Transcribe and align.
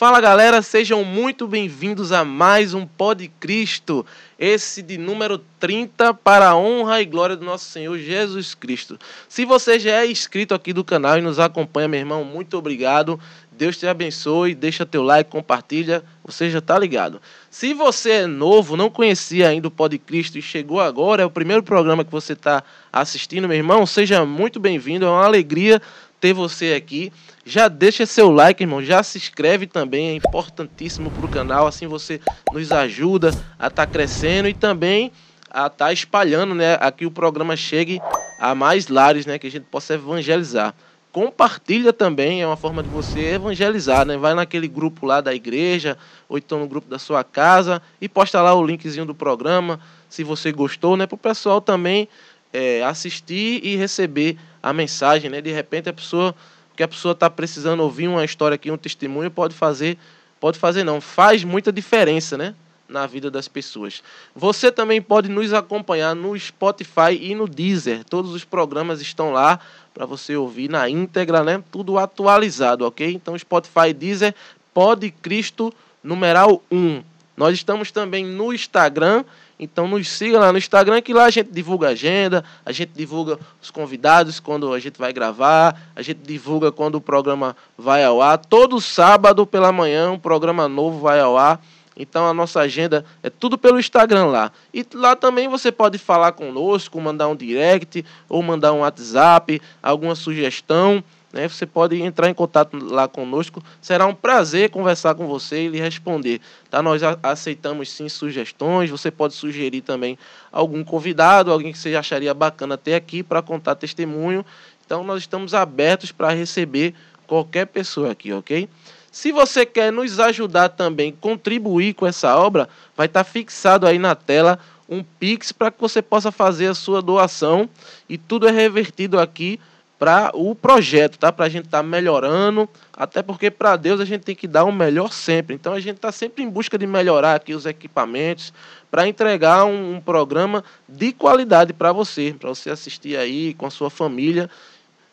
Fala 0.00 0.18
galera, 0.18 0.62
sejam 0.62 1.04
muito 1.04 1.46
bem-vindos 1.46 2.10
a 2.10 2.24
mais 2.24 2.72
um 2.72 2.86
Pod 2.86 3.30
Cristo, 3.38 4.06
esse 4.38 4.80
de 4.80 4.96
número 4.96 5.36
30 5.58 6.14
para 6.14 6.48
a 6.48 6.56
honra 6.56 7.02
e 7.02 7.04
glória 7.04 7.36
do 7.36 7.44
nosso 7.44 7.66
Senhor 7.66 7.98
Jesus 7.98 8.54
Cristo. 8.54 8.98
Se 9.28 9.44
você 9.44 9.78
já 9.78 9.90
é 10.02 10.10
inscrito 10.10 10.54
aqui 10.54 10.72
do 10.72 10.82
canal 10.82 11.18
e 11.18 11.20
nos 11.20 11.38
acompanha, 11.38 11.86
meu 11.86 12.00
irmão, 12.00 12.24
muito 12.24 12.56
obrigado. 12.56 13.20
Deus 13.52 13.76
te 13.76 13.86
abençoe, 13.86 14.54
deixa 14.54 14.86
teu 14.86 15.02
like, 15.02 15.30
compartilha, 15.30 16.02
você 16.24 16.48
já 16.48 16.62
tá 16.62 16.78
ligado. 16.78 17.20
Se 17.50 17.74
você 17.74 18.10
é 18.10 18.26
novo, 18.26 18.78
não 18.78 18.88
conhecia 18.88 19.50
ainda 19.50 19.68
o 19.68 19.70
Pod 19.70 19.98
Cristo 19.98 20.38
e 20.38 20.42
chegou 20.42 20.80
agora, 20.80 21.24
é 21.24 21.26
o 21.26 21.30
primeiro 21.30 21.62
programa 21.62 22.06
que 22.06 22.10
você 22.10 22.32
está 22.32 22.64
assistindo, 22.90 23.46
meu 23.46 23.58
irmão, 23.58 23.84
seja 23.84 24.24
muito 24.24 24.58
bem-vindo, 24.58 25.04
é 25.04 25.10
uma 25.10 25.26
alegria 25.26 25.78
ter 26.20 26.32
você 26.32 26.74
aqui. 26.74 27.12
Já 27.44 27.66
deixa 27.66 28.04
seu 28.04 28.30
like, 28.30 28.62
irmão. 28.62 28.82
Já 28.82 29.02
se 29.02 29.18
inscreve 29.18 29.66
também, 29.66 30.10
é 30.10 30.14
importantíssimo 30.14 31.10
para 31.10 31.26
o 31.26 31.28
canal. 31.28 31.66
Assim 31.66 31.86
você 31.86 32.20
nos 32.52 32.70
ajuda 32.70 33.30
a 33.58 33.68
estar 33.68 33.86
tá 33.86 33.86
crescendo 33.86 34.48
e 34.48 34.54
também 34.54 35.10
a 35.50 35.66
estar 35.66 35.86
tá 35.86 35.92
espalhando, 35.92 36.54
né? 36.54 36.76
Aqui 36.80 37.06
o 37.06 37.10
programa 37.10 37.56
chegue 37.56 38.00
a 38.38 38.54
mais 38.54 38.88
lares, 38.88 39.26
né? 39.26 39.38
Que 39.38 39.46
a 39.46 39.50
gente 39.50 39.64
possa 39.64 39.94
evangelizar. 39.94 40.74
Compartilha 41.12 41.92
também, 41.92 42.40
é 42.40 42.46
uma 42.46 42.56
forma 42.56 42.84
de 42.84 42.88
você 42.88 43.34
evangelizar, 43.34 44.06
né? 44.06 44.16
Vai 44.16 44.32
naquele 44.32 44.68
grupo 44.68 45.06
lá 45.06 45.20
da 45.20 45.34
igreja, 45.34 45.98
ou 46.28 46.38
então 46.38 46.60
no 46.60 46.68
grupo 46.68 46.88
da 46.88 47.00
sua 47.00 47.24
casa, 47.24 47.82
e 48.00 48.08
posta 48.08 48.40
lá 48.40 48.54
o 48.54 48.64
linkzinho 48.64 49.04
do 49.04 49.14
programa, 49.14 49.80
se 50.08 50.22
você 50.22 50.52
gostou, 50.52 50.96
né? 50.96 51.08
Para 51.08 51.16
o 51.16 51.18
pessoal 51.18 51.60
também 51.60 52.08
é, 52.52 52.82
assistir 52.82 53.64
e 53.64 53.76
receber 53.76 54.36
a 54.62 54.72
mensagem, 54.72 55.30
né? 55.30 55.40
De 55.40 55.52
repente 55.52 55.88
a 55.88 55.92
pessoa 55.92 56.34
que 56.76 56.82
a 56.82 56.88
pessoa 56.88 57.12
está 57.12 57.28
precisando 57.28 57.80
ouvir 57.80 58.08
uma 58.08 58.24
história 58.24 58.54
aqui, 58.54 58.70
um 58.70 58.76
testemunho, 58.76 59.30
pode 59.30 59.54
fazer, 59.54 59.98
pode 60.40 60.58
fazer 60.58 60.82
não, 60.82 61.00
faz 61.00 61.44
muita 61.44 61.70
diferença, 61.70 62.38
né? 62.38 62.54
Na 62.88 63.06
vida 63.06 63.30
das 63.30 63.46
pessoas. 63.46 64.02
Você 64.34 64.72
também 64.72 65.00
pode 65.00 65.28
nos 65.28 65.52
acompanhar 65.52 66.14
no 66.14 66.38
Spotify 66.38 67.12
e 67.20 67.34
no 67.34 67.46
Deezer. 67.46 68.02
Todos 68.04 68.32
os 68.32 68.44
programas 68.44 69.00
estão 69.00 69.32
lá 69.32 69.60
para 69.92 70.06
você 70.06 70.34
ouvir 70.34 70.68
na 70.68 70.88
íntegra, 70.88 71.44
né? 71.44 71.62
Tudo 71.70 71.98
atualizado, 71.98 72.86
ok? 72.86 73.12
Então, 73.12 73.38
Spotify, 73.38 73.92
Deezer, 73.92 74.34
Pode 74.72 75.10
Cristo, 75.10 75.72
numeral 76.02 76.62
1. 76.70 77.02
Nós 77.36 77.54
estamos 77.54 77.90
também 77.90 78.24
no 78.24 78.52
Instagram 78.52 79.24
então 79.62 79.86
nos 79.86 80.08
siga 80.08 80.38
lá 80.38 80.50
no 80.50 80.56
Instagram 80.56 81.02
que 81.02 81.12
lá 81.12 81.26
a 81.26 81.30
gente 81.30 81.52
divulga 81.52 81.88
a 81.88 81.90
agenda, 81.90 82.42
a 82.64 82.72
gente 82.72 82.92
divulga 82.96 83.38
os 83.60 83.70
convidados 83.70 84.40
quando 84.40 84.72
a 84.72 84.78
gente 84.78 84.98
vai 84.98 85.12
gravar, 85.12 85.78
a 85.94 86.00
gente 86.00 86.20
divulga 86.22 86.72
quando 86.72 86.94
o 86.94 87.00
programa 87.00 87.54
vai 87.76 88.02
ao 88.02 88.22
ar. 88.22 88.38
Todo 88.38 88.80
sábado 88.80 89.46
pela 89.46 89.70
manhã 89.70 90.12
um 90.12 90.18
programa 90.18 90.66
novo 90.66 91.00
vai 91.00 91.20
ao 91.20 91.36
ar. 91.36 91.60
Então 91.94 92.26
a 92.26 92.32
nossa 92.32 92.60
agenda 92.60 93.04
é 93.22 93.28
tudo 93.28 93.58
pelo 93.58 93.78
Instagram 93.78 94.28
lá. 94.28 94.50
E 94.72 94.86
lá 94.94 95.14
também 95.14 95.46
você 95.46 95.70
pode 95.70 95.98
falar 95.98 96.32
conosco, 96.32 96.98
mandar 96.98 97.28
um 97.28 97.36
direct 97.36 98.02
ou 98.30 98.42
mandar 98.42 98.72
um 98.72 98.78
WhatsApp, 98.78 99.60
alguma 99.82 100.14
sugestão. 100.14 101.04
Né? 101.32 101.48
Você 101.48 101.64
pode 101.64 102.00
entrar 102.00 102.28
em 102.28 102.34
contato 102.34 102.76
lá 102.76 103.06
conosco. 103.06 103.62
Será 103.80 104.06
um 104.06 104.14
prazer 104.14 104.70
conversar 104.70 105.14
com 105.14 105.26
você 105.26 105.64
e 105.64 105.68
lhe 105.68 105.80
responder. 105.80 106.40
Tá? 106.68 106.82
Nós 106.82 107.02
aceitamos 107.22 107.90
sim 107.90 108.08
sugestões. 108.08 108.90
Você 108.90 109.10
pode 109.10 109.34
sugerir 109.34 109.80
também 109.80 110.18
algum 110.50 110.82
convidado, 110.82 111.52
alguém 111.52 111.72
que 111.72 111.78
você 111.78 111.94
acharia 111.94 112.34
bacana 112.34 112.76
ter 112.76 112.94
aqui 112.94 113.22
para 113.22 113.42
contar 113.42 113.74
testemunho. 113.76 114.44
Então 114.84 115.04
nós 115.04 115.22
estamos 115.22 115.54
abertos 115.54 116.10
para 116.10 116.30
receber 116.30 116.94
qualquer 117.26 117.66
pessoa 117.66 118.10
aqui, 118.10 118.32
ok? 118.32 118.68
Se 119.12 119.32
você 119.32 119.66
quer 119.66 119.92
nos 119.92 120.18
ajudar 120.20 120.68
também, 120.70 121.12
contribuir 121.12 121.94
com 121.94 122.06
essa 122.06 122.36
obra, 122.36 122.68
vai 122.96 123.06
estar 123.06 123.24
tá 123.24 123.30
fixado 123.30 123.86
aí 123.86 123.98
na 123.98 124.14
tela 124.14 124.58
um 124.88 125.04
Pix 125.04 125.52
para 125.52 125.70
que 125.70 125.80
você 125.80 126.02
possa 126.02 126.32
fazer 126.32 126.66
a 126.66 126.74
sua 126.74 127.00
doação 127.00 127.68
e 128.08 128.18
tudo 128.18 128.48
é 128.48 128.50
revertido 128.50 129.20
aqui 129.20 129.60
para 130.00 130.30
o 130.32 130.54
projeto, 130.54 131.18
tá? 131.18 131.30
Para 131.30 131.44
a 131.44 131.48
gente 131.50 131.66
estar 131.66 131.82
tá 131.82 131.82
melhorando, 131.82 132.66
até 132.90 133.22
porque 133.22 133.50
para 133.50 133.76
Deus 133.76 134.00
a 134.00 134.06
gente 134.06 134.22
tem 134.22 134.34
que 134.34 134.48
dar 134.48 134.64
o 134.64 134.72
melhor 134.72 135.12
sempre. 135.12 135.54
Então 135.54 135.74
a 135.74 135.78
gente 135.78 135.96
está 135.96 136.10
sempre 136.10 136.42
em 136.42 136.48
busca 136.48 136.78
de 136.78 136.86
melhorar 136.86 137.34
aqui 137.34 137.52
os 137.52 137.66
equipamentos 137.66 138.50
para 138.90 139.06
entregar 139.06 139.66
um, 139.66 139.96
um, 139.96 140.00
programa 140.00 140.64
de 140.88 141.12
qualidade 141.12 141.74
para 141.74 141.92
você, 141.92 142.34
para 142.40 142.48
você 142.48 142.70
assistir 142.70 143.14
aí 143.18 143.52
com 143.52 143.66
a 143.66 143.70
sua 143.70 143.90
família. 143.90 144.48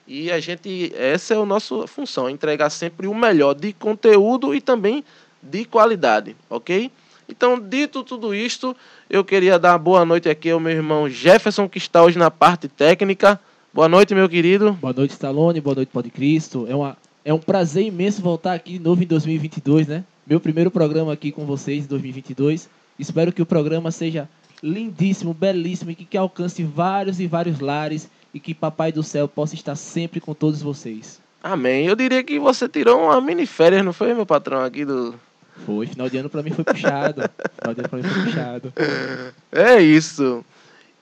E 0.07 0.31
a 0.31 0.39
gente, 0.39 0.93
essa 0.95 1.33
é 1.33 1.37
a 1.37 1.45
nossa 1.45 1.85
função, 1.85 2.29
entregar 2.29 2.69
sempre 2.69 3.07
o 3.07 3.13
melhor 3.13 3.55
de 3.55 3.73
conteúdo 3.73 4.55
e 4.55 4.61
também 4.61 5.03
de 5.43 5.65
qualidade, 5.65 6.33
ok? 6.49 6.89
Então, 7.27 7.59
dito 7.59 8.05
tudo 8.05 8.33
isto, 8.33 8.73
eu 9.09 9.21
queria 9.21 9.59
dar 9.59 9.77
boa 9.77 10.05
noite 10.05 10.29
aqui 10.29 10.49
ao 10.49 10.61
meu 10.61 10.71
irmão 10.71 11.09
Jefferson, 11.09 11.67
que 11.67 11.77
está 11.77 12.01
hoje 12.01 12.17
na 12.17 12.31
parte 12.31 12.69
técnica. 12.69 13.37
Boa 13.77 13.87
noite, 13.87 14.15
meu 14.15 14.27
querido. 14.27 14.73
Boa 14.73 14.91
noite, 14.91 15.11
Stallone. 15.11 15.61
Boa 15.61 15.75
noite, 15.75 15.89
Pode 15.89 16.09
Cristo. 16.09 16.65
É, 16.67 16.75
uma, 16.75 16.97
é 17.23 17.31
um 17.31 17.37
prazer 17.37 17.85
imenso 17.85 18.23
voltar 18.23 18.55
aqui 18.55 18.71
de 18.71 18.79
novo 18.79 19.03
em 19.03 19.05
2022, 19.05 19.87
né? 19.87 20.03
Meu 20.25 20.39
primeiro 20.39 20.71
programa 20.71 21.13
aqui 21.13 21.31
com 21.31 21.45
vocês 21.45 21.85
em 21.85 21.87
2022. 21.87 22.67
Espero 22.97 23.31
que 23.31 23.39
o 23.39 23.45
programa 23.45 23.91
seja 23.91 24.27
lindíssimo, 24.63 25.31
belíssimo 25.31 25.91
e 25.91 25.95
que, 25.95 26.05
que 26.05 26.17
alcance 26.17 26.63
vários 26.63 27.19
e 27.19 27.27
vários 27.27 27.59
lares 27.59 28.09
e 28.33 28.39
que 28.39 28.55
Papai 28.55 28.91
do 28.91 29.03
Céu 29.03 29.27
possa 29.27 29.53
estar 29.53 29.75
sempre 29.75 30.19
com 30.19 30.33
todos 30.33 30.59
vocês. 30.59 31.21
Amém. 31.43 31.85
Eu 31.85 31.95
diria 31.95 32.23
que 32.23 32.39
você 32.39 32.67
tirou 32.67 33.03
uma 33.03 33.21
mini 33.21 33.45
férias, 33.45 33.85
não 33.85 33.93
foi, 33.93 34.11
meu 34.15 34.25
patrão, 34.25 34.63
aqui 34.63 34.85
do... 34.85 35.13
Foi, 35.67 35.85
final 35.85 36.09
de 36.09 36.17
ano 36.17 36.31
para 36.31 36.41
mim 36.41 36.49
foi 36.49 36.63
puxado. 36.63 37.21
final 37.61 37.75
de 37.75 37.81
ano 37.81 37.89
para 37.89 37.99
mim 37.99 38.09
foi 38.09 38.23
puxado. 38.23 38.73
É 39.51 39.79
isso. 39.79 40.43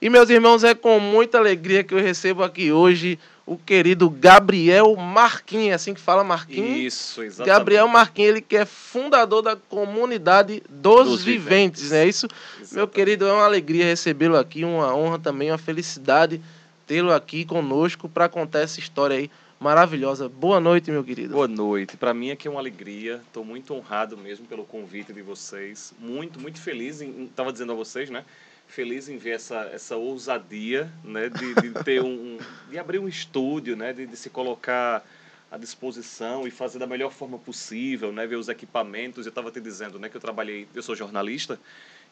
E 0.00 0.10
meus 0.10 0.28
irmãos, 0.28 0.62
é 0.62 0.74
com 0.74 1.00
muita 1.00 1.38
alegria 1.38 1.82
que 1.82 1.94
eu 1.94 1.98
recebo 1.98 2.42
aqui 2.42 2.70
hoje 2.70 3.18
o 3.46 3.56
querido 3.56 4.10
Gabriel 4.10 4.94
Marquinhos, 4.96 5.70
é 5.70 5.74
assim 5.74 5.94
que 5.94 6.00
fala 6.00 6.24
Marquinhos? 6.24 6.94
Isso, 6.94 7.22
exatamente. 7.22 7.46
Gabriel 7.46 7.88
Marquinhos, 7.88 8.30
ele 8.30 8.40
que 8.40 8.56
é 8.56 8.66
fundador 8.66 9.40
da 9.40 9.56
comunidade 9.56 10.62
dos, 10.68 11.08
dos 11.08 11.24
viventes, 11.24 11.82
viventes, 11.82 11.90
não 11.90 11.98
é 11.98 12.06
isso? 12.06 12.26
Exatamente. 12.26 12.74
Meu 12.74 12.88
querido, 12.88 13.26
é 13.26 13.32
uma 13.32 13.44
alegria 13.44 13.84
recebê-lo 13.84 14.36
aqui, 14.36 14.64
uma 14.64 14.94
honra 14.94 15.18
também, 15.18 15.50
uma 15.50 15.58
felicidade 15.58 16.42
tê-lo 16.86 17.12
aqui 17.12 17.44
conosco 17.44 18.08
para 18.08 18.28
contar 18.28 18.60
essa 18.60 18.80
história 18.80 19.16
aí 19.16 19.30
maravilhosa. 19.58 20.28
Boa 20.28 20.60
noite, 20.60 20.90
meu 20.90 21.02
querido. 21.02 21.32
Boa 21.32 21.48
noite. 21.48 21.96
Para 21.96 22.12
mim 22.12 22.30
aqui 22.30 22.46
é 22.48 22.50
uma 22.50 22.60
alegria. 22.60 23.22
Estou 23.26 23.44
muito 23.44 23.72
honrado 23.74 24.16
mesmo 24.16 24.46
pelo 24.46 24.64
convite 24.64 25.12
de 25.12 25.22
vocês. 25.22 25.94
Muito, 25.98 26.38
muito 26.40 26.60
feliz. 26.60 27.00
Estava 27.00 27.52
dizendo 27.52 27.72
a 27.72 27.74
vocês, 27.74 28.10
né? 28.10 28.24
Feliz 28.66 29.08
em 29.08 29.16
ver 29.16 29.30
essa, 29.30 29.70
essa 29.72 29.96
ousadia, 29.96 30.90
né, 31.04 31.28
de, 31.28 31.54
de 31.54 31.84
ter 31.84 32.02
um, 32.02 32.38
de 32.68 32.78
abrir 32.78 32.98
um 32.98 33.08
estúdio, 33.08 33.76
né, 33.76 33.92
de, 33.92 34.06
de 34.06 34.16
se 34.16 34.30
colocar 34.30 35.04
à 35.50 35.56
disposição 35.56 36.46
e 36.46 36.50
fazer 36.50 36.78
da 36.78 36.86
melhor 36.86 37.12
forma 37.12 37.38
possível, 37.38 38.12
né, 38.12 38.26
ver 38.26 38.36
os 38.36 38.48
equipamentos. 38.48 39.24
Eu 39.24 39.30
estava 39.30 39.50
te 39.50 39.60
dizendo, 39.60 39.98
né, 39.98 40.08
que 40.08 40.16
eu 40.16 40.20
trabalhei, 40.20 40.68
eu 40.74 40.82
sou 40.82 40.94
jornalista 40.94 41.58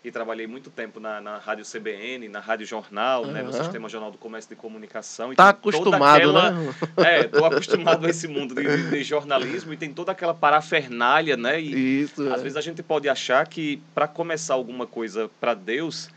e 0.04 0.10
trabalhei 0.10 0.46
muito 0.46 0.68
tempo 0.68 1.00
na, 1.00 1.18
na 1.18 1.38
rádio 1.38 1.64
CBN, 1.64 2.28
na 2.28 2.38
rádio 2.38 2.66
jornal, 2.66 3.24
uhum. 3.24 3.32
né, 3.32 3.42
no 3.42 3.52
sistema 3.52 3.88
jornal 3.88 4.10
do 4.10 4.18
comércio 4.18 4.50
de 4.50 4.56
comunicação. 4.56 5.32
E 5.32 5.36
tá 5.36 5.48
acostumado, 5.48 6.16
aquela, 6.16 6.50
né? 6.50 6.74
É, 6.98 7.20
estou 7.20 7.46
acostumado 7.46 8.06
a 8.06 8.10
esse 8.10 8.28
mundo 8.28 8.54
de, 8.54 8.64
de, 8.64 8.90
de, 8.90 9.02
jornalismo 9.02 9.72
e 9.72 9.78
tem 9.78 9.92
toda 9.92 10.12
aquela 10.12 10.34
parafernália, 10.34 11.38
né? 11.38 11.58
E 11.58 12.02
Isso, 12.02 12.22
às 12.30 12.40
é. 12.40 12.42
vezes 12.42 12.56
a 12.56 12.60
gente 12.60 12.82
pode 12.82 13.08
achar 13.08 13.46
que 13.46 13.82
para 13.94 14.06
começar 14.06 14.52
alguma 14.52 14.86
coisa 14.86 15.30
para 15.40 15.54
Deus 15.54 16.10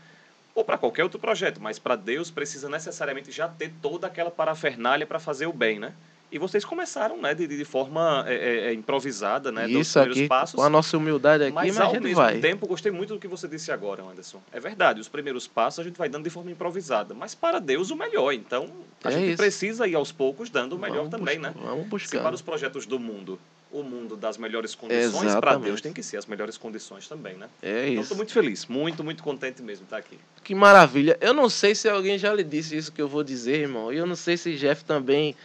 ou 0.58 0.64
para 0.64 0.76
qualquer 0.76 1.04
outro 1.04 1.18
projeto, 1.18 1.60
mas 1.60 1.78
para 1.78 1.94
Deus 1.94 2.30
precisa 2.30 2.68
necessariamente 2.68 3.30
já 3.30 3.48
ter 3.48 3.72
toda 3.80 4.08
aquela 4.08 4.30
parafernália 4.30 5.06
para 5.06 5.18
fazer 5.18 5.46
o 5.46 5.52
bem, 5.52 5.78
né? 5.78 5.94
E 6.30 6.38
vocês 6.38 6.62
começaram, 6.62 7.16
né, 7.16 7.32
de, 7.32 7.46
de 7.46 7.64
forma 7.64 8.22
é, 8.26 8.34
é, 8.34 8.66
é 8.66 8.74
improvisada, 8.74 9.50
né, 9.50 9.66
Isso 9.66 9.98
aqui, 9.98 10.28
passos, 10.28 10.56
com 10.56 10.62
a 10.62 10.68
nossa 10.68 10.94
humildade 10.94 11.44
aqui, 11.44 11.52
mas, 11.54 11.74
mas 11.74 11.86
ao 11.86 11.94
mesmo 11.94 12.16
vai. 12.16 12.38
tempo, 12.38 12.66
gostei 12.66 12.92
muito 12.92 13.14
do 13.14 13.20
que 13.20 13.26
você 13.26 13.48
disse 13.48 13.72
agora, 13.72 14.02
Anderson. 14.02 14.42
É 14.52 14.60
verdade, 14.60 15.00
os 15.00 15.08
primeiros 15.08 15.46
passos 15.46 15.78
a 15.80 15.84
gente 15.84 15.96
vai 15.96 16.08
dando 16.10 16.24
de 16.24 16.30
forma 16.30 16.50
improvisada, 16.50 17.14
mas 17.14 17.34
para 17.34 17.58
Deus 17.58 17.90
o 17.90 17.96
melhor. 17.96 18.32
Então, 18.32 18.68
a 19.02 19.08
é 19.08 19.12
gente 19.12 19.28
isso. 19.28 19.36
precisa 19.38 19.88
ir 19.88 19.94
aos 19.94 20.12
poucos 20.12 20.50
dando 20.50 20.74
o 20.74 20.78
melhor 20.78 21.08
vamos 21.08 21.10
também, 21.12 21.38
buscar, 21.38 21.54
né? 21.54 21.60
Vamos 21.64 21.86
buscar. 21.86 22.18
Se 22.18 22.22
para 22.22 22.34
os 22.34 22.42
projetos 22.42 22.84
do 22.84 22.98
mundo 22.98 23.38
o 23.70 23.82
mundo 23.82 24.16
das 24.16 24.38
melhores 24.38 24.74
condições, 24.74 25.34
para 25.34 25.56
Deus 25.56 25.80
tem 25.80 25.92
que 25.92 26.02
ser 26.02 26.16
as 26.16 26.26
melhores 26.26 26.56
condições 26.56 27.06
também, 27.06 27.34
né? 27.34 27.48
É 27.62 27.82
então, 27.82 27.92
isso. 27.92 28.02
estou 28.02 28.16
muito 28.16 28.32
feliz, 28.32 28.66
muito, 28.66 29.04
muito 29.04 29.22
contente 29.22 29.62
mesmo 29.62 29.84
de 29.84 29.86
estar 29.86 29.98
aqui. 29.98 30.18
Que 30.42 30.54
maravilha. 30.54 31.18
Eu 31.20 31.34
não 31.34 31.48
sei 31.48 31.74
se 31.74 31.88
alguém 31.88 32.18
já 32.18 32.32
lhe 32.32 32.44
disse 32.44 32.76
isso 32.76 32.90
que 32.90 33.02
eu 33.02 33.08
vou 33.08 33.22
dizer, 33.22 33.60
irmão. 33.60 33.92
E 33.92 33.98
eu 33.98 34.06
não 34.06 34.16
sei 34.16 34.36
se 34.36 34.56
Jeff 34.56 34.84
também 34.84 35.36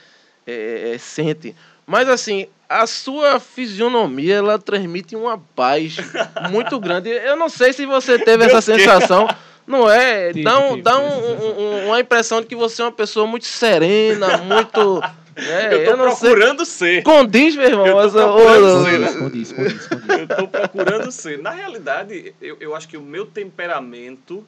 é, 0.48 0.94
é, 0.94 0.98
sente. 0.98 1.54
Mas 1.86 2.08
assim, 2.08 2.48
a 2.70 2.88
sua 2.88 3.40
fisionomia, 3.42 4.36
ela 4.36 4.58
transmite 4.58 5.16
uma 5.16 5.38
paz 5.38 5.98
muito 6.50 6.80
grande. 6.80 7.10
Eu 7.10 7.36
não 7.36 7.50
sei 7.50 7.74
se 7.74 7.86
você 7.86 8.18
teve 8.18 8.46
essa 8.46 8.62
sensação. 8.62 9.28
Não 9.66 9.90
é? 9.90 10.34
Dá, 10.34 10.60
um, 10.60 10.81
dá 10.81 11.00
um, 11.00 11.06
um, 11.06 11.88
uma 11.88 12.00
impressão 12.00 12.42
de 12.42 12.48
que 12.48 12.56
você 12.56 12.81
é 12.81 12.86
uma 12.86 12.92
pessoa 12.92 13.25
muito 13.25 13.46
serena, 13.46 14.38
muito 14.40 15.02
É, 15.36 15.74
eu 15.74 15.92
tô 15.92 15.98
não 15.98 16.16
sei. 16.16 16.30
procurando 16.30 16.66
ser. 16.66 17.04
Condiz, 17.04 17.56
meu 17.56 17.66
irmão. 17.66 17.88
Eu 17.88 18.12
tô 18.12 18.34
procurando 18.34 18.86
ser, 18.86 19.00
né? 19.00 19.14
Condiz, 19.14 19.52
condiz, 19.52 19.88
condiz. 19.88 20.10
Eu 20.20 20.28
tô 20.28 20.48
procurando 20.48 21.12
ser. 21.12 21.38
Na 21.40 21.52
realidade, 21.52 22.36
eu, 22.42 22.58
eu 22.60 22.76
acho 22.76 22.88
que 22.88 22.98
o 22.98 23.02
meu 23.02 23.26
temperamento 23.26 24.46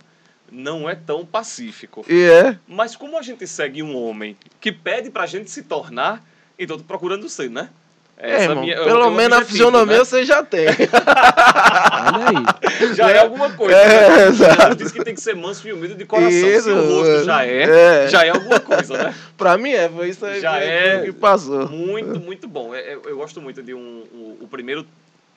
não 0.52 0.90
é 0.90 0.96
tão 0.96 1.26
pacífico. 1.26 2.06
E 2.08 2.24
é. 2.24 2.58
Mas 2.68 2.96
como 2.96 3.18
a 3.18 3.22
gente 3.22 3.48
segue 3.48 3.82
um 3.82 3.96
homem 3.96 4.38
que 4.60 4.72
pede 4.72 5.10
pra 5.10 5.26
gente 5.26 5.50
se 5.50 5.64
tornar, 5.64 6.24
então 6.58 6.76
eu 6.76 6.82
tô 6.82 6.88
procurando 6.88 7.28
ser, 7.30 7.50
né? 7.50 7.70
É, 8.18 8.32
Essa 8.36 8.44
irmão, 8.46 8.64
minha- 8.64 8.76
é 8.76 8.84
pelo 8.84 9.04
é 9.04 9.10
menos 9.12 9.38
a 9.38 9.44
fisionomia 9.44 9.98
né? 9.98 10.04
você 10.06 10.24
já 10.24 10.42
tem. 10.44 10.68
Olha 10.70 12.30
aí. 12.30 12.96
Já 12.96 13.10
é 13.12 13.20
alguma 13.20 13.52
coisa. 13.52 13.76
É, 13.76 14.10
né? 14.10 14.28
exato. 14.28 14.56
Jesus 14.62 14.78
disse 14.78 14.94
que 14.94 15.04
tem 15.04 15.14
que 15.16 15.22
ser 15.22 15.36
manso 15.36 15.68
e 15.68 15.74
humilde 15.74 15.96
de 15.96 16.06
coração. 16.06 16.32
Se 16.32 16.56
Isso, 16.56 16.72
o 16.72 16.96
rosto 17.02 17.26
já 17.26 17.46
é, 17.46 18.04
é. 18.06 18.08
já 18.08 18.26
é 18.26 18.30
alguma 18.30 18.60
coisa, 18.60 18.98
né? 19.04 19.16
pra 19.38 19.58
mim 19.58 19.72
é, 19.72 19.90
foi 19.90 20.10
isso 20.10 20.26
aí 20.26 20.40
Já 20.40 20.58
é. 20.60 21.02
que 21.06 21.12
passou. 21.12 21.68
Muito, 21.70 22.20
muito 22.20 22.48
bom. 22.48 22.74
É- 22.74 22.94
é- 22.94 23.00
Eu 23.06 23.18
gosto 23.18 23.42
muito 23.42 23.62
de 23.62 23.74
um, 23.74 24.04
um- 24.14 24.38
o 24.42 24.48
primeiro, 24.48 24.86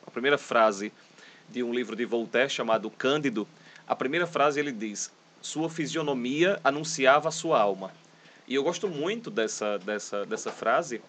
a 0.06 0.10
primeira 0.10 0.38
frase 0.38 0.92
de 1.48 1.62
um 1.62 1.72
livro 1.72 1.96
de 1.96 2.04
Voltaire 2.04 2.48
chamado 2.50 2.88
Cândido. 2.90 3.46
A 3.88 3.96
primeira 3.96 4.26
frase 4.26 4.60
ele 4.60 4.70
diz: 4.70 5.10
"Sua 5.42 5.68
fisionomia 5.68 6.60
anunciava 6.62 7.28
a 7.28 7.32
sua 7.32 7.58
alma". 7.60 7.90
E 8.46 8.54
eu 8.54 8.62
gosto 8.62 8.86
muito 8.88 9.30
dessa 9.30 9.78
dessa 9.78 10.24
dessa 10.24 10.50
frase 10.52 11.00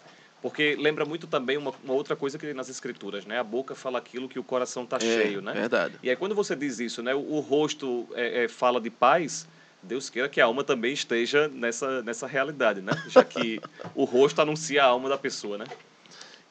porque 0.41 0.75
lembra 0.79 1.05
muito 1.05 1.27
também 1.27 1.57
uma, 1.57 1.73
uma 1.83 1.93
outra 1.93 2.15
coisa 2.15 2.37
que 2.37 2.45
tem 2.45 2.55
nas 2.55 2.69
escrituras, 2.69 3.25
né? 3.25 3.39
A 3.39 3.43
boca 3.43 3.75
fala 3.75 3.97
aquilo 3.97 4.29
que 4.29 4.39
o 4.39 4.43
coração 4.43 4.83
está 4.83 4.99
cheio, 4.99 5.41
né? 5.41 5.53
Verdade. 5.53 5.95
E 6.01 6.09
aí 6.09 6.15
quando 6.15 6.33
você 6.33 6.55
diz 6.55 6.79
isso, 6.79 7.03
né? 7.03 7.13
O, 7.13 7.19
o 7.19 7.39
rosto 7.39 8.07
é, 8.13 8.45
é, 8.45 8.47
fala 8.47 8.79
de 8.79 8.89
paz. 8.89 9.47
Deus 9.81 10.09
queira 10.09 10.27
que 10.27 10.41
a 10.41 10.45
alma 10.45 10.61
também 10.61 10.91
esteja 10.91 11.47
nessa, 11.47 12.01
nessa 12.01 12.27
realidade, 12.27 12.81
né? 12.81 12.91
Já 13.07 13.23
que 13.23 13.61
o 13.95 14.03
rosto 14.03 14.41
anuncia 14.41 14.83
a 14.83 14.87
alma 14.87 15.07
da 15.07 15.17
pessoa, 15.17 15.57
né? 15.57 15.65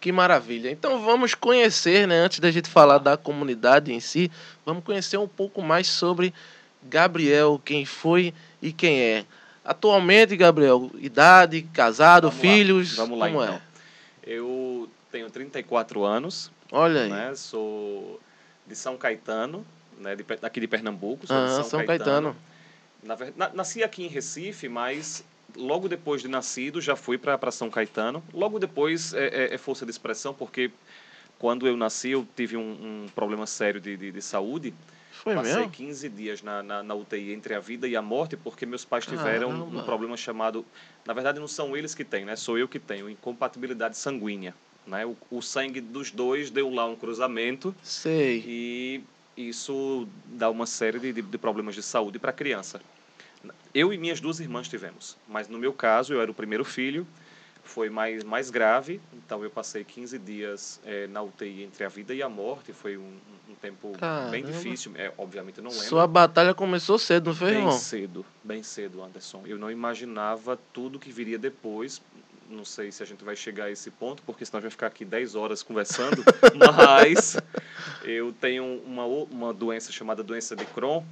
Que 0.00 0.12
maravilha. 0.12 0.70
Então 0.70 1.02
vamos 1.02 1.34
conhecer, 1.34 2.06
né, 2.06 2.20
antes 2.20 2.38
da 2.38 2.50
gente 2.50 2.68
falar 2.68 2.98
da 2.98 3.16
comunidade 3.16 3.92
em 3.92 3.98
si, 4.00 4.30
vamos 4.64 4.84
conhecer 4.84 5.16
um 5.16 5.26
pouco 5.26 5.60
mais 5.60 5.88
sobre 5.88 6.32
Gabriel, 6.82 7.60
quem 7.64 7.84
foi 7.84 8.32
e 8.62 8.72
quem 8.72 9.00
é. 9.00 9.24
Atualmente, 9.64 10.36
Gabriel, 10.36 10.90
idade, 10.98 11.62
casado, 11.74 12.30
Vamos 12.30 12.44
lá. 12.44 12.50
filhos, 12.50 12.96
Vamos 12.96 13.18
lá 13.18 13.26
como 13.26 13.42
então. 13.42 13.54
é? 13.56 13.60
Eu 14.28 14.90
tenho 15.10 15.30
34 15.30 16.04
anos, 16.04 16.52
Olha 16.70 17.00
aí. 17.04 17.08
né? 17.10 17.34
Sou 17.34 18.20
de 18.66 18.76
São 18.76 18.98
Caetano, 18.98 19.66
né? 19.98 20.14
De, 20.14 20.22
daqui 20.22 20.60
de 20.60 20.68
Pernambuco. 20.68 21.26
Sou 21.26 21.36
de 21.38 21.50
Ah, 21.50 21.62
São, 21.62 21.86
Caetano. 21.86 22.36
Ver- 23.16 23.32
na- 23.34 23.48
nasci 23.54 23.82
aqui 23.82 24.04
em 24.04 24.08
Recife, 24.08 24.68
mas 24.68 25.24
logo 25.56 25.88
depois 25.88 26.20
de 26.20 26.28
nascido 26.28 26.78
já 26.78 26.94
fui 26.94 27.16
para 27.16 27.50
São 27.50 27.70
Caetano. 27.70 28.22
Logo 28.34 28.58
depois 28.58 29.14
é, 29.14 29.28
é- 29.28 29.54
é 29.54 29.58
força 29.58 29.86
de 29.86 29.90
expressão, 29.90 30.34
porque 30.34 30.70
quando 31.38 31.66
eu 31.66 31.74
nasci 31.74 32.10
eu 32.10 32.26
tive 32.36 32.54
um, 32.58 33.04
um 33.04 33.06
problema 33.14 33.46
sério 33.46 33.80
de, 33.80 33.96
de, 33.96 34.12
de 34.12 34.20
saúde. 34.22 34.74
Foi 35.22 35.34
Passei 35.34 35.56
mesmo? 35.56 35.70
15 35.70 36.08
dias 36.10 36.42
na, 36.42 36.62
na, 36.62 36.82
na 36.82 36.94
UTI 36.94 37.32
entre 37.32 37.52
a 37.54 37.58
vida 37.58 37.88
e 37.88 37.96
a 37.96 38.02
morte, 38.02 38.36
porque 38.36 38.64
meus 38.64 38.84
pais 38.84 39.04
tiveram 39.04 39.50
um 39.50 39.82
problema 39.82 40.16
chamado. 40.16 40.64
Na 41.04 41.12
verdade, 41.12 41.40
não 41.40 41.48
são 41.48 41.76
eles 41.76 41.94
que 41.94 42.04
têm, 42.04 42.24
né? 42.24 42.36
Sou 42.36 42.56
eu 42.56 42.68
que 42.68 42.78
tenho, 42.78 43.10
incompatibilidade 43.10 43.96
sanguínea. 43.96 44.54
Né? 44.86 45.04
O, 45.04 45.16
o 45.30 45.42
sangue 45.42 45.80
dos 45.80 46.12
dois 46.12 46.50
deu 46.50 46.70
lá 46.70 46.86
um 46.86 46.94
cruzamento 46.94 47.74
Sei. 47.82 48.44
e 48.46 49.04
isso 49.36 50.08
dá 50.26 50.48
uma 50.50 50.66
série 50.66 51.00
de, 51.00 51.12
de, 51.12 51.22
de 51.22 51.38
problemas 51.38 51.74
de 51.74 51.82
saúde 51.82 52.18
para 52.18 52.30
a 52.30 52.32
criança. 52.32 52.80
Eu 53.74 53.92
e 53.92 53.98
minhas 53.98 54.20
duas 54.20 54.40
irmãs 54.40 54.68
tivemos, 54.68 55.16
mas 55.28 55.48
no 55.48 55.58
meu 55.58 55.72
caso, 55.72 56.14
eu 56.14 56.22
era 56.22 56.30
o 56.30 56.34
primeiro 56.34 56.64
filho, 56.64 57.06
foi 57.68 57.90
mais, 57.90 58.24
mais 58.24 58.50
grave, 58.50 58.98
então 59.12 59.44
eu 59.44 59.50
passei 59.50 59.84
15 59.84 60.18
dias 60.18 60.80
eh, 60.86 61.06
na 61.06 61.22
UTI 61.22 61.64
entre 61.64 61.84
a 61.84 61.88
vida 61.88 62.14
e 62.14 62.22
a 62.22 62.28
morte, 62.28 62.72
foi 62.72 62.96
um, 62.96 63.12
um 63.48 63.54
tempo 63.60 63.88
bem 63.90 64.00
Caramba. 64.00 64.42
difícil, 64.42 64.92
é, 64.96 65.12
obviamente 65.18 65.60
não 65.60 65.70
lembro. 65.70 65.86
Sua 65.86 66.06
batalha 66.06 66.54
começou 66.54 66.98
cedo, 66.98 67.26
não 67.26 67.36
foi, 67.36 67.50
Bem 67.50 67.58
irmão? 67.58 67.78
cedo, 67.78 68.24
bem 68.42 68.62
cedo, 68.62 69.02
Anderson. 69.02 69.42
Eu 69.46 69.58
não 69.58 69.70
imaginava 69.70 70.58
tudo 70.72 70.98
que 70.98 71.12
viria 71.12 71.38
depois. 71.38 72.00
Não 72.48 72.64
sei 72.64 72.90
se 72.90 73.02
a 73.02 73.06
gente 73.06 73.22
vai 73.22 73.36
chegar 73.36 73.64
a 73.64 73.70
esse 73.70 73.90
ponto, 73.90 74.22
porque 74.22 74.42
senão 74.46 74.58
a 74.58 74.60
gente 74.62 74.70
vai 74.70 74.70
ficar 74.70 74.86
aqui 74.86 75.04
10 75.04 75.34
horas 75.34 75.62
conversando. 75.62 76.24
mas 76.74 77.36
eu 78.02 78.32
tenho 78.32 78.64
uma, 78.86 79.04
uma 79.04 79.52
doença 79.52 79.92
chamada 79.92 80.22
doença 80.22 80.56
de 80.56 80.64
Crohn. 80.64 81.02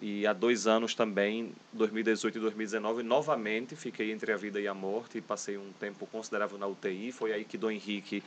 E 0.00 0.26
há 0.26 0.32
dois 0.34 0.66
anos 0.66 0.94
também, 0.94 1.52
2018 1.72 2.36
e 2.36 2.40
2019, 2.40 3.02
novamente 3.02 3.74
fiquei 3.74 4.12
entre 4.12 4.30
a 4.30 4.36
vida 4.36 4.60
e 4.60 4.68
a 4.68 4.74
morte. 4.74 5.20
Passei 5.22 5.56
um 5.56 5.72
tempo 5.80 6.06
considerável 6.06 6.58
na 6.58 6.66
UTI. 6.66 7.12
Foi 7.12 7.32
aí 7.32 7.44
que 7.44 7.56
Dom 7.56 7.70
Henrique 7.70 8.22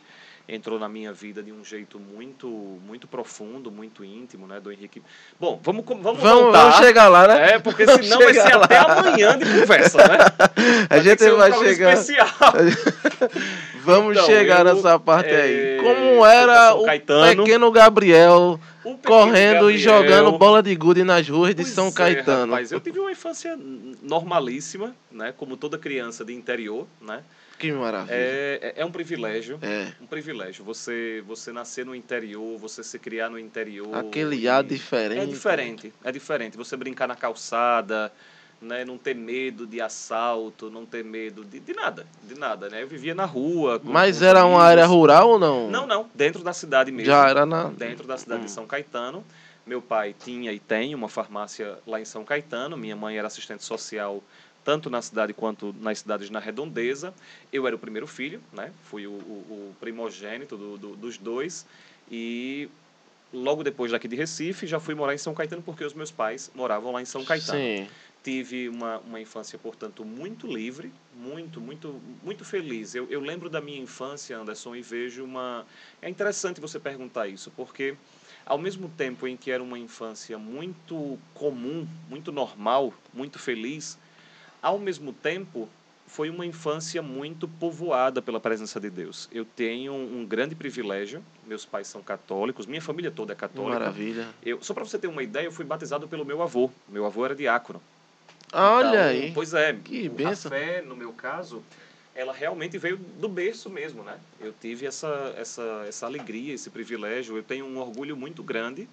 entrou 0.51 0.79
na 0.79 0.89
minha 0.89 1.13
vida 1.13 1.43
de 1.43 1.51
um 1.51 1.63
jeito 1.63 1.99
muito 1.99 2.47
muito 2.85 3.07
profundo, 3.07 3.71
muito 3.71 4.03
íntimo, 4.03 4.47
né, 4.47 4.59
Dom 4.59 4.71
Henrique. 4.71 5.01
Bom, 5.39 5.59
vamos 5.63 5.85
vamos, 5.85 6.03
Vamos, 6.03 6.21
voltar. 6.43 6.63
vamos 6.63 6.77
chegar 6.77 7.07
lá, 7.07 7.27
né? 7.27 7.51
É, 7.53 7.59
porque 7.59 7.85
Vamos 7.85 8.05
senão 8.05 8.19
vai 8.19 8.33
ser 8.33 8.55
lá. 8.55 8.65
até 8.65 8.77
amanhã 8.77 9.37
de 9.37 9.45
conversa, 9.45 9.97
né? 9.99 10.17
A 10.89 10.95
que 10.97 11.01
gente 11.03 11.23
um 11.25 11.37
vai 11.37 11.49
programa 11.51 11.73
chegar. 11.75 11.93
Especial. 11.93 12.27
Vamos 13.83 14.13
Então, 14.17 14.25
chegar 14.25 14.65
eu, 14.65 14.75
nessa 14.75 14.99
parte 14.99 15.29
eh, 15.29 15.41
aí. 15.41 15.77
Como 15.83 16.25
era 16.25 16.73
o 16.75 16.83
Caetano. 16.85 17.43
pequeno 17.43 17.71
Gabriel 17.71 18.59
O 18.83 18.95
correndo 18.97 19.71
e 19.71 19.77
Gabriel- 19.77 20.03
jogando 20.03 20.37
bola 20.37 20.61
de 20.61 20.75
gude 20.75 21.03
nas 21.03 21.27
ruas 21.27 21.49
de 21.55 21.63
Pois 21.63 21.69
São 21.73 21.87
é, 21.87 21.91
Caetano? 21.91 22.51
rapaz, 22.51 22.71
eu 22.71 22.79
tive 22.79 22.99
uma 22.99 23.11
infância 23.11 23.57
normalíssima, 24.01 24.93
né? 25.11 25.33
Como 25.37 25.55
toda 25.57 25.77
criança 25.77 26.23
de 26.25 26.33
interior, 26.33 26.85
né? 27.01 27.21
Que 27.59 27.73
maravilha. 27.73 28.15
É, 28.15 28.73
é, 28.77 28.81
é 28.81 28.85
um 28.85 28.91
privilégio. 28.91 29.59
É. 29.61 29.91
Um 30.01 30.07
privilégio. 30.07 30.63
Você, 30.63 31.21
você 31.27 31.51
nascer 31.51 31.85
no 31.85 31.93
interior, 31.93 32.57
você 32.57 32.81
se 32.83 32.97
criar 32.97 33.29
no 33.29 33.37
interior. 33.37 33.93
Aquele 33.95 34.47
ar 34.47 34.63
diferente. 34.63 35.21
É 35.21 35.25
diferente, 35.25 35.93
é 36.03 36.11
diferente. 36.11 36.55
Você 36.57 36.77
brincar 36.77 37.05
na 37.07 37.15
calçada, 37.17 38.11
né? 38.61 38.85
Não 38.85 38.97
ter 38.97 39.13
medo 39.13 39.67
de 39.67 39.81
assalto, 39.81 40.69
não 40.69 40.85
ter 40.85 41.03
medo 41.03 41.43
de, 41.43 41.59
de 41.59 41.73
nada, 41.73 42.07
de 42.23 42.35
nada, 42.39 42.69
né? 42.69 42.81
Eu 42.81 42.87
vivia 42.87 43.13
na 43.13 43.25
rua. 43.25 43.79
Mas 43.83 44.21
era 44.21 44.45
uma 44.45 44.63
área 44.63 44.85
amigos. 44.85 44.97
rural 44.97 45.29
ou 45.31 45.39
não? 45.39 45.69
Não, 45.69 45.85
não, 45.85 46.09
dentro 46.15 46.41
da 46.43 46.53
cidade 46.53 46.91
mesmo. 46.91 47.07
Já 47.11 47.27
era 47.29 47.45
na. 47.45 47.65
Dentro 47.65 48.07
da 48.07 48.17
cidade 48.17 48.41
Hum. 48.41 48.45
de 48.45 48.51
São 48.51 48.65
Caetano. 48.65 49.23
Meu 49.65 49.81
pai 49.81 50.15
tinha 50.17 50.51
e 50.51 50.59
tem 50.59 50.95
uma 50.95 51.07
farmácia 51.09 51.77
lá 51.85 51.99
em 52.01 52.05
São 52.05 52.23
Caetano. 52.25 52.75
Minha 52.75 52.95
mãe 52.95 53.17
era 53.17 53.27
assistente 53.27 53.63
social 53.63 54.23
tanto 54.63 54.89
na 54.89 55.01
cidade 55.01 55.33
quanto 55.33 55.73
nas 55.79 55.99
cidades 55.99 56.29
na 56.29 56.39
redondeza. 56.39 57.13
Eu 57.51 57.65
era 57.65 57.75
o 57.75 57.79
primeiro 57.79 58.05
filho, 58.07 58.41
né? 58.53 58.71
Fui 58.83 59.07
o, 59.07 59.11
o- 59.11 59.71
o 59.71 59.75
primogênito 59.79 60.57
do- 60.57 60.77
do- 60.77 60.95
dos 60.95 61.17
dois. 61.17 61.65
E 62.11 62.69
logo 63.33 63.63
depois 63.63 63.91
daqui 63.91 64.07
de 64.07 64.15
Recife, 64.15 64.65
já 64.67 64.79
fui 64.79 64.95
morar 64.95 65.13
em 65.13 65.17
São 65.17 65.33
Caetano 65.33 65.61
porque 65.61 65.83
os 65.83 65.93
meus 65.93 66.11
pais 66.11 66.51
moravam 66.55 66.91
lá 66.91 67.01
em 67.01 67.05
São 67.05 67.23
Caetano 67.23 67.59
Sim. 67.59 67.87
tive 68.23 68.67
uma, 68.69 68.97
uma 68.99 69.21
infância, 69.21 69.57
portanto, 69.59 70.03
muito 70.03 70.47
livre, 70.47 70.91
muito, 71.15 71.61
muito, 71.61 72.01
muito 72.23 72.43
feliz. 72.43 72.95
Eu, 72.95 73.07
eu 73.09 73.21
lembro 73.21 73.49
da 73.49 73.61
minha 73.61 73.79
infância, 73.79 74.37
Anderson, 74.37 74.75
e 74.75 74.81
vejo 74.81 75.23
uma. 75.23 75.65
É 76.01 76.09
interessante 76.09 76.59
você 76.59 76.79
perguntar 76.79 77.27
isso, 77.27 77.51
porque 77.55 77.95
ao 78.45 78.57
mesmo 78.57 78.89
tempo 78.89 79.27
em 79.27 79.37
que 79.37 79.51
era 79.51 79.61
uma 79.61 79.77
infância 79.77 80.37
muito 80.37 81.17
comum, 81.35 81.87
muito 82.09 82.31
normal, 82.31 82.93
muito 83.13 83.37
feliz, 83.37 83.97
ao 84.61 84.77
mesmo 84.79 85.13
tempo 85.13 85.67
foi 86.07 86.29
uma 86.29 86.45
infância 86.45 87.01
muito 87.01 87.47
povoada 87.47 88.21
pela 88.21 88.39
presença 88.39 88.79
de 88.79 88.89
Deus. 88.89 89.29
Eu 89.31 89.45
tenho 89.45 89.93
um 89.93 90.25
grande 90.25 90.55
privilégio, 90.55 91.23
meus 91.45 91.65
pais 91.65 91.87
são 91.87 92.01
católicos, 92.01 92.65
minha 92.65 92.81
família 92.81 93.11
toda 93.11 93.33
é 93.33 93.35
católica. 93.35 93.79
Maravilha. 93.79 94.27
Eu, 94.43 94.61
só 94.63 94.73
para 94.73 94.83
você 94.83 94.97
ter 94.97 95.07
uma 95.07 95.21
ideia, 95.21 95.45
eu 95.45 95.51
fui 95.51 95.63
batizado 95.65 96.07
pelo 96.07 96.25
meu 96.25 96.41
avô. 96.41 96.69
Meu 96.87 97.05
avô 97.05 97.25
era 97.25 97.35
diácono. 97.35 97.81
Olha 98.51 98.87
Então, 98.87 98.99
aí. 98.99 99.31
Pois 99.33 99.53
é. 99.53 99.73
Que 99.73 100.07
o- 100.09 100.11
bênção. 100.13 100.51
A 100.51 100.55
fé, 100.55 100.81
no 100.81 100.95
meu 100.95 101.13
caso, 101.13 101.63
ela 102.15 102.33
realmente 102.33 102.77
veio 102.79 102.97
do 102.97 103.29
berço 103.29 103.69
mesmo, 103.69 104.01
né? 104.03 104.17
Eu 104.39 104.51
tive 104.51 104.87
essa, 104.87 105.35
essa, 105.37 105.85
essa 105.87 106.07
alegria, 106.07 106.55
esse 106.55 106.71
privilégio. 106.71 107.37
Eu 107.37 107.43
tenho 107.43 107.65
um 107.65 107.77
orgulho 107.77 108.17
muito 108.17 108.41
grande 108.41 108.89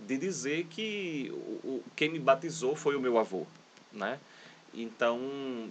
de 0.00 0.16
dizer 0.16 0.66
que 0.70 1.30
o- 1.32 1.82
quem 1.94 2.08
me 2.08 2.18
batizou 2.18 2.74
foi 2.74 2.96
o 2.96 3.00
meu 3.00 3.18
avô, 3.18 3.46
né? 3.92 4.18
Então, 4.76 5.18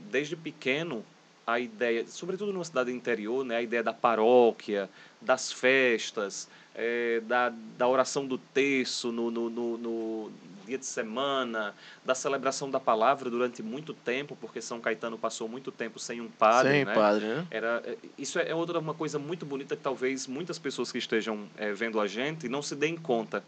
desde 0.10 0.36
pequeno, 0.36 1.06
a 1.46 1.60
ideia, 1.60 2.06
sobretudo 2.08 2.52
numa 2.52 2.66
cidade 2.66 2.92
interior, 2.92 3.46
né, 3.46 3.58
a 3.58 3.62
ideia 3.62 3.84
da 3.84 3.94
paróquia, 3.94 4.90
das 5.22 5.52
festas, 5.52 6.50
eh, 6.74 7.22
da, 7.28 7.54
da 7.78 7.88
oração 7.88 8.26
do 8.26 8.38
terço 8.38 9.12
no, 9.12 9.30
no, 9.30 9.50
no, 9.50 9.78
no 9.78 10.32
dia 10.66 10.78
de 10.78 10.86
semana, 10.86 11.76
da 12.04 12.16
celebração 12.16 12.70
da 12.70 12.80
palavra 12.80 13.30
durante 13.30 13.62
muito 13.62 13.94
tempo, 13.94 14.36
porque 14.42 14.60
São 14.60 14.82
Caetano 14.82 15.18
passou 15.18 15.48
muito 15.48 15.72
tempo 15.72 16.00
sem 16.00 16.20
um 16.20 16.28
padre, 16.28 16.72
Sem 16.72 16.86
né? 16.86 16.94
padre, 16.94 17.26
né? 17.26 17.48
Era, 17.52 17.84
é, 17.86 17.98
isso 18.18 18.40
é 18.40 18.54
outra 18.56 18.80
uma 18.80 18.96
coisa 18.96 19.20
muito 19.20 19.46
bonita 19.46 19.76
que 19.76 19.84
talvez 19.84 20.26
muitas 20.26 20.58
pessoas 20.58 20.92
que 20.92 20.98
estejam 20.98 21.48
eh, 21.58 21.74
vendo 21.74 22.00
a 22.00 22.08
gente 22.08 22.50
não 22.50 22.64
se 22.64 22.76
deem 22.76 22.98
conta. 22.98 23.44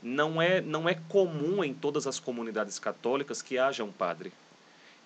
Não 0.00 0.40
é, 0.40 0.60
não 0.60 0.88
é 0.88 0.94
comum 1.08 1.64
em 1.64 1.74
todas 1.74 2.06
as 2.06 2.20
comunidades 2.20 2.78
católicas 2.78 3.42
que 3.42 3.58
haja 3.58 3.82
um 3.82 3.90
padre. 3.90 4.32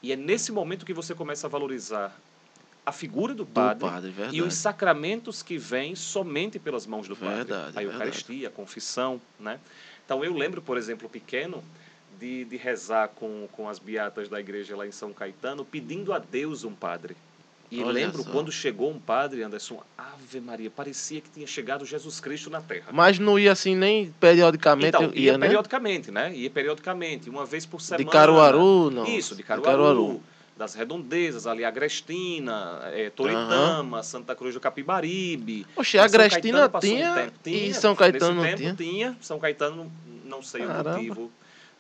E 0.03 0.13
é 0.13 0.17
nesse 0.17 0.51
momento 0.51 0.85
que 0.85 0.93
você 0.93 1.15
começa 1.15 1.47
a 1.47 1.51
valorizar 1.51 2.17
a 2.85 2.91
figura 2.91 3.33
do 3.33 3.45
Do 3.45 3.51
padre, 3.53 3.89
padre, 3.89 4.11
verdade. 4.11 4.37
e 4.37 4.43
os 4.43 4.55
sacramentos 4.55 5.43
que 5.43 5.57
vêm 5.57 5.95
somente 5.95 6.59
pelas 6.59 6.85
mãos 6.87 7.07
do 7.07 7.15
padre. 7.15 7.37
Verdade, 7.37 7.61
a 7.61 7.81
verdade. 7.81 7.87
Eucaristia, 7.87 8.49
a 8.49 8.51
confissão, 8.51 9.21
né? 9.39 9.61
Então 10.05 10.25
eu 10.25 10.35
lembro, 10.35 10.61
por 10.61 10.77
exemplo, 10.77 11.09
pequeno, 11.09 11.63
de, 12.19 12.45
de 12.45 12.57
rezar 12.57 13.09
com, 13.09 13.49
com 13.53 13.69
as 13.69 13.79
beatas 13.79 14.29
da 14.29 14.41
igreja 14.41 14.77
lá 14.77 14.85
em 14.87 14.91
São 14.93 15.13
Caetano, 15.13 15.65
pedindo 15.65 16.13
a 16.13 16.19
Deus 16.19 16.65
um 16.65 16.75
padre. 16.75 17.17
E 17.73 17.83
Olha 17.83 17.91
lembro 17.93 18.23
só. 18.23 18.31
quando 18.31 18.53
chegou 18.53 18.91
um 18.91 18.99
padre, 19.01 19.43
Anderson, 19.43 19.83
Ave 19.97 20.41
Maria, 20.43 20.71
parecia 20.71 21.23
que 21.23 21.31
tinha 21.31 21.47
chegado 21.47 21.87
Jesus 21.87 22.21
Cristo 22.21 22.51
na 22.51 22.61
Terra. 22.61 22.89
Mas 22.93 23.19
não 23.19 23.39
ia 23.39 23.51
assim 23.51 23.75
nem 23.75 24.13
periodicamente, 24.21 24.89
Então, 24.89 25.05
ia, 25.15 25.33
ia, 25.33 25.39
né? 25.39 25.47
periodicamente, 25.47 26.11
né? 26.11 26.35
Ia 26.35 26.51
periodicamente, 26.51 27.31
uma 27.31 27.47
vez 27.47 27.65
por 27.65 27.81
semana. 27.81 28.05
De 28.05 28.11
Caruaru, 28.11 28.91
não. 28.91 29.05
Isso, 29.07 29.35
de 29.35 29.43
Caruaru. 29.43 30.21
Das 30.55 30.75
Redondezas, 30.75 31.47
ali 31.47 31.65
Agrestina, 31.65 32.83
eh, 32.93 33.11
Toritama, 33.17 34.03
Santa 34.03 34.35
Cruz 34.35 34.53
do 34.53 34.61
Capibaribe. 34.61 35.67
Oxe, 35.75 35.99
Agrestina 35.99 36.69
passou 36.69 36.91
um 36.91 36.95
tinha 36.95 37.33
e 37.47 37.73
São 37.73 37.97
Caetano 37.97 38.35
não 38.45 38.55
tinha. 38.55 38.75
tinha. 38.75 39.17
São 39.19 39.39
Caetano, 39.39 39.91
não 40.27 40.43
sei 40.43 40.67
Caramba. 40.67 40.91
o 40.91 40.93
motivo, 40.93 41.33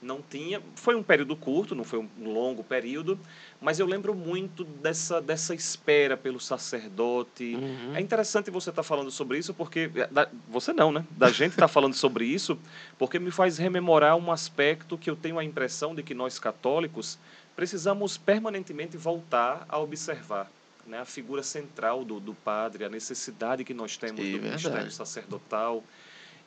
não 0.02 0.20
tinha. 0.20 0.60
Foi 0.74 0.94
um 0.94 1.02
período 1.02 1.36
curto, 1.36 1.74
não 1.74 1.84
foi 1.84 2.00
um 2.00 2.08
longo 2.32 2.64
período, 2.64 3.18
mas 3.60 3.78
eu 3.78 3.86
lembro 3.86 4.14
muito 4.14 4.64
dessa, 4.64 5.20
dessa 5.20 5.54
espera 5.54 6.16
pelo 6.16 6.40
sacerdote. 6.40 7.54
Uhum. 7.54 7.94
É 7.94 8.00
interessante 8.00 8.50
você 8.50 8.70
estar 8.70 8.82
falando 8.82 9.10
sobre 9.10 9.38
isso, 9.38 9.54
porque. 9.54 9.90
é, 9.94 10.06
da- 10.08 10.28
você 10.48 10.72
não, 10.72 10.90
né? 10.90 11.04
Da 11.12 11.30
gente 11.30 11.52
estar 11.52 11.68
falando 11.68 11.94
sobre 11.94 12.24
isso, 12.24 12.58
porque 12.98 13.18
me 13.18 13.30
faz 13.30 13.58
rememorar 13.58 14.16
um 14.16 14.32
aspecto 14.32 14.98
que 14.98 15.08
eu 15.08 15.16
tenho 15.16 15.38
a 15.38 15.44
impressão 15.44 15.94
de 15.94 16.02
que 16.02 16.14
nós 16.14 16.38
católicos 16.38 17.18
precisamos 17.54 18.16
permanentemente 18.18 18.96
voltar 18.96 19.64
a 19.68 19.78
observar. 19.78 20.50
Né? 20.86 20.98
A 20.98 21.04
figura 21.04 21.42
central 21.42 22.04
do, 22.04 22.18
do 22.18 22.34
padre, 22.34 22.84
a 22.84 22.88
necessidade 22.88 23.62
que 23.62 23.72
nós 23.72 23.96
temos 23.96 24.24
Sim, 24.24 24.32
do 24.32 24.42
ministério 24.42 24.72
verdade. 24.78 24.94
sacerdotal. 24.94 25.84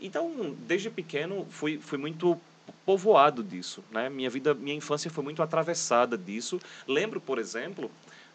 Então, 0.01 0.53
desde 0.67 0.89
pequeno, 0.89 1.47
fui, 1.49 1.79
fui 1.79 1.97
muito 1.97 2.37
povoado 2.85 3.43
disso, 3.43 3.83
né? 3.91 4.09
Minha 4.09 4.29
vida, 4.29 4.53
minha 4.53 4.75
infância 4.75 5.09
foi 5.09 5.23
muito 5.23 5.41
atravessada 5.41 6.17
disso. 6.17 6.59
Lembro, 6.87 7.19
por 7.19 7.39
exemplo, 7.39 7.89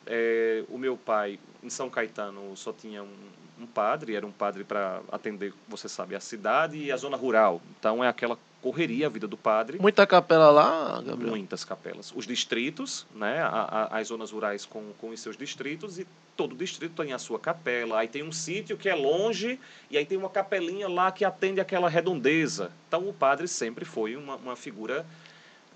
eh, 0.06 0.64
o 0.68 0.78
meu 0.78 0.96
pai 0.96 1.38
em 1.62 1.70
São 1.70 1.88
Caetano 1.90 2.56
só 2.56 2.72
tinha 2.72 3.02
um, 3.02 3.14
um 3.60 3.66
padre, 3.66 4.14
era 4.14 4.26
um 4.26 4.32
padre 4.32 4.64
para 4.64 5.00
atender, 5.12 5.52
você 5.68 5.88
sabe, 5.88 6.14
a 6.14 6.20
cidade 6.20 6.78
e 6.78 6.90
a 6.90 6.96
zona 6.96 7.16
rural. 7.16 7.60
Então 7.78 8.02
é 8.02 8.08
aquela 8.08 8.38
correria 8.62 9.06
a 9.06 9.08
vida 9.08 9.26
do 9.26 9.36
padre. 9.38 9.78
Muita 9.80 10.06
capela 10.06 10.50
lá, 10.50 11.00
Gabriel. 11.00 11.30
Muitas 11.30 11.64
capelas. 11.64 12.12
Os 12.14 12.26
distritos, 12.26 13.06
né, 13.14 13.40
a- 13.40 13.88
a- 13.90 13.98
as 13.98 14.08
zonas 14.08 14.30
rurais 14.32 14.66
com, 14.66 14.92
com 14.98 15.08
os 15.10 15.20
seus 15.20 15.34
distritos, 15.36 15.98
e 15.98 16.06
todo 16.40 16.56
distrito 16.56 17.02
tem 17.02 17.12
a 17.12 17.18
sua 17.18 17.38
capela. 17.38 17.98
Aí 17.98 18.08
tem 18.08 18.22
um 18.22 18.32
sítio 18.32 18.74
que 18.74 18.88
é 18.88 18.94
longe, 18.94 19.60
e 19.90 19.98
aí 19.98 20.06
tem 20.06 20.16
uma 20.16 20.30
capelinha 20.30 20.88
lá 20.88 21.12
que 21.12 21.22
atende 21.22 21.60
aquela 21.60 21.86
redondeza. 21.86 22.72
Então 22.88 23.06
o 23.06 23.12
padre 23.12 23.46
sempre 23.46 23.84
foi 23.84 24.16
uma, 24.16 24.36
uma 24.36 24.56
figura 24.56 25.04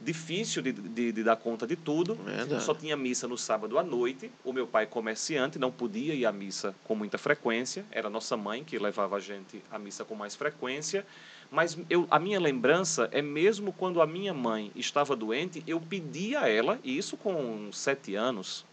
difícil 0.01 0.63
de, 0.63 0.73
de, 0.73 1.13
de 1.13 1.23
dar 1.23 1.37
conta 1.37 1.67
de 1.67 1.77
tudo. 1.77 2.15
Verdade. 2.15 2.65
Só 2.65 2.73
tinha 2.73 2.97
missa 2.97 3.29
no 3.29 3.37
sábado 3.37 3.79
à 3.79 3.83
noite. 3.83 4.31
O 4.43 4.55
meu 4.55 4.67
pai, 4.67 4.87
comerciante, 4.87 5.59
não 5.59 5.71
podia 5.71 6.15
ir 6.15 6.25
à 6.25 6.33
missa 6.33 6.75
com 6.85 6.95
muita 6.95 7.19
frequência. 7.19 7.85
Era 7.91 8.09
nossa 8.09 8.35
mãe 8.35 8.65
que 8.65 8.79
levava 8.79 9.17
a 9.17 9.21
gente 9.21 9.63
à 9.71 9.79
missa 9.79 10.03
com 10.03 10.15
mais 10.15 10.35
frequência. 10.35 11.05
Mas 11.51 11.77
eu, 11.91 12.09
a 12.11 12.19
minha 12.19 12.41
lembrança 12.41 13.07
é 13.13 13.21
mesmo 13.21 13.71
quando 13.71 14.01
a 14.01 14.07
minha 14.07 14.33
mãe 14.33 14.73
estava 14.75 15.15
doente, 15.15 15.63
eu 15.67 15.79
pedia 15.79 16.41
a 16.41 16.49
ela, 16.49 16.81
e 16.83 16.97
isso 16.97 17.19
com 17.19 17.71
sete 17.71 18.15
anos, 18.15 18.65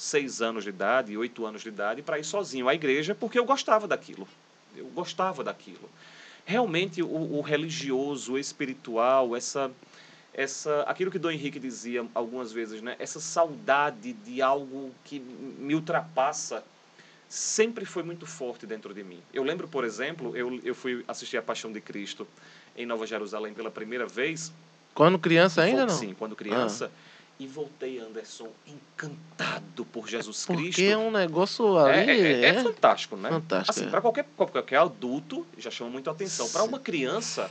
seis 0.00 0.40
anos 0.40 0.64
de 0.64 0.70
idade, 0.70 1.16
oito 1.16 1.44
anos 1.44 1.62
de 1.62 1.68
idade, 1.68 2.02
para 2.02 2.18
ir 2.18 2.24
sozinho 2.24 2.68
à 2.68 2.74
igreja, 2.74 3.14
porque 3.14 3.38
eu 3.38 3.44
gostava 3.44 3.86
daquilo. 3.86 4.26
Eu 4.74 4.86
gostava 4.86 5.44
daquilo. 5.44 5.90
Realmente, 6.44 7.02
o, 7.02 7.38
o 7.38 7.40
religioso, 7.42 8.32
o 8.32 8.38
espiritual, 8.38 9.36
essa 9.36 9.70
essa 10.32 10.82
aquilo 10.82 11.10
que 11.10 11.18
Dom 11.18 11.30
Henrique 11.30 11.58
dizia 11.58 12.06
algumas 12.14 12.52
vezes, 12.52 12.80
né? 12.80 12.96
Essa 12.98 13.20
saudade 13.20 14.12
de 14.12 14.40
algo 14.40 14.90
que 15.04 15.18
me 15.18 15.74
ultrapassa 15.74 16.64
sempre 17.28 17.84
foi 17.84 18.02
muito 18.02 18.26
forte 18.26 18.64
dentro 18.64 18.94
de 18.94 19.04
mim. 19.04 19.20
Eu 19.34 19.42
lembro, 19.42 19.68
por 19.68 19.84
exemplo, 19.84 20.36
eu, 20.36 20.60
eu 20.64 20.74
fui 20.74 21.04
assistir 21.06 21.36
a 21.36 21.42
Paixão 21.42 21.72
de 21.72 21.80
Cristo 21.80 22.26
em 22.76 22.86
Nova 22.86 23.06
Jerusalém 23.06 23.52
pela 23.52 23.70
primeira 23.70 24.06
vez. 24.06 24.52
Quando 24.94 25.18
criança 25.18 25.62
ainda 25.62 25.84
não? 25.86 25.94
Sim, 25.94 26.14
quando 26.18 26.34
criança. 26.34 26.90
E 27.40 27.46
voltei, 27.46 27.98
Anderson, 27.98 28.48
encantado 28.66 29.86
por 29.86 30.06
Jesus 30.06 30.44
Porque 30.44 30.62
Cristo. 30.62 30.82
é 30.82 30.96
um 30.98 31.10
negócio 31.10 31.74
ali. 31.78 32.10
É, 32.10 32.32
é- 32.32 32.44
é 32.58 32.62
fantástico, 32.62 33.16
né? 33.16 33.30
Fantástico, 33.30 33.70
Assim, 33.70 33.86
é. 33.86 33.90
para 33.90 34.02
qualquer, 34.02 34.26
qualquer 34.36 34.76
adulto, 34.76 35.46
já 35.56 35.70
chama 35.70 35.88
muito 35.88 36.10
a 36.10 36.12
atenção. 36.12 36.46
Para 36.50 36.64
uma 36.64 36.78
criança, 36.78 37.50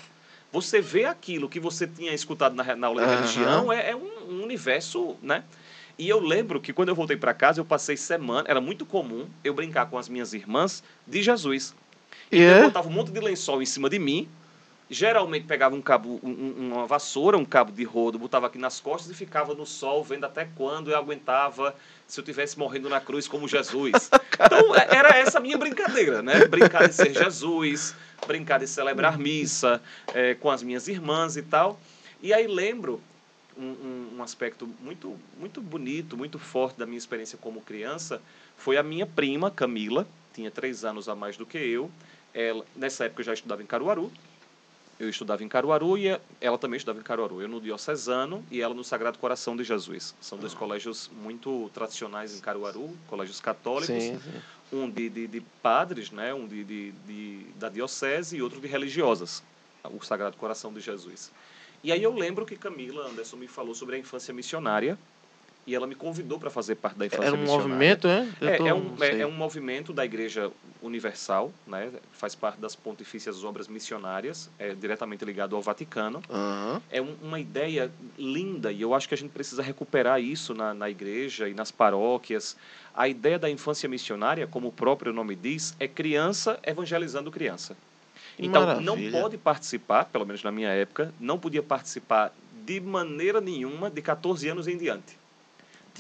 você 0.52 0.80
vê 0.80 1.06
aquilo 1.06 1.50
que 1.50 1.60
você 1.60 1.88
tinha 1.88 2.14
escutado 2.14 2.54
na, 2.54 2.76
na 2.76 2.86
aula 2.86 3.02
de 3.02 3.08
Aham. 3.08 3.16
religião, 3.16 3.74
é, 3.74 3.90
é 3.90 3.96
um, 3.96 4.30
um 4.30 4.44
universo, 4.44 5.18
né? 5.24 5.44
E 5.98 6.08
eu 6.08 6.20
lembro 6.20 6.62
que 6.62 6.72
quando 6.72 6.90
eu 6.90 6.96
voltei 6.96 7.18
para 7.18 7.34
casa, 7.34 7.60
eu 7.60 7.66
passei 7.66 7.98
semana, 7.98 8.48
era 8.48 8.62
muito 8.62 8.86
comum 8.86 9.28
eu 9.44 9.56
brincar 9.56 9.88
com 9.90 9.98
as 9.98 10.08
minhas 10.08 10.36
irmãs 10.36 10.84
de 11.08 11.24
Jesus. 11.24 11.74
E 12.32 12.38
Então, 12.38 12.56
eu 12.56 12.62
é? 12.62 12.66
botava 12.66 12.88
um 12.88 12.92
monte 12.92 13.12
de 13.12 13.20
lençol 13.20 13.60
em 13.60 13.66
cima 13.66 13.90
de 13.90 13.98
mim, 13.98 14.30
geralmente 14.90 15.46
pegava 15.46 15.76
um 15.76 15.82
cabo, 15.82 16.20
um- 16.24 16.30
um- 16.30 16.72
uma 16.74 16.88
vassoura, 16.88 17.38
um 17.38 17.46
cabo 17.46 17.72
de 17.72 17.84
rodo, 17.84 18.18
botava 18.18 18.48
aqui 18.48 18.58
nas 18.58 18.80
costas 18.80 19.12
e 19.12 19.14
ficava 19.14 19.54
no 19.54 19.66
sol, 19.66 20.04
vendo 20.04 20.26
até 20.26 20.48
quando 20.56 20.90
eu 20.90 20.98
aguentava 20.98 21.76
se 22.08 22.20
eu 22.20 22.24
tivesse 22.24 22.58
morrendo 22.58 22.90
na 22.90 23.00
cruz 23.00 23.28
como 23.28 23.48
Jesus. 23.48 24.10
Então, 24.42 24.74
é- 24.74 24.88
era 24.96 25.10
essa 25.18 25.38
a 25.38 25.42
minha 25.42 25.58
brincadeira, 25.58 26.22
né? 26.22 26.46
Brincar 26.46 26.88
de 26.88 26.96
ser 26.96 27.14
Jesus, 27.14 27.94
brincar 28.26 28.58
de 28.58 28.68
celebrar 28.68 29.18
missa 29.18 29.82
eh, 30.14 30.34
com 30.36 30.50
as 30.50 30.64
minhas 30.64 30.88
irmãs 30.88 31.36
e 31.36 31.42
tal. 31.42 31.78
E 32.22 32.32
aí 32.34 32.48
lembro 32.48 33.02
um, 33.58 33.66
um- 33.66 34.10
um 34.18 34.24
aspecto 34.24 34.66
muito, 34.80 35.18
muito 35.38 35.60
bonito, 35.62 36.16
muito 36.16 36.40
forte 36.40 36.80
da 36.80 36.86
minha 36.86 36.98
experiência 36.98 37.38
como 37.38 37.60
criança, 37.60 38.22
foi 38.56 38.78
a 38.78 38.84
minha 38.84 39.06
prima, 39.06 39.52
Camila, 39.52 40.08
tinha 40.34 40.50
três 40.50 40.86
anos 40.86 41.10
a 41.10 41.16
mais 41.16 41.36
do 41.36 41.46
que 41.46 41.58
eu. 41.58 41.92
Ela, 42.34 42.64
nessa 42.78 43.04
época 43.06 43.20
eu 43.22 43.26
já 43.26 43.34
estudava 43.34 43.62
em 43.62 43.66
Caruaru, 43.66 44.10
eu 45.00 45.10
estudava 45.10 45.44
em 45.44 45.48
Caruaru 45.48 45.98
e 45.98 46.10
a- 46.10 46.20
ela 46.42 46.58
também 46.58 46.78
estudava 46.78 47.00
em 47.00 47.04
Caruaru. 47.04 47.42
Eu 47.42 47.48
no 47.48 47.62
Diocesano 47.62 48.46
e 48.52 48.62
ela 48.62 48.74
no 48.74 48.84
Sagrado 48.84 49.18
Coração 49.18 49.56
de 49.56 49.64
Jesus. 49.64 50.14
São 50.20 50.38
dois 50.38 50.54
colégios 50.54 51.10
muito 51.24 51.70
tradicionais 51.74 52.38
em 52.38 52.42
Caruaru, 52.42 52.96
colégios 53.08 53.40
católicos. 53.40 53.88
Sim, 53.96 54.20
sim. 54.20 54.42
Um 54.72 54.90
de, 54.90 55.10
de, 55.10 55.28
de 55.28 55.42
padres, 55.64 56.12
né? 56.12 56.34
um 56.34 56.46
de, 56.48 56.64
de, 56.64 56.92
de- 57.08 57.46
da 57.56 57.70
diocese 57.70 58.38
e 58.38 58.42
outro 58.42 58.60
de 58.60 58.68
religiosas. 58.68 59.42
O 59.86 60.02
Sagrado 60.04 60.36
Coração 60.36 60.74
de 60.74 60.82
Jesus. 60.82 61.32
E 61.82 61.92
aí 61.94 62.04
eu 62.04 62.14
lembro 62.14 62.46
que 62.46 62.58
Camila 62.58 63.08
Anderson 63.08 63.38
me 63.38 63.48
falou 63.48 63.74
sobre 63.74 63.96
a 63.96 64.00
infância 64.00 64.34
missionária 64.34 65.00
e 65.70 65.76
ela 65.76 65.86
me 65.86 65.94
convidou 65.94 66.40
para 66.40 66.50
fazer 66.50 66.74
parte 66.76 66.98
da 66.98 67.06
infância 67.06 67.28
Era 67.28 67.36
um 67.36 67.40
missionária. 67.42 67.68
movimento, 67.68 68.08
é? 68.08 68.28
Eu 68.42 68.50
É, 68.50 68.58
tô- 68.58 68.66
é, 68.68 68.74
um, 68.74 68.96
é, 69.02 69.20
é 69.22 69.28
um 69.28 69.32
movimento 69.32 69.94
da 69.94 70.04
Igreja 70.04 70.52
Universal, 70.82 71.54
né? 71.68 71.92
faz 72.12 72.34
parte 72.34 72.60
das 72.60 72.76
Pontifícias 72.76 73.44
Obras 73.44 73.68
Missionárias, 73.68 74.50
é 74.58 74.74
diretamente 74.74 75.24
ligado 75.24 75.56
ao 75.56 75.62
Vaticano. 75.62 76.24
Aham. 76.28 76.82
É 76.90 77.00
um- 77.00 77.16
uma 77.22 77.40
ideia 77.40 77.92
linda 78.18 78.72
e 78.72 78.82
eu 78.82 78.96
acho 78.96 79.08
que 79.08 79.14
a 79.14 79.18
gente 79.18 79.30
precisa 79.30 79.62
recuperar 79.62 80.20
isso 80.20 80.56
na, 80.56 80.74
na 80.74 80.90
igreja 80.90 81.48
e 81.48 81.54
nas 81.54 81.70
paróquias. 81.70 82.58
A 82.96 83.08
ideia 83.08 83.38
da 83.38 83.48
infância 83.50 83.88
missionária, 83.88 84.48
como 84.48 84.70
o 84.70 84.72
próprio 84.72 85.14
nome 85.14 85.36
diz, 85.36 85.76
é 85.80 85.88
criança 85.88 86.60
evangelizando 86.66 87.30
criança. 87.30 87.78
Então, 88.40 88.66
maravilha. 88.66 88.86
não 89.12 89.12
pode 89.22 89.38
participar, 89.38 90.06
pelo 90.06 90.26
menos 90.26 90.42
na 90.44 90.52
minha 90.52 90.70
época, 90.70 91.14
não 91.20 91.38
podia 91.38 91.62
participar 91.62 92.34
de 92.66 92.80
maneira 92.80 93.40
nenhuma 93.42 93.90
de 93.90 94.02
14 94.02 94.48
anos 94.48 94.68
em 94.68 94.78
diante. 94.78 95.18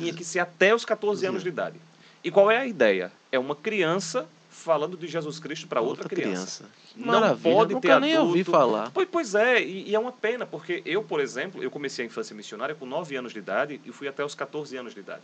Tinha 0.04 0.14
que 0.14 0.24
ser 0.24 0.40
até 0.40 0.74
os 0.74 0.86
14 0.86 1.26
anos 1.26 1.44
de 1.44 1.50
idade. 1.50 1.80
E 2.24 2.32
qual 2.32 2.50
é 2.50 2.58
a 2.58 2.66
ideia? 2.66 3.12
É 3.32 3.40
uma 3.40 3.56
criança 3.56 4.28
falando 4.50 4.98
de 4.98 5.08
Jesus 5.08 5.40
Cristo 5.40 5.68
para 5.68 5.80
outra, 5.80 6.10
criança. 6.10 6.66
Que 6.94 7.00
Não 7.00 7.20
Maravilha. 7.22 7.56
pode 7.56 7.74
Nunca 7.74 7.88
ter 7.88 8.00
nem 8.02 8.14
adulto. 8.14 8.28
ouvi 8.30 8.44
falar. 8.44 8.92
Pois, 8.92 9.08
pois 9.10 9.36
é, 9.36 9.62
e, 9.64 9.90
e 9.90 9.96
é 9.96 10.00
uma 10.00 10.12
pena, 10.12 10.46
porque 10.46 10.82
eu, 10.86 11.02
por 11.04 11.20
exemplo, 11.20 11.64
eu 11.64 11.72
comecei 11.72 12.04
a 12.04 12.08
infância 12.08 12.36
missionária 12.36 12.76
com 12.76 12.86
9 12.86 13.16
anos 13.16 13.32
de 13.32 13.40
idade 13.40 13.80
e 13.86 13.92
fui 13.92 14.08
até 14.08 14.24
os 14.24 14.36
14 14.36 14.76
anos 14.76 14.94
de 14.94 15.00
idade. 15.00 15.24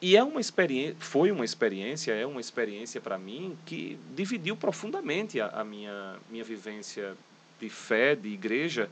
E 0.00 0.16
é 0.16 0.24
uma 0.24 0.40
experiência, 0.40 0.96
foi 0.98 1.30
uma 1.30 1.44
experiência, 1.44 2.12
é 2.12 2.26
uma 2.26 2.40
experiência 2.40 3.00
para 3.00 3.16
mim 3.16 3.56
que 3.64 3.96
dividiu 4.16 4.56
profundamente 4.56 5.40
a, 5.40 5.46
a 5.46 5.62
minha, 5.64 6.16
minha 6.28 6.42
vivência 6.42 7.14
de 7.60 7.68
fé, 7.68 8.16
de 8.16 8.28
igreja, 8.28 8.90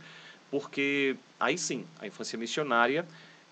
porque 0.53 1.17
aí 1.41 1.59
sim, 1.59 1.85
a 1.99 2.07
infância 2.07 2.39
missionária 2.39 3.05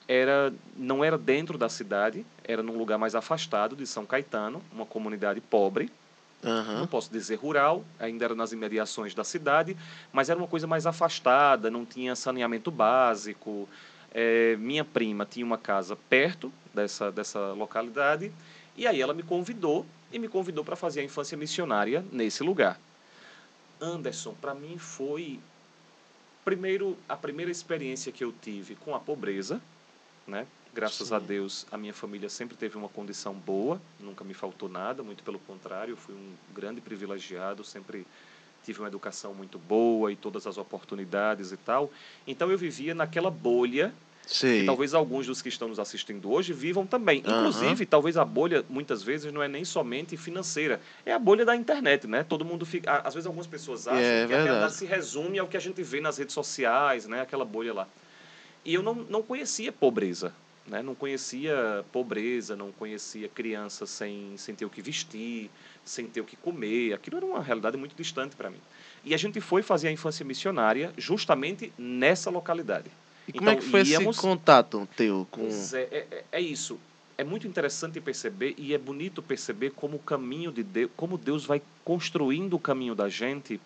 era 0.08 0.52
não 0.74 1.04
era 1.04 1.18
dentro 1.18 1.58
da 1.58 1.68
cidade, 1.68 2.24
era 2.42 2.62
num 2.62 2.78
lugar 2.78 2.98
mais 2.98 3.14
afastado 3.14 3.76
de 3.76 3.86
São 3.86 4.06
Caetano, 4.06 4.62
uma 4.72 4.86
comunidade 4.86 5.40
pobre, 5.40 5.90
não 6.42 6.50
Aham. 6.50 6.86
posso 6.86 7.12
dizer 7.12 7.34
rural, 7.36 7.84
ainda 7.98 8.24
era 8.24 8.34
nas 8.34 8.52
imediações 8.52 9.14
da 9.14 9.24
cidade, 9.24 9.76
mas 10.12 10.30
era 10.30 10.38
uma 10.38 10.48
coisa 10.48 10.66
mais 10.66 10.86
afastada, 10.86 11.70
não 11.70 11.84
tinha 11.84 12.16
saneamento 12.16 12.70
básico. 12.70 13.68
Eh, 14.14 14.56
minha 14.58 14.84
prima 14.84 15.26
tinha 15.26 15.44
uma 15.44 15.58
casa 15.58 15.94
perto 16.08 16.50
dessa, 16.72 17.12
dessa 17.12 17.52
localidade 17.52 18.32
E 18.74 18.86
aí 18.86 19.02
ela 19.02 19.12
me 19.12 19.22
convidou 19.22 19.84
e 20.10 20.18
me 20.18 20.28
convidou 20.28 20.64
para 20.64 20.76
fazer 20.76 21.00
a 21.00 21.04
infância 21.04 21.36
missionária 21.36 22.02
nesse 22.10 22.42
lugar. 22.42 22.78
Anderson, 23.80 24.34
para 24.40 24.54
mim 24.54 24.78
foi 24.78 25.38
primeiro 26.44 26.96
a 27.08 27.16
primeira 27.16 27.50
experiência 27.50 28.10
que 28.10 28.24
eu 28.24 28.32
tive 28.32 28.74
com 28.76 28.94
a 28.94 29.00
pobreza, 29.00 29.60
né? 30.28 30.46
Graças 30.74 31.08
Sim. 31.08 31.14
a 31.14 31.18
Deus, 31.18 31.66
a 31.72 31.78
minha 31.78 31.94
família 31.94 32.28
sempre 32.28 32.56
teve 32.56 32.76
uma 32.76 32.88
condição 32.88 33.32
boa, 33.34 33.80
nunca 33.98 34.22
me 34.22 34.34
faltou 34.34 34.68
nada, 34.68 35.02
muito 35.02 35.24
pelo 35.24 35.38
contrário, 35.40 35.96
fui 35.96 36.14
um 36.14 36.34
grande 36.54 36.80
privilegiado, 36.80 37.64
sempre 37.64 38.06
tive 38.64 38.78
uma 38.80 38.88
educação 38.88 39.32
muito 39.34 39.58
boa 39.58 40.12
e 40.12 40.16
todas 40.16 40.46
as 40.46 40.58
oportunidades 40.58 41.50
e 41.52 41.56
tal. 41.56 41.90
Então 42.26 42.50
eu 42.50 42.58
vivia 42.58 42.94
naquela 42.94 43.30
bolha 43.30 43.92
Sei. 44.26 44.60
que 44.60 44.66
talvez 44.66 44.92
alguns 44.92 45.26
dos 45.26 45.40
que 45.40 45.48
estão 45.48 45.68
nos 45.68 45.78
assistindo 45.80 46.30
hoje 46.30 46.52
vivam 46.52 46.86
também. 46.86 47.22
Aham. 47.24 47.38
Inclusive, 47.40 47.86
talvez 47.86 48.18
a 48.18 48.24
bolha, 48.26 48.62
muitas 48.68 49.02
vezes, 49.02 49.32
não 49.32 49.42
é 49.42 49.48
nem 49.48 49.64
somente 49.64 50.18
financeira, 50.18 50.80
é 51.06 51.12
a 51.14 51.18
bolha 51.18 51.46
da 51.46 51.56
internet, 51.56 52.06
né? 52.06 52.22
Todo 52.22 52.44
mundo 52.44 52.66
fica. 52.66 52.90
a- 52.92 53.08
Às 53.08 53.14
vezes, 53.14 53.26
algumas 53.26 53.46
pessoas 53.46 53.88
acham 53.88 53.98
É, 54.00 54.04
que 54.18 54.24
a 54.24 54.26
verdade. 54.26 54.44
realidade 54.48 54.74
se 54.74 54.84
resume 54.84 55.38
ao 55.38 55.48
que 55.48 55.56
a 55.56 55.60
gente 55.60 55.82
vê 55.82 55.98
nas 56.00 56.18
redes 56.18 56.34
sociais, 56.34 57.06
né? 57.06 57.22
Aquela 57.22 57.44
bolha 57.46 57.72
lá. 57.72 57.88
E 58.68 58.74
eu 58.74 58.82
não, 58.82 58.94
não 58.94 59.22
conhecia 59.22 59.72
pobreza. 59.72 60.30
Né? 60.66 60.82
Não 60.82 60.94
conhecia 60.94 61.82
pobreza, 61.90 62.54
não 62.54 62.70
conhecia 62.70 63.26
criança 63.26 63.86
sem, 63.86 64.34
sem 64.36 64.54
ter 64.54 64.66
o 64.66 64.68
que 64.70 64.82
vestir, 64.82 65.48
sem 65.82 66.06
ter 66.06 66.20
o 66.20 66.24
que 66.24 66.36
comer. 66.36 66.92
Aquilo 66.92 67.16
era 67.16 67.24
uma 67.24 67.42
realidade 67.42 67.78
muito 67.78 67.94
distante 67.96 68.36
para 68.36 68.50
mim. 68.50 68.60
E 69.02 69.14
a 69.14 69.16
gente 69.16 69.40
foi 69.40 69.62
fazer 69.62 69.88
a 69.88 69.92
infância 69.92 70.22
missionária 70.26 70.92
justamente 70.98 71.72
nessa 71.78 72.28
localidade. 72.28 72.90
E 73.26 73.32
como 73.32 73.48
é 73.48 73.52
Então, 73.54 73.64
que 73.64 73.70
foi 73.70 73.82
íamos- 73.84 74.16
esse 74.16 74.20
contato 74.20 74.86
teu 74.94 75.26
com. 75.30 75.48
É, 75.72 75.78
é, 75.80 76.06
é- 76.10 76.24
é 76.32 76.40
isso. 76.42 76.78
É 77.16 77.24
muito 77.24 77.46
interessante 77.48 77.98
perceber 78.02 78.54
e 78.58 78.74
é 78.74 78.78
bonito 78.78 79.22
perceber 79.22 79.70
como 79.70 79.96
o 79.96 80.00
caminho 80.00 80.52
de 80.52 80.62
Deus, 80.62 80.90
como 80.94 81.16
Deus 81.16 81.46
vai 81.46 81.62
construindo 81.82 82.52
o 82.54 82.58
caminho 82.58 82.94
da 82.94 83.08
gente 83.08 83.58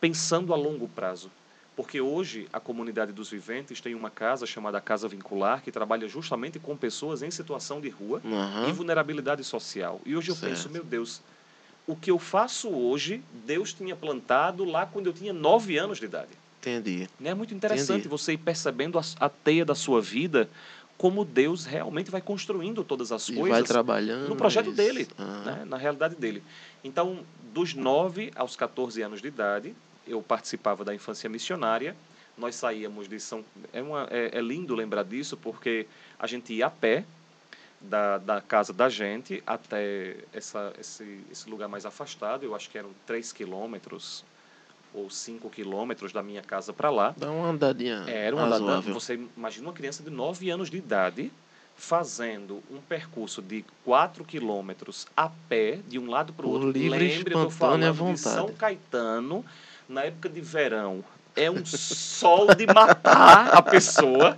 pensando 0.00 0.52
a 0.54 0.56
longo 0.56 0.86
prazo. 0.86 1.28
Porque 1.76 2.00
hoje 2.00 2.48
a 2.52 2.60
comunidade 2.60 3.12
dos 3.12 3.30
viventes 3.30 3.80
tem 3.80 3.94
uma 3.94 4.10
casa 4.10 4.46
chamada 4.46 4.80
Casa 4.80 5.08
Vincular 5.08 5.62
que 5.62 5.72
trabalha 5.72 6.06
justamente 6.06 6.58
com 6.58 6.76
pessoas 6.76 7.22
em 7.22 7.30
situação 7.30 7.80
de 7.80 7.88
rua 7.88 8.20
e 8.24 8.32
Aham. 8.32 8.72
vulnerabilidade 8.72 9.42
social. 9.42 10.00
E 10.06 10.16
hoje 10.16 10.30
eu 10.30 10.36
penso, 10.36 10.62
Certo. 10.62 10.72
meu 10.72 10.84
Deus, 10.84 11.20
o 11.86 11.96
que 11.96 12.10
eu 12.10 12.18
faço 12.18 12.70
hoje, 12.70 13.22
Deus 13.44 13.72
tinha 13.72 13.96
plantado 13.96 14.64
lá 14.64 14.86
quando 14.86 15.06
eu 15.06 15.12
tinha 15.12 15.32
nove 15.32 15.76
anos 15.76 15.98
de 15.98 16.04
idade. 16.04 16.30
Entendi. 16.60 17.08
Né? 17.18 17.30
É 17.30 17.34
muito 17.34 17.52
interessante 17.52 18.00
Entendi. 18.02 18.08
você 18.08 18.32
ir 18.34 18.38
percebendo 18.38 18.98
a, 18.98 19.02
a 19.18 19.28
teia 19.28 19.64
da 19.64 19.74
sua 19.74 20.00
vida, 20.00 20.48
como 20.96 21.24
Deus 21.24 21.64
realmente 21.66 22.10
vai 22.10 22.20
construindo 22.20 22.84
todas 22.84 23.10
as 23.10 23.28
E 23.28 23.32
vai 23.34 23.42
coisas 23.42 23.68
trabalhando. 23.68 24.28
no 24.28 24.36
projeto 24.36 24.68
isso. 24.68 24.76
dele, 24.76 25.08
Aham. 25.18 25.44
né? 25.44 25.64
na 25.66 25.76
realidade 25.76 26.14
dele. 26.14 26.42
Então, 26.84 27.24
dos 27.52 27.74
9 27.74 28.30
aos 28.36 28.54
14 28.54 29.02
anos 29.02 29.20
de 29.20 29.26
idade, 29.28 29.74
eu 30.06 30.22
participava 30.22 30.84
da 30.84 30.94
infância 30.94 31.28
missionária. 31.28 31.96
Nós 32.36 32.54
saíamos 32.56 33.08
de 33.08 33.20
São. 33.20 33.44
É, 33.72 33.80
uma, 33.80 34.08
é, 34.10 34.38
é 34.38 34.40
lindo 34.40 34.74
lembrar 34.74 35.04
disso, 35.04 35.36
porque 35.36 35.86
a 36.18 36.26
gente 36.26 36.52
ia 36.52 36.66
a 36.66 36.70
pé 36.70 37.04
da, 37.80 38.18
da 38.18 38.40
casa 38.40 38.72
da 38.72 38.88
gente 38.88 39.42
até 39.46 40.16
essa, 40.32 40.72
esse, 40.78 41.20
esse 41.30 41.48
lugar 41.48 41.68
mais 41.68 41.86
afastado. 41.86 42.44
Eu 42.44 42.54
acho 42.54 42.68
que 42.70 42.78
eram 42.78 42.90
3 43.06 43.32
quilômetros 43.32 44.24
ou 44.92 45.10
5 45.10 45.50
quilômetros 45.50 46.12
da 46.12 46.22
minha 46.22 46.42
casa 46.42 46.72
para 46.72 46.90
lá. 46.90 47.14
Dá 47.16 47.30
uma 47.30 47.48
andadinha. 47.48 48.04
É, 48.06 48.26
Era 48.26 48.36
uma 48.36 48.46
razoável. 48.46 48.94
você 48.94 49.20
imagina 49.36 49.66
uma 49.66 49.72
criança 49.72 50.02
de 50.02 50.10
9 50.10 50.50
anos 50.50 50.70
de 50.70 50.76
idade 50.76 51.32
fazendo 51.76 52.62
um 52.70 52.80
percurso 52.80 53.42
de 53.42 53.64
4 53.84 54.24
quilômetros 54.24 55.06
a 55.16 55.28
pé, 55.48 55.80
de 55.88 55.98
um 55.98 56.08
lado 56.08 56.32
para 56.32 56.46
o 56.46 56.50
outro. 56.50 56.70
livre 56.70 56.88
Lembre, 56.90 57.34
eu 57.34 57.48
espontânea 57.48 57.92
falando 57.92 58.14
de 58.14 58.20
São. 58.20 58.48
Caetano, 58.54 59.44
na 59.88 60.02
época 60.02 60.28
de 60.28 60.40
verão. 60.40 61.04
É 61.36 61.50
um 61.50 61.64
sol 61.64 62.54
de 62.54 62.66
matar 62.66 63.48
a 63.54 63.62
pessoa. 63.62 64.36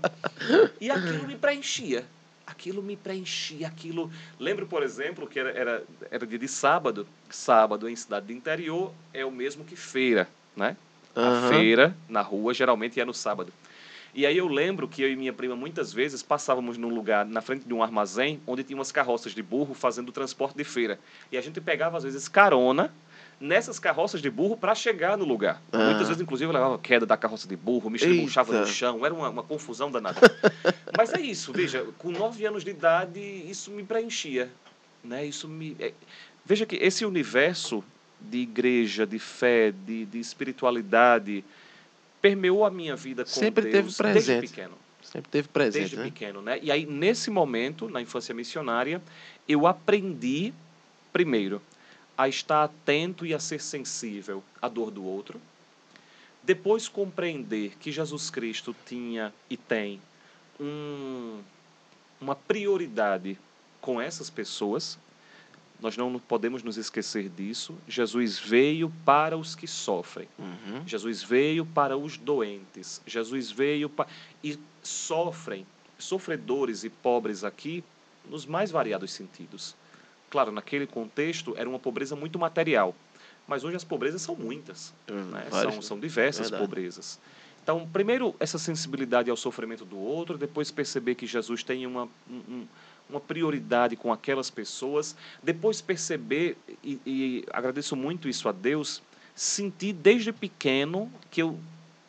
E 0.80 0.90
aquilo 0.90 1.26
me 1.26 1.36
preenchia. 1.36 2.04
Aquilo 2.46 2.82
me 2.82 2.96
preenchia, 2.96 3.66
aquilo... 3.66 4.10
Lembro, 4.38 4.66
por 4.66 4.82
exemplo, 4.82 5.26
que 5.26 5.38
era, 5.38 5.50
era, 5.50 5.84
era 6.10 6.26
dia 6.26 6.38
de 6.38 6.48
sábado. 6.48 7.06
Sábado 7.28 7.88
em 7.88 7.96
cidade 7.96 8.26
do 8.26 8.32
interior 8.32 8.92
é 9.12 9.24
o 9.24 9.30
mesmo 9.30 9.64
que 9.64 9.76
feira, 9.76 10.28
né? 10.56 10.76
A 11.14 11.20
Aham. 11.20 11.48
feira 11.48 11.96
na 12.08 12.22
rua 12.22 12.54
geralmente 12.54 13.00
é 13.00 13.04
no 13.04 13.12
sábado. 13.12 13.52
E 14.14 14.24
aí 14.24 14.38
eu 14.38 14.48
lembro 14.48 14.88
que 14.88 15.02
eu 15.02 15.10
e 15.10 15.16
minha 15.16 15.32
prima 15.32 15.54
muitas 15.54 15.92
vezes 15.92 16.22
passávamos 16.22 16.78
num 16.78 16.88
lugar 16.88 17.26
na 17.26 17.42
frente 17.42 17.66
de 17.66 17.74
um 17.74 17.82
armazém 17.82 18.40
onde 18.46 18.64
tinha 18.64 18.78
umas 18.78 18.90
carroças 18.90 19.34
de 19.34 19.42
burro 19.42 19.74
fazendo 19.74 20.08
o 20.08 20.12
transporte 20.12 20.56
de 20.56 20.64
feira. 20.64 20.98
E 21.30 21.36
a 21.36 21.40
gente 21.42 21.60
pegava 21.60 21.98
às 21.98 22.04
vezes 22.04 22.26
carona 22.26 22.90
nessas 23.40 23.78
carroças 23.78 24.22
de 24.22 24.30
burro 24.30 24.56
para 24.56 24.74
chegar 24.74 25.16
no 25.16 25.24
lugar. 25.24 25.60
Ah. 25.70 25.90
Muitas 25.90 26.08
vezes 26.08 26.22
inclusive 26.22 26.48
eu 26.48 26.54
levava 26.54 26.78
queda 26.78 27.04
da 27.04 27.16
carroça 27.16 27.46
de 27.46 27.56
burro, 27.56 27.90
me 27.90 27.96
estribuchava 27.96 28.60
no 28.60 28.66
chão, 28.66 29.04
era 29.04 29.12
uma, 29.12 29.28
uma 29.28 29.42
confusão 29.42 29.90
danada. 29.90 30.20
Mas 30.96 31.12
é 31.12 31.20
isso, 31.20 31.52
veja, 31.52 31.86
com 31.98 32.10
nove 32.10 32.46
anos 32.46 32.64
de 32.64 32.70
idade 32.70 33.20
isso 33.20 33.70
me 33.70 33.82
preenchia, 33.82 34.50
né? 35.04 35.24
Isso 35.24 35.48
me 35.48 35.76
é- 35.78 35.92
veja 36.44 36.64
que 36.64 36.76
esse 36.76 37.04
universo 37.04 37.84
de 38.18 38.38
igreja, 38.38 39.06
de 39.06 39.18
fé, 39.18 39.70
de, 39.70 40.06
de 40.06 40.18
espiritualidade 40.18 41.44
permeou 42.22 42.64
a 42.64 42.70
minha 42.70 42.96
vida 42.96 43.24
com 43.24 43.30
Sempre 43.30 43.70
Deus 43.70 43.96
teve 43.98 44.12
desde 44.12 44.32
presente. 44.32 44.48
pequeno, 44.48 44.74
Sempre 45.02 45.30
teve 45.30 45.48
presente, 45.48 45.80
desde 45.80 45.96
né? 45.96 46.04
pequeno, 46.04 46.40
né? 46.40 46.58
E 46.62 46.72
aí 46.72 46.86
nesse 46.86 47.30
momento, 47.30 47.88
na 47.90 48.00
infância 48.00 48.34
missionária, 48.34 49.02
eu 49.46 49.66
aprendi 49.66 50.54
primeiro 51.12 51.60
a 52.16 52.28
estar 52.28 52.64
atento 52.64 53.26
e 53.26 53.34
a 53.34 53.38
ser 53.38 53.60
sensível 53.60 54.42
à 54.60 54.68
dor 54.68 54.90
do 54.90 55.04
outro. 55.04 55.40
Depois 56.42 56.88
compreender 56.88 57.76
que 57.80 57.90
Jesus 57.90 58.30
Cristo 58.30 58.74
tinha 58.86 59.34
e 59.50 59.56
tem 59.56 60.00
um, 60.60 61.40
uma 62.20 62.34
prioridade 62.34 63.38
com 63.80 64.00
essas 64.00 64.30
pessoas. 64.30 64.98
Nós 65.80 65.96
não 65.96 66.18
podemos 66.18 66.62
nos 66.62 66.78
esquecer 66.78 67.28
disso. 67.28 67.76
Jesus 67.86 68.38
veio 68.38 68.90
para 69.04 69.36
os 69.36 69.54
que 69.54 69.66
sofrem. 69.66 70.28
Uhum. 70.38 70.86
Jesus 70.86 71.22
veio 71.22 71.66
para 71.66 71.98
os 71.98 72.16
doentes. 72.16 73.02
Jesus 73.06 73.50
veio 73.50 73.90
para. 73.90 74.08
E 74.42 74.58
sofrem, 74.82 75.66
sofredores 75.98 76.84
e 76.84 76.88
pobres 76.88 77.44
aqui, 77.44 77.84
nos 78.30 78.46
mais 78.46 78.70
variados 78.70 79.12
sentidos. 79.12 79.74
Claro, 80.36 80.52
naquele 80.52 80.86
contexto 80.86 81.54
era 81.56 81.66
uma 81.66 81.78
pobreza 81.78 82.14
muito 82.14 82.38
material. 82.38 82.94
Mas 83.48 83.64
hoje 83.64 83.74
as 83.74 83.84
pobrezas 83.84 84.20
são 84.20 84.36
muitas. 84.36 84.92
Né? 85.08 85.46
Vários- 85.50 85.72
São, 85.76 85.80
são 85.82 85.98
diversas 85.98 86.50
Verdade. 86.50 86.62
pobrezas. 86.62 87.18
Então, 87.62 87.88
primeiro, 87.90 88.36
essa 88.38 88.58
sensibilidade 88.58 89.30
ao 89.30 89.36
sofrimento 89.38 89.82
do 89.86 89.96
outro, 89.98 90.36
depois 90.36 90.70
perceber 90.70 91.14
que 91.14 91.26
Jesus 91.26 91.62
tem 91.62 91.86
uma, 91.86 92.04
um- 92.30 92.42
um- 92.50 92.66
uma 93.08 93.18
prioridade 93.18 93.96
com 93.96 94.12
aquelas 94.12 94.50
pessoas, 94.50 95.16
depois 95.42 95.80
perceber, 95.80 96.58
e, 96.84 97.00
e 97.06 97.44
agradeço 97.50 97.96
muito 97.96 98.28
isso 98.28 98.46
a 98.46 98.52
Deus, 98.52 99.00
sentir 99.34 99.94
desde 99.94 100.34
pequeno 100.34 101.10
que 101.30 101.40
eu 101.40 101.58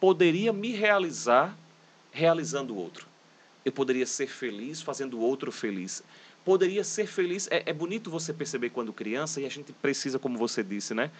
poderia 0.01 0.51
me 0.51 0.73
realizar 0.73 1.57
realizando 2.11 2.73
o 2.73 2.77
outro. 2.77 3.07
Eu 3.63 3.71
poderia 3.71 4.05
ser 4.05 4.27
feliz 4.27 4.81
fazendo 4.81 5.17
o 5.17 5.21
outro 5.21 5.49
feliz. 5.49 6.03
Poderia 6.47 6.81
ser 6.81 7.07
feliz. 7.07 7.45
É, 7.51 7.63
é 7.65 7.73
bonito 7.73 8.09
você 8.09 8.31
perceber 8.31 8.69
quando 8.69 8.93
criança, 8.93 9.41
e 9.41 9.45
a 9.45 9.49
gente 9.49 9.73
precisa, 9.73 10.17
como 10.17 10.37
você 10.37 10.63
disse, 10.63 10.93
né? 10.93 11.11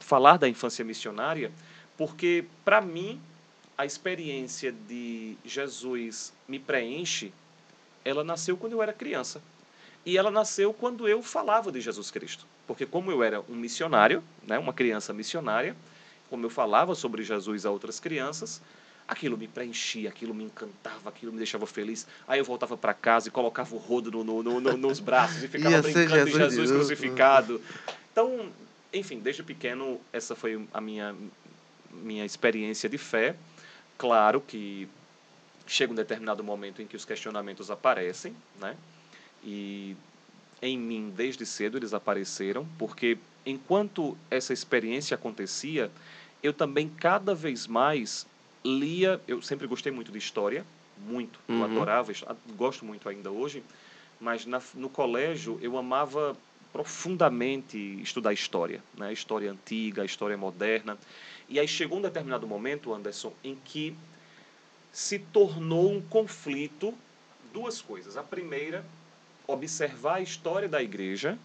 Falar 0.00 0.38
da 0.38 0.48
infância 0.48 0.82
missionária, 0.82 1.52
porque, 1.98 2.46
para 2.64 2.80
mim, 2.80 3.20
a 3.76 3.84
experiência 3.84 4.72
de 4.72 5.36
Jesus 5.44 6.32
me 6.48 6.58
preenche, 6.58 7.30
ela 8.02 8.24
nasceu 8.24 8.56
quando 8.56 8.72
eu 8.72 8.82
era 8.82 8.94
criança. 8.94 9.42
E 10.06 10.16
ela 10.16 10.30
nasceu 10.30 10.72
quando 10.72 11.06
eu 11.06 11.22
falava 11.22 11.70
de 11.70 11.82
Jesus 11.82 12.10
Cristo. 12.10 12.46
Porque 12.66 12.86
como 12.86 13.10
eu 13.10 13.22
era 13.22 13.42
um 13.50 13.54
missionário, 13.54 14.24
né, 14.44 14.58
uma 14.58 14.72
criança 14.72 15.12
missionária, 15.12 15.76
como 16.30 16.46
eu 16.46 16.50
falava 16.50 16.94
sobre 16.94 17.22
Jesus 17.22 17.66
a 17.66 17.70
outras 17.70 18.00
crianças, 18.00 18.62
aquilo 19.12 19.36
me 19.36 19.46
preenchia, 19.46 20.08
aquilo 20.08 20.34
me 20.34 20.44
encantava, 20.44 21.08
aquilo 21.08 21.32
me 21.32 21.38
deixava 21.38 21.66
feliz. 21.66 22.06
Aí 22.26 22.38
eu 22.38 22.44
voltava 22.44 22.76
para 22.76 22.94
casa 22.94 23.28
e 23.28 23.30
colocava 23.30 23.74
o 23.74 23.78
rodo 23.78 24.10
no, 24.10 24.24
no- 24.24 24.42
no- 24.42 24.60
no- 24.60 24.76
nos 24.76 24.98
braços 25.00 25.42
e 25.42 25.48
ficava 25.48 25.70
Ia 25.76 25.82
brincando 25.82 26.24
de 26.24 26.30
Jesus 26.32 26.32
de 26.32 26.38
Jesus 26.38 26.70
novo. 26.70 26.80
crucificado. 26.86 27.60
Então, 28.10 28.50
enfim, 28.92 29.18
desde 29.20 29.42
pequeno, 29.42 30.00
essa 30.12 30.34
foi 30.34 30.66
a 30.72 30.80
minha, 30.80 31.14
minha 31.90 32.24
experiência 32.24 32.88
de 32.88 32.98
fé. 32.98 33.36
Claro 33.98 34.40
que 34.40 34.88
chega 35.66 35.92
um 35.92 35.96
determinado 35.96 36.42
momento 36.42 36.82
em 36.82 36.86
que 36.86 36.96
os 36.96 37.04
questionamentos 37.04 37.70
aparecem, 37.70 38.34
né? 38.60 38.76
E 39.44 39.96
em 40.60 40.78
mim, 40.78 41.12
desde 41.16 41.44
cedo, 41.44 41.76
eles 41.76 41.92
apareceram, 41.92 42.66
porque 42.78 43.18
enquanto 43.44 44.16
essa 44.30 44.52
experiência 44.52 45.14
acontecia, 45.16 45.90
eu 46.42 46.52
também 46.52 46.88
cada 46.88 47.34
vez 47.34 47.66
mais 47.66 48.26
lia. 48.64 49.20
Eu 49.26 49.40
sempre 49.42 49.66
gostei 49.66 49.92
muito 49.92 50.12
de 50.12 50.18
história, 50.18 50.64
muito. 51.06 51.38
Eu 51.48 51.56
Uhum. 51.56 51.64
adorava, 51.64 52.12
his- 52.12 52.24
gosto 52.56 52.84
muito 52.84 53.08
ainda 53.08 53.30
hoje, 53.30 53.62
mas 54.20 54.46
na, 54.46 54.60
no 54.74 54.88
colégio 54.88 55.58
eu 55.62 55.76
amava 55.76 56.36
profundamente 56.72 57.76
estudar 58.02 58.32
história, 58.32 58.82
né? 58.96 59.12
História 59.12 59.50
antiga, 59.50 60.04
história 60.04 60.36
moderna. 60.36 60.96
E 61.48 61.60
aí 61.60 61.68
chegou 61.68 61.98
um 61.98 62.02
determinado 62.02 62.46
momento, 62.46 62.94
Anderson, 62.94 63.32
em 63.44 63.56
que 63.64 63.94
se 64.92 65.18
tornou 65.18 65.92
um 65.92 66.00
conflito 66.00 66.94
duas 67.52 67.80
coisas. 67.80 68.16
A 68.16 68.22
primeira, 68.22 68.84
observar 69.46 70.14
a 70.16 70.20
história 70.20 70.68
da 70.68 70.82
igreja 70.82 71.38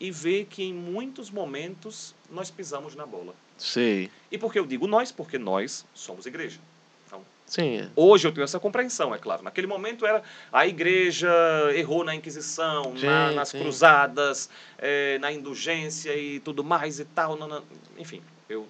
e 0.00 0.10
ver 0.10 0.46
que 0.46 0.62
em 0.62 0.72
muitos 0.74 1.30
momentos 1.30 2.14
nós 2.30 2.50
pisamos 2.50 2.94
na 2.94 3.06
bola. 3.06 3.34
Sei. 3.56 4.10
E 4.30 4.36
por 4.36 4.52
que 4.52 4.58
eu 4.58 4.66
digo 4.66 4.86
nós? 4.86 5.12
Porque 5.12 5.38
nós 5.38 5.84
somos 5.94 6.26
igreja. 6.26 6.58
Então, 7.06 7.22
Sim. 7.46 7.76
é. 7.78 7.88
hoje 7.94 8.26
eu 8.26 8.32
tenho 8.32 8.44
essa 8.44 8.58
compreensão, 8.58 9.14
é 9.14 9.18
claro. 9.18 9.42
Naquele 9.44 9.66
momento 9.68 10.04
era 10.04 10.22
a 10.52 10.66
igreja 10.66 11.30
errou 11.74 12.02
na 12.04 12.14
Inquisição, 12.14 12.96
Sim, 12.96 13.06
na- 13.06 13.32
nas 13.32 13.48
sim. 13.50 13.58
cruzadas, 13.60 14.50
eh, 14.78 15.18
na 15.20 15.30
indulgência 15.32 16.16
e 16.16 16.40
tudo 16.40 16.64
mais 16.64 16.98
e 16.98 17.04
tal. 17.04 17.36
não- 17.36 17.46
não- 17.48 17.62
enfim, 17.96 18.20
eu 18.48 18.66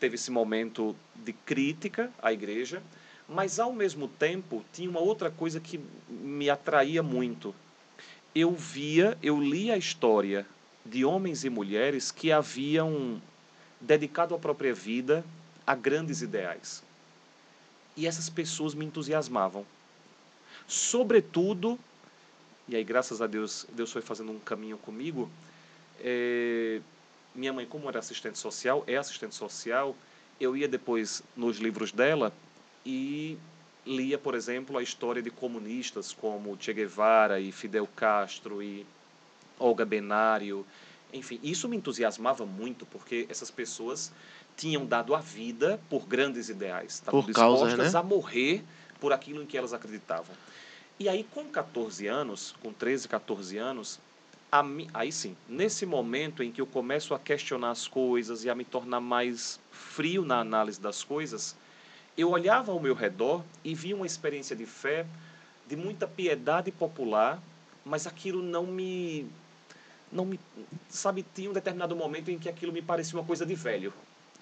teve 0.00 0.14
esse 0.14 0.30
momento 0.30 0.96
de 1.14 1.32
crítica 1.32 2.10
à 2.22 2.32
igreja, 2.32 2.82
mas 3.28 3.58
ao 3.58 3.72
mesmo 3.72 4.08
tempo 4.08 4.64
tinha 4.72 4.88
uma 4.88 5.00
outra 5.00 5.30
coisa 5.30 5.60
que 5.60 5.78
me 6.08 6.48
atraía 6.48 7.02
muito. 7.02 7.54
Eu 8.38 8.52
via, 8.52 9.16
eu 9.22 9.40
lia 9.40 9.72
a 9.72 9.78
história 9.78 10.46
de 10.84 11.06
homens 11.06 11.42
e 11.42 11.48
mulheres 11.48 12.10
que 12.10 12.30
haviam 12.30 13.18
dedicado 13.80 14.34
a 14.34 14.38
própria 14.38 14.74
vida 14.74 15.24
a 15.66 15.74
grandes 15.74 16.20
ideais. 16.20 16.82
E 17.96 18.06
essas 18.06 18.28
pessoas 18.28 18.74
me 18.74 18.84
entusiasmavam. 18.84 19.64
Sobretudo, 20.68 21.78
e 22.68 22.76
aí 22.76 22.84
graças 22.84 23.22
a 23.22 23.26
Deus, 23.26 23.66
Deus 23.72 23.90
foi 23.90 24.02
fazendo 24.02 24.32
um 24.32 24.38
caminho 24.38 24.76
comigo. 24.76 25.30
eh, 26.00 26.82
minha 27.34 27.54
mãe, 27.54 27.64
como 27.64 27.88
era 27.88 28.00
assistente 28.00 28.38
social, 28.38 28.84
é 28.86 28.98
assistente 28.98 29.34
social, 29.34 29.96
eu 30.38 30.54
ia 30.54 30.68
depois 30.68 31.22
nos 31.34 31.56
livros 31.56 31.90
dela 31.90 32.30
e 32.84 33.38
lia, 33.86 34.18
por 34.18 34.34
exemplo, 34.34 34.76
a 34.76 34.82
história 34.82 35.22
de 35.22 35.30
comunistas 35.30 36.12
como 36.12 36.56
Che 36.60 36.72
Guevara 36.72 37.40
e 37.40 37.52
Fidel 37.52 37.86
Castro 37.94 38.62
e 38.62 38.84
Olga 39.58 39.84
Benário. 39.84 40.66
Enfim, 41.12 41.38
isso 41.42 41.68
me 41.68 41.76
entusiasmava 41.76 42.44
muito, 42.44 42.84
porque 42.86 43.26
essas 43.30 43.50
pessoas 43.50 44.12
tinham 44.56 44.84
dado 44.84 45.14
a 45.14 45.20
vida 45.20 45.80
por 45.88 46.06
grandes 46.06 46.48
ideais. 46.48 46.94
Estavam 46.94 47.22
Por 47.22 47.32
causa, 47.32 47.66
dispostas 47.66 47.92
né? 47.92 47.98
a 47.98 48.02
morrer 48.02 48.64
por 48.98 49.12
aquilo 49.12 49.42
em 49.42 49.46
que 49.46 49.56
elas 49.56 49.72
acreditavam. 49.72 50.34
E 50.98 51.08
aí, 51.08 51.24
com 51.24 51.44
14 51.44 52.06
anos, 52.06 52.54
com 52.62 52.72
13, 52.72 53.06
14 53.06 53.58
anos, 53.58 54.00
aí 54.94 55.12
sim, 55.12 55.36
nesse 55.48 55.84
momento 55.84 56.42
em 56.42 56.50
que 56.50 56.60
eu 56.60 56.66
começo 56.66 57.14
a 57.14 57.18
questionar 57.18 57.70
as 57.70 57.86
coisas 57.86 58.44
e 58.44 58.50
a 58.50 58.54
me 58.54 58.64
tornar 58.64 59.00
mais 59.00 59.60
frio 59.70 60.24
na 60.24 60.40
análise 60.40 60.80
das 60.80 61.04
coisas, 61.04 61.54
eu 62.16 62.30
olhava 62.30 62.72
ao 62.72 62.80
meu 62.80 62.94
redor 62.94 63.44
e 63.64 63.74
via 63.74 63.94
uma 63.94 64.06
experiência 64.06 64.56
de 64.56 64.66
fé, 64.66 65.06
de 65.68 65.76
muita 65.76 66.06
piedade 66.06 66.70
popular, 66.70 67.42
mas 67.84 68.06
aquilo 68.06 68.42
não 68.42 68.66
me 68.66 69.26
não 70.10 70.24
me 70.24 70.38
sabe 70.88 71.24
tinha 71.34 71.50
um 71.50 71.52
determinado 71.52 71.96
momento 71.96 72.30
em 72.30 72.38
que 72.38 72.48
aquilo 72.48 72.72
me 72.72 72.80
parecia 72.80 73.18
uma 73.18 73.24
coisa 73.24 73.44
de 73.44 73.54
velho 73.54 73.92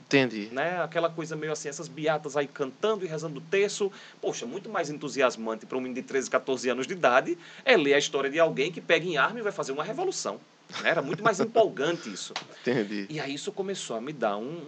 Entendi. 0.06 0.48
né? 0.52 0.82
Aquela 0.82 1.08
coisa 1.08 1.34
meio 1.34 1.52
assim, 1.52 1.68
essas 1.68 1.88
beatas 1.88 2.36
aí 2.36 2.46
cantando 2.46 3.04
e 3.04 3.08
rezando 3.08 3.38
o 3.38 3.42
terço. 3.42 3.90
Poxa, 4.20 4.46
muito 4.46 4.68
mais 4.68 4.90
entusiasmante 4.90 5.66
para 5.66 5.78
um 5.78 5.80
menino 5.80 6.00
de 6.00 6.06
13, 6.06 6.30
14 6.30 6.68
anos 6.68 6.86
de 6.86 6.92
idade 6.92 7.38
é 7.64 7.76
ler 7.76 7.94
a 7.94 7.98
história 7.98 8.30
de 8.30 8.38
alguém 8.38 8.70
que 8.70 8.80
pega 8.80 9.06
em 9.06 9.16
arma 9.16 9.38
e 9.38 9.42
vai 9.42 9.52
fazer 9.52 9.72
uma 9.72 9.82
revolução. 9.82 10.38
né? 10.82 10.90
Era 10.90 11.02
muito 11.02 11.22
mais 11.24 11.40
empolgante 11.40 12.12
isso. 12.12 12.34
Entendi. 12.60 13.06
E 13.08 13.18
aí 13.18 13.34
isso 13.34 13.50
começou 13.50 13.96
a 13.96 14.00
me 14.00 14.12
dar 14.12 14.36
um... 14.36 14.60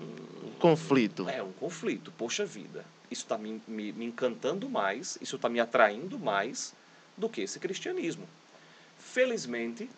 Conflito. 0.59 1.29
É, 1.29 1.43
um 1.43 1.53
conflito. 1.53 2.11
Poxa 2.17 2.47
vida, 2.47 2.85
isso 3.11 3.23
está 3.23 3.39
me, 3.39 3.61
me, 3.67 3.93
me 3.93 4.05
encantando 4.05 4.69
mais, 4.69 5.19
isso 5.21 5.37
está 5.37 5.49
me 5.49 5.61
atraindo 5.61 6.19
mais 6.19 6.75
do 7.17 7.29
que 7.29 7.41
esse 7.41 7.59
cristianismo. 7.59 8.29
Felizmente, 8.99 9.89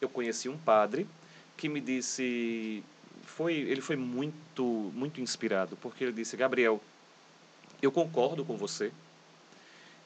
eu 0.00 0.08
conheci 0.08 0.48
um 0.48 0.58
padre 0.58 1.06
que 1.56 1.68
me 1.68 1.80
disse 1.80 2.82
foi 3.24 3.54
ele 3.54 3.80
foi 3.80 3.96
muito 3.96 4.64
muito 4.94 5.20
inspirado 5.20 5.76
porque 5.76 6.04
ele 6.04 6.12
disse 6.12 6.36
Gabriel 6.36 6.80
eu 7.82 7.92
concordo 7.92 8.44
com 8.44 8.56
você 8.56 8.92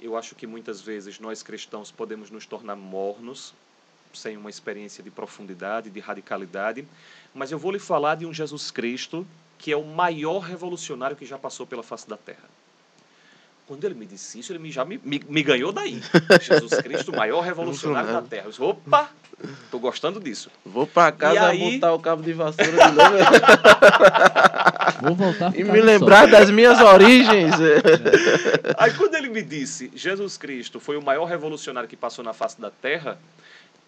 eu 0.00 0.16
acho 0.16 0.34
que 0.34 0.46
muitas 0.46 0.80
vezes 0.80 1.18
nós 1.20 1.42
cristãos 1.42 1.90
podemos 1.90 2.30
nos 2.30 2.46
tornar 2.46 2.74
mornos 2.74 3.54
sem 4.12 4.36
uma 4.36 4.50
experiência 4.50 5.02
de 5.02 5.10
profundidade 5.10 5.90
de 5.90 6.00
radicalidade 6.00 6.86
mas 7.34 7.52
eu 7.52 7.58
vou 7.58 7.70
lhe 7.70 7.78
falar 7.78 8.16
de 8.16 8.26
um 8.26 8.32
Jesus 8.32 8.70
Cristo 8.70 9.26
que 9.62 9.72
é 9.72 9.76
o 9.76 9.84
maior 9.84 10.40
revolucionário 10.40 11.16
que 11.16 11.24
já 11.24 11.38
passou 11.38 11.66
pela 11.66 11.82
face 11.82 12.06
da 12.06 12.18
terra 12.18 12.50
quando 13.72 13.84
ele 13.84 13.94
me 13.94 14.04
disse 14.04 14.38
isso, 14.38 14.52
ele 14.52 14.58
me, 14.58 14.70
já 14.70 14.84
me, 14.84 15.00
me, 15.02 15.18
me 15.26 15.42
ganhou 15.42 15.72
daí. 15.72 15.98
Jesus 16.42 16.74
Cristo, 16.82 17.10
o 17.10 17.16
maior 17.16 17.40
revolucionário 17.40 18.12
da 18.12 18.20
Terra. 18.20 18.44
Eu 18.44 18.50
disse, 18.50 18.62
opa, 18.62 19.08
tô 19.70 19.78
gostando 19.78 20.20
disso. 20.20 20.50
Vou 20.62 20.86
pra 20.86 21.10
casa 21.10 21.34
E 21.34 21.38
aí- 21.38 21.74
botar 21.76 21.94
o 21.94 21.98
cabo 21.98 22.22
de 22.22 22.34
vassoura 22.34 22.70
de 22.70 22.76
novo 22.76 23.16
Vou 25.00 25.14
voltar 25.14 25.58
e 25.58 25.64
me 25.64 25.80
lembrar 25.80 26.28
das 26.28 26.50
minhas 26.50 26.78
origens. 26.84 27.54
Aí 28.76 28.92
quando 28.94 29.14
ele 29.14 29.30
me 29.30 29.42
disse, 29.42 29.90
Jesus 29.94 30.36
Cristo 30.36 30.78
foi 30.78 30.98
o 30.98 31.02
maior 31.02 31.24
revolucionário 31.24 31.88
que 31.88 31.96
passou 31.96 32.22
na 32.24 32.34
face 32.34 32.60
da 32.60 32.70
Terra, 32.70 33.18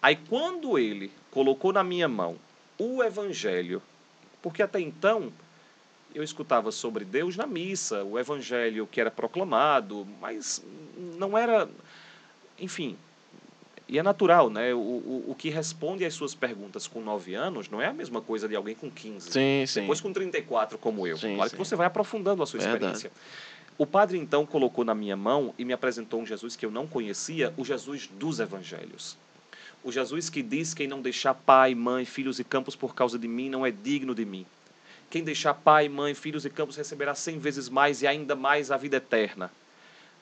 aí 0.01 0.15
quando 0.15 0.79
ele 0.79 1.11
colocou 1.29 1.71
na 1.71 1.83
minha 1.83 2.07
mão 2.07 2.37
o 2.77 3.03
Evangelho, 3.03 3.83
porque 4.41 4.63
até 4.63 4.79
então 4.79 5.31
eu 6.15 6.23
escutava 6.23 6.71
sobre 6.71 7.03
Deus 7.03 7.35
na 7.35 7.45
missa, 7.45 8.03
o 8.03 8.17
Evangelho 8.17 8.87
que 8.87 9.01
era 9.01 9.11
proclamado, 9.11 10.07
mas 10.21 10.63
não 11.17 11.37
era, 11.37 11.69
enfim, 12.57 12.97
e 13.87 13.99
é 13.99 14.03
natural, 14.03 14.49
né? 14.49 14.73
O, 14.73 14.77
o, 14.77 15.25
o 15.27 15.35
que 15.35 15.49
responde 15.49 16.05
às 16.05 16.13
suas 16.13 16.33
perguntas 16.33 16.87
com 16.87 17.01
9 17.01 17.35
anos 17.35 17.69
não 17.69 17.81
é 17.81 17.87
a 17.87 17.93
mesma 17.93 18.21
coisa 18.21 18.47
de 18.47 18.55
alguém 18.55 18.73
com 18.73 18.89
15. 18.89 19.29
Sim, 19.29 19.65
sim. 19.67 19.81
Depois 19.81 19.99
com 19.99 20.11
34, 20.11 20.77
como 20.77 21.05
eu. 21.05 21.17
Sim, 21.17 21.35
claro 21.35 21.49
sim. 21.49 21.55
que 21.57 21.63
você 21.63 21.75
vai 21.75 21.85
aprofundando 21.85 22.41
a 22.41 22.45
sua 22.45 22.61
Verdade. 22.61 22.95
experiência. 22.95 23.11
O 23.77 23.85
padre, 23.85 24.17
então, 24.17 24.45
colocou 24.45 24.85
na 24.85 24.95
minha 24.95 25.17
mão 25.17 25.53
e 25.57 25.65
me 25.65 25.73
apresentou 25.73 26.21
um 26.21 26.25
Jesus 26.25 26.55
que 26.55 26.65
eu 26.65 26.71
não 26.71 26.87
conhecia, 26.87 27.53
o 27.57 27.65
Jesus 27.65 28.07
dos 28.07 28.39
evangelhos. 28.39 29.17
O 29.83 29.91
Jesus 29.91 30.29
que 30.29 30.41
diz: 30.41 30.73
quem 30.73 30.87
não 30.87 31.01
deixar 31.01 31.33
pai, 31.33 31.75
mãe, 31.75 32.05
filhos 32.05 32.39
e 32.39 32.43
campos 32.43 32.75
por 32.75 32.95
causa 32.95 33.19
de 33.19 33.27
mim 33.27 33.49
não 33.49 33.65
é 33.65 33.71
digno 33.71 34.15
de 34.15 34.25
mim. 34.25 34.45
Quem 35.15 35.23
deixar 35.23 35.53
pai, 35.53 35.87
mãe, 35.87 36.13
filhos 36.13 36.43
e 36.43 36.49
campos 36.49 36.75
receberá 36.75 37.15
cem 37.15 37.39
vezes 37.39 37.69
mais 37.69 38.01
e 38.01 38.07
ainda 38.07 38.35
mais 38.35 38.69
a 38.69 38.75
vida 38.75 38.97
eterna. 38.97 39.49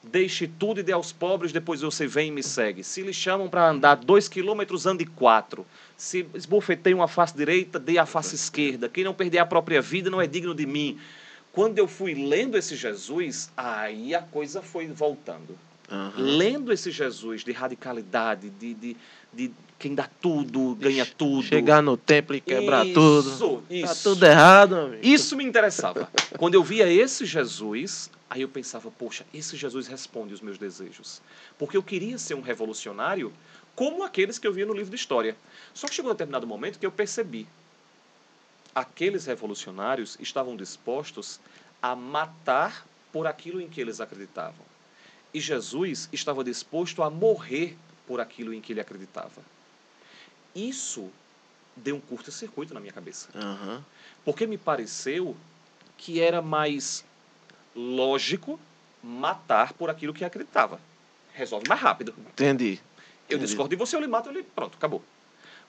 Deixe 0.03 0.47
tudo 0.47 0.81
e 0.81 0.83
dê 0.83 0.91
aos 0.91 1.11
pobres, 1.11 1.51
depois 1.51 1.81
você 1.81 2.05
vem 2.05 2.27
e 2.27 2.31
me 2.31 2.43
segue. 2.43 2.83
Se 2.83 3.01
lhe 3.01 3.11
chamam 3.11 3.49
para 3.49 3.67
andar 3.67 3.95
dois 3.95 4.27
quilômetros, 4.29 4.85
ande 4.85 5.03
quatro. 5.03 5.65
Se 5.97 6.27
esbofeteiam 6.35 7.01
a 7.01 7.07
face 7.07 7.35
direita, 7.35 7.79
dê 7.79 7.97
a 7.97 8.05
face 8.05 8.35
esquerda. 8.35 8.87
Quem 8.87 9.03
não 9.03 9.15
perder 9.15 9.39
a 9.39 9.47
própria 9.47 9.81
vida 9.81 10.11
não 10.11 10.21
é 10.21 10.27
digno 10.27 10.53
de 10.53 10.67
mim. 10.67 10.99
Quando 11.51 11.79
eu 11.79 11.87
fui 11.87 12.13
lendo 12.13 12.55
esse 12.55 12.75
Jesus, 12.75 13.51
aí 13.57 14.13
a 14.13 14.21
coisa 14.21 14.61
foi 14.61 14.85
voltando. 14.85 15.57
Aham. 15.89 16.13
Lendo 16.17 16.71
esse 16.71 16.91
Jesus 16.91 17.43
de 17.43 17.51
radicalidade, 17.51 18.51
de, 18.51 18.75
de, 18.75 18.97
de 19.33 19.51
quem 19.83 19.93
dá 19.93 20.09
tudo, 20.21 20.75
ganha 20.75 21.05
tudo. 21.05 21.43
Chegar 21.43 21.83
no 21.83 21.97
templo 21.97 22.33
e 22.33 22.39
quebrar 22.39 22.85
Isso, 22.85 22.93
tudo. 22.93 23.57
Tá 23.57 23.65
Isso, 23.69 24.03
tudo 24.03 24.25
errado, 24.25 24.75
amigo. 24.77 25.05
isso 25.05 25.35
me 25.35 25.43
interessava. 25.43 26.09
Quando 26.37 26.53
eu 26.53 26.63
via 26.63 26.89
esse 26.89 27.25
Jesus, 27.25 28.09
aí 28.29 28.43
eu 28.43 28.47
pensava, 28.47 28.89
poxa, 28.89 29.25
esse 29.33 29.57
Jesus 29.57 29.85
responde 29.85 30.33
os 30.33 30.39
meus 30.39 30.57
desejos. 30.57 31.21
Porque 31.59 31.75
eu 31.75 31.83
queria 31.83 32.17
ser 32.17 32.33
um 32.33 32.39
revolucionário 32.39 33.33
como 33.75 34.03
aqueles 34.03 34.39
que 34.39 34.47
eu 34.47 34.53
via 34.53 34.65
no 34.65 34.73
livro 34.73 34.89
de 34.89 34.95
história. 34.95 35.35
Só 35.73 35.85
que 35.85 35.95
chegou 35.95 36.11
um 36.11 36.13
determinado 36.13 36.47
momento 36.47 36.79
que 36.79 36.85
eu 36.85 36.91
percebi. 36.91 37.45
Aqueles 38.73 39.25
revolucionários 39.25 40.17
estavam 40.17 40.55
dispostos 40.55 41.41
a 41.81 41.93
matar 41.93 42.87
por 43.11 43.27
aquilo 43.27 43.59
em 43.59 43.67
que 43.67 43.81
eles 43.81 43.99
acreditavam. 43.99 44.65
E 45.33 45.41
Jesus 45.41 46.07
estava 46.13 46.41
disposto 46.41 47.03
a 47.03 47.09
morrer 47.09 47.75
por 48.07 48.21
aquilo 48.21 48.53
em 48.53 48.61
que 48.61 48.71
ele 48.71 48.79
acreditava. 48.79 49.52
Isso 50.55 51.09
deu 51.75 51.95
um 51.95 51.99
curto-circuito 51.99 52.73
na 52.73 52.79
minha 52.79 52.93
cabeça. 52.93 53.29
Aham. 53.35 53.83
Porque 54.23 54.45
me 54.45 54.57
pareceu 54.57 55.35
que 55.97 56.19
era 56.19 56.41
mais 56.41 57.03
lógico 57.75 58.59
matar 59.03 59.73
por 59.73 59.89
aquilo 59.89 60.13
que 60.13 60.23
acreditava. 60.23 60.79
Resolve 61.33 61.67
mais 61.67 61.81
rápido. 61.81 62.13
Entendi. 62.31 62.79
Eu 63.27 63.37
Entendi. 63.37 63.45
discordo 63.45 63.69
de 63.69 63.75
você, 63.75 63.95
eu 63.95 63.99
lhe 63.99 64.07
mato, 64.07 64.29
eu 64.29 64.33
lhe... 64.33 64.43
pronto, 64.43 64.75
acabou. 64.75 65.01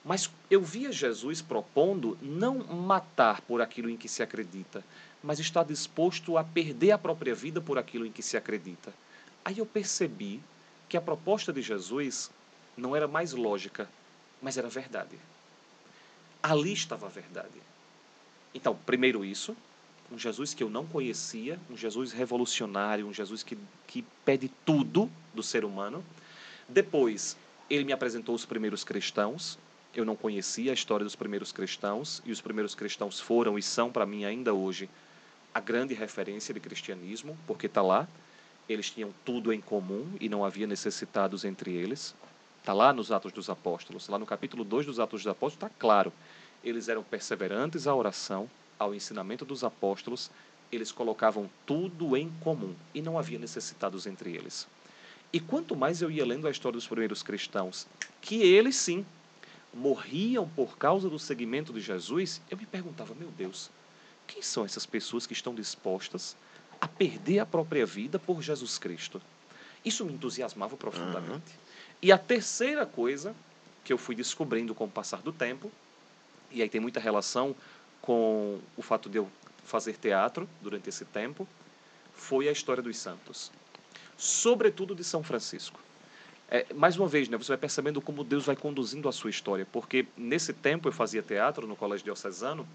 Mas 0.03 0.29
eu 0.51 0.61
via 0.61 0.91
Jesus 0.91 1.41
propondo 1.41 2.17
não 2.21 2.59
matar 2.59 3.41
por 3.41 3.61
aquilo 3.61 3.89
em 3.89 3.97
que 3.97 4.07
se 4.07 4.21
acredita, 4.21 4.83
mas 5.23 5.39
estar 5.39 5.63
disposto 5.63 6.37
a 6.37 6.43
perder 6.43 6.91
a 6.91 6.97
própria 6.97 7.33
vida 7.33 7.59
por 7.59 7.79
aquilo 7.79 8.05
em 8.05 8.11
que 8.11 8.21
se 8.21 8.37
acredita. 8.37 8.93
Aí 9.43 9.57
eu 9.57 9.65
percebi 9.65 10.41
que 10.87 10.95
a 10.95 11.01
proposta 11.01 11.51
de 11.51 11.61
Jesus 11.61 12.29
não 12.77 12.95
era 12.95 13.07
mais 13.07 13.33
lógica, 13.33 13.89
mas 14.41 14.57
era 14.57 14.69
verdade. 14.69 15.17
Ali 16.41 16.73
estava 16.73 17.07
a 17.07 17.09
verdade. 17.09 17.61
Então, 18.53 18.77
primeiro 18.85 19.25
isso, 19.25 19.55
um 20.11 20.17
Jesus 20.17 20.53
que 20.53 20.63
eu 20.63 20.69
não 20.69 20.85
conhecia, 20.85 21.59
um 21.69 21.75
Jesus 21.75 22.11
revolucionário, 22.11 23.07
um 23.07 23.13
Jesus 23.13 23.43
que, 23.43 23.57
que 23.87 24.03
pede 24.23 24.51
tudo 24.65 25.09
do 25.33 25.41
ser 25.41 25.65
humano. 25.65 26.03
Depois, 26.67 27.35
ele 27.69 27.83
me 27.83 27.91
apresentou 27.91 28.35
os 28.35 28.45
primeiros 28.45 28.83
cristãos. 28.83 29.57
Eu 29.93 30.05
não 30.05 30.15
conhecia 30.15 30.71
a 30.71 30.73
história 30.73 31.03
dos 31.03 31.15
primeiros 31.15 31.51
cristãos, 31.51 32.21
e 32.25 32.31
os 32.31 32.41
primeiros 32.41 32.75
cristãos 32.75 33.19
foram 33.19 33.57
e 33.57 33.63
são, 33.63 33.91
para 33.91 34.05
mim, 34.05 34.25
ainda 34.25 34.53
hoje, 34.53 34.89
a 35.53 35.59
grande 35.59 35.93
referência 35.93 36.53
de 36.53 36.59
cristianismo, 36.59 37.37
porque 37.47 37.65
está 37.65 37.81
lá. 37.81 38.07
Eles 38.67 38.89
tinham 38.89 39.13
tudo 39.23 39.53
em 39.53 39.61
comum 39.61 40.05
e 40.19 40.27
não 40.27 40.43
havia 40.43 40.67
necessitados 40.67 41.45
entre 41.45 41.71
eles. 41.71 42.13
Está 42.65 42.73
lá 42.73 42.91
nos 42.91 43.11
Atos 43.11 43.31
dos 43.31 43.47
Apóstolos. 43.47 44.07
Lá 44.07 44.17
no 44.17 44.25
capítulo 44.25 44.63
2 44.63 44.87
dos 44.87 44.99
Atos 44.99 45.21
dos 45.21 45.31
Apóstolos 45.31 45.67
está 45.67 45.69
claro. 45.79 46.11
Eles 46.63 46.89
eram 46.89 47.03
perseverantes 47.03 47.85
à 47.85 47.93
oração, 47.93 48.49
ao 48.79 48.95
ensinamento 48.95 49.45
dos 49.45 49.63
apóstolos, 49.63 50.31
eles 50.71 50.91
colocavam 50.91 51.47
tudo 51.63 52.17
em 52.17 52.27
comum 52.39 52.73
e 52.91 53.03
não 53.03 53.19
havia 53.19 53.37
necessitados 53.37 54.07
entre 54.07 54.35
eles. 54.35 54.67
E 55.31 55.39
quanto 55.39 55.75
mais 55.75 56.01
eu 56.01 56.09
ia 56.09 56.25
lendo 56.25 56.47
a 56.47 56.49
história 56.49 56.75
dos 56.75 56.87
primeiros 56.87 57.21
cristãos, 57.21 57.85
que 58.19 58.41
eles 58.41 58.75
sim 58.75 59.05
morriam 59.71 60.49
por 60.55 60.75
causa 60.75 61.07
do 61.07 61.19
seguimento 61.19 61.71
de 61.71 61.81
Jesus, 61.81 62.41
eu 62.49 62.57
me 62.57 62.65
perguntava, 62.65 63.13
meu 63.13 63.29
Deus, 63.29 63.69
quem 64.25 64.41
são 64.41 64.65
essas 64.65 64.87
pessoas 64.87 65.27
que 65.27 65.33
estão 65.33 65.53
dispostas 65.53 66.35
a 66.81 66.87
perder 66.87 67.37
a 67.37 67.45
própria 67.45 67.85
vida 67.85 68.17
por 68.17 68.41
Jesus 68.41 68.79
Cristo? 68.79 69.21
Isso 69.85 70.03
me 70.03 70.13
entusiasmava 70.13 70.75
profundamente. 70.75 71.31
Uhum. 71.31 71.64
E 72.01 72.11
a 72.11 72.17
terceira 72.17 72.85
coisa 72.85 73.35
que 73.83 73.93
eu 73.93 73.97
fui 73.97 74.15
descobrindo 74.15 74.73
com 74.73 74.85
o 74.85 74.89
passar 74.89 75.21
do 75.21 75.31
tempo, 75.31 75.71
e 76.51 76.61
aí 76.61 76.69
tem 76.69 76.81
muita 76.81 76.99
relação 76.99 77.55
com 78.01 78.59
o 78.75 78.81
fato 78.81 79.09
de 79.09 79.17
eu 79.17 79.29
fazer 79.63 79.97
teatro 79.97 80.47
durante 80.61 80.89
esse 80.89 81.05
tempo, 81.05 81.47
foi 82.13 82.47
a 82.47 82.51
história 82.51 82.81
dos 82.81 82.97
santos, 82.97 83.51
sobretudo 84.17 84.95
de 84.95 85.03
São 85.03 85.23
Francisco. 85.23 85.79
É, 86.49 86.65
mais 86.73 86.97
uma 86.97 87.07
vez, 87.07 87.27
né, 87.27 87.37
você 87.37 87.49
vai 87.49 87.57
percebendo 87.57 87.99
como 87.99 88.23
Deus 88.23 88.45
vai 88.45 88.55
conduzindo 88.55 89.09
a 89.09 89.11
sua 89.11 89.29
história, 89.29 89.67
porque 89.71 90.05
nesse 90.15 90.53
tempo 90.53 90.87
eu 90.87 90.91
fazia 90.91 91.23
teatro 91.23 91.65
no 91.65 91.75
Colégio 91.75 92.05
Diocesano, 92.05 92.67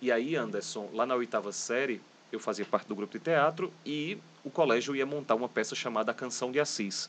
e 0.00 0.10
aí, 0.10 0.34
Anderson, 0.34 0.90
lá 0.92 1.06
na 1.06 1.14
oitava 1.14 1.52
série, 1.52 2.00
eu 2.32 2.40
fazia 2.40 2.64
parte 2.64 2.88
do 2.88 2.96
grupo 2.96 3.16
de 3.16 3.22
teatro 3.22 3.72
e 3.86 4.18
o 4.42 4.50
colégio 4.50 4.96
ia 4.96 5.06
montar 5.06 5.34
uma 5.36 5.48
peça 5.48 5.76
chamada 5.76 6.12
Canção 6.12 6.50
de 6.50 6.58
Assis. 6.58 7.08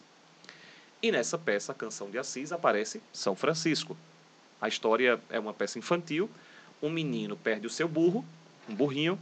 E 1.04 1.12
nessa 1.12 1.38
peça, 1.38 1.74
A 1.74 1.76
Canção 1.76 2.10
de 2.10 2.18
Assis, 2.18 2.54
aparece 2.54 3.02
São 3.12 3.36
Francisco. 3.36 3.98
A 4.62 4.70
história 4.70 5.20
é 5.30 5.38
uma 5.38 5.54
peça 5.54 5.78
infantil, 5.78 6.30
um 6.82 6.89
menino 6.89 7.36
perde 7.36 7.68
o 7.68 7.70
seu 7.70 7.89
burro, 7.89 8.24
um 8.70 8.74
burrinho, 8.74 9.20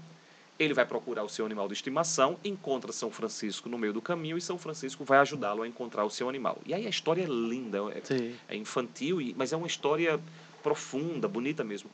ele 0.59 0.75
vai 0.75 0.85
procurar 0.85 1.23
o 1.23 1.29
seu 1.29 1.43
animal 1.43 1.67
de 1.67 1.73
estimação, 1.73 2.37
encontra 2.45 2.91
São 2.91 3.09
Francisco 3.09 3.67
no 3.67 3.79
meio 3.79 3.93
do 3.93 3.99
caminho 3.99 4.37
e 4.37 4.41
São 4.41 4.59
Francisco 4.59 5.03
vai 5.03 5.17
ajudá-lo 5.17 5.63
a 5.63 5.67
encontrar 5.67 6.05
o 6.05 6.11
seu 6.11 6.29
animal. 6.29 6.59
E 6.67 6.73
aí 6.75 6.85
a 6.85 6.89
história 6.89 7.23
é 7.23 7.25
linda, 7.25 7.79
é, 7.91 8.01
é 8.47 8.55
infantil, 8.55 9.17
mas 9.35 9.51
é 9.51 9.57
uma 9.57 9.65
história 9.65 10.19
profunda, 10.61 11.27
bonita 11.27 11.63
mesmo. 11.63 11.89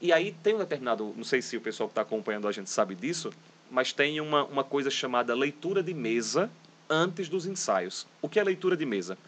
E 0.00 0.12
aí 0.12 0.36
tem 0.40 0.54
um 0.54 0.58
determinado, 0.58 1.12
não 1.16 1.24
sei 1.24 1.42
se 1.42 1.56
o 1.56 1.60
pessoal 1.60 1.88
que 1.88 1.92
está 1.92 2.02
acompanhando 2.02 2.46
a 2.46 2.52
gente 2.52 2.70
sabe 2.70 2.94
disso, 2.94 3.32
mas 3.72 3.92
tem 3.92 4.20
uma, 4.20 4.44
uma 4.44 4.62
coisa 4.62 4.88
chamada 4.88 5.34
leitura 5.34 5.82
de 5.82 5.92
mesa 5.92 6.48
antes 6.88 7.28
dos 7.28 7.46
ensaios. 7.46 8.06
O 8.20 8.28
que 8.28 8.38
é 8.38 8.44
leitura 8.44 8.76
de 8.76 8.86
mesa? 8.86 9.18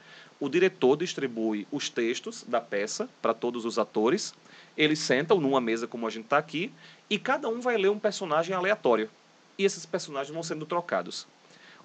O 0.40 0.48
diretor 0.48 0.96
distribui 0.96 1.66
os 1.70 1.88
textos 1.88 2.44
da 2.46 2.60
peça 2.60 3.08
para 3.20 3.34
todos 3.34 3.64
os 3.64 3.78
atores 3.78 4.34
eles 4.78 5.00
sentam 5.00 5.40
numa 5.40 5.60
mesa 5.60 5.88
como 5.88 6.06
a 6.06 6.10
gente 6.10 6.26
está 6.26 6.38
aqui 6.38 6.72
e 7.10 7.18
cada 7.18 7.48
um 7.48 7.60
vai 7.60 7.76
ler 7.76 7.90
um 7.90 7.98
personagem 7.98 8.54
aleatório. 8.54 9.10
E 9.58 9.64
esses 9.64 9.84
personagens 9.84 10.32
vão 10.32 10.42
sendo 10.42 10.64
trocados. 10.64 11.26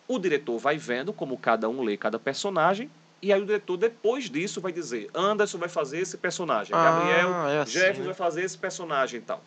O 0.08 0.20
diretor 0.20 0.60
vai 0.60 0.78
vendo 0.78 1.12
como 1.12 1.36
cada 1.36 1.68
um 1.68 1.82
lê 1.82 1.98
cada 1.98 2.20
personagem 2.20 2.92
e 3.20 3.34
aí 3.34 3.42
o 3.42 3.46
diretor, 3.46 3.78
depois 3.78 4.30
disso, 4.30 4.60
vai 4.60 4.74
dizer: 4.74 5.10
Anderson 5.16 5.58
vai 5.58 5.70
fazer 5.70 6.00
esse 6.00 6.18
personagem, 6.18 6.76
ah, 6.76 6.84
Gabriel, 6.84 7.48
é 7.48 7.60
assim. 7.60 7.72
Jefferson 7.72 8.04
vai 8.04 8.14
fazer 8.14 8.44
esse 8.44 8.58
personagem 8.58 9.22
e 9.22 9.24
tal. 9.24 9.42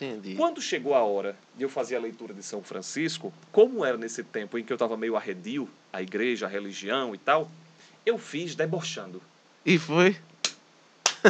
Entendi. 0.00 0.34
Quando 0.34 0.62
chegou 0.62 0.94
a 0.94 1.02
hora 1.02 1.36
de 1.54 1.62
eu 1.62 1.68
fazer 1.68 1.96
a 1.96 2.00
leitura 2.00 2.32
de 2.32 2.42
São 2.42 2.62
Francisco, 2.62 3.32
como 3.52 3.84
era 3.84 3.98
nesse 3.98 4.24
tempo 4.24 4.58
em 4.58 4.64
que 4.64 4.72
eu 4.72 4.76
estava 4.76 4.96
meio 4.96 5.14
arredio, 5.14 5.68
a 5.92 6.00
igreja, 6.00 6.46
a 6.46 6.48
religião 6.48 7.14
e 7.14 7.18
tal, 7.18 7.50
eu 8.06 8.16
fiz 8.16 8.54
debochando. 8.54 9.20
E 9.64 9.78
foi? 9.78 10.16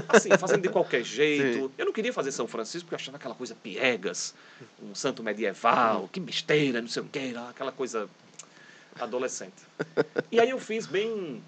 Assim, 0.08 0.30
fazendo 0.38 0.62
de 0.62 0.68
qualquer 0.68 1.02
jeito. 1.04 1.66
Sim. 1.66 1.74
Eu 1.76 1.86
não 1.86 1.92
queria 1.92 2.12
fazer 2.12 2.30
São 2.30 2.46
Francisco 2.46 2.86
porque 2.86 2.94
eu 2.94 3.00
achava 3.02 3.16
aquela 3.16 3.34
coisa 3.34 3.56
piegas, 3.56 4.34
um 4.80 4.94
santo 4.94 5.20
medieval, 5.20 6.08
que 6.12 6.20
besteira, 6.20 6.80
não 6.80 6.88
sei 6.88 7.02
o 7.02 7.06
que, 7.06 7.34
aquela 7.48 7.72
coisa 7.72 8.08
adolescente. 9.00 9.62
E 10.30 10.38
aí 10.38 10.50
eu 10.50 10.60
fiz 10.60 10.86
bem. 10.86 11.42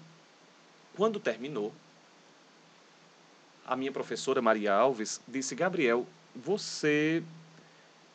Quando 0.95 1.19
terminou, 1.19 1.73
a 3.65 3.75
minha 3.75 3.91
professora 3.91 4.41
Maria 4.41 4.73
Alves 4.73 5.21
disse: 5.27 5.55
Gabriel, 5.55 6.05
você 6.35 7.23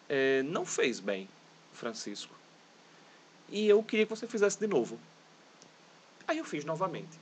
é, 0.08 0.42
não 0.42 0.64
fez 0.64 1.00
bem, 1.00 1.28
Francisco. 1.72 2.34
E 3.50 3.68
eu 3.68 3.82
queria 3.82 4.06
que 4.06 4.10
você 4.10 4.26
fizesse 4.26 4.58
de 4.58 4.66
novo. 4.66 4.98
Aí 6.26 6.38
eu 6.38 6.44
fiz 6.44 6.64
novamente. 6.64 7.18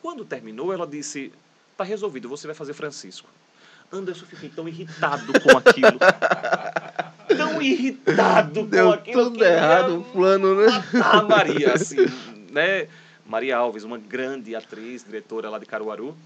Quando 0.00 0.24
terminou, 0.24 0.72
ela 0.72 0.86
disse: 0.86 1.32
Tá 1.76 1.82
resolvido, 1.82 2.28
você 2.28 2.46
vai 2.46 2.54
fazer 2.54 2.72
Francisco. 2.72 3.28
Anderson 3.92 4.26
fiquei 4.26 4.48
tão 4.48 4.68
irritado 4.68 5.32
com 5.40 5.56
aquilo. 5.56 5.98
tão 7.36 7.60
irritado 7.60 8.64
Deu 8.64 8.86
com 8.86 8.92
aquilo. 8.92 9.24
Tudo 9.24 9.44
errado, 9.44 10.00
o 10.00 10.04
plano, 10.04 10.54
né? 10.56 10.66
A 11.02 11.22
Maria, 11.22 11.74
assim, 11.74 12.06
né? 12.50 12.88
Maria 13.26 13.56
Alves, 13.56 13.84
uma 13.84 13.98
grande 13.98 14.54
atriz, 14.54 15.04
diretora 15.04 15.48
lá 15.48 15.58
de 15.58 15.66
Caruaru. 15.66 16.16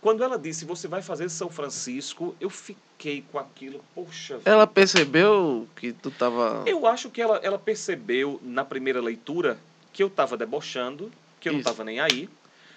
Quando 0.00 0.22
ela 0.22 0.38
disse, 0.38 0.64
você 0.64 0.86
vai 0.86 1.02
fazer 1.02 1.28
São 1.28 1.50
Francisco, 1.50 2.34
eu 2.40 2.50
fiquei 2.50 3.24
com 3.32 3.38
aquilo, 3.38 3.84
poxa. 3.94 4.40
Ela 4.44 4.66
percebeu 4.66 5.66
que 5.76 5.92
tu 5.92 6.10
tava. 6.10 6.62
Eu 6.66 6.86
acho 6.86 7.10
que 7.10 7.20
ela, 7.20 7.38
ela 7.42 7.58
percebeu 7.58 8.38
na 8.42 8.64
primeira 8.64 9.00
leitura 9.00 9.58
que 9.92 10.02
eu 10.02 10.10
tava 10.10 10.36
debochando, 10.36 11.10
que 11.40 11.48
eu 11.48 11.54
Isso. 11.54 11.58
não 11.58 11.64
tava 11.64 11.84
nem 11.84 12.00
aí. 12.00 12.28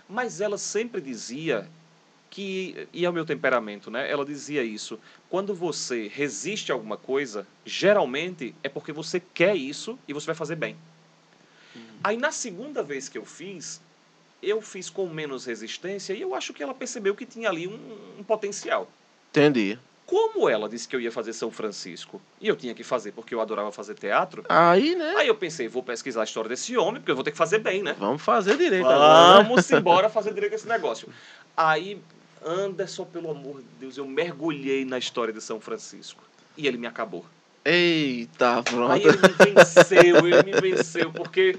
Mas 0.08 0.42
ela 0.42 0.58
sempre 0.58 1.00
dizia, 1.00 1.70
que 2.30 2.88
e 2.94 3.06
é 3.06 3.10
o 3.10 3.14
meu 3.14 3.26
temperamento, 3.26 3.90
né? 3.90 4.10
Ela 4.10 4.26
dizia 4.26 4.64
isso. 4.64 5.00
Quando 5.30 5.54
você 5.54 6.08
resiste 6.08 6.72
a 6.72 6.76
alguma 6.76 6.98
coisa, 6.98 7.46
geralmente 7.66 8.56
é 8.64 8.70
porque 8.70 8.92
você 8.92 9.20
quer 9.20 9.56
isso 9.56 9.98
e 10.08 10.14
você 10.14 10.28
vai 10.28 10.36
fazer 10.36 10.56
bem. 10.56 10.76
Uhum. 11.76 11.82
Aí 12.04 12.18
na 12.18 12.32
segunda 12.32 12.84
vez 12.84 13.10
que 13.10 13.18
eu 13.18 13.26
fiz, 13.26 13.82
eu 14.42 14.62
fiz 14.62 14.90
com 14.90 15.08
menos 15.08 15.46
resistência 15.46 16.14
e 16.14 16.22
eu 16.22 16.34
acho 16.34 16.54
que 16.54 16.64
ela 16.64 16.74
percebeu 16.74 17.16
que 17.16 17.26
tinha 17.26 17.50
ali 17.50 17.68
um, 17.68 18.20
um 18.20 18.24
potencial. 18.24 18.90
Entendi. 19.32 19.78
Como 20.06 20.50
ela 20.50 20.68
disse 20.68 20.88
que 20.88 20.96
eu 20.96 21.00
ia 21.00 21.12
fazer 21.12 21.34
São 21.34 21.52
Francisco 21.52 22.20
e 22.42 22.48
eu 22.48 22.56
tinha 22.56 22.74
que 22.74 22.84
fazer 22.84 23.12
porque 23.12 23.36
eu 23.36 23.42
adorava 23.42 23.72
fazer 23.72 23.94
teatro. 23.94 24.44
Aí, 24.50 24.96
né? 24.96 25.14
Aí 25.18 25.28
eu 25.28 25.36
pensei, 25.36 25.68
vou 25.68 25.84
pesquisar 25.84 26.22
a 26.22 26.24
história 26.24 26.50
desse 26.50 26.76
homem, 26.76 26.96
porque 26.96 27.12
eu 27.12 27.16
vou 27.16 27.24
ter 27.24 27.32
que 27.32 27.38
fazer 27.38 27.60
bem, 27.60 27.84
né? 27.84 27.96
Vamos 28.00 28.22
fazer 28.22 28.58
direito 28.58 28.86
Vamos 28.86 29.02
agora. 29.02 29.44
Vamos 29.44 29.70
embora 29.72 30.10
fazer 30.10 30.34
direito 30.34 30.56
esse 30.56 30.68
negócio. 30.68 31.08
Aí 31.56 32.02
Anderson, 32.44 33.06
pelo 33.06 33.30
amor 33.30 33.58
de 33.58 33.68
Deus, 33.80 33.98
eu 33.98 34.08
mergulhei 34.08 34.86
na 34.86 34.98
história 34.98 35.34
de 35.34 35.42
São 35.42 35.60
Francisco. 35.60 36.24
E 36.58 36.66
ele 36.66 36.78
me 36.78 36.88
acabou. 36.88 37.26
Eita, 37.64 38.64
pronto. 38.64 38.92
Aí 38.92 39.04
ele 39.04 39.18
me 39.18 39.54
venceu, 39.54 40.28
ele 40.28 40.44
me 40.44 40.60
venceu, 40.60 41.12
porque 41.12 41.58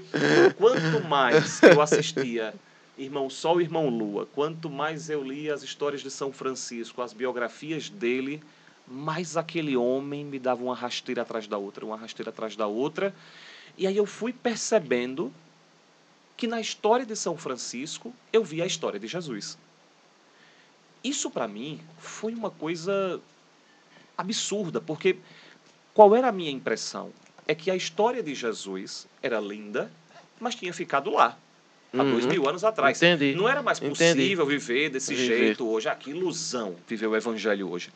quanto 0.57 1.07
mais 1.07 1.61
eu 1.63 1.81
assistia 1.81 2.53
Irmão 3.01 3.29
Sol 3.31 3.59
e 3.59 3.63
Irmão 3.63 3.89
Lua, 3.89 4.27
quanto 4.27 4.69
mais 4.69 5.09
eu 5.09 5.23
lia 5.23 5.55
as 5.55 5.63
histórias 5.63 6.01
de 6.01 6.11
São 6.11 6.31
Francisco, 6.31 7.01
as 7.01 7.13
biografias 7.13 7.89
dele, 7.89 8.43
mais 8.87 9.35
aquele 9.35 9.75
homem 9.75 10.23
me 10.23 10.37
dava 10.37 10.63
uma 10.63 10.75
rasteira 10.75 11.23
atrás 11.23 11.47
da 11.47 11.57
outra, 11.57 11.83
uma 11.83 11.97
rasteira 11.97 12.29
atrás 12.29 12.55
da 12.55 12.67
outra. 12.67 13.13
E 13.75 13.87
aí 13.87 13.97
eu 13.97 14.05
fui 14.05 14.31
percebendo 14.31 15.33
que 16.37 16.45
na 16.45 16.61
história 16.61 17.05
de 17.05 17.15
São 17.15 17.35
Francisco 17.35 18.13
eu 18.31 18.43
via 18.43 18.65
a 18.65 18.67
história 18.67 18.99
de 18.99 19.07
Jesus. 19.07 19.57
Isso 21.03 21.31
para 21.31 21.47
mim 21.47 21.79
foi 21.97 22.35
uma 22.35 22.51
coisa 22.51 23.19
absurda, 24.15 24.79
porque 24.79 25.17
qual 25.93 26.15
era 26.15 26.27
a 26.27 26.31
minha 26.31 26.51
impressão? 26.51 27.11
É 27.47 27.55
que 27.55 27.71
a 27.71 27.75
história 27.75 28.21
de 28.21 28.35
Jesus 28.35 29.07
era 29.23 29.39
linda, 29.39 29.91
mas 30.39 30.53
tinha 30.53 30.71
ficado 30.71 31.09
lá. 31.09 31.37
Há 31.93 32.03
uhum. 32.03 32.11
dois 32.11 32.25
mil 32.25 32.47
anos 32.47 32.63
atrás. 32.63 33.01
Entendi. 33.01 33.35
Não 33.35 33.49
era 33.49 33.61
mais 33.61 33.79
possível 33.79 34.45
Entendi. 34.45 34.57
viver 34.59 34.89
desse 34.89 35.13
viver. 35.13 35.37
jeito 35.37 35.67
hoje. 35.67 35.89
Ah, 35.89 35.95
que 35.95 36.11
ilusão 36.11 36.75
viver 36.87 37.07
o 37.07 37.15
evangelho 37.15 37.69
hoje. 37.69 37.89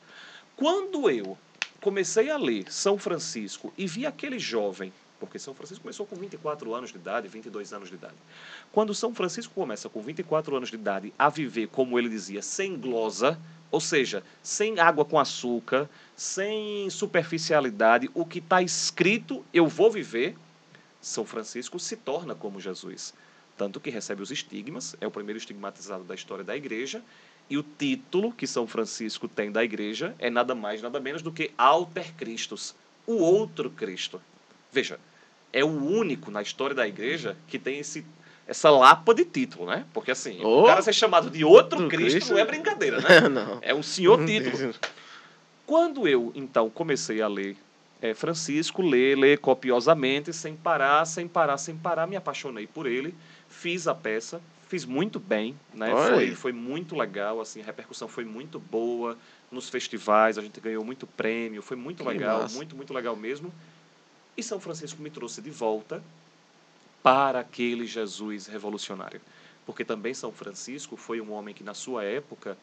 Quando 0.56 1.10
eu 1.10 1.38
comecei 1.80 2.30
a 2.30 2.38
ler 2.38 2.72
São 2.72 2.98
Francisco 2.98 3.74
e 3.78 3.88
vi 3.88 4.06
aquele 4.06 4.40
jovem 4.40 4.92
porque 5.20 5.40
São 5.40 5.54
Francisco 5.54 5.82
começou 5.82 6.06
com 6.06 6.16
24 6.16 6.74
anos 6.74 6.92
de 6.92 6.98
idade, 6.98 7.28
22 7.28 7.74
anos 7.74 7.90
de 7.90 7.96
idade. 7.96 8.16
Quando 8.72 8.94
São 8.94 9.14
Francisco 9.14 9.54
começa 9.54 9.90
com 9.90 10.02
24 10.02 10.56
anos 10.56 10.70
de 10.70 10.76
idade 10.76 11.14
a 11.18 11.30
viver, 11.30 11.68
como 11.68 11.98
ele 11.98 12.10
dizia, 12.10 12.42
sem 12.42 12.78
glosa, 12.78 13.40
ou 13.72 13.80
seja, 13.80 14.24
sem 14.44 14.80
água 14.80 15.06
com 15.06 15.20
açúcar, 15.20 15.90
sem 16.16 16.90
superficialidade, 16.90 18.10
o 18.14 18.26
que 18.26 18.40
está 18.40 18.62
escrito, 18.62 19.44
eu 19.54 19.68
vou 19.68 19.90
viver, 19.90 20.36
São 21.02 21.26
Francisco 21.26 21.80
se 21.80 21.96
torna 21.96 22.36
como 22.36 22.60
Jesus. 22.60 23.14
Tanto 23.58 23.80
que 23.80 23.90
recebe 23.90 24.22
os 24.22 24.32
estigmas, 24.32 24.96
é 25.00 25.08
o 25.08 25.12
primeiro 25.12 25.38
estigmatizado 25.38 26.04
da 26.04 26.14
história 26.14 26.44
da 26.44 26.56
igreja, 26.56 27.02
e 27.50 27.58
o 27.58 27.64
título 27.64 28.32
que 28.32 28.48
São 28.48 28.68
Francisco 28.68 29.28
tem 29.28 29.52
da 29.52 29.64
igreja 29.64 30.16
é 30.20 30.30
nada 30.30 30.56
mais, 30.56 30.82
nada 30.82 31.00
menos 31.00 31.22
do 31.22 31.32
que 31.32 31.52
Alter 31.58 32.14
Christus, 32.16 32.76
o 33.06 33.16
outro 33.18 33.70
Cristo. 33.70 34.22
Veja, 34.72 35.00
é 35.54 35.64
o 35.64 35.68
único 35.68 36.32
na 36.32 36.42
história 36.42 36.76
da 36.76 36.88
igreja 36.88 37.38
que 37.48 37.58
tem 37.58 37.80
esse, 37.80 38.06
essa 38.48 38.70
lapa 38.70 39.14
de 39.14 39.24
título, 39.24 39.68
né? 39.68 39.86
Porque 39.94 40.12
assim, 40.12 40.40
Oh, 40.44 40.64
o 40.64 40.66
cara 40.66 40.82
ser 40.82 40.94
chamado 40.94 41.30
de 41.30 41.46
outro 41.46 41.88
Cristo, 41.88 42.12
Cristo? 42.18 42.34
não 42.34 42.40
é 42.40 42.46
brincadeira, 42.46 43.00
né? 43.00 43.22
não. 43.30 43.60
É 43.62 43.74
um 43.74 43.84
senhor 43.84 44.26
título. 44.26 44.74
Quando 45.66 46.08
eu, 46.08 46.32
então, 46.36 46.70
comecei 46.70 47.22
a 47.22 47.28
ler 47.28 47.56
eh, 48.02 48.14
Francisco, 48.14 48.82
ler, 48.82 49.18
ler 49.18 49.40
copiosamente, 49.40 50.34
sem 50.34 50.56
parar, 50.56 51.06
sem 51.06 51.28
parar, 51.28 51.58
sem 51.58 51.76
parar, 51.76 52.06
me 52.06 52.16
apaixonei 52.16 52.68
por 52.68 52.86
ele, 52.86 53.16
fiz 53.60 53.88
a 53.88 53.96
peça, 53.96 54.42
fiz 54.68 54.86
muito 54.86 55.20
bem, 55.20 55.56
né? 55.74 55.92
Foi, 55.92 56.36
foi 56.36 56.52
muito 56.52 56.96
legal, 56.96 57.40
assim, 57.40 57.62
a 57.62 57.66
repercussão 57.66 58.08
foi 58.08 58.26
muito 58.26 58.60
boa 58.60 59.18
nos 59.52 59.70
festivais, 59.70 60.38
a 60.38 60.42
gente 60.42 60.60
ganhou 60.60 60.84
muito 60.84 61.08
prêmio, 61.08 61.62
foi 61.62 61.78
muito 61.78 62.04
Que 62.04 62.10
legal, 62.10 62.42
massa. 62.42 62.56
muito, 62.56 62.76
muito 62.76 62.94
legal 62.94 63.16
mesmo. 63.16 63.54
E 64.38 64.44
São 64.44 64.60
Francisco 64.60 65.02
me 65.02 65.10
trouxe 65.10 65.42
de 65.42 65.50
volta 65.50 66.04
para 67.02 67.40
aquele 67.40 67.86
Jesus 67.86 68.48
revolucionário. 68.48 69.22
Porque 69.66 69.86
também 69.86 70.14
São 70.14 70.32
Francisco 70.32 70.98
foi 70.98 71.22
um 71.22 71.32
homem 71.32 71.56
que, 71.56 71.64
na 71.64 71.74
sua 71.74 72.04
época, 72.04 72.58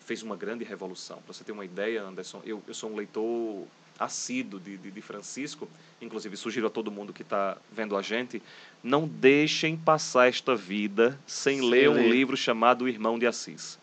fez 0.00 0.22
uma 0.22 0.36
grande 0.36 0.64
revolução. 0.64 1.18
Para 1.22 1.34
você 1.34 1.42
ter 1.42 1.52
uma 1.52 1.64
ideia, 1.64 2.02
Anderson, 2.02 2.40
eu, 2.44 2.62
eu 2.66 2.74
sou 2.74 2.90
um 2.90 2.96
leitor 2.96 3.66
assíduo 3.98 4.58
de, 4.58 4.76
de, 4.76 4.90
de 4.90 5.00
Francisco, 5.00 5.68
inclusive 6.00 6.36
sugiro 6.36 6.66
a 6.66 6.70
todo 6.70 6.90
mundo 6.90 7.12
que 7.12 7.22
está 7.22 7.56
vendo 7.72 7.96
a 7.96 8.02
gente, 8.02 8.42
não 8.82 9.06
deixem 9.06 9.76
passar 9.76 10.28
esta 10.28 10.54
vida 10.56 11.18
sem, 11.26 11.58
Sem 11.58 11.68
ler 11.70 11.88
um 11.90 11.94
ler. 11.94 12.10
livro 12.10 12.36
chamado 12.36 12.84
O 12.84 12.88
Irmão 12.88 13.18
de 13.18 13.26
Assis, 13.26 13.78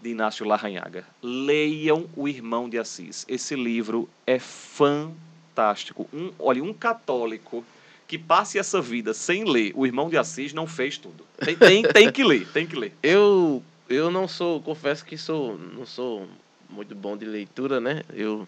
de 0.00 0.10
Inácio 0.10 0.46
Larranhaga. 0.46 1.04
Leiam 1.22 2.08
O 2.14 2.28
Irmão 2.28 2.68
de 2.68 2.78
Assis. 2.78 3.24
Esse 3.28 3.56
livro 3.56 4.08
é 4.26 4.38
fantástico. 4.38 6.08
Um, 6.12 6.32
olha, 6.38 6.62
um 6.62 6.72
católico 6.72 7.64
que 8.06 8.16
passe 8.16 8.58
essa 8.58 8.80
vida 8.80 9.12
sem 9.12 9.44
ler 9.44 9.72
O 9.74 9.84
Irmão 9.84 10.08
de 10.08 10.16
Assis 10.16 10.52
não 10.52 10.66
fez 10.66 10.96
tudo. 10.98 11.24
Tem, 11.44 11.56
tem, 11.56 11.82
tem 11.82 12.12
que 12.12 12.24
ler, 12.24 12.46
tem 12.52 12.66
que 12.66 12.76
ler. 12.76 12.92
Eu, 13.02 13.62
eu 13.88 14.10
não 14.10 14.28
sou, 14.28 14.60
confesso 14.62 15.04
que 15.04 15.18
sou, 15.18 15.58
não 15.58 15.84
sou 15.84 16.28
muito 16.70 16.94
bom 16.94 17.16
de 17.16 17.24
leitura, 17.24 17.80
né? 17.80 18.02
Eu, 18.14 18.46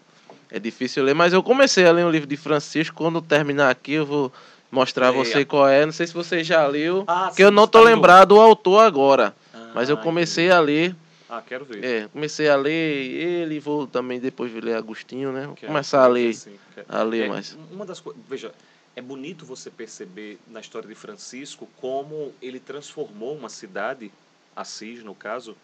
é 0.51 0.59
difícil 0.59 1.03
ler, 1.03 1.15
mas 1.15 1.31
eu 1.33 1.41
comecei 1.41 1.85
a 1.85 1.91
ler 1.91 2.05
um 2.05 2.09
livro 2.09 2.27
de 2.27 2.35
Francisco. 2.37 2.95
Quando 2.97 3.21
terminar 3.21 3.69
aqui, 3.69 3.93
eu 3.93 4.05
vou 4.05 4.31
mostrar 4.69 5.07
a 5.07 5.11
você 5.11 5.45
qual 5.45 5.67
é. 5.67 5.85
Não 5.85 5.93
sei 5.93 6.05
se 6.05 6.13
você 6.13 6.43
já 6.43 6.67
leu, 6.67 7.05
Ah, 7.07 7.27
porque 7.29 7.43
eu 7.43 7.49
sim, 7.49 7.55
não 7.55 7.65
tá 7.65 7.79
tô 7.79 7.87
em 7.87 7.93
lembrado 7.95 8.29
do 8.29 8.39
autor 8.39 8.79
agora. 8.83 9.33
Ah, 9.53 9.71
Mas 9.73 9.89
eu 9.89 9.97
comecei 9.97 10.51
a 10.51 10.59
ler, 10.59 10.93
Ah, 11.29 11.41
quero 11.41 11.63
ver. 11.63 11.83
é, 11.83 12.07
comecei 12.09 12.49
a 12.49 12.55
ler 12.57 12.71
ele, 12.73 13.59
vou 13.59 13.87
também 13.87 14.19
depois 14.19 14.53
ler 14.53 14.75
Agostinho, 14.75 15.31
né? 15.31 15.45
Vou 15.47 15.55
Quero- 15.55 15.71
começar 15.71 16.03
a 16.03 16.07
ler, 16.07 16.33
sim, 16.33 16.57
a 16.89 17.01
ler 17.03 17.23
É, 17.25 17.27
mais. 17.29 17.57
Uma 17.71 17.85
das 17.85 18.01
coisas, 18.01 18.21
veja, 18.29 18.51
é 18.93 19.01
bonito 19.01 19.45
você 19.45 19.69
perceber 19.71 20.37
na 20.49 20.59
história 20.59 20.89
de 20.89 20.95
Francisco 20.95 21.69
como 21.79 22.33
ele 22.41 22.59
transformou 22.59 23.33
uma 23.37 23.47
cidade, 23.47 24.11
Assis 24.53 25.01
no 25.01 25.15
caso, 25.15 25.55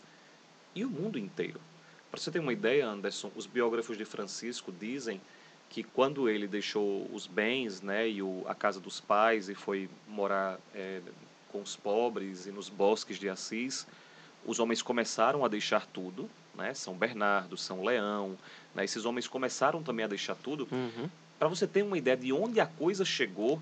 e 0.73 0.85
o 0.85 0.89
mundo 0.89 1.19
inteiro. 1.19 1.59
Para 2.11 2.19
você 2.19 2.31
ter 2.31 2.39
uma 2.39 2.53
ideia, 2.53 2.87
Anderson, 2.87 3.31
os 3.35 3.45
biógrafos 3.45 3.97
de 3.97 4.05
Francisco 4.05 4.71
dizem 4.71 5.19
que 5.69 5.83
quando 5.83 6.29
ele 6.29 6.47
deixou 6.47 7.05
os 7.13 7.27
bens, 7.27 7.81
né, 7.81 8.07
e 8.09 8.21
o, 8.21 8.43
a 8.47 8.55
casa 8.55 8.79
dos 8.79 8.99
pais 9.01 9.49
e 9.49 9.55
foi 9.55 9.89
morar 10.07 10.57
é, 10.73 11.01
com 11.51 11.61
os 11.61 11.75
pobres 11.75 12.45
e 12.45 12.51
nos 12.51 12.69
bosques 12.69 13.19
de 13.19 13.27
Assis, 13.29 13.85
os 14.45 14.59
homens 14.59 14.81
começaram 14.81 15.43
a 15.43 15.47
deixar 15.49 15.85
tudo, 15.85 16.29
né, 16.55 16.73
São 16.73 16.95
Bernardo, 16.95 17.57
São 17.57 17.83
Leão, 17.83 18.37
né, 18.73 18.85
esses 18.85 19.03
homens 19.03 19.27
começaram 19.27 19.83
também 19.83 20.05
a 20.05 20.07
deixar 20.07 20.35
tudo 20.35 20.67
Uhum. 20.71 21.09
para 21.37 21.49
você 21.49 21.67
ter 21.67 21.83
uma 21.83 21.97
ideia 21.97 22.15
de 22.15 22.31
onde 22.31 22.61
a 22.61 22.65
coisa 22.65 23.03
chegou, 23.03 23.61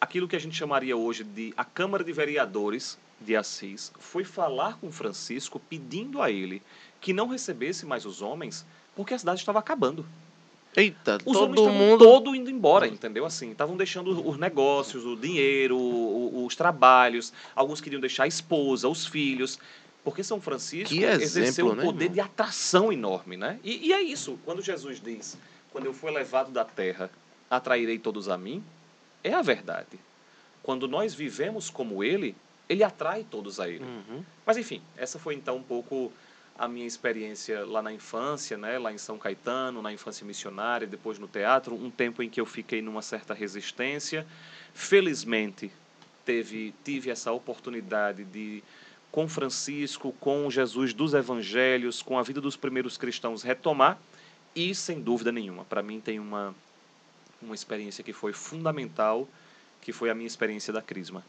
aquilo 0.00 0.28
que 0.28 0.36
a 0.36 0.38
gente 0.38 0.54
chamaria 0.56 0.96
hoje 0.96 1.24
de 1.24 1.52
a 1.56 1.64
Câmara 1.64 2.04
de 2.04 2.12
Vereadores 2.12 2.96
de 3.20 3.36
Assis 3.36 3.92
foi 3.98 4.24
falar 4.24 4.78
com 4.78 4.90
Francisco 4.92 5.58
pedindo 5.58 6.22
a 6.22 6.30
ele 6.30 6.62
que 7.00 7.12
não 7.12 7.28
recebesse 7.28 7.86
mais 7.86 8.04
os 8.04 8.22
homens 8.22 8.64
porque 8.94 9.14
a 9.14 9.18
cidade 9.18 9.40
estava 9.40 9.58
acabando. 9.58 10.04
Eita, 10.76 11.18
Os 11.24 11.36
homens 11.36 11.56
todo 11.56 11.68
estavam 11.68 11.88
mundo. 11.88 12.04
todo 12.04 12.34
indo 12.34 12.50
embora, 12.50 12.86
entendeu? 12.86 13.24
Assim, 13.24 13.50
estavam 13.50 13.76
deixando 13.76 14.28
os 14.28 14.36
negócios, 14.38 15.04
o 15.04 15.16
dinheiro, 15.16 15.76
os 15.78 16.54
trabalhos. 16.54 17.32
Alguns 17.54 17.80
queriam 17.80 18.00
deixar 18.00 18.24
a 18.24 18.26
esposa, 18.26 18.88
os 18.88 19.06
filhos. 19.06 19.58
Porque 20.04 20.22
São 20.22 20.40
Francisco 20.40 20.94
Que 20.94 21.04
exerceu 21.04 21.44
exemplo, 21.44 21.72
um 21.72 21.74
né, 21.74 21.84
poder 21.84 22.08
de 22.08 22.20
atração 22.20 22.92
enorme, 22.92 23.36
né? 23.36 23.58
E, 23.64 23.88
e 23.88 23.92
é 23.92 24.00
isso. 24.00 24.38
Quando 24.44 24.62
Jesus 24.62 25.00
diz, 25.00 25.36
quando 25.72 25.86
eu 25.86 25.92
for 25.92 26.12
levado 26.12 26.50
da 26.50 26.64
terra, 26.64 27.10
atrairei 27.50 27.98
todos 27.98 28.28
a 28.28 28.38
mim, 28.38 28.62
é 29.22 29.34
a 29.34 29.42
verdade. 29.42 29.98
Quando 30.62 30.86
nós 30.86 31.14
vivemos 31.14 31.70
como 31.70 32.04
ele, 32.04 32.36
ele 32.68 32.84
atrai 32.84 33.24
todos 33.28 33.58
a 33.58 33.68
ele. 33.68 33.84
Uhum. 33.84 34.22
Mas 34.44 34.56
enfim, 34.56 34.82
essa 34.96 35.18
foi 35.18 35.34
então 35.34 35.56
um 35.56 35.62
pouco 35.62 36.12
a 36.58 36.66
minha 36.66 36.86
experiência 36.86 37.64
lá 37.64 37.80
na 37.80 37.92
infância, 37.92 38.56
né, 38.56 38.78
lá 38.78 38.92
em 38.92 38.98
São 38.98 39.16
Caetano, 39.16 39.80
na 39.80 39.92
infância 39.92 40.26
missionária, 40.26 40.86
depois 40.86 41.18
no 41.18 41.28
teatro, 41.28 41.74
um 41.74 41.88
tempo 41.88 42.22
em 42.22 42.28
que 42.28 42.40
eu 42.40 42.46
fiquei 42.46 42.82
numa 42.82 43.00
certa 43.00 43.32
resistência. 43.32 44.26
Felizmente, 44.74 45.70
teve 46.24 46.74
tive 46.84 47.10
essa 47.10 47.32
oportunidade 47.32 48.24
de 48.24 48.62
com 49.10 49.28
Francisco, 49.28 50.12
com 50.20 50.50
Jesus 50.50 50.92
dos 50.92 51.14
evangelhos, 51.14 52.02
com 52.02 52.18
a 52.18 52.22
vida 52.22 52.40
dos 52.40 52.56
primeiros 52.56 52.98
cristãos 52.98 53.42
retomar 53.42 53.98
e 54.54 54.74
sem 54.74 55.00
dúvida 55.00 55.30
nenhuma, 55.30 55.64
para 55.64 55.82
mim 55.82 56.00
tem 56.00 56.18
uma 56.18 56.54
uma 57.40 57.54
experiência 57.54 58.02
que 58.02 58.12
foi 58.12 58.32
fundamental, 58.32 59.28
que 59.80 59.92
foi 59.92 60.10
a 60.10 60.14
minha 60.14 60.26
experiência 60.26 60.72
da 60.72 60.82
Crisma. 60.82 61.24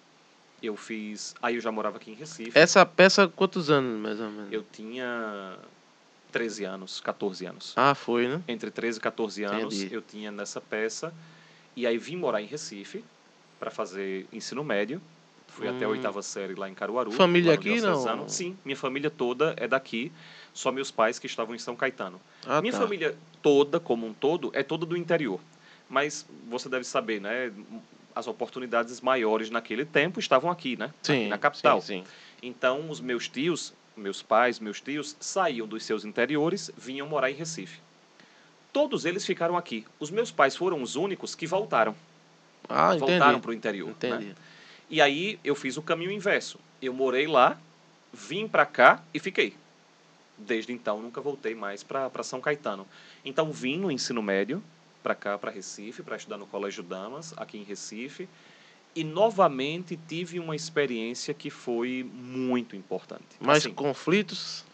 Eu 0.61 0.75
fiz, 0.75 1.35
aí 1.41 1.55
eu 1.55 1.61
já 1.61 1.71
morava 1.71 1.97
aqui 1.97 2.11
em 2.11 2.15
Recife. 2.15 2.57
Essa 2.57 2.85
peça, 2.85 3.27
quantos 3.27 3.69
anos 3.69 3.99
mais 3.99 4.19
ou 4.19 4.29
menos? 4.29 4.51
Eu 4.51 4.63
tinha 4.71 5.57
13 6.31 6.65
anos, 6.65 6.99
14 6.99 7.45
anos. 7.45 7.73
Ah, 7.75 7.95
foi, 7.95 8.27
né? 8.27 8.41
Entre 8.47 8.69
13 8.69 8.97
e 8.99 9.01
14 9.01 9.43
anos 9.43 9.73
Entendi. 9.75 9.93
eu 9.93 10.01
tinha 10.01 10.31
nessa 10.31 10.59
peça. 10.59 11.13
E 11.75 11.87
aí 11.87 11.97
vim 11.97 12.17
morar 12.17 12.41
em 12.41 12.45
Recife 12.45 13.03
para 13.59 13.71
fazer 13.71 14.27
ensino 14.33 14.63
médio. 14.63 15.01
Fui 15.47 15.67
até 15.67 15.85
a 15.85 15.87
Hum. 15.87 15.91
oitava 15.91 16.21
série 16.21 16.53
lá 16.55 16.69
em 16.69 16.73
Caruaru. 16.73 17.11
Família 17.11 17.53
aqui, 17.53 17.81
não? 17.81 18.27
Sim, 18.29 18.57
minha 18.63 18.75
família 18.77 19.09
toda 19.09 19.53
é 19.57 19.67
daqui. 19.67 20.11
Só 20.53 20.71
meus 20.71 20.91
pais 20.91 21.17
que 21.17 21.25
estavam 21.25 21.55
em 21.55 21.59
São 21.59 21.75
Caetano. 21.75 22.19
Ah, 22.45 22.61
minha 22.61 22.73
tá. 22.73 22.79
família 22.79 23.17
toda, 23.41 23.79
como 23.79 24.05
um 24.05 24.13
todo, 24.13 24.51
é 24.53 24.61
toda 24.61 24.85
do 24.85 24.95
interior. 24.97 25.39
Mas 25.89 26.25
você 26.47 26.69
deve 26.69 26.83
saber, 26.83 27.19
né? 27.19 27.51
As 28.19 28.27
oportunidades 28.27 28.99
maiores 28.99 29.49
naquele 29.49 29.86
tempo 29.86 30.19
estavam 30.19 30.51
aqui, 30.51 30.75
né? 30.75 30.93
Sim, 31.01 31.13
aqui 31.21 31.27
na 31.27 31.38
capital. 31.38 31.79
Sim, 31.82 32.03
sim. 32.03 32.12
Então, 32.43 32.89
os 32.89 32.99
meus 32.99 33.29
tios, 33.29 33.73
meus 33.95 34.21
pais, 34.21 34.60
meus 34.60 34.82
tios, 34.82 35.15
saíam 35.21 35.65
dos 35.65 35.86
seus 35.86 36.03
interiores, 36.03 36.69
vinham 36.77 37.08
morar 37.08 37.32
em 37.32 37.34
Recife. 37.34 37.79
Todos 38.73 39.06
eles 39.06 39.25
ficaram 39.25 39.56
aqui. 39.56 39.85
Os 40.02 40.12
meus 40.12 40.31
pais 40.31 40.54
foram 40.54 40.81
os 40.81 40.98
únicos 40.98 41.33
que 41.33 41.48
voltaram. 41.48 41.96
Ah, 42.67 42.93
voltaram 42.98 43.39
para 43.39 43.52
o 43.52 43.54
interior. 43.54 43.87
né? 43.87 43.93
Entendi. 43.98 44.35
E 44.89 45.02
aí 45.02 45.39
eu 45.41 45.56
fiz 45.56 45.77
o 45.77 45.81
caminho 45.81 46.12
inverso. 46.12 46.60
Eu 46.81 46.93
morei 46.93 47.25
lá, 47.25 47.58
vim 48.12 48.50
para 48.50 48.65
cá 48.65 49.02
e 49.13 49.19
fiquei. 49.19 49.56
Desde 50.37 50.73
então 50.73 51.02
nunca 51.02 51.21
voltei 51.21 51.56
mais 51.56 51.83
para 51.83 52.21
São 52.21 52.41
Caetano. 52.41 52.85
Então 53.23 53.50
vim 53.50 53.77
no 53.77 53.89
ensino 53.89 54.21
médio 54.21 54.62
para 55.02 55.15
cá, 55.15 55.37
para 55.37 55.52
Recife, 55.52 56.04
para 56.04 56.15
estudar 56.17 56.37
no 56.37 56.45
Colégio 56.45 56.83
Damas, 56.83 57.33
aqui 57.37 57.58
em 57.58 57.63
Recife. 57.63 58.27
E 58.95 59.04
novamente 59.04 59.97
tive 60.08 60.39
uma 60.39 60.56
experiência 60.56 61.33
que 61.33 61.50
foi 61.50 62.04
muito 62.12 62.75
importante. 62.75 63.23
Mais 63.39 63.65
Assim, 63.65 63.73
conflitos? 63.73 64.65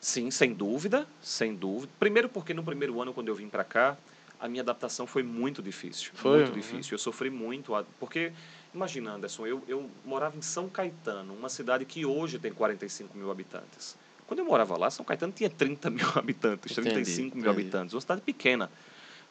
Sim, 0.00 0.30
sem 0.30 0.52
dúvida, 0.52 1.06
sem 1.22 1.54
dúvida. 1.54 1.92
Primeiro 1.98 2.28
porque 2.28 2.52
no 2.52 2.64
primeiro 2.64 3.00
ano, 3.00 3.12
quando 3.12 3.28
eu 3.28 3.34
vim 3.34 3.48
para 3.48 3.62
cá, 3.62 3.96
a 4.40 4.48
minha 4.48 4.62
adaptação 4.62 5.06
foi 5.06 5.22
muito 5.22 5.62
difícil. 5.62 6.10
Foi? 6.14 6.36
Muito 6.38 6.48
Uhum. 6.48 6.54
difícil. 6.54 6.94
Eu 6.94 6.98
sofri 6.98 7.30
muito. 7.30 7.72
Porque, 7.98 8.32
imagina, 8.74 9.12
Anderson, 9.12 9.46
eu, 9.46 9.62
eu 9.68 9.88
morava 10.04 10.36
em 10.36 10.42
São 10.42 10.68
Caetano, 10.68 11.34
uma 11.34 11.48
cidade 11.48 11.84
que 11.84 12.04
hoje 12.04 12.38
tem 12.38 12.52
45 12.52 13.16
mil 13.16 13.30
habitantes. 13.30 13.96
Quando 14.26 14.40
eu 14.40 14.44
morava 14.46 14.76
lá, 14.78 14.90
São 14.90 15.04
Caetano 15.04 15.32
tinha 15.32 15.50
30 15.50 15.90
mil 15.90 16.06
habitantes, 16.16 16.72
Entendi, 16.72 16.90
35 16.94 17.36
mil 17.36 17.46
entendi. 17.50 17.60
habitantes. 17.60 17.94
Uma 17.94 18.00
cidade 18.00 18.22
pequena. 18.22 18.70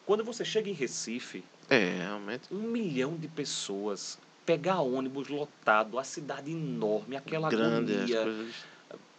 Quando 0.09 0.23
você 0.23 0.43
chega 0.43 0.67
em 0.67 0.73
Recife, 0.73 1.43
É, 1.69 1.99
realmente. 1.99 2.51
um 2.51 2.63
milhão 2.63 3.15
de 3.15 3.27
pessoas, 3.27 4.17
pegar 4.43 4.79
ônibus 4.81 5.27
lotado, 5.27 5.99
a 5.99 6.03
cidade 6.03 6.51
enorme, 6.51 7.15
aquela 7.15 7.47
Grande, 7.47 7.93
agonia. 7.93 8.23
coisas. 8.23 8.55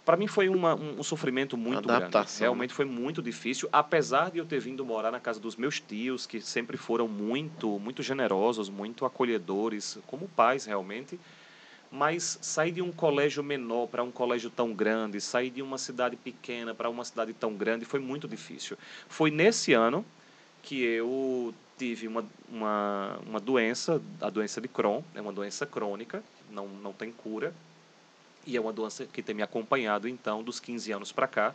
Para 0.05 0.17
mim 0.17 0.27
foi 0.27 0.49
uma, 0.49 0.75
um, 0.75 0.99
um 0.99 1.03
sofrimento 1.05 1.57
muito 1.57 1.87
grande. 1.87 2.07
Adaptação, 2.07 2.41
né? 2.41 2.47
Realmente 2.47 2.75
foi 2.75 2.87
muito 2.87 3.23
difícil, 3.23 3.69
apesar 3.73 4.33
de 4.33 4.39
eu 4.39 4.45
ter 4.45 4.59
vindo 4.59 4.85
morar 4.85 5.13
na 5.13 5.21
casa 5.21 5.39
dos 5.39 5.55
meus 5.55 5.79
tios, 5.79 6.27
que 6.27 6.41
sempre 6.41 6.77
foram 6.77 7.07
muito, 7.07 7.79
muito 7.79 8.03
generosos, 8.03 8.69
muito 8.69 9.07
acolhedores, 9.07 9.97
como 10.09 10.27
pais 10.27 10.65
realmente. 10.65 11.21
Mas 11.89 12.37
sair 12.43 12.73
de 12.73 12.83
um 12.83 12.91
colégio 12.91 13.45
menor 13.45 13.87
para 13.87 14.03
um 14.03 14.11
colégio 14.11 14.51
tão 14.51 14.75
grande, 14.75 15.21
sair 15.21 15.51
de 15.51 15.63
uma 15.63 15.79
cidade 15.79 16.17
pequena 16.17 16.75
para 16.75 16.91
uma 16.91 17.05
cidade 17.05 17.33
tão 17.33 17.55
grande 17.55 17.85
foi 17.85 18.01
muito 18.01 18.27
difícil. 18.27 18.77
Foi 19.09 19.31
nesse 19.31 19.73
ano 19.73 20.05
que 20.63 20.83
eu 20.83 21.55
tive 21.79 22.07
uma, 22.07 22.25
uma, 22.49 23.19
uma 23.27 23.41
doença, 23.41 24.01
a 24.21 24.29
doença 24.29 24.61
de 24.61 24.69
Crohn, 24.69 25.03
é 25.15 25.21
uma 25.21 25.33
doença 25.33 25.65
crônica, 25.65 26.23
não, 26.51 26.69
não 26.69 26.93
tem 26.93 27.11
cura, 27.11 27.55
e 28.47 28.57
é 28.57 28.61
uma 28.61 28.73
doença 28.73 29.07
que 29.07 29.23
tem 29.23 29.35
me 29.35 29.43
acompanhado, 29.43 30.09
então, 30.09 30.43
dos 30.43 30.61
15 30.61 30.93
anos 30.93 31.13
para 31.13 31.27
cá. 31.27 31.55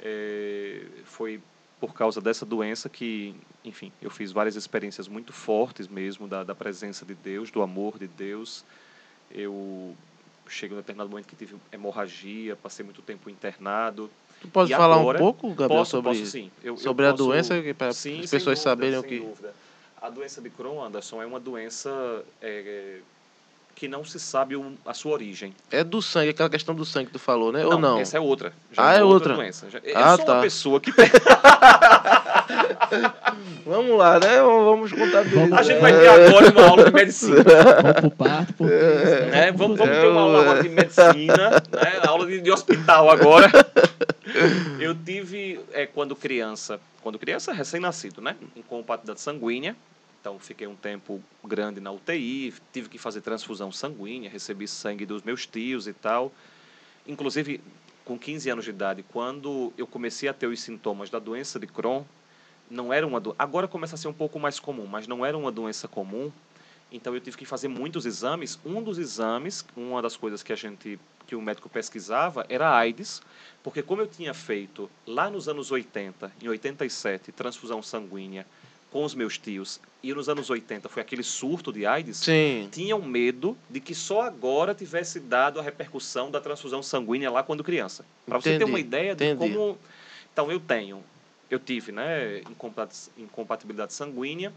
É, 0.00 0.84
foi 1.04 1.40
por 1.78 1.94
causa 1.94 2.20
dessa 2.20 2.44
doença 2.44 2.88
que, 2.88 3.34
enfim, 3.64 3.92
eu 4.02 4.10
fiz 4.10 4.32
várias 4.32 4.56
experiências 4.56 5.08
muito 5.08 5.32
fortes 5.32 5.88
mesmo 5.88 6.28
da, 6.28 6.44
da 6.44 6.54
presença 6.54 7.04
de 7.04 7.14
Deus, 7.14 7.50
do 7.50 7.62
amor 7.62 7.98
de 7.98 8.06
Deus. 8.06 8.64
Eu 9.30 9.96
cheguei 10.48 10.74
em 10.74 10.78
um 10.78 10.82
determinado 10.82 11.08
momento 11.08 11.26
que 11.26 11.36
tive 11.36 11.56
hemorragia, 11.72 12.56
passei 12.56 12.84
muito 12.84 13.00
tempo 13.00 13.30
internado. 13.30 14.10
Tu 14.40 14.48
pode 14.48 14.72
E 14.72 14.76
falar 14.76 14.96
agora- 14.96 15.18
um 15.18 15.20
pouco, 15.20 15.48
Gabriel, 15.50 15.68
posso, 15.68 15.90
sobre, 15.90 16.10
posso 16.12 16.26
sim. 16.26 16.50
Eu, 16.62 16.74
eu 16.74 16.76
sobre 16.78 17.06
a 17.06 17.10
posso- 17.10 17.24
doença, 17.24 17.54
para 17.76 17.88
as 17.88 18.02
pessoas 18.02 18.42
dúvida, 18.44 18.56
saberem 18.56 18.98
o 18.98 19.00
sem 19.02 19.10
que. 19.10 19.18
dúvida. 19.20 19.52
A 20.00 20.08
doença 20.08 20.40
de 20.40 20.48
Crohn, 20.48 20.82
Anderson, 20.82 21.20
é 21.22 21.26
uma 21.26 21.38
doença 21.38 21.90
é, 22.40 23.00
que 23.74 23.86
não 23.86 24.02
se 24.02 24.18
sabe 24.18 24.56
o- 24.56 24.72
a 24.86 24.94
sua 24.94 25.12
origem. 25.12 25.54
É 25.70 25.84
do 25.84 26.00
sangue, 26.00 26.30
aquela 26.30 26.48
questão 26.48 26.74
do 26.74 26.86
sangue 26.86 27.06
que 27.08 27.12
tu 27.12 27.18
falou, 27.18 27.52
né? 27.52 27.66
Ou 27.66 27.78
não? 27.78 27.98
Essa 27.98 28.16
é 28.16 28.20
outra. 28.20 28.52
Ah, 28.78 28.94
é 28.94 29.02
outra. 29.04 29.34
doença. 29.34 29.68
Já- 29.68 29.78
Eu 29.84 29.98
Ah, 29.98 30.16
sou 30.16 30.24
tá. 30.24 30.32
uma 30.34 30.42
pessoa 30.42 30.80
que 30.80 30.90
tem... 30.96 31.06
Vamos 33.66 33.96
lá, 33.98 34.18
né? 34.18 34.40
Vamos 34.40 34.90
contabilizar. 34.92 35.58
A 35.58 35.62
gente 35.62 35.80
vai 35.80 35.92
ter 35.92 36.08
agora 36.08 36.50
uma 36.50 36.66
aula 36.68 36.84
de 36.84 36.92
medicina. 36.92 37.36
Vamos 37.44 38.00
pro 38.00 38.10
parto, 38.10 38.54
porque... 38.54 38.74
né? 38.74 39.52
Vamos, 39.52 39.78
vamos 39.78 39.96
ter 39.96 40.06
uma 40.08 40.20
É, 40.20 40.22
aula 40.24 40.40
agora 40.40 40.62
de 40.62 40.68
medicina, 40.70 41.50
né? 41.50 42.00
aula 42.06 42.26
de, 42.26 42.40
de 42.40 42.50
hospital 42.50 43.10
agora. 43.10 43.50
Eu 44.80 44.94
tive, 44.94 45.60
é, 45.72 45.86
quando 45.86 46.16
criança, 46.16 46.80
quando 47.02 47.18
criança, 47.18 47.52
recém-nascido, 47.52 48.20
né? 48.20 48.36
Incompatibilidade 48.56 49.20
sanguínea. 49.20 49.76
Então, 50.20 50.38
fiquei 50.38 50.66
um 50.66 50.76
tempo 50.76 51.22
grande 51.42 51.80
na 51.80 51.90
UTI, 51.90 52.52
tive 52.72 52.88
que 52.88 52.98
fazer 52.98 53.22
transfusão 53.22 53.72
sanguínea, 53.72 54.28
recebi 54.28 54.68
sangue 54.68 55.06
dos 55.06 55.22
meus 55.22 55.46
tios 55.46 55.86
e 55.86 55.94
tal. 55.94 56.30
Inclusive, 57.06 57.60
com 58.04 58.18
15 58.18 58.50
anos 58.50 58.64
de 58.64 58.70
idade, 58.70 59.04
quando 59.10 59.72
eu 59.78 59.86
comecei 59.86 60.28
a 60.28 60.34
ter 60.34 60.46
os 60.46 60.60
sintomas 60.60 61.08
da 61.08 61.18
doença 61.18 61.58
de 61.58 61.66
Crohn, 61.66 62.04
não 62.70 62.92
era 62.92 63.06
uma 63.06 63.18
do... 63.18 63.34
agora 63.38 63.66
começa 63.66 63.94
a 63.94 63.98
ser 63.98 64.08
um 64.08 64.12
pouco 64.12 64.38
mais 64.38 64.60
comum, 64.60 64.86
mas 64.86 65.06
não 65.06 65.24
era 65.24 65.36
uma 65.36 65.50
doença 65.50 65.88
comum. 65.88 66.30
Então 66.92 67.14
eu 67.14 67.20
tive 67.20 67.36
que 67.36 67.44
fazer 67.44 67.68
muitos 67.68 68.04
exames. 68.04 68.58
Um 68.64 68.82
dos 68.82 68.98
exames, 68.98 69.64
uma 69.76 70.02
das 70.02 70.16
coisas 70.16 70.42
que 70.42 70.52
a 70.52 70.56
gente 70.56 70.98
que 71.30 71.36
o 71.36 71.40
médico 71.40 71.68
pesquisava 71.68 72.44
era 72.48 72.68
a 72.68 72.76
AIDS, 72.76 73.22
porque 73.62 73.82
como 73.82 74.02
eu 74.02 74.06
tinha 74.08 74.34
feito 74.34 74.90
lá 75.06 75.30
nos 75.30 75.48
anos 75.48 75.70
80, 75.70 76.32
em 76.42 76.48
87, 76.48 77.30
transfusão 77.30 77.80
sanguínea 77.80 78.44
com 78.90 79.04
os 79.04 79.14
meus 79.14 79.38
tios, 79.38 79.78
e 80.02 80.12
nos 80.12 80.28
anos 80.28 80.50
80 80.50 80.88
foi 80.88 81.00
aquele 81.00 81.22
surto 81.22 81.72
de 81.72 81.86
AIDS, 81.86 82.16
Sim. 82.16 82.68
tinham 82.72 83.00
medo 83.00 83.56
de 83.68 83.78
que 83.78 83.94
só 83.94 84.22
agora 84.22 84.74
tivesse 84.74 85.20
dado 85.20 85.60
a 85.60 85.62
repercussão 85.62 86.32
da 86.32 86.40
transfusão 86.40 86.82
sanguínea 86.82 87.30
lá 87.30 87.44
quando 87.44 87.62
criança. 87.62 88.04
Para 88.26 88.40
você 88.40 88.58
ter 88.58 88.64
uma 88.64 88.80
ideia 88.80 89.14
de 89.14 89.24
entendi. 89.24 89.54
como. 89.54 89.78
Então, 90.32 90.50
eu 90.50 90.58
tenho, 90.58 91.00
eu 91.48 91.60
tive, 91.60 91.92
né, 91.92 92.40
incompat- 92.50 93.08
incompatibilidade 93.16 93.92
sanguínea, 93.92 94.52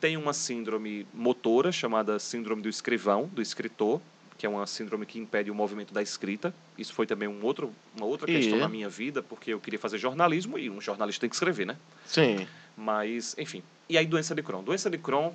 tenho 0.00 0.18
uma 0.18 0.32
síndrome 0.32 1.06
motora 1.14 1.70
chamada 1.70 2.18
síndrome 2.18 2.60
do 2.60 2.68
escrivão, 2.68 3.30
do 3.32 3.40
escritor, 3.40 4.00
que 4.38 4.46
é 4.46 4.48
uma 4.48 4.64
síndrome 4.68 5.04
que 5.04 5.18
impede 5.18 5.50
o 5.50 5.54
movimento 5.54 5.92
da 5.92 6.00
escrita. 6.00 6.54
Isso 6.78 6.94
foi 6.94 7.06
também 7.06 7.28
um 7.28 7.44
outro, 7.44 7.74
uma 7.96 8.06
outra 8.06 8.30
E 8.30 8.36
questão 8.36 8.58
na 8.60 8.68
minha 8.68 8.88
vida, 8.88 9.20
porque 9.20 9.52
eu 9.52 9.58
queria 9.58 9.80
fazer 9.80 9.98
jornalismo 9.98 10.56
e 10.56 10.70
um 10.70 10.80
jornalista 10.80 11.22
tem 11.22 11.28
que 11.28 11.34
escrever, 11.34 11.66
né? 11.66 11.76
Sim. 12.06 12.46
Mas, 12.76 13.34
enfim. 13.36 13.64
E 13.88 13.98
aí, 13.98 14.06
doença 14.06 14.36
de 14.36 14.42
Crohn. 14.42 14.62
Doença 14.62 14.88
de 14.88 14.96
Crohn 14.96 15.32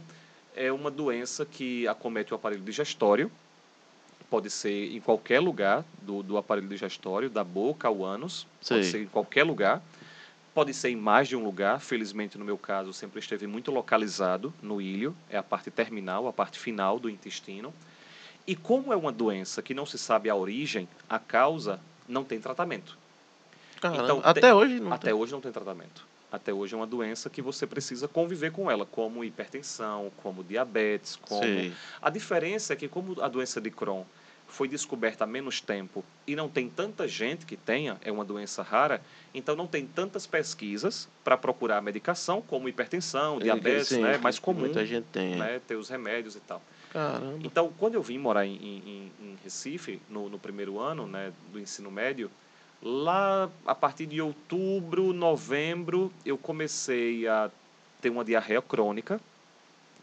é 0.55 0.71
uma 0.71 0.89
doença 0.89 1.45
que 1.45 1.85
acomete 1.85 2.31
o 2.31 2.35
aparelho 2.35 2.61
digestório. 2.61 3.29
Pode 4.29 4.49
ser 4.49 4.95
em 4.95 5.01
qualquer 5.01 5.41
lugar 5.41 5.83
do, 6.01 6.23
do 6.23 6.37
aparelho 6.37 6.69
digestório, 6.69 7.29
da 7.29 7.43
boca 7.43 7.89
ao 7.89 8.05
ânus. 8.05 8.47
Pode 8.67 8.83
Sei. 8.83 8.83
ser 8.83 9.01
em 9.03 9.07
qualquer 9.07 9.43
lugar. 9.43 9.83
Pode 10.53 10.73
ser 10.73 10.91
em 10.91 10.95
mais 10.95 11.27
de 11.27 11.35
um 11.35 11.43
lugar. 11.43 11.81
Felizmente, 11.81 12.37
no 12.37 12.45
meu 12.45 12.57
caso, 12.57 12.93
sempre 12.93 13.19
esteve 13.19 13.47
muito 13.47 13.69
localizado 13.69 14.53
no 14.61 14.81
ilho. 14.81 15.13
É 15.29 15.37
a 15.37 15.43
parte 15.43 15.69
terminal, 15.69 16.25
a 16.25 16.31
parte 16.31 16.57
final 16.57 16.97
do 16.97 17.09
intestino. 17.09 17.73
E 18.45 18.55
como 18.55 18.91
é 18.91 18.95
uma 18.95 19.11
doença 19.11 19.61
que 19.61 19.73
não 19.73 19.85
se 19.85 19.97
sabe 19.97 20.29
a 20.29 20.35
origem, 20.35 20.87
a 21.09 21.17
causa, 21.17 21.79
não 22.07 22.23
tem 22.23 22.39
tratamento. 22.39 22.97
Caramba, 23.79 24.03
Então, 24.03 24.21
até 24.23 24.41
tem- 24.41 24.51
hoje 24.53 24.79
não 24.79 24.91
Até 24.93 25.05
tem. 25.07 25.13
hoje 25.13 25.31
não 25.31 25.41
tem 25.41 25.51
tratamento. 25.51 26.05
Até 26.31 26.51
hoje 26.51 26.73
é 26.73 26.77
uma 26.77 26.87
doença 26.87 27.29
que 27.29 27.41
você 27.41 27.67
precisa 27.67 28.07
conviver 28.07 28.51
com 28.51 28.69
ela, 28.69 28.85
como 28.85 29.23
hipertensão, 29.23 30.11
como 30.17 30.43
diabetes, 30.43 31.15
como... 31.15 31.41
Sei. 31.43 31.73
A 32.01 32.09
diferença 32.09 32.73
é 32.73 32.75
que 32.75 32.87
como 32.87 33.21
a 33.21 33.27
doença 33.27 33.61
de 33.61 33.69
Crohn 33.69 34.03
foi 34.47 34.67
descoberta 34.67 35.23
há 35.23 35.27
menos 35.27 35.61
tempo 35.61 36.03
e 36.27 36.35
não 36.35 36.49
tem 36.49 36.69
tanta 36.69 37.07
gente 37.07 37.45
que 37.45 37.55
tenha, 37.55 37.97
é 38.01 38.11
uma 38.11 38.25
doença 38.25 38.61
rara, 38.63 39.01
então 39.33 39.55
não 39.55 39.67
tem 39.67 39.85
tantas 39.85 40.25
pesquisas 40.27 41.07
para 41.23 41.37
procurar 41.37 41.77
a 41.77 41.81
medicação, 41.81 42.41
como 42.41 42.67
hipertensão, 42.67 43.39
diabetes, 43.39 43.87
Sim, 43.89 44.01
né? 44.01 44.17
Mais 44.17 44.37
comum, 44.39 44.61
Muita 44.61 44.85
gente 44.85 45.05
tem. 45.11 45.35
né? 45.35 45.61
Ter 45.67 45.75
os 45.75 45.87
remédios 45.89 46.35
e 46.35 46.39
tal. 46.39 46.61
Caramba. 46.93 47.39
Então, 47.43 47.73
quando 47.79 47.95
eu 47.95 48.03
vim 48.03 48.19
morar 48.19 48.45
em, 48.45 48.55
em, 48.55 49.11
em 49.19 49.37
Recife, 49.43 49.99
no, 50.09 50.29
no 50.29 50.37
primeiro 50.37 50.79
ano 50.79 51.07
né, 51.07 51.33
do 51.51 51.59
ensino 51.59 51.89
médio, 51.89 52.29
lá 52.81 53.49
a 53.65 53.73
partir 53.73 54.05
de 54.05 54.21
outubro, 54.21 55.11
novembro, 55.11 56.13
eu 56.23 56.37
comecei 56.37 57.27
a 57.27 57.49
ter 57.99 58.11
uma 58.11 58.23
diarreia 58.23 58.61
crônica. 58.61 59.19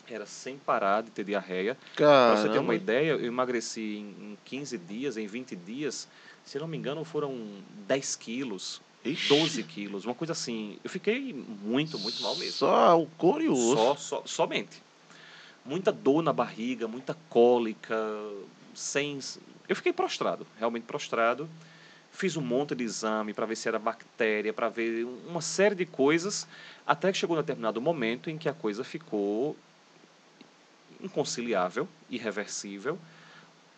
Era 0.09 0.27
sem 0.27 0.59
parar 0.59 1.03
de 1.03 1.11
ter 1.11 1.23
diarreia. 1.23 1.79
Para 1.95 2.37
você 2.37 2.49
ter 2.49 2.59
uma 2.59 2.75
ideia, 2.75 3.13
eu 3.13 3.25
emagreci 3.25 3.99
em, 3.99 4.33
em 4.33 4.39
15 4.45 4.77
dias, 4.77 5.17
em 5.17 5.29
20 5.29 5.55
dias, 5.55 6.09
se 6.45 6.59
não 6.59 6.67
me 6.67 6.77
engano, 6.77 7.05
foram 7.05 7.39
10 7.87 8.17
quilos, 8.17 8.83
Ixi. 9.05 9.29
12 9.29 9.63
quilos, 9.63 10.05
uma 10.05 10.15
coisa 10.15 10.33
assim. 10.33 10.79
Eu 10.83 10.91
fiquei 10.91 11.33
muito, 11.33 11.97
muito 11.99 12.21
mal 12.23 12.35
mesmo. 12.35 12.53
Só 12.53 13.01
o 13.01 13.07
couro 13.07 13.49
o 13.49 13.53
osso. 13.53 13.77
Só, 13.77 13.97
só, 13.97 14.23
somente. 14.27 14.83
Muita 15.65 15.93
dor 15.93 16.23
na 16.23 16.33
barriga, 16.33 16.89
muita 16.89 17.17
cólica, 17.29 17.97
sem. 18.75 19.19
Eu 19.69 19.77
fiquei 19.77 19.93
prostrado, 19.93 20.47
realmente 20.59 20.85
prostrado. 20.85 21.49
Fiz 22.11 22.37
um 22.37 22.41
monte 22.41 22.75
de 22.75 22.83
exame 22.83 23.33
para 23.33 23.47
ver 23.47 23.57
se 23.57 23.69
era 23.69 23.79
bactéria, 23.79 24.53
para 24.53 24.69
ver 24.69 25.05
uma 25.05 25.41
série 25.41 25.77
de 25.77 25.87
coisas, 25.87 26.47
até 26.85 27.13
que 27.13 27.19
chegou 27.19 27.37
um 27.37 27.41
determinado 27.41 27.81
momento 27.81 28.29
em 28.29 28.37
que 28.37 28.49
a 28.49 28.53
coisa 28.53 28.83
ficou 28.83 29.57
inconciliável, 31.01 31.89
irreversível. 32.09 32.99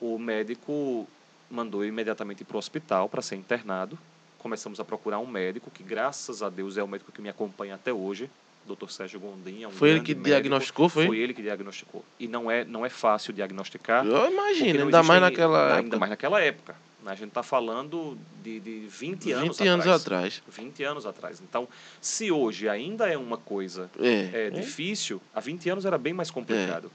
O 0.01 0.19
médico 0.19 1.07
mandou 1.51 1.85
imediatamente 1.85 2.45
para 2.45 2.57
o 2.57 2.59
hospital 2.59 3.09
para 3.09 3.21
ser 3.21 3.37
internado. 3.37 3.99
Começamos 4.39 4.81
a 4.81 4.85
procurar 4.85 5.19
um 5.19 5.27
médico, 5.27 5.71
que 5.71 5.83
graças 5.83 6.43
a 6.43 6.49
Deus 6.49 6.77
é 6.77 6.83
o 6.83 6.89
médico 6.89 7.13
que 7.13 7.21
me 7.21 7.29
acompanha 7.29 7.75
até 7.75 7.93
hoje, 7.93 8.29
Dr. 8.67 8.89
Sérgio 8.89 9.19
Gondim. 9.21 9.63
É 9.65 9.69
um 9.69 9.71
Foi 9.73 9.91
ele 9.91 10.01
que 10.01 10.15
médico. 10.15 10.25
diagnosticou, 10.25 10.89
foi? 10.89 11.07
Foi 11.07 11.19
ele 11.19 11.35
que 11.35 11.43
diagnosticou. 11.43 12.05
E 12.19 12.29
não 12.29 12.51
é, 12.51 12.65
não 12.65 12.85
é 12.87 12.89
fácil 12.89 13.33
diagnosticar. 13.33 14.07
Eu 14.07 14.31
imagino, 14.31 14.85
ainda 14.85 15.03
mais 15.03 15.21
naquela 15.21 15.67
Ainda 15.69 15.79
época. 15.81 15.99
mais 15.99 16.11
naquela 16.11 16.41
época. 16.41 16.77
né? 17.03 17.11
A 17.13 17.15
gente 17.15 17.29
está 17.29 17.43
falando 17.43 18.17
de, 18.43 18.61
de 18.61 18.87
20 18.89 19.33
anos 19.33 19.59
20 19.59 19.69
anos 19.69 19.87
atrás. 19.87 20.03
atrás. 20.03 20.43
20 20.49 20.85
anos 20.85 21.07
atrás. 21.07 21.41
Então, 21.41 21.69
se 22.01 22.31
hoje 22.31 22.69
ainda 22.69 23.09
é 23.09 23.19
uma 23.19 23.37
coisa 23.37 23.91
É. 23.99 24.47
é, 24.47 24.51
difícil, 24.51 25.21
há 25.35 25.41
20 25.41 25.69
anos 25.71 25.85
era 25.85 25.99
bem 25.99 26.13
mais 26.13 26.31
complicado. 26.31 26.91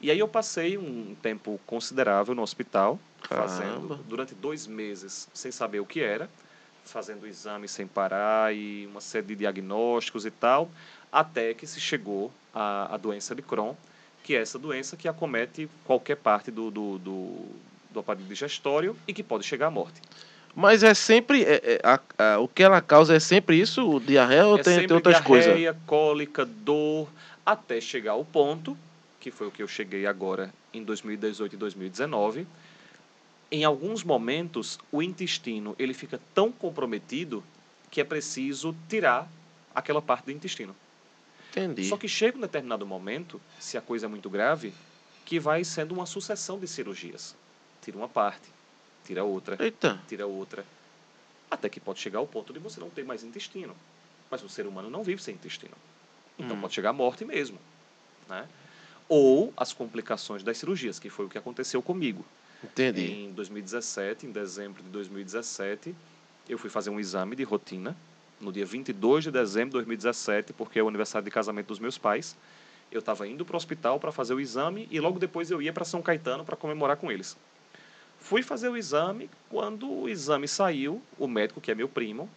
E 0.00 0.10
aí 0.10 0.18
eu 0.18 0.28
passei 0.28 0.76
um 0.76 1.14
tempo 1.22 1.58
considerável 1.64 2.34
no 2.34 2.42
hospital, 2.42 2.98
fazendo 3.22 3.88
Caramba. 3.88 4.00
durante 4.08 4.34
dois 4.34 4.66
meses 4.66 5.28
sem 5.32 5.50
saber 5.52 5.80
o 5.80 5.86
que 5.86 6.00
era, 6.00 6.28
fazendo 6.84 7.26
exames 7.26 7.70
sem 7.70 7.86
parar 7.86 8.54
e 8.54 8.86
uma 8.86 9.00
série 9.00 9.26
de 9.26 9.36
diagnósticos 9.36 10.24
e 10.26 10.30
tal, 10.30 10.70
até 11.10 11.54
que 11.54 11.66
se 11.66 11.80
chegou 11.80 12.30
a, 12.54 12.94
a 12.94 12.96
doença 12.96 13.34
de 13.34 13.42
Crohn, 13.42 13.74
que 14.22 14.34
é 14.34 14.40
essa 14.40 14.58
doença 14.58 14.96
que 14.96 15.08
acomete 15.08 15.68
qualquer 15.84 16.16
parte 16.16 16.50
do, 16.50 16.70
do, 16.70 16.98
do, 16.98 17.46
do 17.90 18.00
aparelho 18.00 18.26
digestório 18.26 18.96
e 19.06 19.12
que 19.12 19.22
pode 19.22 19.44
chegar 19.44 19.66
à 19.68 19.70
morte. 19.70 20.00
Mas 20.54 20.82
é 20.84 20.94
sempre. 20.94 21.42
é- 21.42 21.60
é- 21.64 21.80
a- 21.82 22.00
a- 22.16 22.38
o 22.38 22.46
que 22.46 22.62
ela 22.62 22.80
causa 22.80 23.14
é 23.16 23.18
sempre 23.20 23.58
isso? 23.58 23.88
O 23.88 23.98
diarreia 23.98 24.46
ou 24.46 24.56
é 24.58 24.62
tem, 24.62 24.86
tem 24.86 24.96
outras 24.96 25.20
coisas? 25.20 25.46
diarreia, 25.46 25.76
cólica, 25.84 26.44
dor, 26.44 27.08
até 27.44 27.80
chegar 27.80 28.12
ao 28.12 28.24
ponto, 28.24 28.76
que 29.18 29.30
foi 29.32 29.48
o 29.48 29.50
que 29.50 29.62
eu 29.62 29.68
cheguei 29.68 30.06
agora 30.06 30.52
em 30.72 30.84
2018 30.84 31.54
e 31.54 31.56
2019. 31.56 32.46
Em 33.50 33.64
alguns 33.64 34.02
momentos, 34.02 34.78
o 34.90 35.02
intestino 35.02 35.74
ele 35.78 35.94
fica 35.94 36.20
tão 36.34 36.50
comprometido 36.50 37.44
que 37.90 38.00
é 38.00 38.04
preciso 38.04 38.74
tirar 38.88 39.28
aquela 39.74 40.02
parte 40.02 40.24
do 40.26 40.32
intestino. 40.32 40.74
Entendi. 41.50 41.88
Só 41.88 41.96
que 41.96 42.08
chega 42.08 42.36
um 42.36 42.40
determinado 42.40 42.84
momento, 42.86 43.40
se 43.60 43.76
a 43.78 43.80
coisa 43.80 44.06
é 44.06 44.08
muito 44.08 44.28
grave, 44.28 44.72
que 45.24 45.38
vai 45.38 45.62
sendo 45.64 45.92
uma 45.92 46.06
sucessão 46.06 46.58
de 46.58 46.66
cirurgias. 46.66 47.34
Tira 47.80 47.96
uma 47.96 48.08
parte, 48.08 48.48
tira 49.04 49.22
outra, 49.22 49.56
Eita. 49.62 49.98
tira 50.08 50.26
outra. 50.26 50.64
Até 51.50 51.68
que 51.68 51.78
pode 51.78 52.00
chegar 52.00 52.18
ao 52.18 52.26
ponto 52.26 52.52
de 52.52 52.58
você 52.58 52.80
não 52.80 52.90
ter 52.90 53.04
mais 53.04 53.22
intestino. 53.22 53.74
Mas 54.30 54.42
o 54.42 54.48
ser 54.48 54.66
humano 54.66 54.90
não 54.90 55.04
vive 55.04 55.22
sem 55.22 55.34
intestino. 55.34 55.74
Então 56.38 56.56
Hum. 56.56 56.60
pode 56.60 56.74
chegar 56.74 56.90
à 56.90 56.92
morte 56.92 57.24
mesmo. 57.24 57.58
Né? 58.28 58.48
Ou 59.08 59.52
as 59.56 59.72
complicações 59.72 60.42
das 60.42 60.58
cirurgias, 60.58 60.98
que 60.98 61.08
foi 61.10 61.26
o 61.26 61.28
que 61.28 61.38
aconteceu 61.38 61.80
comigo. 61.82 62.24
Entendi. 62.64 63.12
Em 63.12 63.32
2017, 63.32 64.26
em 64.26 64.30
dezembro 64.30 64.82
de 64.82 64.88
2017, 64.88 65.94
eu 66.48 66.58
fui 66.58 66.70
fazer 66.70 66.90
um 66.90 66.98
exame 66.98 67.36
de 67.36 67.42
rotina, 67.44 67.96
no 68.40 68.52
dia 68.52 68.66
22 68.66 69.24
de 69.24 69.30
dezembro 69.30 69.70
de 69.70 69.74
2017, 69.74 70.52
porque 70.52 70.78
é 70.78 70.82
o 70.82 70.88
aniversário 70.88 71.24
de 71.24 71.30
casamento 71.30 71.68
dos 71.68 71.78
meus 71.78 71.98
pais. 71.98 72.36
Eu 72.90 73.00
estava 73.00 73.26
indo 73.26 73.44
para 73.44 73.54
o 73.54 73.56
hospital 73.56 73.98
para 73.98 74.12
fazer 74.12 74.34
o 74.34 74.40
exame 74.40 74.88
e 74.90 75.00
logo 75.00 75.18
depois 75.18 75.50
eu 75.50 75.60
ia 75.60 75.72
para 75.72 75.84
São 75.84 76.02
Caetano 76.02 76.44
para 76.44 76.56
comemorar 76.56 76.96
com 76.96 77.10
eles. 77.10 77.36
Fui 78.18 78.42
fazer 78.42 78.68
o 78.68 78.76
exame, 78.76 79.28
quando 79.50 79.90
o 79.90 80.08
exame 80.08 80.48
saiu, 80.48 81.02
o 81.18 81.26
médico, 81.26 81.60
que 81.60 81.70
é 81.70 81.74
meu 81.74 81.88
primo, 81.88 82.28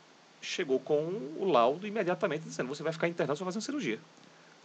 chegou 0.42 0.80
com 0.80 1.04
o 1.38 1.46
laudo 1.46 1.88
imediatamente 1.88 2.44
dizendo: 2.44 2.68
Você 2.70 2.84
vai 2.84 2.92
ficar 2.92 3.08
internado, 3.08 3.38
você 3.38 3.44
vai 3.44 3.54
fazer 3.54 3.60
uma 3.60 3.66
cirurgia. 3.66 4.00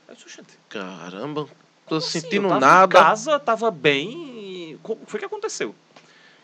Aí 0.09 0.15
eu 0.15 0.17
disse: 0.17 0.37
"Gente, 0.37 0.59
Caramba. 0.69 1.45
Tô 1.45 1.51
como 1.87 1.99
assim? 1.99 2.21
sentindo 2.21 2.47
eu 2.47 2.49
tava 2.49 2.61
nada. 2.61 2.99
Em 2.99 3.03
casa, 3.03 3.39
tava 3.39 3.71
bem. 3.71 4.43
Como 4.83 5.01
foi 5.07 5.19
que 5.21 5.27
aconteceu? 5.27 5.75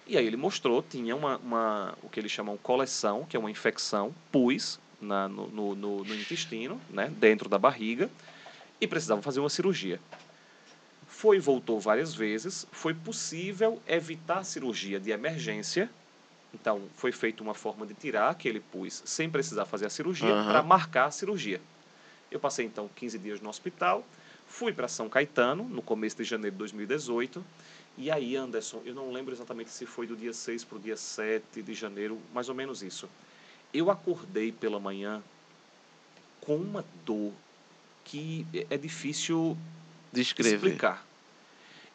E 0.06 0.16
aí 0.16 0.26
ele 0.26 0.36
mostrou, 0.36 0.82
tinha 0.82 1.14
uma, 1.14 1.36
uma 1.38 1.94
o 2.02 2.08
que 2.08 2.18
eles 2.18 2.32
chamam 2.32 2.56
coleção, 2.56 3.26
que 3.28 3.36
é 3.36 3.40
uma 3.40 3.50
infecção, 3.50 4.14
pus 4.32 4.78
na, 5.00 5.28
no, 5.28 5.48
no, 5.48 5.74
no- 5.74 6.04
no 6.04 6.14
intestino, 6.14 6.80
né, 6.90 7.12
dentro 7.18 7.48
da 7.48 7.58
barriga, 7.58 8.08
e 8.80 8.86
precisavam 8.86 9.22
fazer 9.22 9.40
uma 9.40 9.50
cirurgia. 9.50 10.00
Foi 11.06 11.36
e 11.36 11.40
voltou 11.40 11.78
várias 11.78 12.14
vezes, 12.14 12.66
foi 12.72 12.94
possível 12.94 13.80
evitar 13.86 14.38
a 14.38 14.44
cirurgia 14.44 14.98
de 14.98 15.10
emergência, 15.10 15.90
então 16.54 16.80
foi 16.96 17.12
feita 17.12 17.42
uma 17.42 17.54
forma 17.54 17.84
de 17.86 17.92
tirar 17.94 18.30
aquele 18.30 18.60
pus 18.60 19.02
sem 19.04 19.28
precisar 19.28 19.66
fazer 19.66 19.86
a 19.86 19.90
cirurgia, 19.90 20.32
Aham. 20.32 20.44
para 20.44 20.62
marcar 20.62 21.06
a 21.06 21.10
cirurgia. 21.10 21.60
Eu 22.30 22.38
passei 22.40 22.64
então 22.66 22.88
15 22.96 23.18
dias 23.18 23.40
no 23.40 23.48
hospital, 23.48 24.04
Fui 24.50 24.72
para 24.72 24.88
São 24.88 25.10
Caetano 25.10 25.62
no 25.64 25.82
começo 25.82 26.16
de 26.16 26.24
janeiro 26.24 26.52
de 26.54 26.58
2018. 26.60 27.44
E 27.99 28.12
aí, 28.12 28.36
Anderson, 28.36 28.80
eu 28.84 28.94
não 28.94 29.12
lembro 29.12 29.34
exatamente 29.34 29.70
se 29.70 29.84
foi 29.84 30.07
do 30.07 30.14
dia 30.14 30.32
6 30.32 30.62
para 30.62 30.78
o 30.78 30.80
dia 30.80 30.96
7 30.96 31.61
de 31.61 31.74
janeiro, 31.74 32.16
mais 32.32 32.49
ou 32.49 32.55
menos 32.55 32.80
isso. 32.80 33.09
Eu 33.74 33.90
acordei 33.90 34.53
pela 34.53 34.78
manhã 34.78 35.20
com 36.40 36.57
uma 36.57 36.84
dor 37.05 37.32
que 38.05 38.46
é 38.70 38.76
difícil 38.76 39.57
Descrever. 40.12 40.55
explicar. 40.55 41.05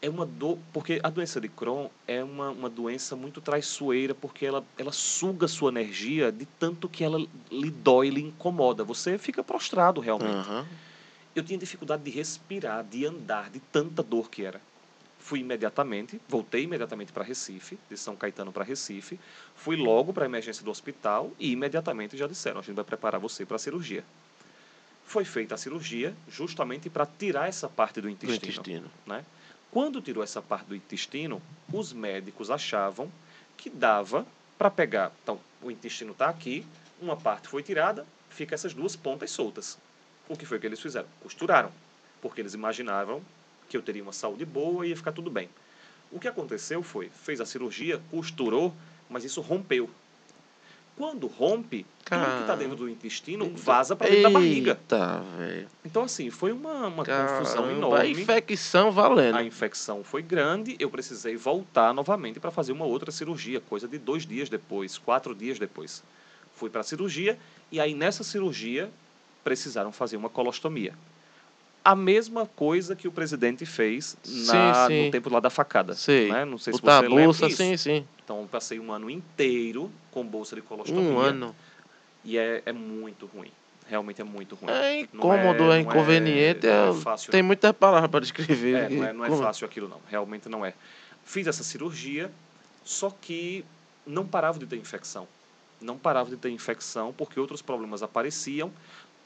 É 0.01 0.09
uma 0.09 0.25
dor, 0.25 0.57
porque 0.73 0.99
a 1.01 1.09
doença 1.09 1.39
de 1.39 1.47
Crohn 1.47 1.87
é 2.05 2.21
uma, 2.21 2.49
uma 2.49 2.69
doença 2.69 3.15
muito 3.15 3.39
traiçoeira, 3.39 4.13
porque 4.13 4.45
ela, 4.45 4.61
ela 4.77 4.91
suga 4.91 5.47
sua 5.47 5.71
energia 5.71 6.33
de 6.33 6.45
tanto 6.45 6.89
que 6.89 7.05
ela 7.05 7.17
lhe 7.49 7.71
dói, 7.71 8.09
lhe 8.09 8.21
incomoda. 8.21 8.83
Você 8.83 9.17
fica 9.17 9.41
prostrado 9.41 10.01
realmente. 10.01 10.49
Aham. 10.49 10.65
Eu 11.33 11.43
tinha 11.43 11.57
dificuldade 11.57 12.03
de 12.03 12.11
respirar, 12.11 12.83
de 12.83 13.05
andar, 13.05 13.49
de 13.49 13.59
tanta 13.59 14.03
dor 14.03 14.29
que 14.29 14.43
era. 14.43 14.59
Fui 15.23 15.39
imediatamente, 15.39 16.19
voltei 16.27 16.63
imediatamente 16.63 17.13
para 17.13 17.23
Recife, 17.23 17.79
de 17.89 17.95
São 17.95 18.13
Caetano 18.13 18.51
para 18.51 18.65
Recife. 18.65 19.17
Fui 19.55 19.77
logo 19.77 20.11
para 20.11 20.25
a 20.25 20.27
emergência 20.27 20.65
do 20.65 20.69
hospital 20.69 21.31
e 21.39 21.53
imediatamente 21.53 22.17
já 22.17 22.27
disseram: 22.27 22.59
a 22.59 22.61
gente 22.61 22.75
vai 22.75 22.83
preparar 22.83 23.21
você 23.21 23.45
para 23.45 23.55
a 23.55 23.59
cirurgia. 23.59 24.03
Foi 25.05 25.23
feita 25.23 25.55
a 25.55 25.57
cirurgia 25.57 26.13
justamente 26.27 26.89
para 26.89 27.05
tirar 27.05 27.47
essa 27.47 27.69
parte 27.69 28.01
do 28.01 28.07
Do 28.07 28.09
intestino. 28.09 28.51
intestino. 28.51 28.91
Né? 29.05 29.23
Quando 29.71 30.01
tirou 30.01 30.21
essa 30.21 30.41
parte 30.41 30.65
do 30.65 30.75
intestino, 30.75 31.41
os 31.71 31.93
médicos 31.93 32.51
achavam 32.51 33.09
que 33.55 33.69
dava 33.69 34.27
para 34.57 34.69
pegar. 34.69 35.13
Então, 35.23 35.39
o 35.61 35.71
intestino 35.71 36.11
está 36.11 36.27
aqui, 36.27 36.65
uma 37.01 37.15
parte 37.15 37.47
foi 37.47 37.63
tirada, 37.63 38.05
fica 38.29 38.55
essas 38.55 38.73
duas 38.73 38.97
pontas 38.97 39.31
soltas. 39.31 39.77
O 40.27 40.35
que 40.35 40.45
foi 40.45 40.59
que 40.59 40.67
eles 40.67 40.81
fizeram? 40.81 41.07
Costuraram, 41.21 41.71
porque 42.21 42.41
eles 42.41 42.53
imaginavam 42.53 43.23
que 43.73 43.77
eu 43.77 43.81
teria 43.81 44.03
uma 44.03 44.13
saúde 44.13 44.45
boa 44.45 44.85
e 44.85 44.89
ia 44.89 44.95
ficar 44.95 45.11
tudo 45.11 45.31
bem. 45.31 45.49
O 46.11 46.19
que 46.19 46.27
aconteceu 46.27 46.83
foi, 46.83 47.09
fez 47.09 47.41
a 47.41 47.45
cirurgia, 47.45 47.99
costurou, 48.11 48.71
mas 49.09 49.23
isso 49.23 49.41
rompeu. 49.41 49.89
Quando 50.95 51.25
rompe, 51.25 51.83
tudo 52.05 52.23
que 52.23 52.41
está 52.41 52.55
dentro 52.55 52.75
do 52.75 52.87
intestino 52.87 53.51
vaza 53.55 53.95
para 53.95 54.09
dentro 54.09 54.21
da 54.21 54.29
barriga. 54.29 54.71
Eita, 54.79 55.23
velho. 55.39 55.67
Então, 55.83 56.03
assim, 56.03 56.29
foi 56.29 56.51
uma, 56.51 56.85
uma 56.85 57.03
confusão 57.03 57.63
Caramba, 57.63 57.97
A 57.97 58.05
enorme. 58.05 58.11
infecção 58.11 58.91
valendo. 58.91 59.35
A 59.37 59.43
infecção 59.43 60.03
foi 60.03 60.21
grande, 60.21 60.75
eu 60.77 60.91
precisei 60.91 61.35
voltar 61.35 61.95
novamente 61.95 62.39
para 62.39 62.51
fazer 62.51 62.73
uma 62.73 62.85
outra 62.85 63.11
cirurgia, 63.11 63.59
coisa 63.59 63.87
de 63.87 63.97
dois 63.97 64.23
dias 64.23 64.49
depois, 64.49 64.99
quatro 64.99 65.33
dias 65.33 65.57
depois. 65.57 66.03
Fui 66.55 66.69
para 66.69 66.81
a 66.81 66.83
cirurgia 66.83 67.39
e 67.71 67.79
aí 67.79 67.95
nessa 67.95 68.23
cirurgia 68.23 68.91
precisaram 69.43 69.91
fazer 69.91 70.15
uma 70.15 70.29
colostomia. 70.29 70.93
A 71.85 71.95
mesma 71.95 72.45
coisa 72.45 72.95
que 72.95 73.07
o 73.07 73.11
presidente 73.11 73.65
fez 73.65 74.15
na- 74.25 74.87
Sim, 74.87 74.87
sim. 74.87 75.05
no 75.05 75.11
tempo 75.11 75.29
lá 75.29 75.39
da 75.41 75.49
facada. 75.49 75.93
Sei. 75.95 76.31
Né? 76.31 76.45
Não 76.45 76.57
sei 76.57 76.73
se 76.73 76.79
Botar 76.79 77.01
você 77.01 77.05
a 77.05 77.09
bolsa, 77.09 77.45
lembra. 77.45 77.47
Isso. 77.47 77.57
sim, 77.57 77.77
sim. 77.77 78.07
Então 78.23 78.41
eu 78.41 78.47
passei 78.47 78.79
um 78.79 78.91
ano 78.91 79.09
inteiro 79.09 79.91
com 80.09 80.23
bolsa 80.25 80.55
de 80.55 80.61
colostomia. 80.61 81.01
Um 81.01 81.19
ano. 81.19 81.53
E 82.23 82.37
é, 82.37 82.63
é 82.65 82.71
muito 82.71 83.25
ruim. 83.25 83.51
Realmente 83.85 84.21
é 84.21 84.23
muito 84.23 84.55
ruim. 84.55 84.71
É 84.71 85.01
incômodo, 85.01 85.65
não 85.65 85.73
é 85.73 85.79
inconveniente. 85.81 86.65
não 86.65 86.73
é- 86.73 86.89
é 86.89 87.01
fácil, 87.01 87.31
tem 87.31 87.41
não. 87.41 87.47
muitas 87.47 87.73
palavras 87.73 88.09
para 88.09 88.21
descrever. 88.21 88.75
É, 88.85 88.89
não 88.89 89.05
é, 89.05 89.11
não 89.13 89.25
é 89.25 89.27
Como- 89.29 89.43
fácil 89.43 89.65
aquilo 89.65 89.89
não, 89.89 89.99
realmente 90.09 90.47
não 90.47 90.65
é. 90.65 90.73
Fiz 91.25 91.47
essa 91.47 91.63
cirurgia, 91.65 92.31
só 92.85 93.09
que 93.09 93.65
não 94.07 94.25
parava 94.25 94.57
de 94.57 94.65
ter 94.65 94.77
infecção. 94.77 95.27
Não 95.81 95.97
parava 95.97 96.29
de 96.29 96.37
ter 96.37 96.49
infecção 96.49 97.13
porque 97.17 97.37
outros 97.37 97.61
problemas 97.61 98.01
apareciam. 98.01 98.71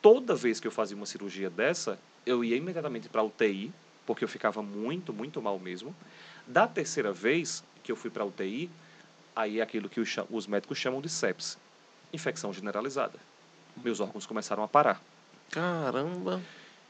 Toda 0.02 0.34
vez 0.34 0.60
que 0.60 0.66
eu 0.68 0.72
fazia 0.72 0.98
uma 0.98 1.06
cirurgia 1.06 1.52
dessa, 1.52 2.00
eu 2.28 2.44
ia 2.44 2.58
imediatamente 2.58 3.08
para 3.08 3.24
UTI, 3.24 3.72
porque 4.06 4.24
eu 4.24 4.28
ficava 4.28 4.62
muito, 4.62 5.14
muito 5.14 5.42
mal 5.42 5.58
mesmo. 5.58 5.96
Da 6.46 6.68
terceira 6.68 7.14
vez 7.14 7.64
que 7.84 7.92
eu 7.92 7.96
fui 7.96 8.10
para 8.10 8.26
UTI, 8.26 8.70
aí 9.36 9.60
é 9.60 9.64
aquilo 9.64 9.88
que 9.88 10.02
os 10.02 10.48
médicos 10.48 10.78
chamam 10.78 11.02
de 11.02 11.10
sepse, 11.10 11.58
infecção 12.12 12.52
generalizada. 12.52 13.18
Meus 13.84 14.00
órgãos 14.00 14.26
começaram 14.26 14.64
a 14.64 14.68
parar. 14.68 15.02
Caramba. 15.50 16.42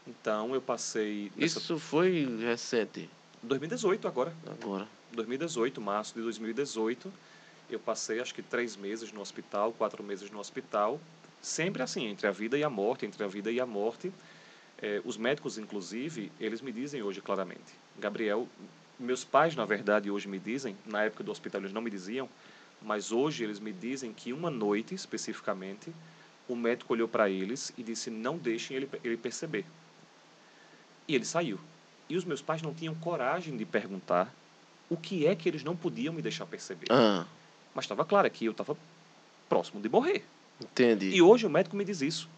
Então 0.07 0.53
eu 0.55 0.61
passei 0.61 1.31
nessa 1.35 1.59
Isso 1.59 1.77
foi 1.77 2.27
recente. 2.39 3.09
2018 3.43 4.07
agora. 4.07 4.33
Agora. 4.47 4.87
2018, 5.11 5.79
março 5.79 6.15
de 6.15 6.21
2018, 6.21 7.13
eu 7.69 7.79
passei 7.79 8.19
acho 8.19 8.33
que 8.33 8.41
três 8.41 8.75
meses 8.75 9.11
no 9.11 9.21
hospital, 9.21 9.71
quatro 9.73 10.03
meses 10.03 10.31
no 10.31 10.39
hospital, 10.39 10.99
sempre 11.41 11.83
assim, 11.83 12.05
entre 12.07 12.27
a 12.27 12.31
vida 12.31 12.57
e 12.57 12.63
a 12.63 12.69
morte, 12.69 13.05
entre 13.05 13.23
a 13.23 13.27
vida 13.27 13.51
e 13.51 13.59
a 13.59 13.65
morte. 13.65 14.11
Eh, 14.81 15.01
os 15.03 15.17
médicos, 15.17 15.57
inclusive, 15.57 16.31
eles 16.39 16.61
me 16.61 16.71
dizem 16.71 17.01
hoje 17.01 17.21
claramente, 17.21 17.73
Gabriel, 17.97 18.47
meus 18.99 19.23
pais, 19.23 19.55
na 19.55 19.65
verdade, 19.65 20.09
hoje 20.09 20.27
me 20.27 20.39
dizem, 20.39 20.75
na 20.85 21.03
época 21.03 21.23
do 21.23 21.31
hospital 21.31 21.61
eles 21.61 21.73
não 21.73 21.81
me 21.81 21.89
diziam, 21.89 22.29
mas 22.81 23.11
hoje 23.11 23.43
eles 23.43 23.59
me 23.59 23.71
dizem 23.71 24.13
que 24.13 24.31
uma 24.31 24.49
noite, 24.49 24.93
especificamente, 24.93 25.91
o 26.47 26.55
médico 26.55 26.93
olhou 26.93 27.07
para 27.07 27.29
eles 27.29 27.73
e 27.77 27.83
disse, 27.83 28.09
não 28.09 28.37
deixem 28.37 28.77
ele, 28.77 28.89
ele 29.03 29.17
perceber. 29.17 29.65
E 31.07 31.15
ele 31.15 31.25
saiu. 31.25 31.59
E 32.09 32.15
os 32.15 32.23
meus 32.23 32.41
pais 32.41 32.61
não 32.61 32.73
tinham 32.73 32.95
coragem 32.95 33.57
de 33.57 33.65
perguntar 33.65 34.31
o 34.89 34.95
que 34.95 35.25
é 35.25 35.35
que 35.35 35.49
eles 35.49 35.63
não 35.63 35.75
podiam 35.75 36.13
me 36.13 36.21
deixar 36.21 36.45
perceber. 36.45 36.87
Ah, 36.89 37.25
Mas 37.73 37.85
estava 37.85 38.05
claro 38.05 38.29
que 38.29 38.45
eu 38.45 38.51
estava 38.51 38.77
próximo 39.49 39.81
de 39.81 39.89
morrer. 39.89 40.23
entendi. 40.61 41.09
E 41.09 41.21
hoje 41.21 41.45
o 41.45 41.49
médico 41.49 41.75
me 41.75 41.83
diz 41.83 42.01
isso. 42.01 42.29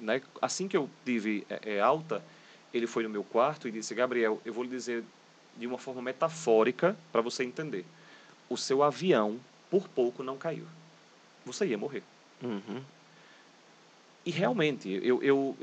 Né? 0.00 0.22
Assim 0.40 0.66
que 0.66 0.76
eu 0.76 0.88
tive 1.04 1.46
é, 1.48 1.76
é, 1.76 1.80
alta, 1.80 2.22
ele 2.72 2.86
foi 2.86 3.02
no 3.02 3.10
meu 3.10 3.24
quarto 3.24 3.68
e 3.68 3.72
disse: 3.72 3.94
Gabriel, 3.94 4.40
eu 4.44 4.52
vou 4.52 4.64
lhe 4.64 4.70
dizer 4.70 5.04
de 5.56 5.66
uma 5.66 5.78
forma 5.78 6.00
metafórica 6.00 6.96
para 7.12 7.20
você 7.20 7.44
entender. 7.44 7.84
O 8.48 8.56
seu 8.56 8.82
avião, 8.82 9.38
por 9.70 9.88
pouco, 9.88 10.22
não 10.22 10.36
caiu. 10.36 10.66
Você 11.44 11.66
ia 11.66 11.78
morrer. 11.78 12.02
Uhum. 12.42 12.82
E 14.24 14.30
realmente, 14.30 14.88
eu, 15.02 15.22
eu 15.22 15.56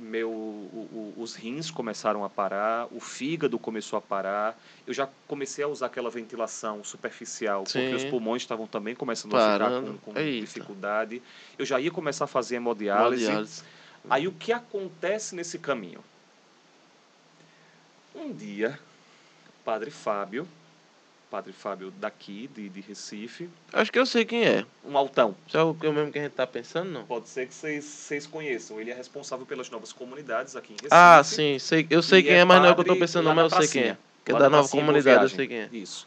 meu, 0.00 0.30
o- 0.30 1.14
o- 1.18 1.22
os 1.22 1.34
rins 1.34 1.70
começaram 1.70 2.24
a 2.24 2.28
parar, 2.30 2.86
o 2.90 3.00
fígado 3.00 3.58
começou 3.58 3.98
a 3.98 4.02
parar, 4.02 4.58
eu 4.86 4.94
já 4.94 5.08
comecei 5.26 5.64
a 5.64 5.68
usar 5.68 5.86
aquela 5.86 6.10
ventilação 6.10 6.82
superficial, 6.84 7.64
porque 7.64 7.78
Sim. 7.90 7.94
os 7.94 8.04
pulmões 8.04 8.42
estavam 8.42 8.66
também 8.66 8.94
começando 8.94 9.34
a 9.36 9.40
ficar 9.40 9.58
Parando. 9.58 10.00
com, 10.04 10.12
com 10.12 10.22
dificuldade. 10.40 11.22
Eu 11.58 11.64
já 11.66 11.80
ia 11.80 11.90
começar 11.90 12.24
a 12.24 12.28
fazer 12.28 12.56
hemodiálise. 12.56 13.24
Hemodiálise. 13.24 13.62
Aí 14.08 14.26
o 14.28 14.32
que 14.32 14.52
acontece 14.52 15.34
nesse 15.34 15.58
caminho? 15.58 16.02
Um 18.14 18.32
dia, 18.32 18.78
Padre 19.64 19.90
Fábio, 19.90 20.46
Padre 21.30 21.52
Fábio 21.52 21.90
daqui, 21.90 22.48
de, 22.54 22.68
de 22.70 22.80
Recife, 22.80 23.50
Acho 23.72 23.92
que 23.92 23.98
eu 23.98 24.06
sei 24.06 24.24
quem 24.24 24.44
é. 24.44 24.64
um 24.84 24.96
altão, 24.96 25.36
Já 25.46 25.62
o 25.62 25.74
que 25.74 25.86
eu 25.86 25.92
mesmo 25.92 26.10
que 26.10 26.18
a 26.18 26.22
gente 26.22 26.32
tá 26.32 26.46
pensando, 26.46 26.90
não? 26.90 27.04
pode 27.04 27.28
ser 27.28 27.46
que 27.46 27.54
vocês, 27.54 28.26
conheçam. 28.26 28.80
Ele 28.80 28.90
é 28.90 28.94
responsável 28.94 29.44
pelas 29.44 29.68
novas 29.68 29.92
comunidades 29.92 30.56
aqui 30.56 30.72
em 30.72 30.76
Recife. 30.76 30.88
Ah, 30.90 31.22
sim, 31.22 31.58
sei. 31.58 31.86
Eu 31.90 32.02
sei 32.02 32.22
quem 32.22 32.32
é, 32.32 32.44
mas 32.44 32.60
não 32.60 32.68
é 32.68 32.70
o 32.70 32.74
que 32.74 32.80
eu 32.80 32.84
tô 32.86 32.96
pensando, 32.96 33.26
não, 33.26 33.34
mas 33.34 33.52
eu 33.52 33.58
sei 33.58 33.68
quem 33.68 33.90
é. 33.90 33.98
Que 34.24 34.32
é 34.32 34.38
da 34.38 34.48
nova 34.48 34.68
comunidade, 34.68 35.22
eu 35.22 35.28
sei 35.28 35.46
quem 35.46 35.58
é. 35.58 35.68
Isso. 35.70 36.06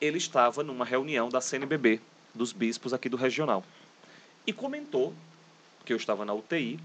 Ele 0.00 0.18
estava 0.18 0.62
numa 0.62 0.84
reunião 0.84 1.30
da 1.30 1.40
CNBB, 1.40 2.00
dos 2.34 2.52
bispos 2.52 2.92
aqui 2.92 3.08
do 3.08 3.16
regional. 3.16 3.64
E 4.46 4.52
comentou 4.52 5.14
que 5.84 5.92
eu 5.92 5.96
estava 5.96 6.24
na 6.24 6.34
UTI 6.34 6.78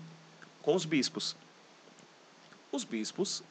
com 0.62 0.76
os 0.76 0.86
bispos. 0.86 1.36
Os 2.72 2.84
bispos, 2.84 3.44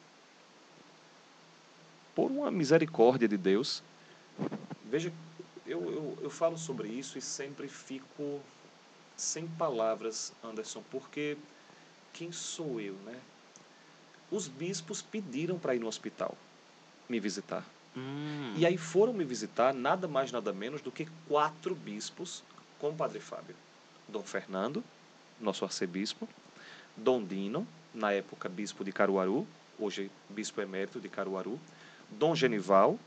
por 2.15 2.31
uma 2.31 2.49
misericórdia 2.49 3.27
de 3.27 3.37
Deus, 3.37 3.83
veja, 4.85 5.11
eu, 5.65 5.81
eu, 5.91 6.17
eu 6.21 6.29
falo 6.29 6.57
sobre 6.57 6.87
isso 6.87 7.17
e 7.17 7.21
sempre 7.21 7.67
fico 7.67 8.41
sem 9.15 9.47
palavras, 9.47 10.33
Anderson, 10.43 10.83
porque 10.89 11.37
quem 12.13 12.31
sou 12.31 12.79
eu, 12.79 12.93
né? 13.05 13.19
Os 14.31 14.47
bispos 14.47 15.01
pediram 15.01 15.57
para 15.57 15.75
ir 15.75 15.79
no 15.79 15.87
hospital 15.87 16.37
me 17.09 17.19
visitar. 17.19 17.65
Hum. 17.97 18.53
E 18.55 18.65
aí 18.65 18.77
foram 18.77 19.11
me 19.11 19.23
visitar 19.23 19.73
nada 19.73 20.07
mais, 20.07 20.31
nada 20.31 20.53
menos 20.53 20.81
do 20.81 20.91
que 20.91 21.07
quatro 21.27 21.73
bispos 21.73 22.43
com 22.77 22.89
o 22.89 22.95
Padre 22.95 23.19
Fábio. 23.19 23.55
Dom 24.07 24.21
Fernando, 24.23 24.83
nosso 25.39 25.65
arcebispo, 25.65 26.29
Dom 26.95 27.23
Dino, 27.23 27.67
na 27.93 28.11
época 28.11 28.47
bispo 28.47 28.83
de 28.83 28.91
Caruaru, 28.91 29.47
hoje 29.79 30.11
bispo 30.29 30.61
emérito 30.61 30.99
de 30.99 31.09
Caruaru, 31.09 31.59
Dom 32.09 32.35
Genival, 32.35 32.99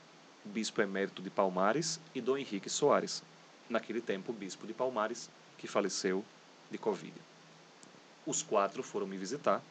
bispo 0.45 0.81
emérito 0.83 1.23
de 1.23 1.31
Palmares, 1.31 2.01
e 2.15 2.21
Dom 2.21 2.37
Henrique 2.37 2.69
Soares, 2.69 3.23
naquele 3.69 4.01
tempo 4.01 4.33
bispo 4.33 4.67
de 4.67 4.73
Palmares, 4.73 5.31
que 5.57 5.67
faleceu 5.67 6.25
de 6.71 6.79
Covid. 6.79 7.13
Os 8.27 8.43
quatro 8.43 8.83
foram 8.83 9.07
me 9.07 9.17
visitar, 9.17 9.63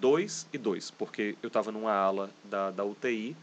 dois 0.00 0.46
e 0.52 0.58
dois, 0.58 0.90
porque 0.90 1.36
eu 1.42 1.48
estava 1.48 1.70
numa 1.70 1.92
ala 1.92 2.30
da, 2.44 2.70
da 2.70 2.84
UTI, 2.84 3.36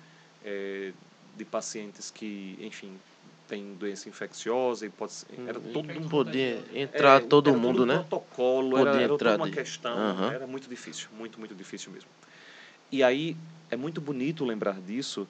eh, 0.44 0.94
de 1.38 1.46
pacientes 1.46 2.12
que, 2.12 2.58
enfim, 2.62 3.00
têm 3.48 3.74
doença 3.76 4.10
infecciosa 4.10 4.86
e 4.86 4.90
pode 4.90 5.14
ser, 5.14 5.28
era 5.48 5.60
todo 5.60 5.88
mundo 5.88 6.10
Podia 6.10 6.64
entrar 6.76 7.22
é, 7.22 7.26
todo 7.26 7.56
mundo, 7.56 7.84
um 7.84 7.86
né? 7.86 7.96
protocolo, 7.96 8.72
Podia 8.72 8.90
era, 8.92 9.02
era 9.04 9.14
entrar 9.14 9.36
uma 9.38 9.46
de- 9.46 9.52
questão, 9.56 9.98
Aham. 9.98 10.32
era 10.32 10.48
muito 10.48 10.70
difícil, 10.70 11.10
muito, 11.18 11.40
muito 11.40 11.56
difícil 11.56 11.92
mesmo. 11.92 12.10
E 12.92 13.02
aí, 13.02 13.38
é 13.70 13.78
muito 13.78 14.02
bonito 14.02 14.44
lembrar 14.44 14.80
disso, 14.82 15.28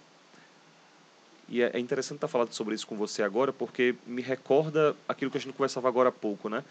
e 1.51 1.61
é 1.61 1.71
é 1.73 1.79
interessante 1.79 2.15
estar 2.17 2.29
falando 2.29 2.53
sobre 2.53 2.73
isso 2.73 2.87
com 2.87 2.95
você 2.95 3.21
agora, 3.21 3.51
porque 3.51 3.93
me 4.07 4.21
recorda 4.21 4.95
aquilo 5.07 5.29
que 5.29 5.37
a 5.37 5.41
gente 5.41 5.53
conversava 5.53 5.87
agora 5.89 6.09
há 6.09 6.11
pouco, 6.11 6.47
né? 6.49 6.63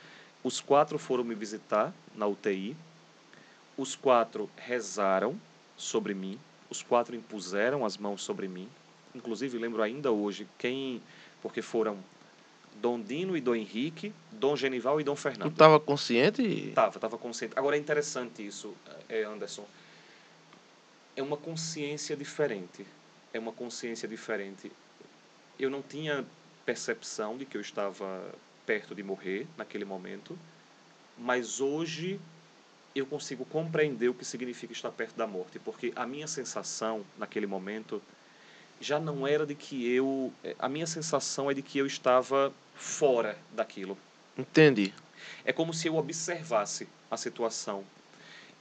Os 0.42 0.60
quatro 0.60 0.98
foram 0.98 1.22
me 1.22 1.34
visitar 1.34 1.92
na 2.16 2.26
UTI, 2.26 2.74
os 3.76 3.94
quatro 3.94 4.48
rezaram 4.56 5.38
sobre 5.76 6.14
mim, 6.14 6.38
os 6.70 6.82
quatro 6.82 7.14
impuseram 7.14 7.84
as 7.84 7.98
mãos 7.98 8.22
sobre 8.22 8.48
mim, 8.48 8.66
inclusive 9.14 9.58
lembro 9.58 9.82
ainda 9.82 10.10
hoje 10.10 10.48
quem, 10.58 11.02
porque 11.42 11.60
foram 11.60 11.98
Dom 12.80 12.98
Dino 13.00 13.36
e 13.36 13.40
Dom 13.40 13.54
Henrique, 13.54 14.14
Dom 14.32 14.56
Genival 14.56 14.98
e 14.98 15.04
Dom 15.04 15.14
Tu 15.14 15.20
Fernando. 15.20 15.54
tava 15.54 15.78
consciente? 15.78 16.72
Tava, 16.74 16.98
tava 16.98 17.18
consciente. 17.18 17.52
Agora 17.54 17.76
é 17.76 17.78
interessante 17.78 18.46
isso, 18.46 18.74
é, 19.10 19.24
Anderson. 19.24 19.66
É 21.14 21.22
uma 21.22 21.36
consciência 21.36 22.16
diferente. 22.16 22.86
É 23.32 23.38
uma 23.38 23.52
consciência 23.52 24.08
diferente. 24.08 24.70
Eu 25.58 25.70
não 25.70 25.82
tinha 25.82 26.24
percepção 26.64 27.36
de 27.36 27.44
que 27.44 27.56
eu 27.56 27.60
estava 27.60 28.34
perto 28.66 28.94
de 28.94 29.02
morrer 29.02 29.46
naquele 29.56 29.84
momento, 29.84 30.38
mas 31.18 31.60
hoje 31.60 32.20
eu 32.94 33.06
consigo 33.06 33.44
compreender 33.44 34.08
o 34.08 34.14
que 34.14 34.24
significa 34.24 34.72
estar 34.72 34.90
perto 34.90 35.16
da 35.16 35.26
morte, 35.26 35.58
porque 35.58 35.92
a 35.94 36.06
minha 36.06 36.26
sensação 36.26 37.04
naquele 37.18 37.46
momento 37.46 38.02
já 38.80 38.98
não 38.98 39.26
era 39.26 39.46
de 39.46 39.54
que 39.54 39.92
eu, 39.92 40.32
a 40.58 40.68
minha 40.68 40.86
sensação 40.86 41.50
é 41.50 41.54
de 41.54 41.62
que 41.62 41.78
eu 41.78 41.86
estava 41.86 42.52
fora 42.74 43.36
daquilo. 43.52 43.96
Entendi. 44.36 44.94
É 45.44 45.52
como 45.52 45.74
se 45.74 45.86
eu 45.86 45.96
observasse 45.96 46.88
a 47.10 47.16
situação. 47.16 47.84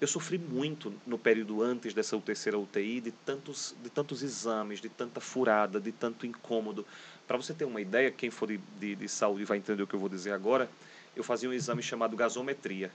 Eu 0.02 0.08
sofri 0.08 0.38
muito 0.38 0.94
no 1.06 1.18
período 1.18 1.62
antes 1.62 1.94
dessa 1.94 2.18
terceira 2.20 2.58
UTI 2.58 3.02
de 3.02 3.12
tantos, 3.12 3.76
de 3.84 3.90
tantos 3.90 4.24
exames, 4.24 4.80
de 4.80 4.88
tanta 4.88 5.20
furada, 5.20 5.80
de 5.80 5.92
tanto 5.92 6.26
incômodo. 6.26 6.86
Para 7.28 7.36
você 7.36 7.54
ter 7.54 7.66
uma 7.66 7.82
ideia, 7.82 8.10
quem 8.10 8.30
for 8.30 8.48
de, 8.48 8.58
de, 8.80 8.96
de 8.96 9.10
saúde 9.10 9.44
vai 9.44 9.58
entender 9.58 9.84
o 9.84 9.88
que 9.88 9.94
eu 9.94 10.00
vou 10.00 10.08
dizer 10.08 10.32
agora. 10.32 10.70
Eu 11.16 11.24
fazia 11.24 11.50
um 11.50 11.54
exame 11.54 11.84
chamado 11.84 12.16
gasometria. 12.16 12.90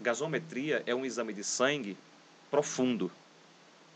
Gasometria 0.00 0.82
é 0.86 0.94
um 0.94 1.04
exame 1.04 1.32
de 1.32 1.44
sangue 1.44 1.96
profundo. 2.50 3.12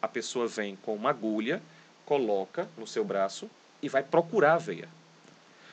A 0.00 0.06
pessoa 0.06 0.46
vem 0.46 0.76
com 0.76 0.94
uma 0.94 1.10
agulha, 1.10 1.60
coloca 2.06 2.68
no 2.78 2.86
seu 2.86 3.04
braço 3.04 3.50
e 3.82 3.88
vai 3.88 4.04
procurar 4.04 4.54
a 4.54 4.58
veia. 4.58 4.88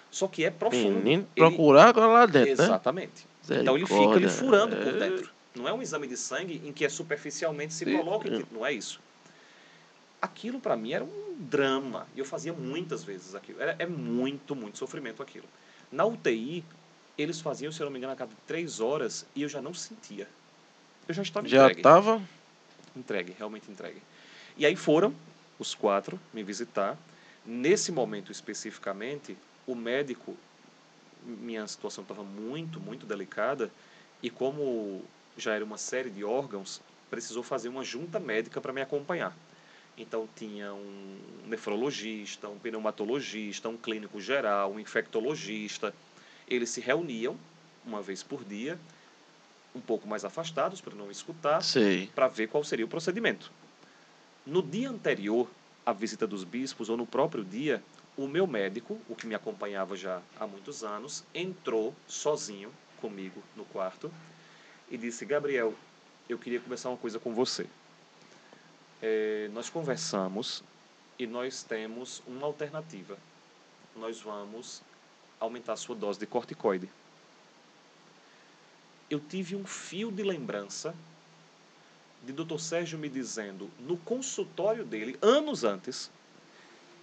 Só 0.09 0.27
que 0.27 0.43
é 0.43 0.49
profundo. 0.49 0.97
Menino, 0.97 1.27
Ele- 1.35 1.47
procurar 1.47 1.89
agora 1.89 2.07
lá 2.07 2.25
dentro, 2.25 2.57
né? 2.57 2.63
Exatamente. 2.63 3.27
Então 3.43 3.75
ele 3.75 3.85
fica 3.85 4.01
ali 4.01 4.25
Misericórdia. 4.25 4.29
furando 4.29 4.75
por 4.77 4.93
dentro. 4.93 5.34
Não 5.55 5.67
é 5.67 5.73
um 5.73 5.81
exame 5.81 6.07
de 6.07 6.17
sangue 6.17 6.61
em 6.65 6.73
que 6.73 6.83
é 6.85 6.89
superficialmente 6.89 7.73
se 7.73 7.85
Sim. 7.85 7.97
coloca. 7.97 8.27
em 8.27 8.43
que- 8.43 8.53
Não 8.53 8.65
é 8.65 8.73
isso. 8.73 8.99
Aquilo 10.21 10.59
para 10.59 10.75
mim 10.75 10.91
era 10.93 11.03
um 11.03 11.35
drama. 11.37 12.07
E 12.15 12.19
eu 12.19 12.25
fazia 12.25 12.51
muitas 12.53 13.03
vezes 13.03 13.35
aquilo. 13.35 13.61
Era, 13.61 13.75
é 13.79 13.85
muito, 13.85 14.55
muito 14.55 14.77
sofrimento 14.77 15.21
aquilo. 15.21 15.45
Na 15.91 16.05
UTI, 16.05 16.63
eles 17.17 17.39
faziam, 17.39 17.71
se 17.71 17.79
eu 17.81 17.85
não 17.85 17.91
me 17.91 17.97
engano, 17.99 18.13
a 18.13 18.15
cada 18.15 18.31
três 18.47 18.79
horas 18.79 19.25
e 19.35 19.43
eu 19.43 19.49
já 19.49 19.61
não 19.61 19.73
sentia. 19.73 20.27
Eu 21.07 21.13
já 21.13 21.21
estava 21.21 21.47
Já 21.47 21.63
entregue. 21.65 21.81
tava? 21.81 22.21
Entregue, 22.95 23.35
realmente 23.37 23.69
entregue. 23.69 24.01
E 24.57 24.65
aí 24.65 24.75
foram 24.75 25.13
os 25.59 25.75
quatro 25.75 26.19
me 26.33 26.43
visitar. 26.43 26.97
Nesse 27.45 27.91
momento 27.91 28.31
especificamente, 28.31 29.37
o 29.67 29.75
médico, 29.75 30.35
minha 31.23 31.67
situação 31.67 32.01
estava 32.01 32.23
muito, 32.23 32.79
muito 32.79 33.05
delicada, 33.05 33.69
e 34.23 34.29
como 34.29 35.03
já 35.37 35.53
era 35.53 35.63
uma 35.63 35.77
série 35.77 36.09
de 36.09 36.23
órgãos, 36.23 36.81
precisou 37.09 37.43
fazer 37.43 37.69
uma 37.69 37.83
junta 37.83 38.19
médica 38.19 38.59
para 38.59 38.73
me 38.73 38.81
acompanhar. 38.81 39.35
Então 39.97 40.27
tinha 40.35 40.73
um 40.73 41.17
nefrologista, 41.47 42.49
um 42.49 42.59
pneumatologista, 42.59 43.69
um 43.69 43.77
clínico 43.77 44.19
geral, 44.19 44.73
um 44.73 44.79
infectologista. 44.79 45.93
Eles 46.47 46.69
se 46.69 46.81
reuniam 46.81 47.37
uma 47.85 48.01
vez 48.01 48.21
por 48.21 48.43
dia, 48.43 48.77
um 49.73 49.79
pouco 49.79 50.07
mais 50.07 50.25
afastados 50.25 50.81
para 50.81 50.95
não 50.95 51.09
escutar, 51.11 51.61
para 52.13 52.27
ver 52.27 52.47
qual 52.47 52.63
seria 52.63 52.85
o 52.85 52.89
procedimento. 52.89 53.51
No 54.45 54.61
dia 54.61 54.89
anterior 54.89 55.49
à 55.85 55.93
visita 55.93 56.27
dos 56.27 56.43
bispos, 56.43 56.89
ou 56.89 56.97
no 56.97 57.05
próprio 57.05 57.43
dia, 57.43 57.81
o 58.17 58.27
meu 58.27 58.47
médico, 58.47 58.99
o 59.07 59.15
que 59.15 59.27
me 59.27 59.35
acompanhava 59.35 59.95
já 59.95 60.21
há 60.39 60.47
muitos 60.47 60.83
anos, 60.83 61.23
entrou 61.33 61.93
sozinho 62.07 62.71
comigo 62.99 63.41
no 63.55 63.65
quarto 63.65 64.11
e 64.89 64.97
disse: 64.97 65.25
Gabriel, 65.25 65.73
eu 66.27 66.37
queria 66.37 66.59
conversar 66.59 66.89
uma 66.89 66.97
coisa 66.97 67.19
com 67.19 67.33
você. 67.33 67.67
Eh, 69.01 69.49
nós 69.53 69.69
conversamos 69.69 70.63
e 71.17 71.27
nós 71.27 71.63
temos 71.63 72.21
uma 72.27 72.45
alternativa. 72.45 73.17
Nós 73.95 74.21
vamos 74.21 74.81
aumentar 75.39 75.73
a 75.73 75.77
sua 75.77 75.95
dose 75.95 76.19
de 76.19 76.25
corticoide. 76.25 76.89
Eu 79.09 79.19
tive 79.19 79.55
um 79.55 79.65
fio 79.65 80.11
de 80.11 80.23
lembrança 80.23 80.95
de 82.23 82.33
Dr. 82.33 82.57
Sérgio 82.57 82.97
me 82.97 83.07
dizendo 83.07 83.69
no 83.79 83.97
consultório 83.97 84.83
dele, 84.83 85.17
anos 85.21 85.63
antes, 85.63 86.09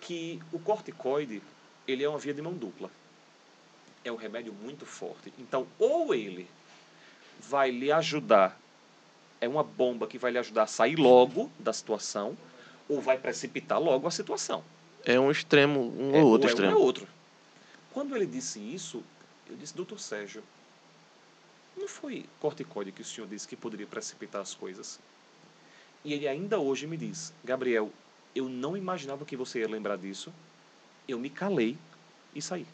que 0.01 0.43
o 0.53 0.59
corticoide 0.59 1.41
ele 1.87 2.03
é 2.03 2.09
uma 2.09 2.19
via 2.19 2.35
de 2.35 2.43
mão 2.43 2.55
dupla. 2.55 2.91
É 4.05 4.11
um 4.11 4.17
remédio 4.17 4.53
muito 4.53 4.85
forte. 4.85 5.33
Então, 5.39 5.67
ou 5.79 6.13
ele 6.13 6.49
vai 7.49 7.71
lhe 7.71 7.91
ajudar, 7.93 8.59
é 9.41 9.49
uma 9.49 9.63
bomba 9.63 10.07
que 10.07 10.19
vai 10.19 10.31
lhe 10.31 10.39
ajudar 10.39 10.65
a 10.65 10.67
sair 10.67 10.97
logo 10.97 11.51
da 11.59 11.73
situação, 11.73 12.37
ou 12.89 13.01
vai 13.01 13.19
precipitar 13.19 13.81
logo 13.81 14.07
a 14.07 14.11
situação. 14.11 14.63
É 15.05 15.19
um 15.19 15.31
extremo, 15.31 15.93
um 15.99 16.15
É, 16.15 16.23
ou 16.23 16.31
outro 16.31 16.49
é 16.49 16.51
um 16.51 16.55
extremo. 16.55 16.77
ou 16.77 16.83
outro. 16.83 17.09
Quando 17.93 18.15
ele 18.15 18.27
disse 18.27 18.59
isso, 18.61 19.03
eu 19.49 19.57
disse, 19.57 19.75
doutor 19.75 19.99
Sérgio, 19.99 20.43
não 21.77 21.89
foi 21.89 22.27
corticóide 22.41 22.93
que 22.93 23.03
o 23.03 23.05
senhor 23.05 23.27
disse 23.27 23.49
que 23.49 23.57
poderia 23.57 23.87
precipitar 23.87 24.41
as 24.41 24.55
coisas? 24.55 25.01
E 26.05 26.13
ele 26.13 26.29
ainda 26.29 26.59
hoje 26.59 26.87
me 26.87 26.97
diz: 26.97 27.33
Gabriel, 27.45 27.91
eu 28.35 28.49
não 28.49 28.77
imaginava 28.77 29.25
que 29.25 29.37
você 29.37 29.61
ia 29.61 29.69
lembrar 29.69 29.97
disso. 29.97 30.33
Eu 31.09 31.19
me 31.19 31.31
calei 31.31 31.77
e 32.35 32.41
saí. 32.43 32.67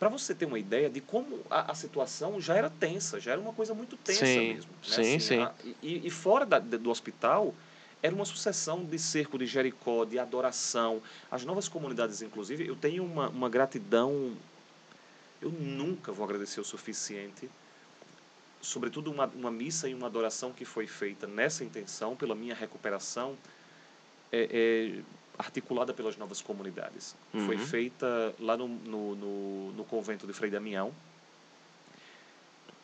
Para 0.00 0.08
você 0.08 0.34
ter 0.34 0.46
uma 0.46 0.58
ideia 0.58 0.88
de 0.88 1.00
como 1.00 1.40
a, 1.50 1.70
a, 1.70 1.74
situação 1.74 2.40
já 2.40 2.56
era 2.56 2.70
tensa, 2.70 3.20
já 3.20 3.32
era 3.32 3.40
uma 3.40 3.52
coisa 3.52 3.74
muito 3.74 3.96
tensa 3.98 4.26
sim, 4.26 4.54
mesmo. 4.54 4.70
Né? 4.72 4.78
Sim, 4.82 5.00
assim, 5.00 5.20
sim. 5.20 5.38
A, 5.40 5.52
e, 5.82 6.06
e, 6.06 6.10
fora 6.10 6.44
da, 6.44 6.58
do 6.58 6.90
hospital, 6.90 7.54
era 8.02 8.14
uma 8.14 8.24
sucessão 8.24 8.82
de 8.82 8.98
cerco 8.98 9.38
de 9.38 9.46
Jericó, 9.46 10.06
de 10.06 10.18
adoração. 10.18 11.02
As 11.30 11.44
novas 11.44 11.68
comunidades, 11.68 12.22
inclusive, 12.22 12.66
eu 12.66 12.74
tenho 12.74 13.04
uma, 13.04 13.28
uma 13.28 13.48
gratidão. 13.48 14.34
Eu 15.40 15.50
nunca 15.50 16.10
vou 16.10 16.24
agradecer 16.24 16.60
o 16.60 16.64
suficiente 16.64 17.48
sobretudo 18.60 19.10
uma, 19.10 19.26
uma 19.26 19.50
missa 19.50 19.88
e 19.88 19.94
uma 19.94 20.06
adoração 20.06 20.52
que 20.52 20.64
foi 20.64 20.86
feita 20.86 21.26
nessa 21.26 21.64
intenção, 21.64 22.14
pela 22.14 22.34
minha 22.34 22.54
recuperação, 22.54 23.36
é, 24.30 24.48
é 24.98 25.02
articulada 25.38 25.92
pelas 25.94 26.16
novas 26.16 26.40
comunidades. 26.40 27.14
Uhum. 27.32 27.46
Foi 27.46 27.58
feita 27.58 28.34
lá 28.38 28.56
no, 28.56 28.68
no, 28.68 29.14
no, 29.14 29.72
no 29.72 29.84
convento 29.84 30.26
de 30.26 30.32
Frei 30.32 30.50
Damião. 30.50 30.92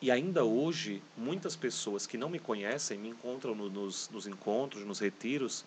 E 0.01 0.11
ainda 0.11 0.43
hoje, 0.43 1.01
muitas 1.15 1.55
pessoas 1.55 2.05
que 2.05 2.17
não 2.17 2.29
me 2.29 2.39
conhecem 2.39 2.97
me 2.99 3.09
encontram 3.09 3.55
no, 3.55 3.69
nos, 3.69 4.09
nos 4.09 4.27
encontros, 4.27 4.85
nos 4.85 4.99
retiros, 4.99 5.65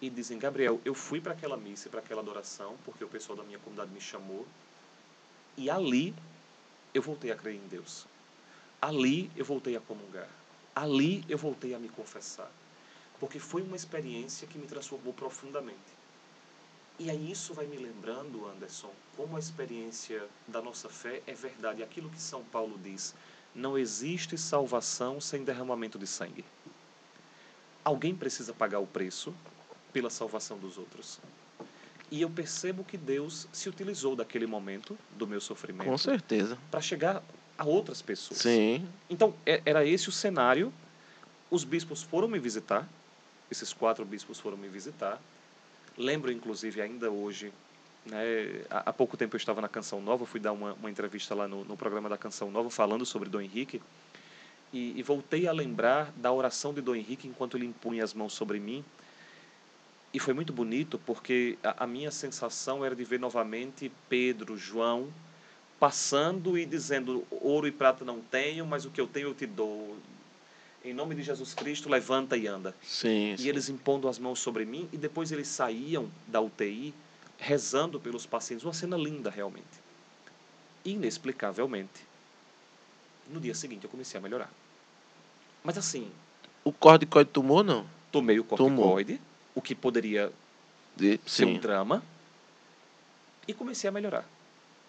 e 0.00 0.10
dizem: 0.10 0.38
Gabriel, 0.38 0.80
eu 0.84 0.94
fui 0.94 1.20
para 1.20 1.32
aquela 1.32 1.56
missa, 1.56 1.88
para 1.88 2.00
aquela 2.00 2.20
adoração, 2.20 2.76
porque 2.84 3.04
o 3.04 3.08
pessoal 3.08 3.36
da 3.36 3.44
minha 3.44 3.58
comunidade 3.58 3.90
me 3.90 4.00
chamou, 4.00 4.46
e 5.56 5.70
ali 5.70 6.14
eu 6.92 7.00
voltei 7.00 7.30
a 7.30 7.36
crer 7.36 7.54
em 7.54 7.68
Deus. 7.68 8.06
Ali 8.80 9.30
eu 9.36 9.44
voltei 9.44 9.76
a 9.76 9.80
comungar. 9.80 10.28
Ali 10.74 11.24
eu 11.28 11.38
voltei 11.38 11.74
a 11.74 11.78
me 11.78 11.88
confessar. 11.88 12.50
Porque 13.20 13.38
foi 13.38 13.62
uma 13.62 13.76
experiência 13.76 14.48
que 14.48 14.58
me 14.58 14.66
transformou 14.66 15.12
profundamente. 15.14 15.78
E 16.98 17.10
aí 17.10 17.32
isso 17.32 17.52
vai 17.54 17.66
me 17.66 17.76
lembrando, 17.76 18.46
Anderson, 18.46 18.90
como 19.16 19.36
a 19.36 19.38
experiência 19.38 20.22
da 20.46 20.62
nossa 20.62 20.88
fé 20.88 21.22
é 21.26 21.32
verdade. 21.32 21.82
Aquilo 21.82 22.08
que 22.10 22.20
São 22.20 22.44
Paulo 22.44 22.78
diz: 22.82 23.14
não 23.54 23.76
existe 23.76 24.38
salvação 24.38 25.20
sem 25.20 25.42
derramamento 25.42 25.98
de 25.98 26.06
sangue. 26.06 26.44
Alguém 27.84 28.14
precisa 28.14 28.52
pagar 28.52 28.78
o 28.78 28.86
preço 28.86 29.34
pela 29.92 30.10
salvação 30.10 30.58
dos 30.58 30.78
outros. 30.78 31.18
E 32.10 32.20
eu 32.20 32.30
percebo 32.30 32.84
que 32.84 32.96
Deus 32.96 33.48
se 33.52 33.68
utilizou 33.68 34.14
daquele 34.14 34.46
momento 34.46 34.96
do 35.16 35.26
meu 35.26 35.40
sofrimento. 35.40 35.88
Com 35.88 35.98
certeza. 35.98 36.58
Para 36.70 36.80
chegar 36.80 37.22
a 37.56 37.64
outras 37.64 38.02
pessoas. 38.02 38.40
Sim. 38.40 38.86
Então, 39.08 39.34
era 39.46 39.84
esse 39.84 40.08
o 40.08 40.12
cenário. 40.12 40.72
Os 41.50 41.64
bispos 41.64 42.02
foram 42.02 42.28
me 42.28 42.38
visitar, 42.38 42.88
esses 43.50 43.72
quatro 43.72 44.04
bispos 44.04 44.38
foram 44.38 44.56
me 44.56 44.68
visitar. 44.68 45.20
Lembro, 45.96 46.32
inclusive, 46.32 46.80
ainda 46.80 47.10
hoje, 47.10 47.52
né, 48.06 48.64
há, 48.70 48.92
pouco 48.92 49.16
tempo 49.16 49.36
eu 49.36 49.38
estava 49.38 49.60
na 49.60 49.68
Canção 49.68 50.00
Nova, 50.00 50.26
fui 50.26 50.40
dar 50.40 50.52
uma, 50.52 50.72
uma 50.74 50.90
entrevista 50.90 51.34
lá 51.34 51.46
no, 51.46 51.64
no 51.64 51.76
programa 51.76 52.08
da 52.08 52.16
Canção 52.16 52.50
Nova 52.50 52.70
falando 52.70 53.04
sobre 53.04 53.28
Dom 53.28 53.40
Henrique. 53.40 53.80
E, 54.72 54.98
e, 54.98 55.02
voltei 55.02 55.46
a 55.46 55.52
lembrar 55.52 56.10
da 56.16 56.32
oração 56.32 56.72
de 56.72 56.80
Dom 56.80 56.94
Henrique 56.94 57.28
enquanto 57.28 57.58
ele 57.58 57.66
impunha 57.66 58.02
as 58.02 58.14
mãos 58.14 58.32
sobre 58.32 58.58
mim. 58.58 58.82
E 60.14 60.18
foi 60.18 60.32
muito 60.32 60.52
bonito 60.52 60.98
porque 60.98 61.58
a, 61.62 61.84
a 61.84 61.86
minha 61.86 62.10
sensação 62.10 62.84
era 62.84 62.96
de 62.96 63.04
ver 63.04 63.20
novamente 63.20 63.92
Pedro, 64.08 64.56
João, 64.56 65.12
passando 65.78 66.56
e 66.56 66.64
dizendo: 66.64 67.26
ouro 67.30 67.66
e 67.66 67.72
prata 67.72 68.04
não 68.04 68.20
tenho, 68.20 68.64
mas 68.64 68.86
o 68.86 68.90
que 68.90 69.00
eu 69.00 69.06
tenho 69.06 69.28
eu 69.28 69.34
te 69.34 69.46
dou. 69.46 69.96
Em 70.84 70.92
nome 70.92 71.14
de 71.14 71.22
Jesus 71.22 71.54
Cristo, 71.54 71.88
levanta 71.88 72.36
e 72.36 72.46
anda. 72.46 72.74
Sim, 72.82 73.34
e 73.34 73.38
sim. 73.38 73.48
eles 73.48 73.68
impondo 73.68 74.08
as 74.08 74.18
mãos 74.18 74.40
sobre 74.40 74.64
mim, 74.64 74.88
e 74.92 74.96
depois 74.96 75.30
eles 75.30 75.46
saíam 75.48 76.10
da 76.26 76.40
UTI 76.40 76.92
rezando 77.38 78.00
pelos 78.00 78.26
pacientes. 78.26 78.64
Uma 78.64 78.72
cena 78.72 78.96
linda, 78.96 79.30
realmente. 79.30 79.82
Inexplicavelmente, 80.84 82.04
no 83.30 83.40
dia 83.40 83.54
seguinte 83.54 83.84
eu 83.84 83.90
comecei 83.90 84.18
a 84.18 84.22
melhorar. 84.22 84.50
Mas 85.62 85.78
assim. 85.78 86.10
O 86.64 86.72
corticoide 86.72 87.30
tomou, 87.30 87.62
não? 87.62 87.86
Tomei 88.10 88.38
o 88.38 88.44
corticoide, 88.44 89.14
Tomou. 89.14 89.26
o 89.54 89.62
que 89.62 89.74
poderia 89.74 90.32
de, 90.96 91.18
ser 91.24 91.46
sim. 91.46 91.56
um 91.56 91.58
drama, 91.58 92.02
e 93.46 93.54
comecei 93.54 93.88
a 93.88 93.92
melhorar. 93.92 94.28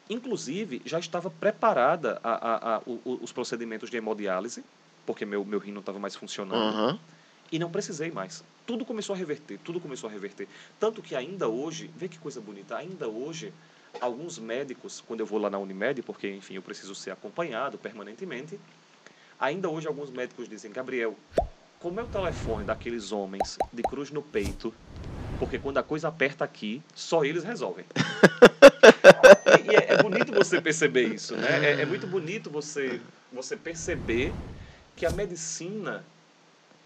Inclusive, 0.10 0.82
já 0.86 1.00
estava 1.00 1.30
preparada 1.30 2.20
a, 2.24 2.34
a, 2.34 2.76
a, 2.76 2.82
os 2.86 3.32
procedimentos 3.32 3.89
de 3.89 3.98
hemodiálise, 3.98 4.64
porque 5.06 5.26
meu, 5.26 5.43
meu 5.43 5.60
rim 5.60 5.72
não 5.72 5.80
estava 5.80 5.99
mais 5.99 6.16
funcionando. 6.16 6.76
Uhum. 6.76 6.99
E 7.51 7.60
não 7.60 7.70
precisei 7.70 8.12
mais. 8.12 8.43
Tudo 8.66 8.86
começou 8.86 9.14
a 9.14 9.18
reverter, 9.18 9.60
tudo 9.64 9.80
começou 9.80 10.10
a 10.10 10.12
reverter. 10.12 10.47
Tanto 10.80 11.01
que 11.01 11.16
ainda 11.16 11.47
hoje, 11.47 11.89
vê 11.95 12.08
que 12.08 12.18
coisa 12.18 12.41
bonita, 12.41 12.76
ainda 12.76 13.08
hoje, 13.08 13.54
alguns 14.01 14.39
médicos, 14.39 15.04
quando 15.06 15.20
eu 15.20 15.26
vou 15.26 15.39
lá 15.39 15.49
na 15.49 15.60
Unimed, 15.60 16.01
porque, 16.01 16.30
enfim, 16.30 16.56
eu 16.56 16.62
preciso 16.62 16.95
ser 16.95 17.12
acompanhado 17.12 17.78
permanentemente, 17.78 18.60
ainda 19.39 19.70
hoje 19.70 19.88
alguns 19.88 20.10
médicos 20.10 20.47
dizem, 20.47 20.72
Gabriel, 20.72 21.16
como 21.80 21.99
é 21.99 22.04
o 22.04 22.08
telefone 22.08 22.64
daqueles 22.64 23.12
homens 23.12 23.58
de 23.72 23.84
cruz 23.84 24.10
no 24.10 24.22
peito, 24.22 24.74
porque 25.38 25.60
quando 25.60 25.78
a 25.78 25.84
coisa 25.84 26.08
aperta 26.08 26.45
aqui, 26.45 26.82
só 26.95 27.26
eles 27.26 27.43
resolvem. 27.43 27.86
e, 29.60 29.72
e 29.72 29.76
é, 29.76 29.93
é, 29.93 30.01
bonito 30.01 30.32
você 30.32 30.62
perceber 30.62 31.14
isso, 31.14 31.36
né? 31.36 31.66
É, 31.66 31.82
é, 31.82 31.86
muito 31.86 32.08
bonito 32.08 32.49
você, 32.49 33.01
você 33.32 33.58
perceber 33.58 34.34
que 34.96 35.06
a 35.06 35.12
medicina 35.12 36.04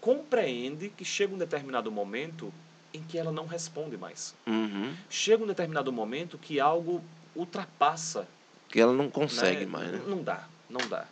compreende 0.00 0.88
que 0.90 1.04
chega 1.04 1.34
um 1.34 1.38
determinado 1.38 1.90
momento 1.90 2.52
em 2.92 3.02
que 3.02 3.18
ela 3.18 3.30
não 3.30 3.46
responde 3.46 3.96
mais. 3.96 4.34
Uhum. 4.46 4.94
Chega 5.10 5.44
um 5.44 5.46
determinado 5.46 5.92
momento 5.92 6.38
que 6.38 6.58
algo 6.58 7.02
ultrapassa. 7.34 8.26
Que 8.68 8.80
ela 8.80 8.92
não 8.92 9.10
consegue 9.10 9.60
né? 9.60 9.66
mais, 9.66 9.92
né? 9.92 10.02
Não 10.06 10.22
dá, 10.22 10.46
não 10.68 10.86
dá. 10.88 11.06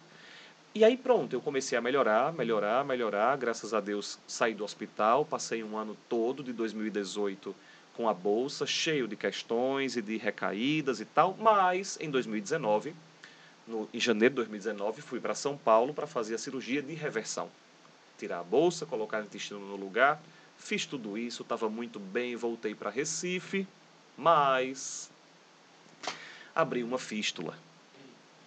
E 0.75 0.85
aí 0.85 0.97
pronto, 0.97 1.33
eu 1.33 1.41
comecei 1.41 1.77
a 1.77 1.81
melhorar, 1.81 2.33
melhorar, 2.33 2.85
melhorar. 2.85 3.37
Graças 3.37 3.73
a 3.73 3.81
Deus 3.81 4.19
saí 4.27 4.55
do 4.55 4.63
hospital, 4.63 5.25
passei 5.25 5.65
um 5.65 5.77
ano 5.77 5.97
todo 6.09 6.43
de 6.43 6.53
2018 6.53 7.55
com 7.97 8.09
a 8.11 8.13
bolsa, 8.13 8.67
cheio 8.67 9.09
de 9.09 9.17
questões 9.17 9.97
e 9.97 10.03
de 10.03 10.19
recaídas 10.19 11.01
e 11.01 11.07
tal, 11.07 11.35
mas 11.41 11.97
em 11.99 12.11
2019, 12.11 12.95
no, 13.67 13.89
em 13.93 14.01
janeiro 14.01 14.33
de 14.33 14.37
2019, 14.37 15.03
fui 15.03 15.21
para 15.21 15.35
São 15.35 15.57
Paulo 15.57 15.93
para 15.93 16.07
fazer 16.07 16.35
a 16.35 16.39
cirurgia 16.39 16.83
de 16.83 16.95
reversão. 16.95 17.49
Tirar 18.19 18.41
a 18.41 18.45
bolsa, 18.45 18.87
colocar 18.87 19.23
o 19.23 19.25
intestino 19.25 19.61
no 19.61 19.77
lugar, 19.77 20.21
fiz 20.57 20.87
tudo 20.87 21.19
isso, 21.19 21.43
estava 21.43 21.69
muito 21.69 21.99
bem, 21.99 22.37
voltei 22.37 22.75
para 22.75 22.91
Recife, 22.91 23.67
mas 24.17 25.11
abri 26.55 26.83
uma 26.83 26.99
fístula. 26.99 27.55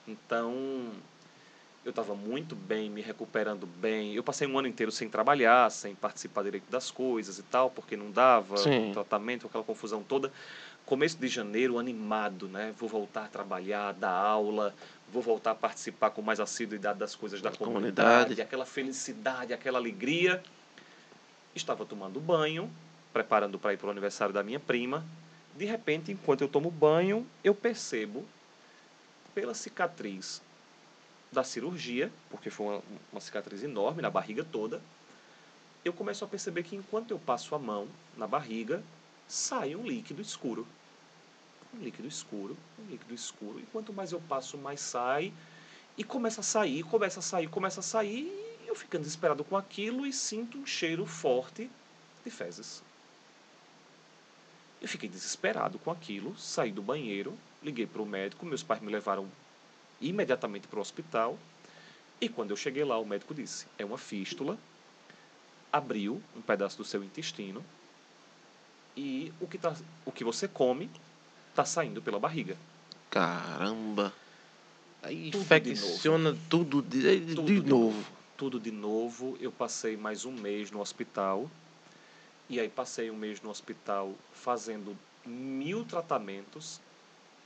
Então, 0.08 0.92
eu 1.86 1.92
estava 1.92 2.16
muito 2.16 2.56
bem, 2.56 2.90
me 2.90 3.02
recuperando 3.02 3.66
bem. 3.66 4.14
Eu 4.14 4.24
passei 4.24 4.48
um 4.48 4.58
ano 4.58 4.68
inteiro 4.68 4.92
sem 4.92 5.08
trabalhar, 5.08 5.72
sem 5.72 5.96
participar 5.96 6.44
direito 6.44 6.70
das 6.70 6.92
coisas 6.92 7.38
e 7.38 7.44
tal, 7.44 7.70
porque 7.70 7.96
não 7.96 8.12
dava 8.12 8.58
Sim. 8.58 8.92
tratamento, 8.94 9.48
aquela 9.48 9.64
confusão 9.64 10.04
toda. 10.04 10.32
Começo 10.86 11.18
de 11.18 11.28
janeiro, 11.28 11.78
animado, 11.78 12.48
né? 12.48 12.74
Vou 12.78 12.90
voltar 12.90 13.26
a 13.26 13.28
trabalhar, 13.28 13.94
dar 13.94 14.12
aula, 14.12 14.74
vou 15.12 15.22
voltar 15.22 15.52
a 15.52 15.56
participar 15.56 16.12
com 16.12 16.22
mais 16.22 16.40
assiduidade 16.40 17.00
das 17.00 17.16
coisas 17.16 17.42
da, 17.42 17.50
da 17.50 17.58
comunidade, 17.58 18.08
comunidade, 18.08 18.42
aquela 18.42 18.66
felicidade, 18.66 19.54
aquela 19.54 19.80
alegria. 19.80 20.44
Estava 21.56 21.86
tomando 21.86 22.20
banho, 22.20 22.72
preparando 23.12 23.58
para 23.58 23.74
ir 23.74 23.78
para 23.78 23.88
o 23.88 23.92
aniversário 23.92 24.34
da 24.34 24.44
minha 24.44 24.60
prima. 24.60 25.04
De 25.56 25.66
repente, 25.66 26.12
enquanto 26.12 26.42
eu 26.42 26.48
tomo 26.48 26.70
banho, 26.70 27.26
eu 27.44 27.54
percebo 27.56 28.26
pela 29.34 29.54
cicatriz 29.54 30.42
da 31.32 31.44
cirurgia, 31.44 32.12
porque 32.30 32.50
foi 32.50 32.68
uma, 32.68 32.82
uma 33.12 33.22
cicatriz 33.22 33.64
enorme 33.64 34.02
na 34.02 34.10
barriga 34.10 34.44
toda, 34.44 34.82
eu 35.84 35.94
começo 35.94 36.24
a 36.26 36.28
perceber 36.28 36.64
que 36.64 36.76
enquanto 36.76 37.12
eu 37.12 37.20
passo 37.20 37.56
a 37.56 37.60
mão 37.60 37.88
na 38.18 38.28
barriga, 38.28 38.84
sai 39.28 39.76
um 39.76 39.84
líquido 39.84 40.22
escuro. 40.22 40.68
Um 41.74 41.84
líquido 41.84 42.08
escuro, 42.08 42.58
um 42.80 42.90
líquido 42.90 43.14
escuro. 43.14 43.60
E 43.60 43.64
quanto 43.72 43.94
mais 43.94 44.12
eu 44.12 44.20
passo, 44.22 44.58
mais 44.58 44.80
sai. 44.80 45.34
E 45.98 46.04
começa 46.04 46.42
a 46.42 46.44
sair, 46.44 46.84
começa 46.84 47.20
a 47.20 47.24
sair, 47.24 47.48
começa 47.48 47.80
a 47.80 47.84
sair. 47.84 48.26
E 48.64 48.68
eu 48.68 48.76
ficando 48.76 49.02
desesperado 49.02 49.44
com 49.44 49.56
aquilo 49.56 50.06
e 50.06 50.14
sinto 50.14 50.58
um 50.58 50.66
cheiro 50.66 51.06
forte 51.06 51.70
de 52.24 52.32
fezes. 52.32 52.82
Eu 54.82 54.88
fiquei 54.88 55.10
desesperado 55.10 55.78
com 55.80 55.92
aquilo, 55.92 56.38
saí 56.38 56.72
do 56.72 56.82
banheiro, 56.82 57.38
liguei 57.62 57.86
para 57.86 58.02
o 58.02 58.06
médico, 58.06 58.46
meus 58.46 58.64
pais 58.64 58.82
me 58.82 58.92
levaram 58.92 59.30
imediatamente 60.00 60.68
para 60.68 60.80
o 60.80 60.82
hospital. 60.82 61.38
E 62.22 62.30
quando 62.30 62.52
eu 62.52 62.58
cheguei 62.58 62.84
lá, 62.84 62.98
o 62.98 63.06
médico 63.06 63.34
disse: 63.34 63.68
é 63.78 63.84
uma 63.84 63.98
fístula, 63.98 64.58
abriu 65.72 66.22
um 66.36 66.42
pedaço 66.42 66.78
do 66.78 66.86
seu 66.86 67.04
intestino 67.04 67.64
e 68.96 69.32
o 69.40 69.48
que, 69.48 69.58
tá, 69.58 69.76
o 70.06 70.12
que 70.12 70.24
você 70.24 70.48
come 70.48 70.90
está 71.60 71.66
saindo 71.66 72.02
pela 72.02 72.18
barriga. 72.18 72.56
Caramba! 73.10 74.14
Aí 75.04 75.30
Tudo 75.30 75.44
de 75.44 75.72
infecciona 75.72 76.38
tudo 76.50 76.82
de, 76.82 77.20
de, 77.20 77.36
Tudo 77.36 77.62
de 77.62 77.70
novo. 77.70 78.06
Tudo 78.38 78.60
de 78.60 78.72
novo. 78.72 79.38
Eu 79.42 79.52
passei 79.52 79.98
mais 79.98 80.24
um 80.24 80.32
mês 80.32 80.72
no 80.72 80.80
hospital. 80.80 81.50
E 82.50 82.60
aí 82.60 82.70
passei 82.70 83.12
um 83.12 83.16
mês 83.16 83.42
no 83.42 83.50
hospital 83.50 84.14
fazendo 84.34 84.98
mil 85.26 85.84
tratamentos. 85.84 86.80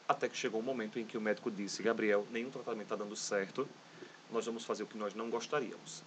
Até 0.07 0.29
que 0.29 0.37
chegou 0.37 0.59
um 0.59 0.63
momento 0.63 0.99
em 0.99 1.05
que 1.05 1.17
o 1.17 1.21
médico 1.21 1.49
disse: 1.49 1.81
Gabriel, 1.81 2.27
nenhum 2.31 2.51
tratamento 2.51 2.83
está 2.83 2.95
dando 2.95 3.15
certo. 3.15 3.67
Nós 4.31 4.45
vamos 4.45 4.63
fazer 4.63 4.83
o 4.83 4.87
que 4.87 4.97
nós 4.97 5.15
não 5.15 5.29
gostaríamos. 5.29 6.03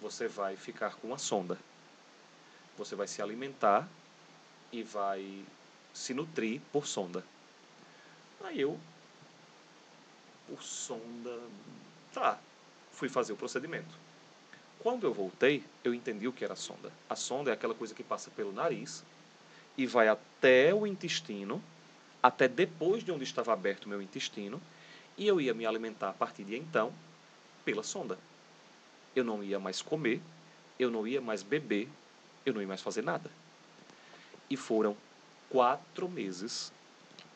Você 0.00 0.26
vai 0.26 0.56
ficar 0.56 0.96
com 0.96 1.14
a 1.14 1.18
sonda. 1.18 1.56
Você 2.76 2.96
vai 2.96 3.06
se 3.06 3.22
alimentar 3.22 3.88
e 4.72 4.82
vai 4.82 5.44
se 5.98 6.14
nutrir 6.14 6.60
por 6.72 6.86
sonda. 6.86 7.24
Aí 8.44 8.60
eu, 8.60 8.78
por 10.46 10.62
sonda, 10.62 11.40
tá, 12.14 12.38
fui 12.92 13.08
fazer 13.08 13.32
o 13.32 13.36
procedimento. 13.36 13.92
Quando 14.78 15.04
eu 15.04 15.12
voltei, 15.12 15.64
eu 15.82 15.92
entendi 15.92 16.28
o 16.28 16.32
que 16.32 16.44
era 16.44 16.52
a 16.52 16.56
sonda. 16.56 16.92
A 17.10 17.16
sonda 17.16 17.50
é 17.50 17.52
aquela 17.52 17.74
coisa 17.74 17.94
que 17.94 18.04
passa 18.04 18.30
pelo 18.30 18.52
nariz 18.52 19.02
e 19.76 19.86
vai 19.86 20.06
até 20.06 20.72
o 20.72 20.86
intestino, 20.86 21.60
até 22.22 22.46
depois 22.46 23.02
de 23.02 23.10
onde 23.10 23.24
estava 23.24 23.52
aberto 23.52 23.86
o 23.86 23.88
meu 23.88 24.00
intestino, 24.00 24.62
e 25.16 25.26
eu 25.26 25.40
ia 25.40 25.52
me 25.52 25.66
alimentar 25.66 26.10
a 26.10 26.14
partir 26.14 26.44
de 26.44 26.56
então 26.56 26.92
pela 27.64 27.82
sonda. 27.82 28.16
Eu 29.16 29.24
não 29.24 29.42
ia 29.42 29.58
mais 29.58 29.82
comer, 29.82 30.22
eu 30.78 30.92
não 30.92 31.08
ia 31.08 31.20
mais 31.20 31.42
beber, 31.42 31.88
eu 32.46 32.54
não 32.54 32.60
ia 32.60 32.68
mais 32.68 32.82
fazer 32.82 33.02
nada. 33.02 33.28
E 34.48 34.56
foram 34.56 34.96
quatro 35.50 36.08
meses 36.08 36.72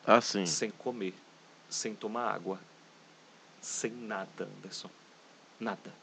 Assim. 0.05 0.45
sem 0.45 0.69
comer, 0.71 1.13
sem 1.69 1.95
tomar 1.95 2.31
água, 2.33 2.59
sem 3.61 3.91
nada, 3.91 4.47
Anderson. 4.57 4.89
Nada. 5.59 5.93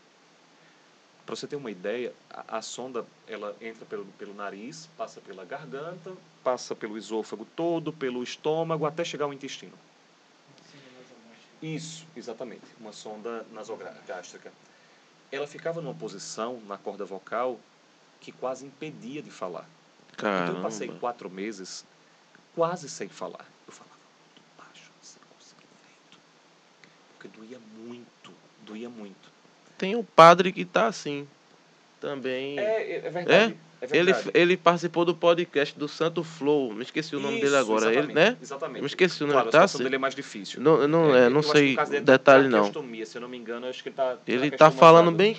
Para 1.26 1.36
você 1.36 1.46
ter 1.46 1.56
uma 1.56 1.70
ideia, 1.70 2.12
a, 2.28 2.58
a 2.58 2.62
sonda 2.62 3.06
ela 3.28 3.54
entra 3.60 3.84
pelo, 3.84 4.04
pelo 4.18 4.34
nariz, 4.34 4.88
passa 4.96 5.20
pela 5.20 5.44
garganta, 5.44 6.12
passa 6.42 6.74
pelo 6.74 6.96
esôfago 6.96 7.44
todo, 7.44 7.92
pelo 7.92 8.22
estômago, 8.22 8.86
até 8.86 9.04
chegar 9.04 9.26
ao 9.26 9.32
intestino. 9.32 9.74
Isso, 11.62 12.06
exatamente. 12.16 12.64
Uma 12.80 12.92
sonda 12.92 13.44
nasogástrica. 13.52 14.50
Ela 15.30 15.46
ficava 15.46 15.80
numa 15.80 15.94
posição 15.94 16.60
na 16.66 16.78
corda 16.78 17.04
vocal 17.04 17.60
que 18.20 18.32
quase 18.32 18.64
impedia 18.66 19.22
de 19.22 19.30
falar. 19.30 19.68
Então 20.14 20.56
eu 20.56 20.62
passei 20.62 20.86
Caramba. 20.88 21.00
quatro 21.00 21.30
meses 21.30 21.84
quase 22.54 22.88
sem 22.88 23.08
falar. 23.08 23.46
Eu 23.66 23.72
falava 23.72 23.96
muito 24.26 24.42
baixo, 24.58 24.90
sem 25.02 25.20
conseguir 25.28 25.66
vento. 25.84 26.18
Porque 27.18 27.28
doía 27.38 27.58
muito, 27.84 28.32
doía 28.62 28.88
muito. 28.88 29.30
Tem 29.78 29.96
um 29.96 30.04
padre 30.04 30.52
que 30.52 30.64
tá 30.64 30.86
assim. 30.86 31.26
Também. 32.00 32.58
É, 32.58 32.96
é 32.96 33.10
verdade. 33.10 33.56
É, 33.82 33.96
ele, 33.96 34.12
verdade. 34.12 34.30
ele 34.34 34.56
participou 34.56 35.04
do 35.04 35.14
podcast 35.14 35.78
do 35.78 35.86
Santo 35.86 36.24
Flow. 36.24 36.72
Me 36.72 36.82
esqueci 36.82 37.14
o 37.14 37.20
nome 37.20 37.40
dele 37.40 37.56
agora. 37.56 37.86
Ele, 37.86 37.98
exatamente, 37.98 38.14
né? 38.14 38.36
Exatamente. 38.40 38.80
Me 38.80 38.86
esqueci 38.86 39.22
o 39.22 39.26
nome. 39.26 39.34
Claro, 39.34 39.50
Tá 39.50 39.64
assim. 39.64 39.82
dele 39.82 39.96
é 39.96 39.98
mais 39.98 40.14
difícil. 40.14 40.62
Não, 40.62 40.88
não, 40.88 41.14
é, 41.14 41.26
eu 41.26 41.30
não 41.30 41.42
sei 41.42 41.76
o 41.76 41.80
é 41.80 42.00
detalhe 42.00 42.48
não. 42.48 42.72
se 42.72 43.16
eu 43.16 43.20
não 43.20 43.28
me 43.28 43.36
engano, 43.36 43.66
acho 43.66 43.82
que 43.82 43.90
ele 43.90 43.96
tá 43.96 44.18
Ele 44.26 44.50
tá 44.50 44.70
falando 44.70 45.10
bem. 45.10 45.36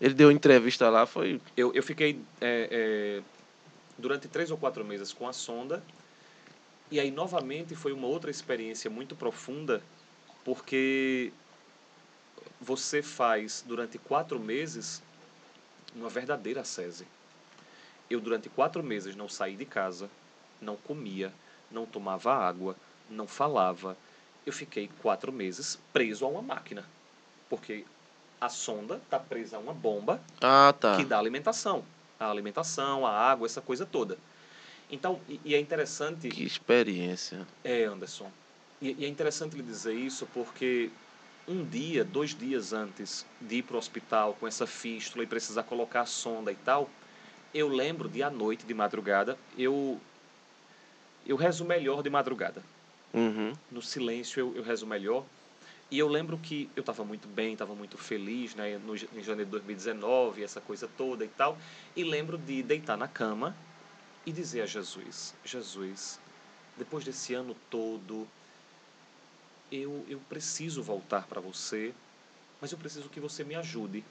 Ele 0.00 0.14
deu 0.14 0.30
entrevista 0.30 0.90
lá, 0.90 1.06
foi. 1.06 1.40
Eu, 1.56 1.72
eu 1.72 1.82
fiquei 1.82 2.18
é, 2.40 2.68
é, 2.70 3.22
durante 3.98 4.28
três 4.28 4.50
ou 4.50 4.56
quatro 4.56 4.84
meses 4.84 5.12
com 5.12 5.28
a 5.28 5.32
sonda. 5.32 5.82
E 6.90 7.00
aí, 7.00 7.10
novamente, 7.10 7.74
foi 7.74 7.92
uma 7.92 8.06
outra 8.06 8.30
experiência 8.30 8.90
muito 8.90 9.16
profunda, 9.16 9.82
porque 10.44 11.32
você 12.60 13.02
faz 13.02 13.64
durante 13.66 13.98
quatro 13.98 14.38
meses 14.38 15.02
uma 15.94 16.08
verdadeira 16.08 16.60
ascese. 16.60 17.06
Eu, 18.10 18.20
durante 18.20 18.48
quatro 18.48 18.82
meses, 18.82 19.16
não 19.16 19.28
saí 19.28 19.56
de 19.56 19.64
casa, 19.64 20.10
não 20.60 20.76
comia, 20.76 21.32
não 21.70 21.86
tomava 21.86 22.34
água, 22.34 22.76
não 23.08 23.26
falava. 23.26 23.96
Eu 24.44 24.52
fiquei 24.52 24.90
quatro 25.00 25.32
meses 25.32 25.78
preso 25.92 26.24
a 26.24 26.28
uma 26.28 26.42
máquina, 26.42 26.84
porque 27.48 27.84
a 28.40 28.48
sonda 28.48 28.96
está 28.96 29.18
presa 29.18 29.56
a 29.56 29.60
uma 29.60 29.72
bomba 29.72 30.20
Ah, 30.40 30.74
tá. 30.78 30.96
que 30.96 31.04
dá 31.04 31.18
alimentação. 31.18 31.84
A 32.24 32.30
alimentação, 32.30 33.06
a 33.06 33.10
água, 33.10 33.46
essa 33.46 33.60
coisa 33.60 33.84
toda. 33.84 34.18
Então, 34.90 35.20
e, 35.28 35.40
e 35.44 35.54
é 35.54 35.60
interessante, 35.60 36.28
Que 36.28 36.44
experiência. 36.44 37.46
é, 37.62 37.84
Anderson, 37.84 38.30
e, 38.80 38.92
e 38.92 39.04
é 39.04 39.08
interessante 39.08 39.56
lhe 39.56 39.62
dizer 39.62 39.94
isso 39.94 40.26
porque 40.26 40.90
um 41.46 41.64
dia, 41.64 42.04
dois 42.04 42.34
dias 42.34 42.72
antes 42.72 43.26
de 43.40 43.56
ir 43.56 43.62
para 43.62 43.76
o 43.76 43.78
hospital 43.78 44.34
com 44.34 44.46
essa 44.46 44.66
fístula 44.66 45.24
e 45.24 45.26
precisar 45.26 45.62
colocar 45.64 46.02
a 46.02 46.06
sonda 46.06 46.50
e 46.52 46.56
tal, 46.56 46.90
eu 47.52 47.68
lembro 47.68 48.08
de 48.08 48.22
à 48.22 48.30
noite, 48.30 48.64
de 48.66 48.74
madrugada, 48.74 49.38
eu, 49.56 50.00
eu 51.24 51.36
rezo 51.36 51.64
melhor 51.64 52.02
de 52.02 52.10
madrugada 52.10 52.62
Uhum. 53.12 53.52
no 53.70 53.80
silêncio 53.80 54.40
eu, 54.40 54.56
eu 54.56 54.62
rezo 54.62 54.86
melhor. 54.86 55.24
E 55.90 55.98
eu 55.98 56.08
lembro 56.08 56.38
que 56.38 56.68
eu 56.74 56.80
estava 56.80 57.04
muito 57.04 57.28
bem, 57.28 57.52
estava 57.52 57.74
muito 57.74 57.96
feliz, 57.98 58.54
né, 58.54 58.78
no, 58.78 58.96
em 58.96 59.22
janeiro 59.22 59.44
de 59.44 59.50
2019, 59.50 60.42
essa 60.42 60.60
coisa 60.60 60.88
toda 60.96 61.24
e 61.24 61.28
tal. 61.28 61.56
E 61.94 62.02
lembro 62.02 62.38
de 62.38 62.62
deitar 62.62 62.96
na 62.96 63.06
cama 63.06 63.54
e 64.26 64.32
dizer 64.32 64.62
a 64.62 64.66
Jesus: 64.66 65.34
Jesus, 65.44 66.18
depois 66.78 67.04
desse 67.04 67.34
ano 67.34 67.54
todo, 67.70 68.26
eu, 69.70 70.04
eu 70.08 70.18
preciso 70.28 70.82
voltar 70.82 71.26
para 71.26 71.40
você, 71.40 71.92
mas 72.60 72.72
eu 72.72 72.78
preciso 72.78 73.08
que 73.08 73.20
você 73.20 73.44
me 73.44 73.54
ajude. 73.54 74.02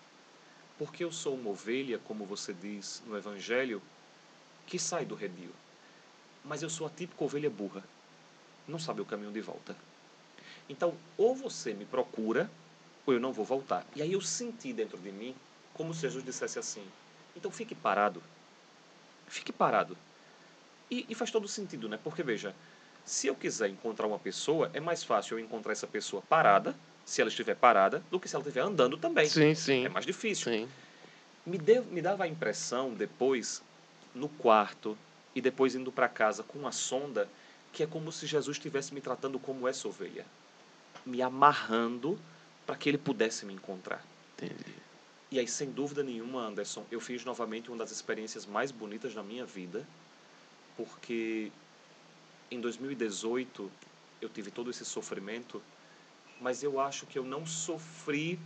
Porque 0.78 1.04
eu 1.04 1.12
sou 1.12 1.36
uma 1.36 1.52
ovelha, 1.52 2.00
como 2.00 2.26
você 2.26 2.54
diz 2.54 3.02
no 3.08 3.16
Evangelho, 3.16 3.82
que 4.66 4.80
sai 4.80 5.06
do 5.06 5.16
redil. 5.16 5.52
Mas 6.44 6.64
eu 6.64 6.70
sou 6.70 6.88
a 6.88 6.90
típica 6.90 7.24
ovelha 7.24 7.50
burra 7.50 7.84
não 8.68 8.80
sabe 8.80 9.02
o 9.02 9.06
caminho 9.06 9.32
de 9.32 9.42
volta. 9.42 9.76
Então, 10.70 10.94
ou 11.18 11.36
você 11.36 11.74
me 11.74 11.86
procura, 11.86 12.50
ou 13.06 13.14
eu 13.14 13.20
não 13.20 13.34
vou 13.34 13.46
voltar. 13.46 13.86
E 13.96 14.02
aí 14.02 14.14
eu 14.14 14.22
senti 14.22 14.74
dentro 14.74 14.98
de 14.98 15.12
mim 15.12 15.36
como 15.74 15.94
se 15.94 16.02
Jesus 16.02 16.24
dissesse 16.24 16.60
assim: 16.60 16.84
então 17.36 17.52
fique 17.52 17.76
parado. 17.76 18.22
Fique 19.28 19.52
parado. 19.52 19.98
E, 20.90 21.06
e 21.10 21.16
faz 21.16 21.32
todo 21.32 21.48
sentido, 21.48 21.90
né? 21.90 22.00
Porque 22.04 22.22
veja, 22.22 22.54
se 23.06 23.28
eu 23.28 23.36
quiser 23.36 23.70
encontrar 23.70 24.08
uma 24.08 24.20
pessoa, 24.20 24.70
é 24.74 24.80
mais 24.80 25.04
fácil 25.04 25.38
eu 25.38 25.44
encontrar 25.44 25.72
essa 25.72 25.88
pessoa 25.88 26.22
parada, 26.22 26.76
se 27.06 27.20
ela 27.20 27.30
estiver 27.30 27.56
parada, 27.56 28.02
do 28.12 28.20
que 28.20 28.30
se 28.30 28.36
ela 28.36 28.44
estiver 28.44 28.62
andando 28.62 28.98
também. 28.98 29.28
Sim, 29.28 29.56
sim. 29.56 29.86
É 29.86 29.90
mais 29.90 30.06
difícil. 30.06 30.52
Sim. 30.52 30.70
Me, 31.46 31.58
deu, 31.58 31.84
me 31.86 32.02
dava 32.02 32.24
a 32.24 32.28
impressão 32.28 32.94
depois, 32.94 33.62
no 34.16 34.30
quarto, 34.30 34.98
e 35.36 35.42
depois 35.42 35.76
indo 35.76 35.92
para 35.92 36.08
casa 36.08 36.44
com 36.44 36.66
a 36.66 36.72
sonda, 36.72 37.28
que 37.74 37.84
é 37.84 37.88
como 37.88 38.12
se 38.12 38.26
Jesus 38.26 38.58
estivesse 38.58 38.94
me 38.94 39.02
tratando 39.02 39.40
como 39.40 39.68
essa 39.68 39.88
ovelha. 39.88 40.26
Me 41.06 41.22
amarrando 41.22 42.20
para 42.66 42.76
que 42.76 42.90
ele 42.90 42.98
pudesse 42.98 43.46
me 43.46 43.54
encontrar. 43.54 44.04
Entendi. 44.38 44.74
E 45.32 45.40
aí, 45.40 45.48
sem 45.48 45.72
dúvida 45.72 46.04
nenhuma, 46.04 46.42
Anderson, 46.42 46.86
eu 46.92 47.00
fiz 47.00 47.26
novamente 47.26 47.70
uma 47.70 47.78
das 47.78 47.92
experiências 47.92 48.46
mais 48.46 48.72
bonitas 48.72 49.14
da 49.14 49.24
minha 49.24 49.46
vida, 49.46 49.86
porque 50.78 51.52
em 52.52 52.62
2018 52.62 53.72
eu 54.22 54.30
tive 54.30 54.52
todo 54.52 54.70
esse 54.70 54.86
sofrimento, 54.86 55.62
mas 56.40 56.62
eu 56.62 56.80
acho 56.80 57.06
que 57.08 57.18
eu 57.18 57.24
não 57.24 57.46
sofri 57.46 58.40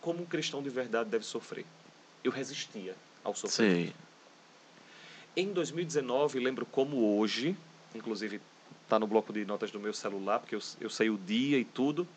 como 0.00 0.22
um 0.22 0.26
cristão 0.26 0.62
de 0.62 0.70
verdade 0.70 1.10
deve 1.10 1.24
sofrer. 1.24 1.66
Eu 2.24 2.32
resistia 2.32 2.96
ao 3.22 3.34
sofrimento. 3.34 3.92
Sei. 3.92 3.94
Em 5.36 5.52
2019, 5.52 6.40
lembro 6.40 6.64
como 6.66 7.18
hoje, 7.18 7.56
inclusive 7.94 8.40
está 8.88 8.98
no 8.98 9.06
bloco 9.06 9.34
de 9.34 9.44
notas 9.44 9.70
do 9.70 9.78
meu 9.78 9.92
celular, 9.92 10.40
porque 10.40 10.54
eu, 10.54 10.60
eu 10.80 10.88
sei 10.88 11.10
o 11.10 11.18
dia 11.18 11.58
e 11.58 11.64
tudo, 11.64 12.08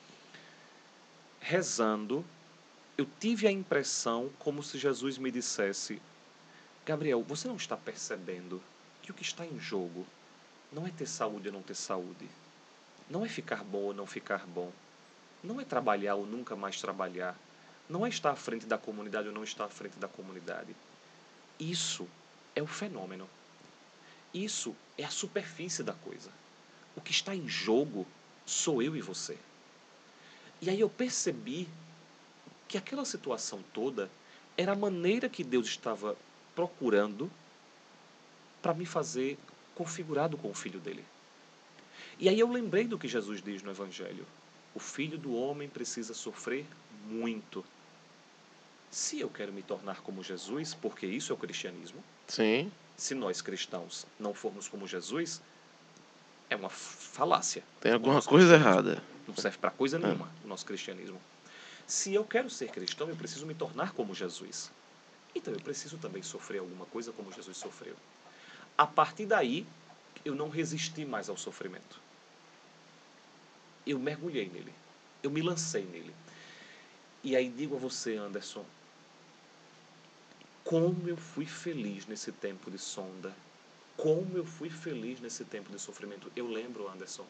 rezando, 1.41 2.23
eu 2.97 3.05
tive 3.19 3.45
a 3.45 3.51
impressão 3.51 4.29
como 4.39 4.63
se 4.63 4.77
Jesus 4.77 5.17
me 5.17 5.29
dissesse: 5.29 6.01
Gabriel, 6.85 7.21
você 7.23 7.45
não 7.49 7.57
está 7.57 7.75
percebendo 7.75 8.61
que 9.01 9.11
o 9.11 9.13
que 9.13 9.21
está 9.21 9.45
em 9.45 9.59
jogo 9.59 10.07
não 10.71 10.87
é 10.87 10.91
ter 10.91 11.07
saúde 11.07 11.49
ou 11.49 11.53
não 11.53 11.61
ter 11.61 11.75
saúde, 11.75 12.29
não 13.09 13.25
é 13.25 13.27
ficar 13.27 13.65
bom 13.65 13.81
ou 13.81 13.93
não 13.93 14.05
ficar 14.05 14.47
bom, 14.47 14.71
não 15.43 15.59
é 15.59 15.65
trabalhar 15.65 16.15
ou 16.15 16.25
nunca 16.25 16.55
mais 16.55 16.79
trabalhar, 16.79 17.37
não 17.89 18.05
é 18.05 18.09
estar 18.09 18.31
à 18.31 18.35
frente 18.37 18.65
da 18.65 18.77
comunidade 18.77 19.27
ou 19.27 19.33
não 19.33 19.43
estar 19.43 19.65
à 19.65 19.69
frente 19.69 19.99
da 19.99 20.07
comunidade. 20.07 20.73
Isso 21.59 22.07
é 22.55 22.61
o 22.61 22.67
fenômeno. 22.67 23.29
Isso 24.33 24.73
é 24.97 25.03
a 25.03 25.09
superfície 25.09 25.83
da 25.83 25.93
coisa. 25.93 26.31
O 26.95 27.01
que 27.01 27.11
está 27.11 27.35
em 27.35 27.47
jogo 27.47 28.05
sou 28.45 28.81
eu 28.81 28.95
e 28.95 29.01
você. 29.01 29.37
E 30.61 30.69
aí 30.69 30.79
eu 30.79 30.89
percebi 30.89 31.67
que 32.67 32.77
aquela 32.77 33.05
situação 33.05 33.63
toda 33.73 34.09
era 34.57 34.73
a 34.73 34.75
maneira 34.75 35.27
que 35.29 35.43
Deus 35.43 35.67
estava 35.67 36.15
procurando 36.55 37.31
para 38.61 38.73
me 38.73 38.85
fazer 38.85 39.37
configurado 39.73 40.37
com 40.37 40.49
o 40.49 40.53
filho 40.53 40.79
dele. 40.79 41.03
E 42.19 42.29
aí 42.29 42.39
eu 42.39 42.51
lembrei 42.51 42.85
do 42.85 42.99
que 42.99 43.07
Jesus 43.07 43.41
diz 43.41 43.63
no 43.63 43.71
Evangelho. 43.71 44.25
O 44.75 44.79
filho 44.79 45.17
do 45.17 45.33
homem 45.33 45.67
precisa 45.67 46.13
sofrer 46.13 46.65
muito. 47.07 47.65
Se 48.91 49.19
eu 49.19 49.29
quero 49.29 49.51
me 49.51 49.63
tornar 49.63 50.01
como 50.01 50.23
Jesus, 50.23 50.73
porque 50.73 51.05
isso 51.05 51.31
é 51.31 51.35
o 51.35 51.37
cristianismo, 51.37 52.03
Sim. 52.27 52.71
se 52.95 53.15
nós 53.15 53.41
cristãos 53.41 54.05
não 54.19 54.33
formos 54.33 54.67
como 54.67 54.87
Jesus, 54.87 55.41
é 56.51 56.55
uma 56.55 56.69
falácia. 56.69 57.63
Tem 57.79 57.93
alguma 57.93 58.21
coisa 58.21 58.55
errada. 58.55 59.01
Não 59.25 59.35
serve 59.35 59.57
para 59.57 59.71
coisa 59.71 59.97
nenhuma 59.97 60.29
o 60.43 60.47
nosso 60.47 60.65
cristianismo. 60.65 61.19
Se 61.87 62.13
eu 62.13 62.25
quero 62.25 62.49
ser 62.49 62.69
cristão, 62.69 63.07
eu 63.07 63.15
preciso 63.15 63.45
me 63.45 63.53
tornar 63.53 63.93
como 63.93 64.13
Jesus. 64.13 64.69
Então 65.33 65.53
eu 65.53 65.61
preciso 65.61 65.97
também 65.97 66.21
sofrer 66.21 66.59
alguma 66.59 66.85
coisa 66.87 67.13
como 67.13 67.31
Jesus 67.31 67.57
sofreu. 67.57 67.95
A 68.77 68.85
partir 68.85 69.25
daí, 69.25 69.65
eu 70.25 70.35
não 70.35 70.49
resisti 70.49 71.05
mais 71.05 71.29
ao 71.29 71.37
sofrimento. 71.37 72.01
Eu 73.87 73.97
mergulhei 73.97 74.49
nele. 74.49 74.73
Eu 75.23 75.31
me 75.31 75.41
lancei 75.41 75.85
nele. 75.85 76.13
E 77.23 77.33
aí 77.33 77.47
digo 77.47 77.77
a 77.77 77.79
você, 77.79 78.17
Anderson, 78.17 78.65
como 80.65 81.07
eu 81.07 81.15
fui 81.15 81.45
feliz 81.45 82.05
nesse 82.07 82.33
tempo 82.33 82.69
de 82.69 82.77
sonda. 82.77 83.33
Como 84.01 84.35
eu 84.35 84.43
fui 84.43 84.67
feliz 84.67 85.21
nesse 85.21 85.45
tempo 85.45 85.71
de 85.71 85.77
sofrimento. 85.77 86.31
Eu 86.35 86.47
lembro, 86.47 86.89
Anderson, 86.89 87.25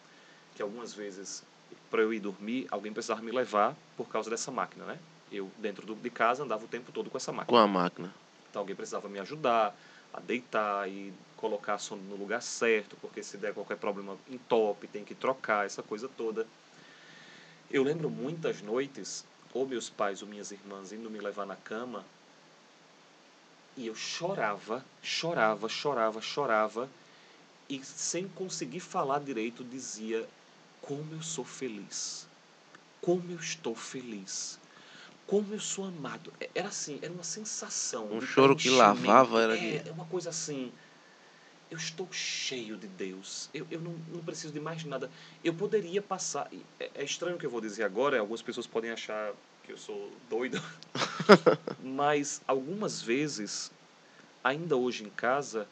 que 0.55 0.61
algumas 0.61 0.93
vezes, 0.93 1.43
para 1.89 2.01
eu 2.01 2.13
ir 2.13 2.21
dormir, 2.21 2.65
alguém 2.71 2.93
precisava 2.93 3.21
me 3.21 3.29
levar 3.29 3.75
por 3.97 4.07
causa 4.07 4.29
dessa 4.29 4.51
máquina, 4.51 4.85
né? 4.85 4.97
Eu, 5.29 5.51
dentro 5.57 5.85
do, 5.85 5.95
de 5.95 6.09
casa, 6.09 6.43
andava 6.43 6.63
o 6.63 6.69
tempo 6.69 6.89
todo 6.93 7.09
com 7.09 7.17
essa 7.17 7.33
máquina. 7.33 7.57
Com 7.57 7.61
a 7.61 7.67
máquina. 7.67 8.13
Então 8.49 8.61
alguém 8.61 8.73
precisava 8.73 9.09
me 9.09 9.19
ajudar 9.19 9.75
a 10.13 10.21
deitar 10.21 10.89
e 10.89 11.13
colocar 11.35 11.73
a 11.73 11.77
sonda 11.77 12.03
no 12.03 12.15
lugar 12.15 12.41
certo, 12.41 12.95
porque 13.01 13.21
se 13.21 13.35
der 13.35 13.53
qualquer 13.53 13.77
problema 13.77 14.17
em 14.29 14.37
top, 14.37 14.87
tem 14.87 15.03
que 15.03 15.13
trocar, 15.13 15.65
essa 15.65 15.83
coisa 15.83 16.07
toda. 16.07 16.47
Eu 17.69 17.83
lembro 17.83 18.09
muitas 18.09 18.61
noites, 18.61 19.25
ou 19.53 19.67
meus 19.67 19.89
pais 19.89 20.21
ou 20.21 20.27
minhas 20.27 20.51
irmãs 20.51 20.93
indo 20.93 21.09
me 21.09 21.19
levar 21.19 21.45
na 21.45 21.57
cama, 21.57 22.05
e 23.77 23.87
eu 23.87 23.95
chorava, 23.95 24.83
chorava, 25.01 25.69
chorava, 25.69 26.21
chorava, 26.21 26.89
e 27.69 27.81
sem 27.83 28.27
conseguir 28.29 28.79
falar 28.81 29.19
direito 29.19 29.63
dizia: 29.63 30.27
Como 30.81 31.13
eu 31.13 31.21
sou 31.21 31.45
feliz, 31.45 32.27
como 33.01 33.23
eu 33.31 33.37
estou 33.39 33.75
feliz, 33.75 34.59
como 35.25 35.53
eu 35.53 35.59
sou 35.59 35.85
amado. 35.85 36.33
É- 36.39 36.49
Era 36.55 36.67
assim, 36.67 36.99
era 37.01 37.11
uma 37.13 37.23
sensação. 37.23 38.07
Um 38.11 38.21
choro 38.21 38.55
que 38.55 38.69
lavava, 38.69 39.41
era 39.41 39.55
É, 39.55 39.79
de- 39.79 39.89
é 39.89 39.91
uma 39.91 40.05
coisa 40.05 40.29
assim. 40.29 40.71
Eu 41.69 41.77
estou 41.77 42.11
cheio 42.11 42.75
de 42.75 42.87
Deus. 42.87 43.47
Eu, 43.53 43.65
eu 43.71 43.79
não, 43.79 43.95
não 44.09 44.21
preciso 44.21 44.51
de 44.51 44.59
mais 44.59 44.83
nada. 44.83 45.09
Eu 45.41 45.53
poderia 45.53 46.01
passar. 46.01 46.49
É, 46.77 46.89
é 46.95 47.03
estranho 47.05 47.37
o 47.37 47.39
que 47.39 47.45
eu 47.45 47.49
vou 47.49 47.61
dizer 47.61 47.83
agora. 47.83 48.19
Algumas 48.19 48.41
pessoas 48.41 48.67
podem 48.67 48.91
achar 48.91 49.31
que 49.63 49.71
eu 49.71 49.77
sou 49.77 50.11
doido. 50.29 50.61
Mas 51.83 52.41
algumas 52.47 53.01
vezes, 53.01 53.71
ainda 54.43 54.75
hoje 54.75 55.03
em 55.03 55.09
casa, 55.09 55.67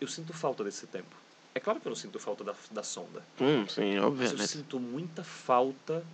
eu 0.00 0.08
sinto 0.08 0.32
falta 0.32 0.64
desse 0.64 0.86
tempo. 0.86 1.16
É 1.54 1.60
claro 1.60 1.80
que 1.80 1.86
eu 1.86 1.90
não 1.90 1.96
sinto 1.96 2.18
falta 2.18 2.42
da, 2.42 2.54
da 2.70 2.82
sonda. 2.82 3.22
Hum, 3.40 3.66
sim, 3.68 3.92
Mas 3.94 4.02
eu 4.02 4.06
obviamente. 4.06 4.48
sinto 4.48 4.80
muita 4.80 5.22
falta 5.22 6.04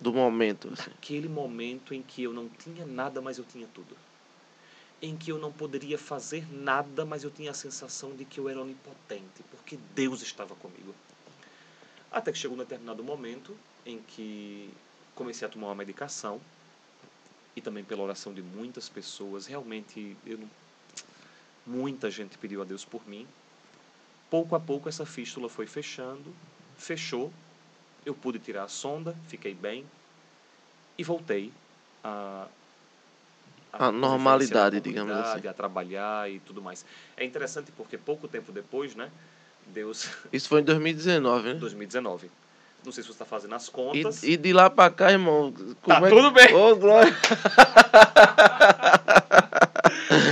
Do 0.00 0.12
momento, 0.12 0.68
assim. 0.72 0.90
aquele 0.90 1.28
momento 1.28 1.94
em 1.94 2.02
que 2.02 2.24
eu 2.24 2.32
não 2.32 2.48
tinha 2.48 2.84
nada, 2.84 3.20
mas 3.20 3.38
eu 3.38 3.44
tinha 3.44 3.68
tudo. 3.72 3.96
Em 5.00 5.16
que 5.16 5.30
eu 5.30 5.38
não 5.38 5.52
poderia 5.52 5.96
fazer 5.96 6.44
nada, 6.52 7.04
mas 7.04 7.22
eu 7.22 7.30
tinha 7.30 7.52
a 7.52 7.54
sensação 7.54 8.16
de 8.16 8.24
que 8.24 8.40
eu 8.40 8.48
era 8.48 8.60
onipotente, 8.60 9.44
porque 9.50 9.78
Deus 9.94 10.22
estava 10.22 10.56
comigo. 10.56 10.92
Até 12.10 12.32
que 12.32 12.38
chegou 12.38 12.56
um 12.56 12.60
determinado 12.60 13.04
momento 13.04 13.56
em 13.86 14.00
que 14.00 14.70
comecei 15.18 15.46
a 15.48 15.50
tomar 15.50 15.66
uma 15.66 15.74
medicação 15.74 16.40
e 17.56 17.60
também 17.60 17.82
pela 17.82 18.02
oração 18.04 18.32
de 18.32 18.40
muitas 18.40 18.88
pessoas, 18.88 19.46
realmente 19.46 20.16
eu 20.24 20.38
não... 20.38 20.48
muita 21.66 22.08
gente 22.08 22.38
pediu 22.38 22.62
a 22.62 22.64
Deus 22.64 22.84
por 22.84 23.06
mim. 23.08 23.26
Pouco 24.30 24.54
a 24.54 24.60
pouco 24.60 24.88
essa 24.88 25.04
fístula 25.04 25.48
foi 25.48 25.66
fechando, 25.66 26.32
fechou. 26.76 27.32
Eu 28.06 28.14
pude 28.14 28.38
tirar 28.38 28.62
a 28.62 28.68
sonda, 28.68 29.16
fiquei 29.26 29.54
bem, 29.54 29.84
e 30.96 31.02
voltei 31.02 31.52
a 32.04 32.46
A 33.72 33.78
fazer 33.78 33.92
normalidade, 33.96 34.80
digamos 34.80 35.12
assim. 35.12 35.48
a 35.48 35.52
trabalhar 35.52 36.30
e 36.30 36.38
tudo 36.40 36.62
mais. 36.62 36.86
É 37.16 37.24
interessante 37.24 37.72
porque 37.72 37.98
pouco 37.98 38.28
tempo 38.28 38.52
depois, 38.52 38.94
né, 38.94 39.10
Deus, 39.66 40.08
Isso 40.32 40.48
foi 40.48 40.60
em 40.60 40.64
2019, 40.64 41.54
né? 41.54 41.54
2019. 41.54 42.30
Não 42.88 42.92
sei 42.92 43.02
se 43.02 43.08
você 43.08 43.16
está 43.16 43.26
fazendo 43.26 43.54
as 43.54 43.68
E, 43.68 43.70
contas. 43.70 44.22
e 44.22 44.34
de 44.34 44.50
lá 44.50 44.70
pra 44.70 44.88
cá, 44.88 45.12
irmão. 45.12 45.52
Tá 45.86 45.98
é- 45.98 46.08
tudo 46.08 46.30
bem. 46.30 46.54
Ô, 46.54 46.74
Glória. 46.74 47.14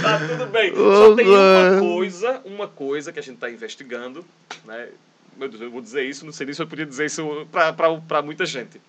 Tá 0.02 0.18
tudo 0.26 0.46
bem. 0.46 0.74
Só 0.74 1.14
tem 1.14 1.26
uma 1.28 1.78
coisa, 1.80 2.40
uma 2.46 2.66
coisa 2.68 3.12
que 3.12 3.18
a 3.18 3.22
gente 3.22 3.34
está 3.34 3.50
investigando, 3.50 4.24
né? 4.64 4.88
Meu 5.36 5.50
Deus, 5.50 5.60
eu 5.60 5.70
vou 5.70 5.82
dizer 5.82 6.04
isso, 6.04 6.24
não 6.24 6.32
sei 6.32 6.46
nem 6.46 6.54
se 6.54 6.62
eu 6.62 6.66
podia 6.66 6.86
dizer 6.86 7.04
isso 7.04 7.46
para 7.52 8.22
muita 8.22 8.46
gente. 8.46 8.80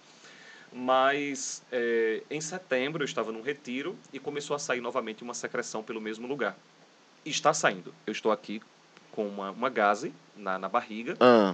Mas 0.72 1.62
é, 1.70 2.22
em 2.32 2.40
setembro 2.40 3.04
eu 3.04 3.06
estava 3.06 3.34
num 3.34 3.42
retiro 3.42 3.98
e 4.14 4.20
começou 4.20 4.56
a 4.56 4.60
sair 4.60 4.80
novamente 4.80 5.24
uma 5.24 5.34
secreção 5.34 5.84
pelo 5.84 6.00
mesmo 6.00 6.26
lugar. 6.26 6.56
E 7.26 7.30
está 7.30 7.54
saindo. 7.54 7.94
Eu 8.06 8.14
estou 8.14 8.32
aqui 8.32 8.62
com 9.12 9.28
uma, 9.28 9.52
uma 9.52 9.70
gase 9.70 10.14
na, 10.38 10.58
na 10.58 10.70
barriga, 10.70 11.18
Ah, 11.20 11.54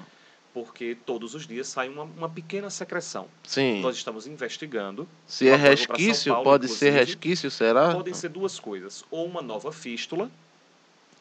porque 0.54 0.96
todos 1.06 1.34
os 1.34 1.48
dias 1.48 1.68
sai 1.68 1.90
uma, 1.90 2.04
uma 2.04 2.30
pequena 2.30 2.70
secreção. 2.70 3.28
sim. 3.44 3.82
Nós 3.82 3.96
estamos 3.96 4.28
investigando 4.28 5.08
Se 5.26 5.50
é 5.50 5.56
resquício, 5.56 6.32
Paulo, 6.32 6.44
pode 6.46 6.68
ser 6.68 6.92
resquício, 6.92 7.50
será? 7.50 7.92
podem 7.92 8.14
ser 8.14 8.30
duas 8.30 8.60
coisas. 8.60 9.04
Ou 9.10 9.26
uma 9.26 9.42
nova 9.42 9.72
fístula, 9.72 10.30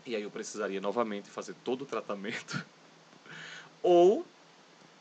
e 0.05 0.15
aí 0.15 0.23
eu 0.23 0.31
precisaria 0.31 0.81
novamente 0.81 1.31
fazer 1.31 1.55
todo 1.65 1.83
o 1.83 1.87
tratamento. 1.87 2.65
Ou, 3.83 4.25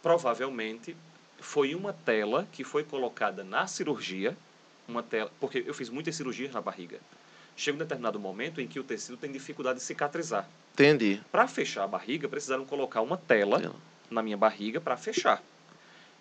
provavelmente, 0.01 0.95
foi 1.39 1.75
uma 1.75 1.91
tela 1.91 2.47
que 2.51 2.63
foi 2.63 2.84
colocada 2.84 3.43
na 3.43 3.67
cirurgia, 3.67 4.36
uma 4.88 5.03
tela, 5.03 5.32
porque 5.39 5.63
eu 5.65 5.73
fiz 5.73 5.89
muitas 5.89 6.15
cirurgias 6.15 6.51
na 6.53 6.61
barriga. 6.61 6.99
Chega 7.55 7.75
um 7.75 7.79
determinado 7.79 8.19
momento 8.19 8.61
em 8.61 8.67
que 8.67 8.79
o 8.79 8.84
tecido 8.84 9.17
tem 9.17 9.32
dificuldade 9.32 9.79
de 9.79 9.86
cicatrizar. 9.86 10.47
Entendi. 10.73 11.21
Para 11.32 11.47
fechar 11.47 11.84
a 11.84 11.88
barriga, 11.88 12.29
precisaram 12.29 12.65
colocar 12.65 13.01
uma 13.01 13.17
tela 13.17 13.59
Tela. 13.59 13.75
Na 14.12 14.22
minha 14.22 14.38
barriga 14.38 14.80
para 14.80 14.97
fechar. 14.97 15.41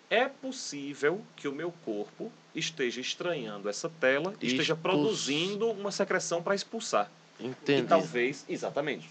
É 0.09 0.25
possível 0.25 1.21
que 1.35 1.47
o 1.47 1.51
meu 1.53 1.73
corpo 1.85 2.31
esteja 2.55 2.99
estranhando 2.99 3.69
essa 3.69 3.89
tela 3.99 4.33
e 4.41 4.47
esteja 4.47 4.73
Expulso. 4.73 4.97
produzindo 4.97 5.69
uma 5.71 5.91
secreção 5.91 6.41
para 6.41 6.55
expulsar. 6.55 7.09
E 7.39 7.47
Entendi. 7.47 7.87
talvez, 7.87 8.45
exatamente, 8.49 9.09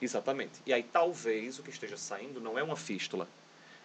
exatamente. 0.00 0.52
E 0.66 0.72
aí 0.72 0.82
talvez 0.82 1.58
o 1.58 1.62
que 1.62 1.70
esteja 1.70 1.96
saindo 1.96 2.40
não 2.40 2.58
é 2.58 2.62
uma 2.62 2.76
fístula, 2.76 3.26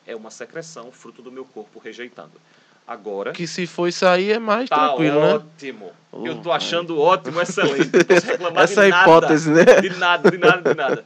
é 0.06 0.16
uma 0.16 0.30
secreção 0.32 0.92
fruto 0.92 1.22
do 1.22 1.32
meu 1.32 1.46
corpo 1.46 1.80
rejeitando. 1.80 2.34
Agora 2.86 3.34
Que 3.34 3.46
se 3.46 3.68
for 3.68 3.90
aí 4.10 4.32
é 4.32 4.40
mais 4.40 4.70
tá 4.70 4.88
tranquilo, 4.88 5.20
né? 5.20 5.34
ótimo. 5.36 5.92
Eu 6.24 6.38
Oh, 6.38 6.42
tô 6.42 6.52
achando 6.54 6.98
ótimo, 7.00 7.42
excelente. 7.42 7.92
Não 7.94 8.06
posso 8.06 8.26
reclamar 8.28 8.64
Essa 8.64 8.84
de 8.86 8.90
nada. 8.90 9.02
hipótese, 9.04 9.52
né? 9.52 9.66
De 9.82 9.90
nada, 9.98 10.32
de 10.32 10.38
nada, 10.38 10.70
de 10.70 10.78
nada. 10.78 11.04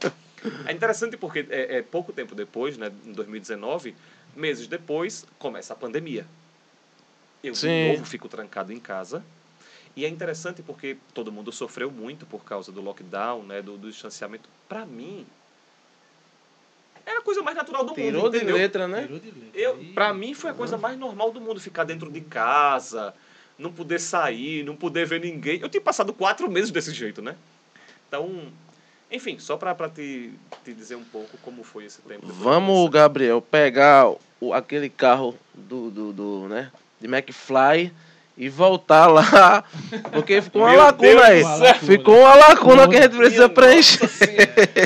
É 0.66 0.72
interessante 0.72 1.16
porque 1.16 1.46
é, 1.50 1.78
é 1.78 1.82
pouco 1.82 2.12
tempo 2.12 2.34
depois, 2.34 2.76
né, 2.76 2.90
em 3.04 3.12
2019, 3.12 3.94
meses 4.34 4.66
depois, 4.66 5.24
começa 5.38 5.72
a 5.72 5.76
pandemia. 5.76 6.26
Eu, 7.42 7.54
Sim. 7.54 7.68
de 7.68 7.92
novo, 7.92 8.04
fico 8.04 8.28
trancado 8.28 8.72
em 8.72 8.80
casa. 8.80 9.24
E 9.94 10.04
é 10.04 10.08
interessante 10.08 10.62
porque 10.62 10.96
todo 11.12 11.30
mundo 11.30 11.52
sofreu 11.52 11.90
muito 11.90 12.24
por 12.24 12.44
causa 12.44 12.72
do 12.72 12.80
lockdown, 12.80 13.42
né, 13.42 13.60
do, 13.60 13.76
do 13.76 13.90
distanciamento. 13.90 14.48
Para 14.68 14.86
mim, 14.86 15.26
era 17.04 17.18
a 17.18 17.22
coisa 17.22 17.42
mais 17.42 17.56
natural 17.56 17.84
do 17.84 17.92
Tirou 17.94 18.22
mundo, 18.22 18.30
de 18.30 18.36
entendeu? 18.38 18.56
letra, 18.56 18.88
né? 18.88 19.02
Tirou 19.02 19.18
de 19.18 19.30
letra. 19.30 19.60
Eu, 19.60 19.84
pra 19.92 20.14
mim 20.14 20.34
foi 20.34 20.50
a 20.50 20.54
coisa 20.54 20.78
mais 20.78 20.96
normal 20.98 21.30
do 21.30 21.40
mundo, 21.40 21.60
ficar 21.60 21.84
dentro 21.84 22.10
de 22.10 22.20
casa, 22.20 23.12
não 23.58 23.72
poder 23.72 23.98
sair, 23.98 24.64
não 24.64 24.76
poder 24.76 25.06
ver 25.06 25.20
ninguém. 25.20 25.60
Eu 25.60 25.68
tinha 25.68 25.80
passado 25.80 26.12
quatro 26.12 26.50
meses 26.50 26.70
desse 26.70 26.92
jeito, 26.92 27.20
né? 27.20 27.36
Então, 28.08 28.50
enfim, 29.12 29.38
só 29.38 29.56
pra 29.56 29.74
te, 29.88 30.32
te 30.64 30.72
dizer 30.72 30.96
um 30.96 31.04
pouco 31.04 31.36
como 31.42 31.62
foi 31.62 31.84
esse 31.84 32.00
tempo. 32.00 32.26
Vamos, 32.26 32.90
Gabriel, 32.90 33.42
pegar 33.42 34.10
o, 34.40 34.54
aquele 34.54 34.88
carro 34.88 35.36
do, 35.54 35.90
do, 35.90 36.12
do, 36.12 36.48
né, 36.48 36.70
de 37.00 37.06
McFly 37.06 37.92
e 38.36 38.48
voltar 38.48 39.06
lá, 39.06 39.62
porque 40.10 40.40
ficou 40.40 40.62
uma 40.62 40.72
lacuna 40.72 41.08
Deus 41.10 41.22
aí. 41.22 41.44
céu. 41.44 41.74
Ficou 41.74 42.18
uma 42.20 42.34
lacuna 42.34 42.88
que 42.88 42.96
a 42.96 43.02
gente 43.02 43.16
precisa 43.16 43.46
Minha 43.46 43.54
preencher. 43.54 44.08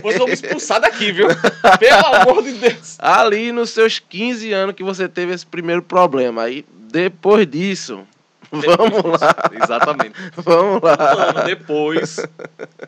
Vocês 0.02 0.18
vão 0.18 0.26
me 0.26 0.32
expulsar 0.32 0.80
daqui, 0.80 1.12
viu? 1.12 1.28
Pelo 1.78 2.14
amor 2.16 2.42
de 2.42 2.52
Deus. 2.54 2.96
Ali 2.98 3.52
nos 3.52 3.70
seus 3.70 4.00
15 4.00 4.52
anos 4.52 4.74
que 4.74 4.82
você 4.82 5.08
teve 5.08 5.32
esse 5.32 5.46
primeiro 5.46 5.82
problema. 5.82 6.42
Aí, 6.42 6.64
depois 6.90 7.46
disso, 7.46 8.04
vamos 8.76 9.20
lá, 9.20 9.34
Exatamente. 9.62 10.16
vamos 10.36 10.82
Um 10.82 10.86
ano 10.86 11.34
lá. 11.34 11.44
depois, 11.44 12.18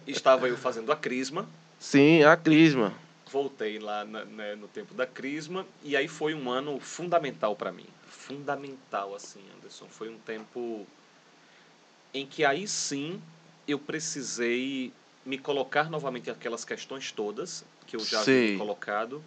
estava 0.07 0.49
eu 0.49 0.57
fazendo 0.57 0.91
a 0.93 0.97
crisma. 0.97 1.47
Sim, 1.79 2.23
a 2.25 2.37
crisma. 2.37 2.93
voltei 3.31 3.79
lá 3.79 4.05
na- 4.05 4.25
né, 4.25 4.55
no 4.55 4.67
tempo 4.69 4.95
da 4.95 5.07
Crisma 5.07 5.67
e 5.85 5.95
aí 5.97 6.09
foi 6.09 6.33
um 6.35 6.51
ano 6.51 6.81
fundamental 6.81 7.55
para 7.55 7.71
mim. 7.71 7.85
Fundamental, 8.09 9.15
assim, 9.15 9.41
Anderson. 9.57 9.87
Foi 9.91 10.09
um 10.09 10.19
tempo 10.19 10.87
em 12.15 12.27
que 12.27 12.45
aí 12.45 12.67
sim 12.67 13.21
eu 13.67 13.79
precisei 13.79 14.93
me 15.27 15.37
colocar 15.39 15.91
novamente 15.91 16.31
aquelas 16.31 16.65
questões 16.65 17.13
todas 17.13 17.65
que 17.87 17.97
eu 17.97 18.01
já 18.01 18.23
Sei. 18.23 18.47
havia 18.47 18.59
colocado. 18.59 19.23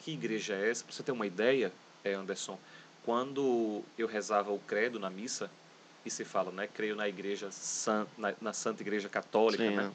Que 0.00 0.12
igreja 0.12 0.54
é 0.54 0.70
essa? 0.70 0.84
Pra 0.84 0.92
você 0.92 1.02
ter 1.02 1.12
uma 1.12 1.26
ideia, 1.26 1.72
é, 2.02 2.12
Anderson, 2.12 2.58
quando 3.04 3.82
eu 3.96 4.06
rezava 4.08 4.50
o 4.52 4.58
credo 4.58 4.98
na 4.98 5.08
missa, 5.08 5.48
e 6.04 6.10
se 6.10 6.24
fala, 6.24 6.50
né? 6.50 6.66
Creio 6.66 6.94
na 6.96 7.08
igreja, 7.08 7.50
san, 7.50 8.06
na, 8.18 8.34
na 8.40 8.52
Santa 8.52 8.82
Igreja 8.82 9.08
Católica, 9.08 9.64
Sim, 9.68 9.76
né? 9.76 9.92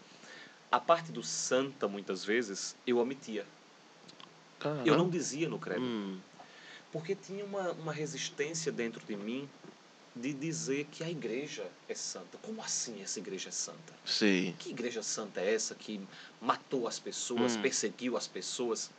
A 0.72 0.80
parte 0.80 1.12
do 1.12 1.24
santa, 1.24 1.88
muitas 1.88 2.24
vezes, 2.24 2.76
eu 2.86 2.98
omitia. 3.00 3.46
Caramba. 4.60 4.88
Eu 4.88 4.98
não 4.98 5.10
dizia 5.10 5.48
no 5.50 5.58
credo. 5.58 5.82
Hum, 5.82 6.20
Porque 6.92 7.16
tinha 7.16 7.44
uma, 7.46 7.72
uma 7.72 7.94
resistência 7.94 8.72
dentro 8.72 9.04
de 9.06 9.16
mim 9.16 9.50
de 10.16 10.34
dizer 10.34 10.86
que 10.92 11.04
a 11.04 11.10
igreja 11.10 11.66
é 11.88 11.96
santa. 11.96 12.38
Como 12.42 12.62
assim 12.62 13.02
essa 13.02 13.20
igreja 13.20 13.50
é 13.50 13.52
santa? 13.52 13.94
sei. 14.06 14.54
Que 14.60 14.70
igreja 14.70 15.02
santa 15.02 15.40
é 15.40 15.54
essa 15.54 15.74
que 15.76 16.02
matou 16.42 16.88
as 16.88 17.00
pessoas, 17.00 17.56
Hum. 17.56 17.62
perseguiu 17.62 18.18
as 18.18 18.28
pessoas? 18.28 18.92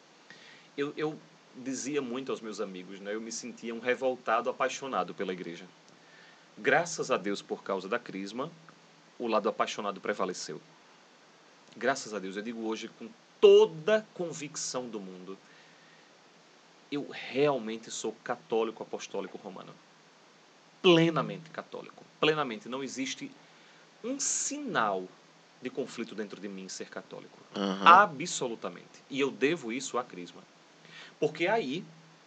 Eu, 0.77 0.95
eu 0.97 1.19
dizia 1.57 2.01
muito 2.01 2.33
aos 2.33 2.41
meus 2.41 2.61
amigos, 2.61 3.01
né? 3.01 3.15
eu 3.15 3.21
me 3.21 3.31
sentia 3.33 3.75
um 3.75 3.81
revoltado, 3.81 4.49
apaixonado 4.49 5.15
pela 5.15 5.33
igreja. 5.33 5.67
Graças 6.59 7.11
a 7.11 7.17
Deus, 7.17 7.41
por 7.41 7.63
causa 7.63 7.89
da 7.89 7.99
crisma, 7.99 8.51
o 9.19 9.27
lado 9.27 9.49
apaixonado 9.49 10.01
prevaleceu. 10.01 10.61
Graças 11.77 12.13
a 12.13 12.19
Deus, 12.19 12.37
eu 12.37 12.43
digo 12.43 12.67
hoje 12.67 12.89
com 12.89 13.09
toda 13.41 14.07
convicção 14.13 14.89
do 14.89 15.01
mundo, 15.01 15.39
eu 16.91 17.09
realmente 17.11 17.91
sou 17.91 18.15
católico 18.25 18.83
apostólico 18.83 19.39
romano. 19.39 19.73
Plenamente 20.83 21.51
católico. 21.51 22.05
Plenamente. 22.19 22.69
Não 22.69 22.83
existe 22.83 23.31
um 24.03 24.19
sinal 24.19 25.07
de 25.63 25.71
conflito 25.71 26.15
dentro 26.15 26.41
de 26.41 26.49
mim 26.49 26.69
ser 26.69 26.89
católico. 26.89 27.39
Aham. 27.55 27.87
Absolutamente. 27.87 29.05
E 29.09 29.21
eu 29.21 29.31
devo 29.31 29.73
isso 29.73 29.99
à 29.99 30.05
Crisma. 30.05 30.43
Porque 31.19 31.47
aí, 31.47 31.85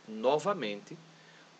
novamente, 0.07 0.97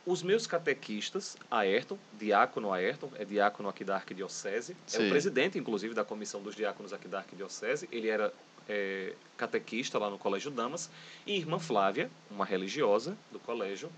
os 0.05 0.21
meus 0.21 0.45
catequistas, 0.45 1.37
Ayrton, 1.49 1.97
diácono 2.19 2.73
Ayrton, 2.73 3.09
é 3.15 3.23
diácono 3.23 3.69
aqui 3.69 3.85
da 3.85 3.95
Arquidiocese, 3.95 4.75
é 4.87 4.97
Sim. 4.97 5.07
o 5.07 5.09
presidente, 5.09 5.57
inclusive, 5.57 5.93
da 5.93 6.03
comissão 6.03 6.41
dos 6.41 6.55
diáconos 6.55 6.91
aqui 6.91 7.07
da 7.07 7.19
Arquidiocese, 7.19 7.87
ele 7.89 8.09
era 8.09 8.33
é, 8.67 9.13
catequista 9.37 9.97
lá 9.97 10.09
no 10.09 10.17
Colégio 10.17 10.51
Damas, 10.51 10.89
e 11.25 11.37
irmã 11.37 11.57
Flávia, 11.57 12.11
uma 12.29 12.43
religiosa 12.43 13.17
do 13.31 13.39
colégio, 13.39 13.89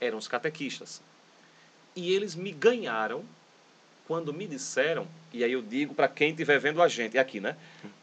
eram 0.00 0.18
os 0.18 0.28
catequistas. 0.28 1.02
E 1.96 2.12
eles 2.12 2.36
me 2.36 2.52
ganharam 2.52 3.24
quando 4.06 4.32
me 4.32 4.46
disseram, 4.46 5.06
e 5.32 5.42
aí 5.42 5.52
eu 5.52 5.62
digo 5.62 5.94
para 5.94 6.06
quem 6.06 6.30
estiver 6.30 6.60
vendo 6.60 6.80
a 6.80 6.86
gente, 6.86 7.18
é 7.18 7.20
aqui, 7.20 7.40
né? 7.40 7.56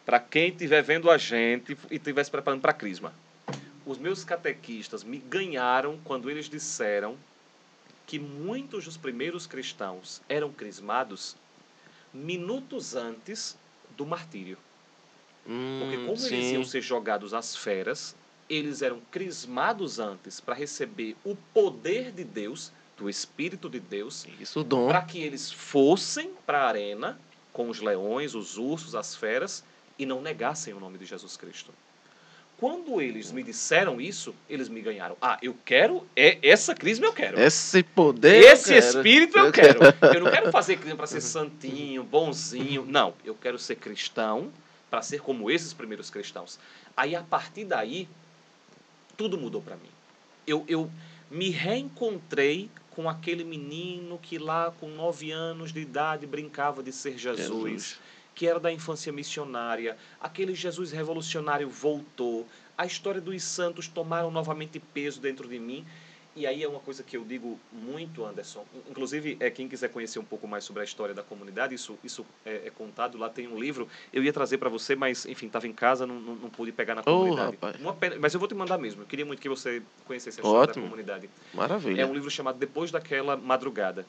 Para 0.05 0.19
quem 0.19 0.49
estiver 0.49 0.81
vendo 0.81 1.09
a 1.09 1.17
gente 1.17 1.77
e 1.89 1.95
estiver 1.95 2.23
se 2.23 2.31
preparando 2.31 2.61
para 2.61 2.71
a 2.71 2.73
Crisma. 2.73 3.13
Os 3.85 3.97
meus 3.97 4.25
catequistas 4.25 5.01
me 5.01 5.17
ganharam 5.17 5.97
quando 6.03 6.29
eles 6.29 6.49
disseram 6.49 7.17
que 8.07 8.17
muitos 8.17 8.85
dos 8.85 8.97
primeiros 8.97 9.45
cristãos 9.45 10.21
eram 10.29 10.51
crismados 10.51 11.35
minutos 12.13 12.95
antes 12.95 13.55
do 13.95 14.05
martírio. 14.05 14.57
Porque 15.43 15.97
Hum, 15.97 16.05
como 16.07 16.17
eles 16.17 16.21
sim. 16.21 16.53
iam 16.53 16.63
ser 16.63 16.81
jogados 16.81 17.33
às 17.33 17.55
feras, 17.55 18.15
eles 18.49 18.81
eram 18.81 19.01
crismados 19.11 19.99
antes 19.99 20.39
para 20.39 20.55
receber 20.55 21.15
o 21.23 21.35
poder 21.53 22.11
de 22.11 22.23
Deus, 22.23 22.71
do 22.97 23.09
Espírito 23.09 23.69
de 23.69 23.79
Deus, 23.79 24.25
para 24.87 25.01
que 25.03 25.19
eles 25.19 25.51
fossem 25.51 26.33
para 26.45 26.63
a 26.63 26.67
arena 26.67 27.19
com 27.53 27.69
os 27.69 27.79
leões, 27.79 28.33
os 28.33 28.57
ursos, 28.57 28.95
as 28.95 29.15
feras 29.15 29.63
e 29.99 30.05
não 30.05 30.21
negassem 30.21 30.73
o 30.73 30.79
nome 30.79 30.97
de 30.97 31.05
Jesus 31.05 31.37
Cristo. 31.37 31.71
Quando 32.57 32.99
eles 32.99 33.31
me 33.31 33.43
disseram 33.43 34.01
isso, 34.01 34.33
eles 34.49 34.67
me 34.67 34.81
ganharam. 34.81 35.15
Ah, 35.21 35.37
eu 35.43 35.55
quero, 35.63 36.07
é 36.15 36.39
essa 36.41 36.73
crisma 36.73 37.05
eu 37.05 37.13
quero. 37.13 37.39
Esse 37.39 37.83
poder. 37.83 38.41
eu 38.43 38.51
Esse 38.51 38.73
quero. 38.73 38.85
espírito 38.85 39.37
eu 39.37 39.51
quero. 39.51 39.79
Eu 40.13 40.23
não 40.23 40.31
quero 40.31 40.51
fazer 40.51 40.77
crisma 40.77 40.97
para 40.97 41.05
ser 41.07 41.21
santinho, 41.21 42.03
bonzinho. 42.03 42.83
Não, 42.83 43.13
eu 43.23 43.35
quero 43.35 43.59
ser 43.59 43.75
cristão 43.75 44.51
para 44.89 45.03
ser 45.03 45.21
como 45.21 45.51
esses 45.51 45.71
primeiros 45.71 46.09
cristãos. 46.09 46.59
Aí 46.95 47.15
a 47.15 47.21
partir 47.21 47.63
daí 47.63 48.09
tudo 49.15 49.37
mudou 49.37 49.61
para 49.61 49.75
mim. 49.75 49.89
Eu, 50.47 50.63
eu 50.67 50.89
me 51.29 51.49
reencontrei 51.49 52.71
com 52.91 53.07
aquele 53.07 53.43
menino 53.43 54.17
que 54.19 54.39
lá 54.39 54.73
com 54.79 54.87
nove 54.87 55.31
anos 55.31 55.71
de 55.71 55.79
idade 55.79 56.25
brincava 56.25 56.81
de 56.81 56.91
ser 56.91 57.17
Jesus, 57.17 57.47
Jesus. 57.47 57.99
Que 58.37 58.45
era 58.47 58.59
da 58.59 58.71
infância 58.71 59.11
missionária. 59.11 59.97
Aquele 60.21 60.53
Jesus 60.53 60.91
revolucionário 60.91 61.67
voltou. 61.67 62.47
A 62.77 62.85
história 62.85 63.19
dos 63.19 63.41
santos 63.41 63.87
tomaram 63.87 64.29
novamente 64.29 64.79
peso 64.79 65.19
dentro 65.19 65.47
de 65.49 65.57
mim. 65.57 65.83
E 66.35 66.45
aí 66.45 66.61
é 66.61 66.67
uma 66.67 66.79
coisa 66.79 67.01
que 67.01 67.17
eu 67.17 67.25
digo 67.25 67.59
muito, 67.71 68.23
Anderson. 68.23 68.63
Inclusive, 68.87 69.37
é, 69.39 69.49
quem 69.49 69.67
quiser 69.67 69.89
conhecer 69.89 70.19
um 70.19 70.23
pouco 70.23 70.47
mais 70.47 70.63
sobre 70.63 70.83
a 70.83 70.85
história 70.85 71.15
da 71.15 71.23
comunidade, 71.23 71.73
isso, 71.73 71.97
isso 72.03 72.23
é, 72.45 72.67
é 72.67 72.69
contado. 72.69 73.17
Lá 73.17 73.27
tem 73.27 73.47
um 73.47 73.59
livro. 73.59 73.87
Eu 74.13 74.23
ia 74.23 74.31
trazer 74.31 74.59
para 74.59 74.69
você, 74.69 74.95
mas, 74.95 75.25
enfim, 75.25 75.47
estava 75.47 75.65
em 75.67 75.73
casa, 75.73 76.05
não, 76.05 76.19
não, 76.19 76.35
não 76.35 76.49
pude 76.51 76.71
pegar 76.71 76.93
na 76.93 77.01
comunidade. 77.01 77.53
rapaz. 77.53 77.75
Uma 77.81 77.95
pena- 77.95 78.17
mas 78.19 78.35
eu 78.35 78.39
vou 78.39 78.47
te 78.47 78.53
mandar 78.53 78.77
mesmo. 78.77 79.01
Eu 79.01 79.07
queria 79.07 79.25
muito 79.25 79.41
que 79.41 79.49
você 79.49 79.81
conhecesse 80.05 80.39
a 80.39 80.43
história 80.43 80.69
Ótimo. 80.69 80.83
da 80.85 80.89
comunidade. 80.91 81.27
Maravilha. 81.55 82.03
É 82.03 82.05
um 82.05 82.13
livro 82.13 82.29
chamado 82.29 82.59
Depois 82.59 82.91
daquela 82.91 83.35
Madrugada. 83.35 84.05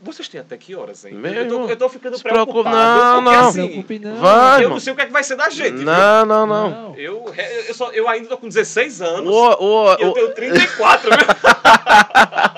Vocês 0.00 0.28
têm 0.28 0.40
até 0.40 0.56
que 0.56 0.76
horas, 0.76 1.04
hein? 1.04 1.14
Meu 1.14 1.32
eu, 1.32 1.48
tô, 1.48 1.66
eu 1.70 1.76
tô 1.76 1.88
ficando 1.88 2.16
se 2.16 2.22
preocupe- 2.22 2.62
preocupado. 2.62 2.76
não, 2.76 3.14
porque, 3.24 3.36
não. 3.36 3.42
Não 3.44 3.50
se 3.52 3.58
assim, 3.60 3.68
preocupe, 3.68 3.98
não. 3.98 4.16
Vai, 4.18 4.64
eu 4.64 4.68
não 4.70 4.78
sei 4.78 4.92
o 4.92 4.96
que 4.96 5.02
é 5.02 5.06
que 5.06 5.12
vai 5.12 5.24
ser 5.24 5.34
da 5.36 5.50
gente, 5.50 5.74
viu? 5.78 5.84
Não, 5.84 6.24
não, 6.24 6.46
não. 6.46 6.94
Eu, 6.96 7.34
eu, 7.66 7.74
só, 7.74 7.90
eu 7.90 8.08
ainda 8.08 8.28
tô 8.28 8.38
com 8.38 8.46
16 8.46 9.02
anos. 9.02 9.28
O, 9.28 9.56
o, 9.64 9.94
e 9.98 10.02
eu 10.02 10.10
o- 10.10 10.14
tenho 10.14 10.34
34, 10.34 11.10
viu? 11.10 11.18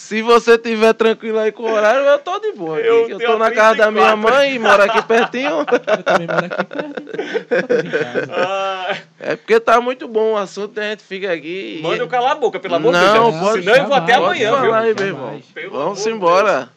se 0.00 0.22
você 0.22 0.56
tiver 0.56 0.92
tranquilo 0.94 1.40
aí 1.40 1.50
com 1.50 1.64
o 1.64 1.72
horário, 1.72 2.02
eu 2.06 2.18
tô 2.20 2.38
de 2.38 2.52
boa. 2.52 2.78
aqui. 2.78 2.86
Eu 2.86 3.08
Eu, 3.08 3.18
tô 3.18 3.36
na 3.36 3.50
casa 3.50 3.78
da 3.78 3.90
minha 3.90 4.12
34. 4.12 4.32
mãe 4.38 4.54
e 4.54 4.58
moro 4.60 4.80
aqui 4.84 5.02
pertinho. 5.02 5.58
Eu 5.68 6.02
também 6.04 6.26
moro 6.28 6.46
aqui 6.46 6.64
perto. 6.64 8.30
Ah, 8.32 8.96
É 9.18 9.34
porque 9.34 9.58
tá 9.58 9.80
muito 9.80 10.06
bom 10.06 10.34
o 10.34 10.36
assunto, 10.36 10.78
a 10.78 10.84
gente 10.84 11.02
fica 11.02 11.32
aqui. 11.32 11.78
e- 11.80 11.82
manda 11.82 11.96
eu 11.96 12.06
calar 12.06 12.30
a 12.32 12.34
boca, 12.36 12.60
pelo 12.60 12.76
amor 12.76 12.92
Não, 12.92 13.00
de 13.00 13.12
Deus. 13.12 13.40
pode- 13.50 13.62
Senão 13.64 13.76
eu 13.76 13.86
vou 13.86 13.96
até 13.96 14.14
amanhã, 14.14 14.60
viu? 14.60 14.72
aí, 14.74 14.94
meu 14.94 15.06
irmão. 15.06 15.42
Vamos 15.72 16.06
embora. 16.06 16.70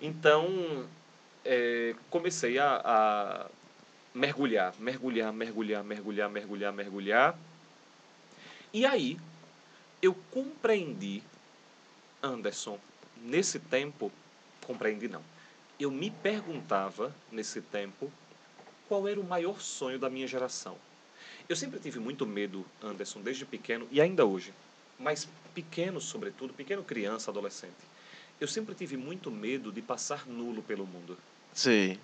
Então, 0.00 0.48
é, 1.44 1.94
comecei 2.08 2.58
a, 2.58 2.80
a 2.82 3.46
mergulhar, 4.14 4.72
mergulhar, 4.80 5.30
mergulhar, 5.30 5.84
mergulhar, 5.84 6.30
mergulhar, 6.30 6.72
mergulhar. 6.72 7.34
E 8.72 8.86
aí, 8.86 9.18
eu 10.00 10.16
compreendi, 10.30 11.22
Anderson, 12.22 12.78
nesse 13.22 13.58
tempo, 13.58 14.10
compreendi 14.66 15.08
não. 15.08 15.22
Eu 15.78 15.90
me 15.90 16.10
perguntava, 16.10 17.14
nesse 17.30 17.60
tempo, 17.60 18.10
qual 18.88 19.06
era 19.06 19.20
o 19.20 19.24
maior 19.24 19.60
sonho 19.60 19.98
da 19.98 20.08
minha 20.08 20.26
geração. 20.26 20.76
Eu 21.48 21.56
sempre 21.56 21.78
tive 21.78 21.98
muito 21.98 22.26
medo, 22.26 22.64
Anderson, 22.82 23.20
desde 23.20 23.44
pequeno 23.44 23.86
e 23.90 24.00
ainda 24.00 24.24
hoje. 24.24 24.52
Mas 24.98 25.28
pequeno, 25.54 26.00
sobretudo, 26.00 26.52
pequeno 26.54 26.82
criança, 26.82 27.30
adolescente. 27.30 27.74
Eu 28.40 28.48
sempre 28.48 28.74
tive 28.74 28.96
muito 28.96 29.30
medo 29.30 29.70
de 29.70 29.80
passar 29.80 30.26
nulo 30.26 30.62
pelo 30.62 30.86
mundo. 30.86 31.16
Sei. 31.54 31.98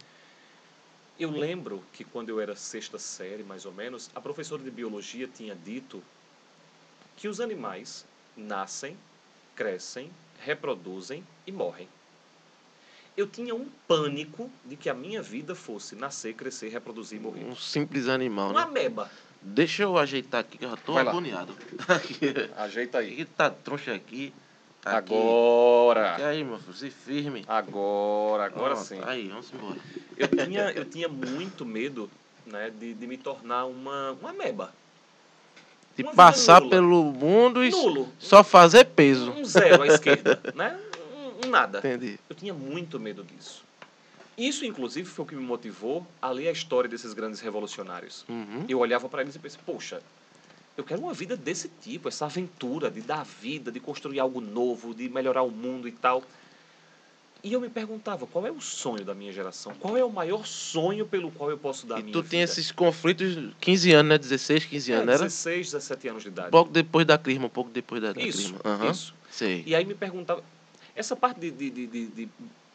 Eu 1.19 1.31
lembro 1.31 1.83
que 1.93 2.05
quando 2.05 2.31
eu 2.31 2.41
era 2.41 2.57
sexta 2.57 2.99
série, 2.99 3.43
mais 3.43 3.67
ou 3.67 3.73
menos, 3.73 4.11
a 4.15 4.21
professora 4.21 4.63
de 4.63 4.71
biologia 4.71 5.29
tinha 5.29 5.55
dito 5.55 6.03
que 7.17 7.29
os 7.29 7.41
animais 7.41 8.05
nascem, 8.37 8.97
crescem, 9.63 10.11
reproduzem 10.45 11.25
e 11.47 11.53
morrem. 11.53 11.89
Eu 13.17 13.29
tinha 13.29 13.55
um 13.55 13.69
pânico 13.87 14.51
de 14.65 14.75
que 14.75 14.89
a 14.91 14.95
minha 14.95 15.23
vida 15.23 15.55
fosse 15.55 15.95
nascer, 15.95 16.35
crescer, 16.35 16.69
reproduzir 16.69 17.21
e 17.21 17.23
morrer. 17.23 17.45
Um 17.45 17.55
simples 17.55 18.09
animal, 18.09 18.51
Uma 18.51 18.63
né? 18.63 18.67
ameba. 18.67 19.11
Deixa 19.41 19.85
eu 19.85 19.97
ajeitar 19.97 20.41
aqui 20.41 20.59
que 20.59 20.65
eu 20.65 20.71
já 20.71 20.77
tô 20.77 20.95
Vai 20.95 21.07
agoniado. 21.07 21.55
Ajeita 22.57 22.99
Aqui 22.99 23.25
tá 23.25 23.51
troncha 23.51 23.95
aqui. 23.95 24.33
Aqui. 24.85 24.95
Aqui 24.97 25.15
Agora. 25.15 26.27
aí, 26.29 26.43
meu 26.43 26.59
filho, 26.59 26.75
se 26.75 26.91
firme. 26.91 27.45
Agora, 27.47 28.47
agora 28.47 28.75
Pronto, 28.75 28.87
sim. 28.87 29.01
Aí, 29.05 29.29
vamos 29.29 29.53
embora. 29.53 29.79
Eu 30.17 30.29
tinha, 30.29 30.71
eu 30.73 30.85
tinha 30.85 31.09
muito 31.09 31.65
medo 31.65 32.11
né, 32.47 32.71
de, 32.71 32.95
de 32.95 33.07
me 33.07 33.17
tornar 33.17 33.67
uma, 33.67 34.13
uma 34.13 34.31
ameba. 34.31 34.73
De 35.97 36.03
Uma 36.03 36.13
passar 36.15 36.61
nula. 36.61 36.71
pelo 36.71 37.05
mundo 37.13 37.63
e 37.65 37.71
Nulo. 37.71 38.09
só 38.19 38.43
fazer 38.43 38.85
peso. 38.87 39.31
Um 39.31 39.45
zero 39.45 39.83
à 39.83 39.87
esquerda, 39.89 40.41
né? 40.55 40.79
Um, 41.43 41.47
um 41.47 41.51
nada. 41.51 41.79
Entendi. 41.79 42.19
Eu 42.31 42.35
tinha 42.37 42.55
muito 42.55 42.99
medo 42.99 43.23
disso. 43.23 43.63
Isso, 44.37 44.65
inclusive, 44.65 45.07
foi 45.09 45.25
o 45.25 45.29
que 45.29 45.35
me 45.35 45.43
motivou 45.43 46.07
a 46.21 46.31
ler 46.31 46.49
a 46.49 46.53
história 46.53 46.89
desses 46.89 47.13
grandes 47.13 47.41
revolucionários. 47.41 48.25
Uhum. 48.29 48.65
Eu 48.67 48.79
olhava 48.79 49.09
para 49.09 49.21
eles 49.21 49.35
e 49.35 49.39
pensei, 49.39 49.61
poxa, 49.65 50.01
eu 50.77 50.83
quero 50.83 51.03
uma 51.03 51.13
vida 51.13 51.37
desse 51.37 51.69
tipo, 51.83 52.09
essa 52.09 52.25
aventura 52.25 52.91
de 52.91 53.03
dar 53.03 53.25
vida, 53.25 53.71
de 53.71 53.79
construir 53.79 54.19
algo 54.21 54.41
novo, 54.41 54.95
de 54.95 55.09
melhorar 55.11 55.43
o 55.43 55.51
mundo 55.51 55.87
e 55.87 55.93
tal. 55.93 56.23
E 57.45 57.53
eu 57.53 57.61
me 57.61 57.69
perguntava, 57.69 58.25
qual 58.25 58.47
é 58.47 58.53
o 58.53 58.61
sonho 58.61 59.05
da 59.05 59.15
minha 59.15 59.33
geração? 59.33 59.75
Qual 59.75 59.97
é 59.97 60.05
o 60.05 60.11
maior 60.11 60.47
sonho 60.47 61.05
pelo 61.07 61.31
qual 61.33 61.51
eu 61.51 61.59
posso 61.59 61.87
dar 61.87 61.97
a 61.97 61.99
E 61.99 62.03
minha 62.05 62.13
tu 62.13 62.19
vida? 62.19 62.31
tinha 62.31 62.45
esses 62.45 62.71
conflitos 62.71 63.37
15 63.61 63.93
anos, 63.93 64.11
né? 64.11 64.19
16, 64.19 64.65
15 64.65 64.93
é, 64.93 64.95
anos, 64.95 65.09
era? 65.15 65.25
16, 65.25 65.73
17 65.73 66.09
anos 66.09 66.23
de 66.23 66.29
idade. 66.29 66.51
Pouco 66.53 66.71
depois 66.71 67.05
da 67.05 67.19
crisma, 67.19 67.47
um 67.47 67.51
pouco 67.51 67.71
depois 67.71 68.01
da, 68.01 68.13
da 68.13 68.21
Isso, 68.23 68.39
crisma. 68.39 68.61
Aham. 68.65 68.91
isso. 68.93 69.15
Sei. 69.29 69.65
E 69.67 69.75
aí 69.75 69.85
me 69.85 69.95
perguntava, 69.97 70.45
essa 70.95 71.17
parte 71.17 71.41
de, 71.41 71.51
de, 71.51 71.71
de, 71.71 71.87
de- 71.89 72.07
de 72.07 72.29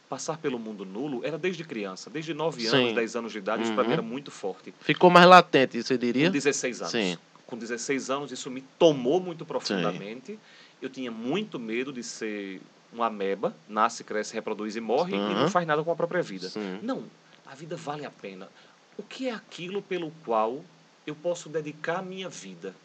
passar 0.10 0.38
pelo 0.38 0.60
mundo 0.60 0.84
nulo 0.86 1.22
era 1.24 1.38
desde 1.38 1.64
criança, 1.64 2.10
desde 2.10 2.34
9 2.34 2.62
Sim. 2.62 2.76
anos, 2.76 2.94
10 2.94 3.16
anos 3.16 3.32
de 3.32 3.38
idade, 3.38 3.64
isso 3.64 3.74
para 3.74 3.84
mim 3.84 3.88
Uhum. 3.90 3.94
era 3.94 4.02
muito 4.02 4.32
forte. 4.32 4.74
Ficou 4.82 5.10
mais 5.10 5.28
latente, 5.28 5.82
você 5.82 5.98
diria? 5.98 6.28
Com 6.28 6.34
16 6.34 6.82
anos. 6.82 6.92
Sim. 6.92 7.18
Com 7.46 7.58
16 7.58 8.10
anos, 8.10 8.32
isso 8.34 8.52
me 8.52 8.62
tomou 8.78 9.22
muito 9.22 9.46
profundamente. 9.46 10.38
Eu 10.82 10.90
tinha 10.90 11.10
muito 11.10 11.58
medo 11.58 11.94
de 11.94 12.04
ser 12.04 12.60
uma 12.98 13.08
ameba, 13.08 13.56
nasce, 13.68 14.04
cresce, 14.04 14.34
reproduz 14.34 14.76
e 14.76 14.82
morre 14.82 15.16
e 15.16 15.20
não 15.20 15.50
faz 15.50 15.66
nada 15.66 15.84
com 15.84 15.92
a 15.92 15.96
própria 15.96 16.22
vida. 16.22 16.50
Sim. 16.50 16.80
Não, 16.82 17.04
a 17.46 17.56
vida 17.56 17.76
vale 17.76 18.06
a 18.06 18.12
pena. 18.12 18.50
O 18.98 19.04
que 19.04 19.28
é 19.30 19.34
aquilo 19.34 19.82
pelo 19.82 20.12
qual 20.26 20.64
eu 21.06 21.16
posso 21.16 21.48
dedicar 21.50 22.00
a 22.00 22.02
minha 22.02 22.28
vida? 22.28 22.76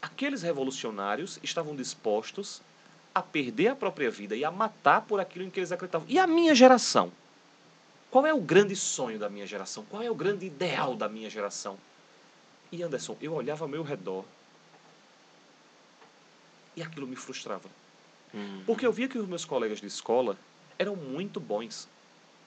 Aqueles 0.00 0.42
revolucionários 0.42 1.38
estavam 1.42 1.74
dispostos 1.74 2.62
a 3.14 3.22
perder 3.22 3.68
a 3.68 3.76
própria 3.76 4.10
vida 4.10 4.34
e 4.34 4.44
a 4.44 4.50
matar 4.50 5.02
por 5.02 5.20
aquilo 5.20 5.44
em 5.44 5.50
que 5.50 5.60
eles 5.60 5.72
acreditavam. 5.72 6.06
E 6.08 6.18
a 6.18 6.26
minha 6.26 6.54
geração? 6.54 7.12
Qual 8.10 8.26
é 8.26 8.32
o 8.32 8.40
grande 8.40 8.76
sonho 8.76 9.18
da 9.18 9.28
minha 9.28 9.46
geração? 9.46 9.84
Qual 9.90 10.02
é 10.02 10.10
o 10.10 10.14
grande 10.14 10.46
ideal 10.46 10.94
da 10.94 11.08
minha 11.08 11.28
geração? 11.28 11.76
E 12.70 12.82
Anderson, 12.82 13.16
eu 13.20 13.32
olhava 13.32 13.64
ao 13.64 13.68
meu 13.68 13.82
redor 13.82 14.24
e 16.76 16.82
aquilo 16.82 17.06
me 17.06 17.16
frustrava. 17.16 17.68
Hum. 18.34 18.62
Porque 18.66 18.86
eu 18.86 18.92
via 18.92 19.08
que 19.08 19.18
os 19.18 19.28
meus 19.28 19.44
colegas 19.44 19.80
de 19.80 19.86
escola 19.86 20.36
eram 20.78 20.96
muito 20.96 21.38
bons. 21.38 21.88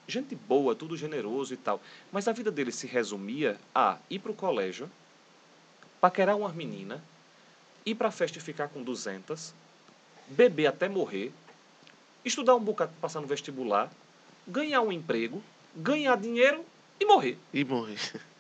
Gente 0.08 0.36
boa, 0.36 0.76
tudo 0.76 0.96
generoso 0.96 1.54
e 1.54 1.58
tal. 1.58 1.82
Mas 2.12 2.28
a 2.28 2.32
vida 2.32 2.52
deles 2.52 2.76
se 2.76 2.88
resumia 2.88 3.58
a 3.74 3.98
ir 4.10 4.20
para 4.20 4.32
o 4.32 4.36
colégio, 4.36 4.90
paquerar 6.00 6.36
umas 6.36 6.54
meninas, 6.54 7.02
ir 7.86 7.96
para 7.96 8.10
a 8.10 8.12
festa 8.12 8.38
e 8.38 8.42
ficar 8.42 8.68
com 8.70 8.84
200, 8.84 9.54
beber 10.30 10.68
até 10.68 10.88
morrer, 10.88 11.32
estudar 12.24 12.56
um 12.56 12.60
bocado, 12.60 12.94
passar 13.02 13.22
no 13.22 13.28
vestibular, 13.28 13.90
ganhar 14.48 14.82
um 14.82 14.92
emprego, 14.92 15.42
ganhar 15.76 16.18
dinheiro 16.18 16.64
e 17.00 17.06
morrer. 17.06 17.38
E 17.54 17.64
morri. 17.64 17.96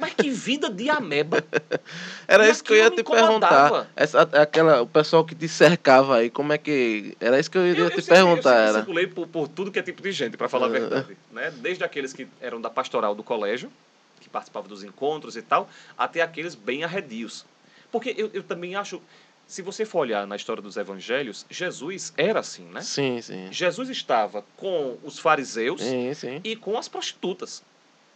Mas 0.00 0.14
que 0.14 0.30
vida 0.30 0.70
de 0.70 0.88
ameba. 0.88 1.44
Era 2.26 2.48
E 2.48 2.50
isso 2.50 2.64
que 2.64 2.72
eu 2.72 2.76
ia 2.76 2.90
te 2.90 3.02
perguntar. 3.04 3.86
Essa, 3.94 4.22
aquela, 4.22 4.82
o 4.82 4.86
pessoal 4.86 5.24
que 5.24 5.34
te 5.34 5.46
cercava 5.46 6.16
aí, 6.16 6.30
como 6.30 6.52
é 6.52 6.58
que. 6.58 7.16
Era 7.20 7.38
isso 7.38 7.50
que 7.50 7.58
eu 7.58 7.66
iria 7.66 7.84
Eu, 7.84 7.84
eu 7.86 7.90
te 7.90 8.02
sempre- 8.02 8.14
perguntar. 8.14 8.50
eu 8.50 8.54
sempre 8.56 8.68
era. 8.68 8.78
circulei 8.78 9.06
por, 9.06 9.26
por 9.28 9.48
tudo 9.48 9.70
que 9.70 9.78
é 9.78 9.82
tipo 9.82 10.00
de 10.02 10.10
gente, 10.12 10.36
para 10.36 10.48
falar 10.48 10.66
a 10.66 10.68
Ah. 10.68 10.72
verdade. 10.72 11.16
Né? 11.30 11.50
Desde 11.58 11.84
aqueles 11.84 12.12
que 12.12 12.26
eram 12.40 12.60
da 12.60 12.70
pastoral 12.70 13.14
do 13.14 13.22
colégio, 13.22 13.70
que 14.20 14.28
participavam 14.28 14.68
dos 14.68 14.82
encontros 14.82 15.36
e 15.36 15.42
tal, 15.42 15.68
até 15.98 16.22
aqueles 16.22 16.54
bem 16.54 16.82
arredios. 16.84 17.44
Porque 17.92 18.14
eu, 18.16 18.30
eu 18.32 18.42
também 18.42 18.76
acho, 18.76 19.02
se 19.46 19.62
você 19.62 19.84
for 19.84 20.00
olhar 20.00 20.26
na 20.26 20.36
história 20.36 20.62
dos 20.62 20.76
evangelhos, 20.76 21.44
Jesus 21.50 22.12
era 22.16 22.38
assim, 22.40 22.64
né? 22.64 22.80
Sim, 22.82 23.20
sim. 23.20 23.48
Jesus 23.50 23.88
estava 23.90 24.44
com 24.56 24.96
os 25.02 25.18
fariseus 25.18 25.80
Sim, 25.82 26.14
sim. 26.14 26.40
e 26.44 26.54
com 26.54 26.78
as 26.78 26.86
prostitutas. 26.88 27.62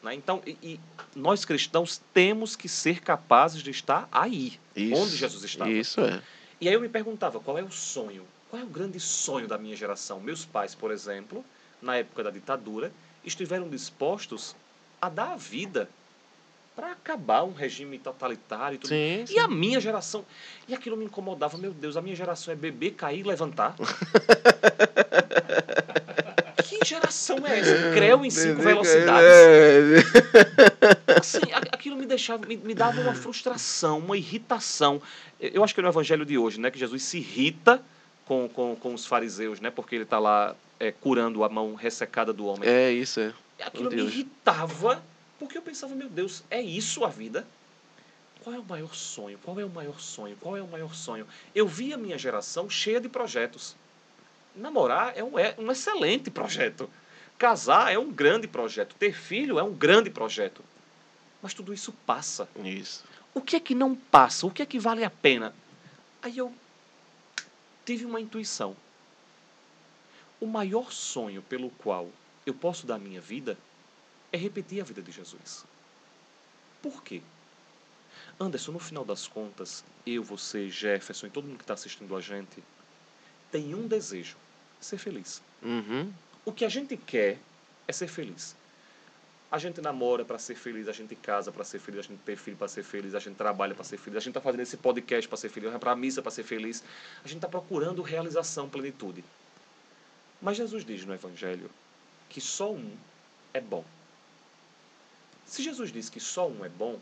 Né? 0.05 0.14
Então, 0.14 0.43
e, 0.47 0.56
e 0.62 0.81
nós 1.16 1.47
cristãos 1.47 2.01
temos 2.12 2.55
que 2.55 2.68
ser 2.68 3.01
capazes 3.01 3.62
de 3.62 3.70
estar 3.70 4.06
aí, 4.12 4.60
Isso, 4.76 5.01
onde 5.01 5.16
Jesus 5.16 5.43
estava. 5.43 5.70
Isso 5.70 6.02
é. 6.02 6.22
E 6.60 6.68
aí 6.68 6.74
eu 6.74 6.81
me 6.81 6.90
perguntava, 6.90 7.40
qual 7.40 7.56
é 7.56 7.62
o 7.62 7.72
sonho? 7.72 8.24
Qual 8.51 8.60
é 8.60 8.64
o 8.64 8.68
grande 8.68 9.01
sonho 9.01 9.48
da 9.48 9.56
minha 9.56 9.74
geração? 9.74 10.20
Meus 10.20 10.44
pais, 10.44 10.74
por 10.74 10.90
exemplo, 10.90 11.43
na 11.81 11.97
época 11.97 12.22
da 12.22 12.31
ditadura, 12.31 12.93
estiveram 13.24 13.66
dispostos 13.68 14.55
a 15.01 15.09
dar 15.09 15.32
a 15.32 15.36
vida 15.36 15.89
para 16.76 16.93
acabar 16.93 17.44
um 17.44 17.52
regime 17.52 17.98
totalitário 17.98 18.76
e 18.76 18.78
tudo. 18.78 18.90
Sim, 18.90 19.24
E 19.31 19.39
a 19.39 19.48
minha 19.48 19.81
geração. 19.81 20.24
E 20.68 20.74
aquilo 20.74 20.97
me 20.97 21.06
incomodava, 21.06 21.56
meu 21.56 21.72
Deus, 21.72 21.97
a 21.97 22.02
minha 22.02 22.16
geração 22.16 22.52
é 22.52 22.56
beber, 22.56 22.93
cair 22.93 23.20
e 23.20 23.22
levantar. 23.22 23.74
que 26.79 26.85
geração 26.85 27.39
é 27.47 27.61
essa? 27.61 27.93
Creu 27.95 28.25
em 28.25 28.31
cinco 28.31 28.63
velocidades. 28.63 29.29
É. 29.29 31.19
Assim, 31.19 31.41
aquilo 31.73 31.97
me 31.97 32.07
deixava, 32.07 32.47
me, 32.47 32.57
me 32.57 32.75
dava 32.75 33.01
uma 33.01 33.15
frustração, 33.15 33.99
uma 33.99 34.17
irritação. 34.17 35.01
Eu 35.41 35.63
acho 35.65 35.75
que 35.75 35.81
é 35.81 35.83
no 35.83 35.89
evangelho 35.89 36.25
de 36.25 36.39
hoje, 36.39 36.61
né, 36.61 36.71
que 36.71 36.79
Jesus 36.79 37.03
se 37.03 37.19
irrita 37.19 37.83
com, 38.25 38.49
com, 38.49 38.77
com 38.77 38.95
os 38.95 39.07
fariseus, 39.07 39.61
né, 39.61 39.71
porque 39.71 39.95
ele 39.95 40.05
está 40.05 40.19
lá 40.19 40.57
é, 40.81 40.93
curando 40.93 41.45
a 41.45 41.49
mão 41.49 41.75
ressecada 41.75 42.33
do 42.33 42.47
homem. 42.47 42.69
É 42.69 42.91
isso, 42.91 43.21
é. 43.21 43.33
Aquilo 43.61 43.91
me 43.91 44.03
irritava, 44.03 45.03
porque 45.39 45.57
eu 45.57 45.63
pensava, 45.63 45.95
meu 45.95 46.09
Deus, 46.09 46.43
é 46.51 46.61
isso 46.61 47.05
a 47.05 47.09
vida? 47.09 47.47
Qual 48.43 48.55
é 48.55 48.59
o 48.59 48.65
maior 48.65 48.95
sonho? 48.95 49.39
Qual 49.43 49.59
é 49.59 49.65
o 49.65 49.71
maior 49.71 49.99
sonho? 49.99 50.37
Qual 50.39 50.57
é 50.57 50.63
o 50.63 50.69
maior 50.69 50.95
sonho? 50.95 51.27
Eu 51.55 51.67
vi 51.67 51.95
a 51.95 51.97
minha 51.97 52.19
geração 52.19 52.69
cheia 52.69 53.01
de 53.01 53.09
projetos. 53.09 53.75
Namorar 54.55 55.16
é 55.16 55.24
um, 55.24 55.39
é 55.39 55.55
um 55.59 55.70
excelente 55.70 56.31
projeto. 56.31 56.89
Casar 57.39 57.93
é 57.93 57.98
um 57.98 58.10
grande 58.10 58.47
projeto. 58.47 58.94
Ter 58.94 59.12
filho 59.12 59.59
é 59.59 59.62
um 59.62 59.74
grande 59.74 60.10
projeto. 60.10 60.62
Mas 61.43 61.52
tudo 61.55 61.74
isso 61.74 61.93
passa. 62.06 62.48
Isso. 62.64 63.05
O 63.35 63.40
que 63.40 63.56
é 63.56 63.60
que 63.60 63.74
não 63.74 63.94
passa? 63.94 64.47
O 64.47 64.51
que 64.51 64.62
é 64.62 64.66
que 64.66 64.78
vale 64.78 65.05
a 65.05 65.10
pena? 65.10 65.55
Aí 66.22 66.39
eu 66.39 66.52
tive 67.85 68.05
uma 68.05 68.20
intuição. 68.20 68.76
O 70.40 70.47
maior 70.47 70.93
sonho 70.93 71.43
pelo 71.43 71.70
qual 71.70 72.09
eu 72.47 72.55
posso 72.55 72.86
dar 72.86 72.98
minha 72.98 73.20
vida 73.20 73.59
é 74.32 74.36
repetir 74.36 74.81
a 74.81 74.85
vida 74.85 75.02
de 75.02 75.10
Jesus. 75.10 75.64
Por 76.82 77.02
quê? 77.02 77.22
Anderson, 78.39 78.72
no 78.72 78.78
final 78.78 79.05
das 79.05 79.26
contas, 79.26 79.85
eu, 80.06 80.22
você, 80.22 80.68
Jefferson 80.68 81.26
e 81.26 81.31
todo 81.31 81.47
mundo 81.47 81.56
que 81.56 81.64
está 81.64 81.74
assistindo 81.74 82.16
a 82.16 82.20
gente 82.20 82.62
tem 83.51 83.74
um 83.74 83.86
desejo: 83.86 84.36
ser 84.85 84.98
feliz. 84.98 85.43
Uhum. 85.62 86.12
O 86.44 86.52
que 86.52 86.65
a 86.65 86.69
gente 86.69 86.97
quer 86.97 87.39
é 87.89 87.93
ser 87.93 88.09
feliz. 88.09 88.55
A 89.51 89.59
gente 89.59 89.81
namora 89.81 90.24
para 90.24 90.39
ser 90.39 90.56
feliz, 90.56 90.89
a 90.89 90.93
gente 90.93 91.15
casa 91.15 91.52
para 91.52 91.65
ser 91.65 91.78
feliz, 91.78 92.01
a 92.01 92.02
gente 92.02 92.20
tem 92.20 92.35
filho 92.35 92.56
para 92.56 92.66
ser 92.66 92.82
feliz, 92.82 93.15
a 93.15 93.20
gente 93.20 93.36
trabalha 93.36 93.74
para 93.74 93.85
ser 93.85 93.97
feliz, 93.97 94.16
a 94.16 94.20
gente 94.20 94.31
está 94.31 94.40
fazendo 94.40 94.61
esse 94.61 94.77
podcast 94.77 95.28
para 95.28 95.39
ser 95.39 95.48
feliz, 95.48 95.70
vai 95.70 95.78
para 95.78 95.93
a 95.93 95.97
missa 95.97 96.20
para 96.20 96.32
ser 96.32 96.43
feliz. 96.43 96.82
A 97.24 97.28
gente 97.28 97.39
está 97.39 97.48
procurando 97.48 98.02
realização, 98.02 98.69
plenitude. 98.69 99.24
Mas 100.43 100.56
Jesus 100.56 100.85
diz 100.85 101.05
no 101.05 101.15
Evangelho 101.15 101.70
que 102.28 102.40
só 102.40 102.73
um 102.73 102.97
é 103.52 103.61
bom. 103.61 103.85
Se 105.47 105.62
Jesus 105.62 105.93
diz 105.93 106.11
que 106.11 106.19
só 106.19 106.48
um 106.48 106.65
é 106.65 106.69
bom, 106.69 106.98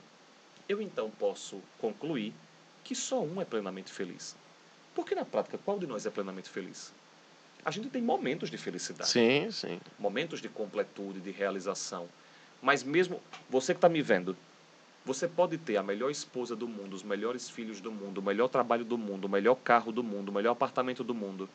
eu 0.68 0.82
então 0.82 1.10
posso 1.10 1.60
concluir 1.78 2.34
que 2.84 2.94
só 2.94 3.22
um 3.22 3.40
é 3.40 3.44
plenamente 3.44 3.90
feliz. 3.90 4.36
Porque 4.94 5.14
na 5.14 5.24
prática, 5.24 5.59
qual 5.64 5.78
de 5.78 5.86
nós 5.86 6.04
é 6.04 6.10
plenamente 6.10 6.50
feliz? 6.50 6.92
A 7.64 7.70
gente 7.70 7.89
tem 7.89 8.02
momentos 8.02 8.51
de 8.51 8.59
felicidade 8.59 9.10
Sim, 9.10 9.51
sim. 9.51 9.80
momentos 9.98 10.40
de 10.40 10.48
completude, 10.48 11.20
de 11.20 11.30
realização. 11.30 12.09
Mas 12.60 12.82
mesmo 12.82 13.20
você 13.48 13.72
que 13.72 13.78
está 13.78 13.89
me 13.89 14.02
vendo, 14.02 14.36
você 15.05 15.26
pode 15.28 15.59
ter 15.59 15.76
a 15.76 15.82
melhor 15.82 16.10
esposa 16.10 16.55
do 16.56 16.66
mundo, 16.68 16.94
os 16.94 17.02
melhores 17.02 17.48
filhos 17.48 17.80
do 17.80 17.90
mundo, 17.90 18.18
o 18.18 18.22
melhor 18.22 18.48
trabalho 18.48 18.84
do 18.84 18.97
mundo, 18.98 19.24
o 19.26 19.28
melhor 19.28 19.56
carro 19.56 19.93
do 19.93 20.02
mundo, 20.02 20.28
o 20.28 20.32
melhor 20.32 20.52
apartamento 20.52 21.02
do 21.05 21.14
mundo. 21.14 21.48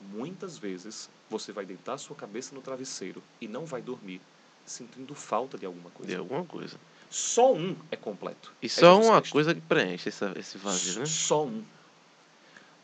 Muitas 0.00 0.58
vezes 0.58 1.08
você 1.30 1.52
vai 1.52 1.64
deitar 1.64 1.98
sua 1.98 2.14
cabeça 2.16 2.54
no 2.54 2.60
travesseiro 2.60 3.22
e 3.40 3.48
não 3.48 3.64
vai 3.64 3.80
dormir 3.80 4.20
sentindo 4.66 5.14
falta 5.14 5.58
de 5.58 5.66
alguma 5.66 5.90
coisa. 5.90 6.12
De 6.12 6.18
alguma 6.18 6.44
coisa. 6.44 6.76
Só 7.10 7.52
um 7.54 7.76
é 7.90 7.96
completo. 7.96 8.52
E 8.60 8.66
É 8.66 8.68
só 8.68 9.00
uma 9.00 9.20
Cristo. 9.20 9.32
coisa 9.32 9.54
que 9.54 9.60
preenche 9.60 10.08
esse 10.08 10.58
vazio, 10.58 11.00
né? 11.00 11.06
Só 11.06 11.44
um. 11.44 11.62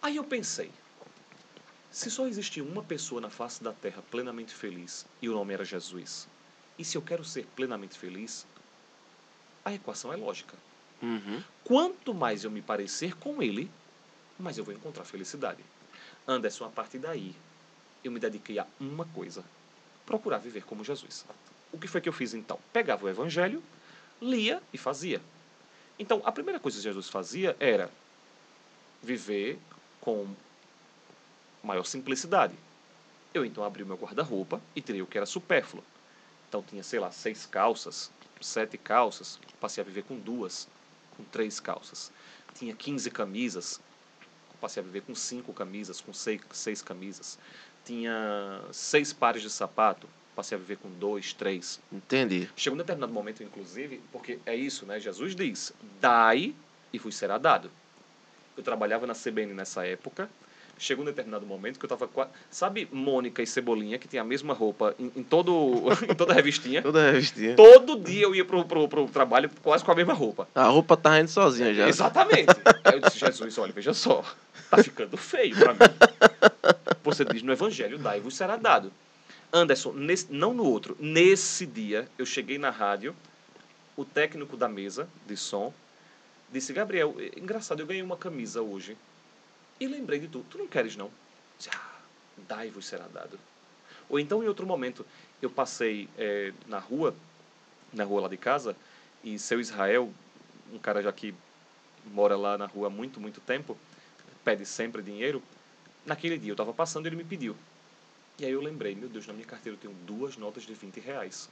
Aí 0.03 0.17
eu 0.17 0.25
pensei, 0.25 0.71
se 1.91 2.11
só 2.11 2.27
existe 2.27 2.61
uma 2.61 2.83
pessoa 2.83 3.21
na 3.21 3.31
face 3.31 3.63
da 3.63 3.73
terra 3.73 4.03
plenamente 4.11 4.55
feliz 4.55 5.07
e 5.21 5.29
o 5.29 5.35
nome 5.35 5.53
era 5.55 5.65
Jesus, 5.65 6.29
e 6.79 6.85
se 6.85 6.97
eu 6.97 7.03
quero 7.03 7.25
ser 7.25 7.47
plenamente 7.57 7.99
feliz, 7.99 8.47
a 9.65 9.75
equação 9.75 10.13
é 10.13 10.17
lógica. 10.17 10.57
Uhum. 11.03 11.43
Quanto 11.65 12.15
mais 12.15 12.45
eu 12.45 12.51
me 12.51 12.63
parecer 12.63 13.17
com 13.17 13.43
ele, 13.43 13.71
mais 14.39 14.57
eu 14.57 14.65
vou 14.65 14.75
encontrar 14.75 15.05
felicidade. 15.05 15.63
Anderson, 16.27 16.65
a 16.65 16.69
partir 16.69 16.99
daí, 16.99 17.35
eu 18.05 18.13
me 18.13 18.21
dediquei 18.21 18.59
a 18.59 18.67
uma 18.79 19.05
coisa: 19.07 19.45
procurar 20.07 20.39
viver 20.39 20.65
como 20.65 20.85
Jesus. 20.85 21.25
O 21.73 21.79
que 21.79 21.89
foi 21.89 22.01
que 22.01 22.09
eu 22.09 22.13
fiz 22.13 22.35
então? 22.35 22.59
Pegava 22.73 23.05
o 23.05 23.09
evangelho, 23.09 23.63
lia 24.21 24.63
e 24.73 24.79
fazia. 24.79 25.21
Então, 25.99 26.23
a 26.25 26.33
primeira 26.33 26.59
coisa 26.59 26.79
que 26.79 26.83
Jesus 26.83 27.09
fazia 27.09 27.57
era 27.61 27.91
viver 29.03 29.59
com 30.01 30.35
maior 31.63 31.85
simplicidade. 31.85 32.55
Eu 33.33 33.45
então 33.45 33.63
abri 33.63 33.83
o 33.83 33.87
meu 33.87 33.97
guarda-roupa 33.97 34.61
e 34.75 34.81
tirei 34.81 35.03
o 35.03 35.07
que 35.07 35.17
era 35.17 35.27
supérfluo. 35.27 35.85
Então 36.49 36.63
tinha, 36.63 36.83
sei 36.83 36.99
lá, 36.99 37.11
seis 37.11 37.47
calças, 37.47 38.11
sete 38.41 38.77
calças, 38.77 39.39
passei 39.61 39.83
a 39.83 39.85
viver 39.85 40.03
com 40.03 40.19
duas, 40.19 40.67
com 41.17 41.23
três 41.25 41.61
calças. 41.61 42.11
Tinha 42.55 42.75
15 42.75 43.11
camisas, 43.11 43.81
passei 44.61 44.83
a 44.83 44.87
viver 44.87 45.03
com 45.03 45.15
cinco 45.15 45.53
camisas, 45.53 46.01
com 46.01 46.13
seis, 46.13 46.41
seis 46.53 46.83
camisas. 46.83 47.39
Tinha 47.85 48.63
seis 48.73 49.13
pares 49.13 49.43
de 49.43 49.51
sapato, 49.51 50.09
passei 50.35 50.57
a 50.57 50.61
viver 50.61 50.77
com 50.77 50.91
dois, 50.91 51.33
três. 51.33 51.81
Entendi. 51.93 52.49
Chegou 52.57 52.75
um 52.75 52.79
determinado 52.79 53.13
momento, 53.13 53.43
inclusive, 53.43 54.03
porque 54.11 54.39
é 54.45 54.55
isso, 54.55 54.85
né? 54.87 54.99
Jesus 54.99 55.35
diz: 55.35 55.73
dai 56.01 56.55
e 56.93 56.99
vos 56.99 57.15
será 57.15 57.39
dado. 57.39 57.71
Eu 58.57 58.63
trabalhava 58.63 59.07
na 59.07 59.15
CBN 59.15 59.55
nessa 59.55 59.87
época. 59.87 60.29
Chegou 60.81 61.03
um 61.03 61.07
determinado 61.07 61.45
momento 61.45 61.79
que 61.79 61.85
eu 61.85 61.89
tava 61.91 62.09
quase. 62.09 62.31
Sabe 62.51 62.89
Mônica 62.91 63.43
e 63.43 63.47
Cebolinha, 63.47 63.99
que 63.99 64.09
tem 64.09 64.19
a 64.19 64.25
mesma 64.25 64.55
roupa 64.55 64.95
em, 64.99 65.13
em 65.15 65.23
todo, 65.23 65.83
em 66.09 66.15
toda 66.15 66.33
a 66.33 66.35
revistinha? 66.35 66.81
Toda 66.81 67.13
revistinha. 67.13 67.55
Todo 67.55 68.01
dia 68.01 68.23
eu 68.23 68.35
ia 68.35 68.47
pro, 68.47 68.65
pro, 68.65 68.89
pro 68.89 69.07
trabalho 69.07 69.51
quase 69.63 69.85
com 69.85 69.93
a 69.93 69.95
mesma 69.95 70.15
roupa. 70.15 70.49
A 70.55 70.65
roupa 70.65 70.97
tá 70.97 71.21
indo 71.21 71.29
sozinha 71.29 71.75
já. 71.75 71.87
Exatamente. 71.87 72.49
Aí 72.83 72.95
eu 72.95 73.01
disse, 73.01 73.19
Jesus, 73.19 73.59
olha, 73.59 73.75
veja 73.75 73.93
só, 73.93 74.25
tá 74.71 74.83
ficando 74.83 75.19
feio 75.19 75.55
pra 75.55 75.75
mim. 75.75 75.81
Você 77.05 77.27
diz 77.27 77.43
no 77.43 77.53
Evangelho, 77.53 77.99
dai 77.99 78.17
e 78.17 78.21
vos 78.23 78.35
será 78.35 78.57
dado. 78.57 78.91
Anderson, 79.53 79.93
nesse, 79.93 80.33
não 80.33 80.55
no 80.55 80.65
outro, 80.65 80.97
nesse 80.99 81.67
dia 81.67 82.09
eu 82.17 82.25
cheguei 82.25 82.57
na 82.57 82.71
rádio, 82.71 83.15
o 83.99 84.05
técnico 84.05 84.57
da 84.57 84.67
mesa 84.67 85.07
de 85.27 85.37
som 85.37 85.75
disse, 86.51 86.73
Gabriel, 86.73 87.15
é 87.19 87.39
engraçado, 87.39 87.81
eu 87.81 87.87
ganhei 87.87 88.03
uma 88.03 88.17
camisa 88.17 88.63
hoje. 88.63 88.97
E 89.81 89.87
lembrei 89.87 90.21
de 90.21 90.29
tu, 90.29 90.45
tu 90.51 90.59
não 90.59 90.69
queres 90.69 90.95
não? 90.95 91.11
Disse, 91.57 91.71
ah, 91.73 92.01
dai 92.47 92.69
e 92.69 92.71
vos 92.71 92.85
será 92.85 93.09
dado. 93.09 93.41
Ou 94.11 94.21
então, 94.21 94.45
em 94.45 94.47
outro 94.47 94.67
momento, 94.67 95.07
eu 95.41 95.49
passei 95.49 96.07
eh, 96.19 96.53
na 96.67 96.79
rua, 96.79 97.15
na 97.91 98.05
rua 98.05 98.21
lá 98.21 98.29
de 98.29 98.37
casa, 98.37 98.77
e 99.25 99.39
seu 99.39 99.59
Israel, 99.59 100.13
um 100.71 100.79
cara 100.79 101.03
já 101.03 101.11
que 101.11 101.35
mora 102.13 102.37
lá 102.37 102.59
na 102.59 102.67
rua 102.67 102.89
há 102.89 102.91
muito, 102.91 103.19
muito 103.19 103.41
tempo, 103.41 103.75
pede 104.45 104.67
sempre 104.67 105.01
dinheiro. 105.01 105.43
Naquele 106.05 106.37
dia 106.37 106.51
eu 106.51 106.55
estava 106.55 106.75
passando 106.75 107.07
e 107.07 107.09
ele 107.09 107.17
me 107.17 107.25
pediu. 107.25 107.57
E 108.39 108.45
aí 108.45 108.53
eu 108.53 108.61
lembrei, 108.61 108.95
meu 108.95 109.09
Deus, 109.09 109.27
na 109.27 109.33
minha 109.33 109.47
carteira 109.47 109.77
eu 109.77 109.81
tenho 109.81 109.95
duas 110.05 110.37
notas 110.37 110.65
de 110.65 110.75
20 110.75 111.01
reais. 111.01 111.49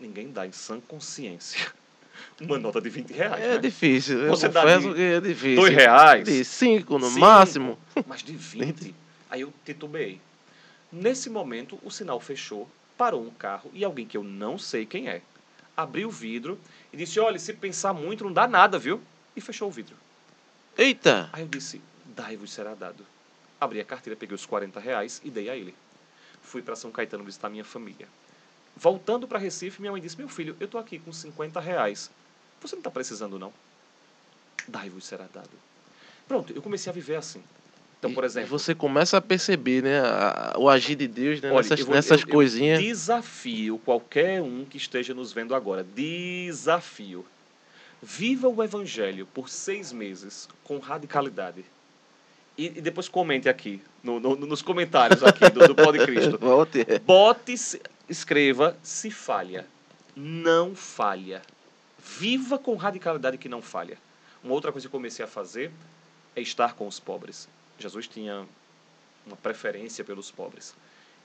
Ninguém 0.00 0.32
dá 0.32 0.46
em 0.46 0.52
sã 0.52 0.80
consciência 0.80 1.70
uma 2.40 2.58
nota 2.58 2.80
de 2.80 2.88
20 2.88 3.10
reais. 3.12 3.42
É 3.44 3.48
né? 3.54 3.58
difícil. 3.58 4.20
Eu 4.20 4.30
Você 4.30 4.48
dá 4.48 4.62
confesso 4.62 4.88
de 4.88 4.94
que 4.94 5.00
é 5.02 5.20
difícil. 5.20 5.56
Dois 5.56 5.74
reais. 5.74 6.24
De 6.24 6.44
cinco 6.44 6.98
no 6.98 7.08
Cinco, 7.08 7.20
máximo. 7.20 7.78
Mas 8.06 8.22
de 8.22 8.32
20. 8.36 8.94
Aí 9.30 9.40
eu 9.40 9.52
titubeei. 9.64 10.20
Nesse 10.92 11.28
momento, 11.28 11.78
o 11.82 11.90
sinal 11.90 12.20
fechou, 12.20 12.68
parou 12.96 13.22
um 13.22 13.30
carro 13.30 13.70
e 13.74 13.84
alguém 13.84 14.06
que 14.06 14.16
eu 14.16 14.22
não 14.24 14.58
sei 14.58 14.86
quem 14.86 15.08
é 15.08 15.20
abriu 15.76 16.08
o 16.08 16.10
vidro 16.10 16.58
e 16.92 16.96
disse: 16.96 17.20
Olha, 17.20 17.38
se 17.38 17.52
pensar 17.52 17.92
muito, 17.92 18.24
não 18.24 18.32
dá 18.32 18.48
nada, 18.48 18.78
viu? 18.78 19.00
E 19.36 19.40
fechou 19.40 19.68
o 19.68 19.70
vidro. 19.70 19.94
Eita! 20.76 21.28
Aí 21.32 21.42
eu 21.42 21.48
disse: 21.48 21.80
Dai-vos 22.04 22.52
será 22.52 22.74
dado. 22.74 23.04
Abri 23.60 23.80
a 23.80 23.84
carteira, 23.84 24.16
peguei 24.18 24.34
os 24.34 24.46
40 24.46 24.80
reais 24.80 25.20
e 25.22 25.30
dei 25.30 25.50
a 25.50 25.56
ele. 25.56 25.74
Fui 26.42 26.62
para 26.62 26.76
São 26.76 26.90
Caetano 26.90 27.24
visitar 27.24 27.48
minha 27.50 27.64
família. 27.64 28.08
Voltando 28.76 29.26
para 29.26 29.38
Recife, 29.38 29.80
minha 29.80 29.90
mãe 29.92 30.00
disse: 30.02 30.18
Meu 30.18 30.28
filho, 30.28 30.54
eu 30.60 30.68
tô 30.68 30.76
aqui 30.78 30.98
com 30.98 31.12
50 31.12 31.58
reais. 31.60 32.10
Você 32.60 32.74
não 32.76 32.80
está 32.80 32.90
precisando, 32.90 33.38
não? 33.38 33.52
Dai-vos 34.68 35.04
será 35.04 35.26
dado. 35.32 35.50
Pronto, 36.28 36.52
eu 36.54 36.60
comecei 36.60 36.90
a 36.90 36.92
viver 36.94 37.16
assim. 37.16 37.42
Então, 37.98 38.12
por 38.12 38.24
exemplo. 38.24 38.48
E 38.48 38.50
você 38.50 38.74
começa 38.74 39.16
a 39.16 39.20
perceber, 39.20 39.82
né? 39.82 40.00
a- 40.00 40.54
o 40.58 40.68
agir 40.68 40.96
de 40.96 41.06
Deus 41.08 41.40
né, 41.40 41.48
Olha, 41.50 41.56
nessas, 41.62 41.80
eu 41.80 41.86
vou- 41.86 41.94
nessas 41.94 42.20
eu- 42.20 42.26
eu 42.26 42.32
coisinhas. 42.34 42.78
Desafio 42.82 43.78
qualquer 43.78 44.42
um 44.42 44.64
que 44.64 44.76
esteja 44.76 45.14
nos 45.14 45.32
vendo 45.32 45.54
agora. 45.54 45.82
Desafio. 45.84 47.24
Viva 48.02 48.48
o 48.48 48.62
Evangelho 48.62 49.26
por 49.32 49.48
seis 49.48 49.92
meses 49.92 50.48
com 50.62 50.78
radicalidade. 50.78 51.64
E, 52.58 52.66
e 52.66 52.80
depois 52.80 53.08
comente 53.08 53.48
aqui, 53.48 53.80
no- 54.02 54.20
no- 54.20 54.36
nos 54.36 54.60
comentários 54.62 55.22
aqui 55.22 55.48
do, 55.50 55.66
do 55.68 55.74
Pode 55.74 55.98
Cristo. 56.04 56.38
Bote, 57.04 57.56
se- 57.56 57.80
escreva 58.08 58.76
se 58.82 59.10
falha. 59.10 59.66
Não 60.14 60.74
falha. 60.74 61.42
Viva 61.98 62.58
com 62.58 62.76
radicalidade 62.76 63.38
que 63.38 63.48
não 63.48 63.60
falha. 63.60 63.98
Uma 64.42 64.54
outra 64.54 64.70
coisa 64.70 64.86
que 64.86 64.92
comecei 64.92 65.24
a 65.24 65.28
fazer 65.28 65.70
é 66.34 66.40
estar 66.40 66.74
com 66.74 66.86
os 66.86 67.00
pobres. 67.00 67.48
Jesus 67.78 68.06
tinha 68.06 68.46
uma 69.26 69.36
preferência 69.36 70.04
pelos 70.04 70.30
pobres. 70.30 70.74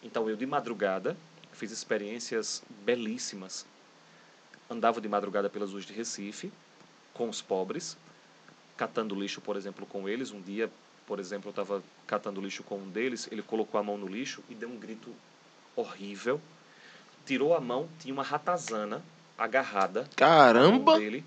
Então 0.02 0.30
eu 0.30 0.36
de 0.36 0.46
madrugada 0.46 1.16
fiz 1.54 1.72
experiências 1.72 2.64
belíssimas. 2.84 3.66
Andava 4.70 5.00
de 5.00 5.08
madrugada 5.08 5.50
pelas 5.50 5.72
ruas 5.72 5.86
de 5.86 5.94
Recife 5.94 6.52
com 7.14 7.30
os 7.30 7.42
pobres, 7.42 7.98
catando 8.76 9.14
lixo, 9.14 9.42
por 9.42 9.56
exemplo, 9.56 9.86
com 9.86 10.08
eles. 10.10 10.32
Um 10.32 10.42
dia, 10.42 10.72
por 11.06 11.20
exemplo, 11.20 11.50
eu 11.50 11.52
estava 11.52 11.84
catando 12.08 12.42
lixo 12.42 12.64
com 12.64 12.78
um 12.78 12.90
deles, 12.90 13.28
ele 13.32 13.44
colocou 13.44 13.80
a 13.80 13.84
mão 13.84 13.98
no 13.98 14.08
lixo 14.08 14.42
e 14.50 14.56
deu 14.56 14.70
um 14.70 14.78
grito 14.78 15.14
horrível. 15.76 16.42
Tirou 17.26 17.56
a 17.56 17.62
mão, 17.62 17.88
tinha 18.00 18.14
uma 18.14 18.24
ratazana 18.24 19.02
agarrada 19.38 20.08
Caramba! 20.16 20.98
dele. 20.98 21.24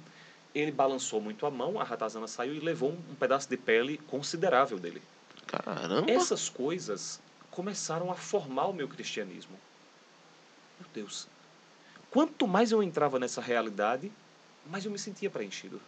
Ele 0.55 0.71
balançou 0.71 1.21
muito 1.21 1.47
a 1.47 1.51
mão, 1.51 1.81
a 1.81 1.85
ratazana 1.85 2.29
saiu 2.29 2.55
e 2.55 2.61
levou 2.61 2.91
um, 2.91 2.99
um 3.11 3.15
pedaço 3.15 3.49
de 3.49 3.57
pele 3.57 3.99
considerável 4.07 4.79
dele. 4.79 5.03
Caramba! 5.47 6.11
Essas 6.11 6.49
coisas 6.49 7.21
começaram 7.51 8.11
a 8.11 8.15
formar 8.15 8.67
o 8.67 8.73
meu 8.73 8.89
cristianismo. 8.89 9.59
Meu 10.79 10.89
Deus. 10.95 11.27
Quanto 12.11 12.47
mais 12.47 12.71
eu 12.71 12.83
entrava 12.83 13.19
nessa 13.19 13.41
realidade, 13.41 14.11
mais 14.67 14.85
eu 14.85 14.91
me 14.91 14.99
sentia 14.99 15.29
preenchido. 15.29 15.81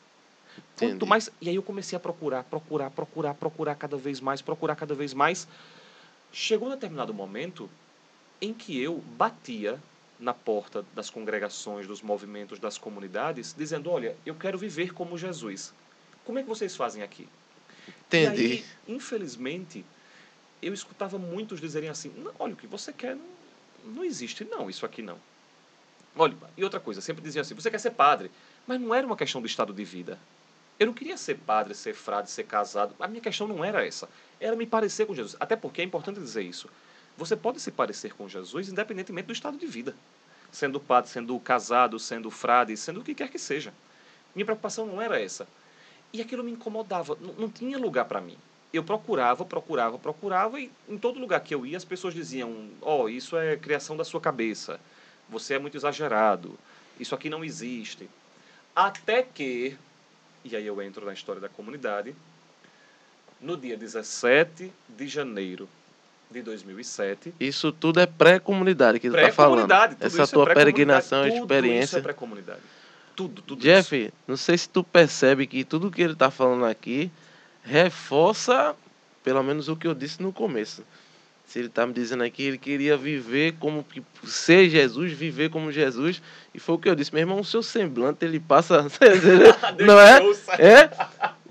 Entendi. 0.74 0.92
Quanto 0.92 1.06
mais. 1.06 1.30
E 1.40 1.48
aí 1.48 1.54
eu 1.54 1.62
comecei 1.62 1.96
a 1.96 2.00
procurar, 2.00 2.42
procurar, 2.44 2.90
procurar, 2.90 3.34
procurar 3.34 3.74
cada 3.74 3.96
vez 3.96 4.20
mais, 4.20 4.42
procurar 4.42 4.74
cada 4.74 4.94
vez 4.94 5.14
mais. 5.14 5.46
Chegou 6.32 6.68
um 6.68 6.70
determinado 6.72 7.14
momento 7.14 7.70
em 8.40 8.52
que 8.52 8.80
eu 8.80 8.98
batia 9.16 9.80
na 10.18 10.32
porta 10.32 10.84
das 10.94 11.10
congregações, 11.10 11.86
dos 11.86 12.02
movimentos, 12.02 12.58
das 12.58 12.78
comunidades, 12.78 13.54
dizendo: 13.56 13.90
Olha, 13.90 14.16
eu 14.24 14.34
quero 14.34 14.58
viver 14.58 14.92
como 14.92 15.18
Jesus. 15.18 15.72
Como 16.24 16.38
é 16.38 16.42
que 16.42 16.48
vocês 16.48 16.74
fazem 16.74 17.02
aqui? 17.02 17.28
E 18.12 18.16
Entendi. 18.16 18.42
aí, 18.42 18.64
infelizmente, 18.88 19.84
eu 20.62 20.72
escutava 20.72 21.18
muitos 21.18 21.60
dizerem 21.60 21.88
assim: 21.88 22.12
"Não, 22.16 22.32
olha, 22.38 22.54
o 22.54 22.56
que 22.56 22.66
você 22.66 22.92
quer 22.92 23.14
não, 23.14 23.24
não 23.84 24.04
existe, 24.04 24.44
não, 24.44 24.68
isso 24.68 24.84
aqui 24.86 25.02
não. 25.02 25.18
Olha, 26.16 26.34
e 26.56 26.64
outra 26.64 26.80
coisa, 26.80 27.00
sempre 27.00 27.22
diziam 27.22 27.42
assim: 27.42 27.54
você 27.54 27.70
quer 27.70 27.78
ser 27.78 27.90
padre, 27.90 28.30
mas 28.66 28.80
não 28.80 28.94
era 28.94 29.06
uma 29.06 29.16
questão 29.16 29.40
do 29.40 29.46
estado 29.46 29.72
de 29.72 29.84
vida. 29.84 30.18
Eu 30.78 30.86
não 30.86 30.94
queria 30.94 31.16
ser 31.16 31.36
padre, 31.38 31.74
ser 31.74 31.94
frade, 31.94 32.30
ser 32.30 32.44
casado. 32.44 32.94
A 33.00 33.08
minha 33.08 33.20
questão 33.20 33.46
não 33.46 33.64
era 33.64 33.86
essa. 33.86 34.08
Era 34.38 34.54
me 34.54 34.66
parecer 34.66 35.06
com 35.06 35.14
Jesus. 35.14 35.34
Até 35.40 35.56
porque 35.56 35.80
é 35.80 35.84
importante 35.84 36.20
dizer 36.20 36.42
isso. 36.42 36.68
Você 37.16 37.34
pode 37.34 37.60
se 37.60 37.70
parecer 37.70 38.14
com 38.14 38.28
Jesus 38.28 38.68
independentemente 38.68 39.26
do 39.26 39.32
estado 39.32 39.56
de 39.56 39.66
vida. 39.66 39.94
Sendo 40.52 40.78
padre, 40.78 41.10
sendo 41.10 41.38
casado, 41.40 41.98
sendo 41.98 42.30
frade, 42.30 42.76
sendo 42.76 43.00
o 43.00 43.04
que 43.04 43.14
quer 43.14 43.30
que 43.30 43.38
seja. 43.38 43.72
Minha 44.34 44.44
preocupação 44.44 44.86
não 44.86 45.00
era 45.00 45.20
essa. 45.20 45.46
E 46.12 46.20
aquilo 46.20 46.44
me 46.44 46.52
incomodava. 46.52 47.16
Não, 47.20 47.32
não 47.34 47.50
tinha 47.50 47.78
lugar 47.78 48.04
para 48.04 48.20
mim. 48.20 48.36
Eu 48.72 48.84
procurava, 48.84 49.44
procurava, 49.44 49.98
procurava 49.98 50.60
e 50.60 50.70
em 50.88 50.98
todo 50.98 51.18
lugar 51.18 51.40
que 51.40 51.54
eu 51.54 51.64
ia 51.64 51.76
as 51.76 51.84
pessoas 51.84 52.14
diziam: 52.14 52.68
"Ó, 52.82 53.02
oh, 53.02 53.08
isso 53.08 53.36
é 53.36 53.56
criação 53.56 53.96
da 53.96 54.04
sua 54.04 54.20
cabeça. 54.20 54.78
Você 55.28 55.54
é 55.54 55.58
muito 55.58 55.76
exagerado. 55.76 56.58
Isso 57.00 57.14
aqui 57.14 57.30
não 57.30 57.44
existe". 57.44 58.08
Até 58.74 59.22
que 59.22 59.76
e 60.48 60.54
aí 60.54 60.64
eu 60.64 60.80
entro 60.80 61.04
na 61.04 61.12
história 61.12 61.40
da 61.40 61.48
comunidade. 61.48 62.14
No 63.40 63.56
dia 63.56 63.76
17 63.76 64.72
de 64.88 65.08
janeiro 65.08 65.68
de 66.30 66.42
2007, 66.42 67.34
Isso 67.38 67.72
tudo 67.72 68.00
é 68.00 68.06
pré-comunidade 68.06 68.98
que 68.98 69.08
tu 69.08 69.14
tá 69.16 69.32
falando. 69.32 69.70
Essa 69.72 70.06
isso 70.06 70.22
é 70.22 70.26
tua 70.26 70.44
pré-comunidade, 70.44 70.54
peregrinação, 70.54 71.22
tudo 71.22 71.34
Isso 71.34 71.42
experiência. 71.42 71.98
é 71.98 72.00
pré-comunidade. 72.00 72.60
Tudo, 73.14 73.40
tudo 73.42 73.58
isso. 73.58 73.68
Jeff, 73.68 74.12
não 74.26 74.36
sei 74.36 74.58
se 74.58 74.68
tu 74.68 74.84
percebe 74.84 75.46
que 75.46 75.64
tudo 75.64 75.90
que 75.90 76.02
ele 76.02 76.14
tá 76.14 76.30
falando 76.30 76.64
aqui 76.66 77.10
reforça, 77.62 78.74
pelo 79.24 79.42
menos 79.42 79.68
o 79.68 79.76
que 79.76 79.86
eu 79.86 79.94
disse 79.94 80.22
no 80.22 80.32
começo. 80.32 80.84
Se 81.46 81.60
ele 81.60 81.68
tá 81.68 81.86
me 81.86 81.92
dizendo 81.92 82.24
aqui, 82.24 82.42
ele 82.42 82.58
queria 82.58 82.96
viver 82.96 83.54
como 83.60 83.86
ser 84.24 84.68
Jesus, 84.68 85.12
viver 85.12 85.48
como 85.48 85.70
Jesus, 85.70 86.20
e 86.52 86.58
foi 86.58 86.74
o 86.74 86.78
que 86.78 86.88
eu 86.88 86.94
disse, 86.96 87.14
meu 87.14 87.20
irmão, 87.20 87.38
o 87.38 87.44
seu 87.44 87.62
semblante 87.62 88.24
ele 88.24 88.40
passa, 88.40 88.86
não 89.78 90.00
é? 90.00 90.20
É? 90.58 90.90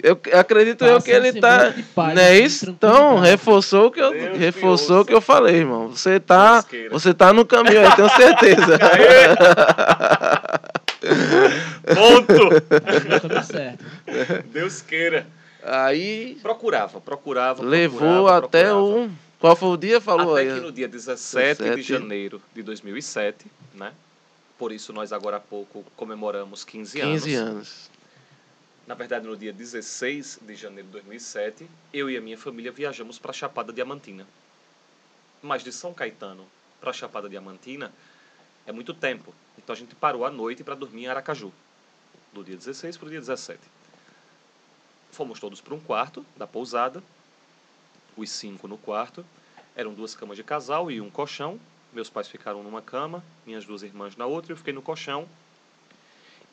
Eu 0.05 0.19
acredito 0.39 0.85
eu 0.85 0.93
Passa 0.95 1.05
que 1.05 1.11
ele 1.11 1.33
tá, 1.39 1.51
semblante 1.57 1.77
de 1.77 1.83
paz, 1.83 2.13
não 2.15 2.21
é 2.21 2.31
assim, 2.33 2.43
isso? 2.43 2.69
Então, 2.69 3.19
reforçou 3.19 3.87
o 3.87 3.91
que 3.91 3.99
eu 3.99 4.11
Deus 4.11 4.37
reforçou 4.37 4.95
o 4.97 4.99
ouça. 4.99 5.07
que 5.07 5.13
eu 5.15 5.21
falei, 5.21 5.55
irmão. 5.55 5.89
Você 5.89 6.19
tá, 6.19 6.53
Deus 6.53 6.65
queira. 6.65 6.89
você 6.91 7.11
tá 7.13 7.33
no 7.33 7.43
caminho 7.43 7.79
aí, 7.79 7.95
tenho 7.95 8.09
certeza. 8.11 8.77
Ponto! 11.95 13.43
Certo. 13.45 13.85
Deus 14.51 14.81
queira. 14.81 15.27
Aí 15.63 16.37
Procurava, 16.41 16.99
procurava, 17.01 17.63
levou 17.63 17.99
procurava, 17.99 18.45
até 18.45 18.63
procurava. 18.65 19.05
o 19.07 19.11
qual 19.39 19.55
foi 19.55 19.69
o 19.69 19.77
dia? 19.77 19.99
Falou 20.01 20.35
Até 20.35 20.49
aí. 20.49 20.55
que 20.55 20.59
no 20.65 20.71
dia 20.71 20.87
17, 20.87 21.61
17. 21.63 21.81
de 21.81 21.87
janeiro 21.93 22.41
de 22.53 22.63
2007, 22.63 23.45
né? 23.73 23.91
Por 24.57 24.71
isso, 24.71 24.93
nós 24.93 25.11
agora 25.11 25.37
há 25.37 25.39
pouco 25.39 25.83
comemoramos 25.95 26.63
15, 26.63 27.01
15 27.01 27.35
anos. 27.35 27.49
anos. 27.51 27.89
Na 28.87 28.93
verdade, 28.93 29.25
no 29.25 29.35
dia 29.35 29.51
16 29.51 30.39
de 30.43 30.55
janeiro 30.55 30.85
de 30.87 30.93
2007, 30.93 31.67
eu 31.91 32.07
e 32.07 32.15
a 32.15 32.21
minha 32.21 32.37
família 32.37 32.71
viajamos 32.71 33.17
para 33.17 33.33
Chapada 33.33 33.73
Diamantina. 33.73 34.27
Mas 35.41 35.63
de 35.63 35.71
São 35.71 35.91
Caetano 35.91 36.45
para 36.79 36.93
Chapada 36.93 37.27
Diamantina 37.27 37.91
é 38.63 38.71
muito 38.71 38.93
tempo. 38.93 39.33
Então 39.57 39.73
a 39.73 39.77
gente 39.77 39.95
parou 39.95 40.23
à 40.23 40.29
noite 40.29 40.63
para 40.63 40.75
dormir 40.75 41.05
em 41.05 41.07
Aracaju, 41.07 41.51
do 42.31 42.43
dia 42.43 42.55
16 42.55 42.95
para 42.95 43.07
o 43.07 43.09
dia 43.09 43.19
17. 43.19 43.59
Fomos 45.11 45.39
todos 45.39 45.61
para 45.61 45.73
um 45.73 45.79
quarto 45.79 46.23
da 46.37 46.45
pousada, 46.45 47.01
os 48.15 48.29
cinco 48.29 48.67
no 48.67 48.77
quarto. 48.77 49.25
Eram 49.75 49.95
duas 49.95 50.13
camas 50.13 50.37
de 50.37 50.43
casal 50.43 50.91
e 50.91 51.01
um 51.01 51.09
colchão. 51.09 51.59
Meus 51.91 52.09
pais 52.09 52.27
ficaram 52.27 52.61
numa 52.61 52.83
cama, 52.83 53.23
minhas 53.47 53.65
duas 53.65 53.81
irmãs 53.81 54.15
na 54.15 54.27
outra, 54.27 54.51
eu 54.51 54.57
fiquei 54.57 54.73
no 54.73 54.81
colchão. 54.83 55.27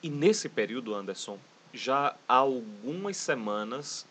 E 0.03 0.09
nesse 0.09 0.49
período, 0.49 0.95
Anderson, 0.95 1.39
já 1.73 2.15
há 2.29 2.35
algumas 2.35 3.17
semanas 3.17 4.05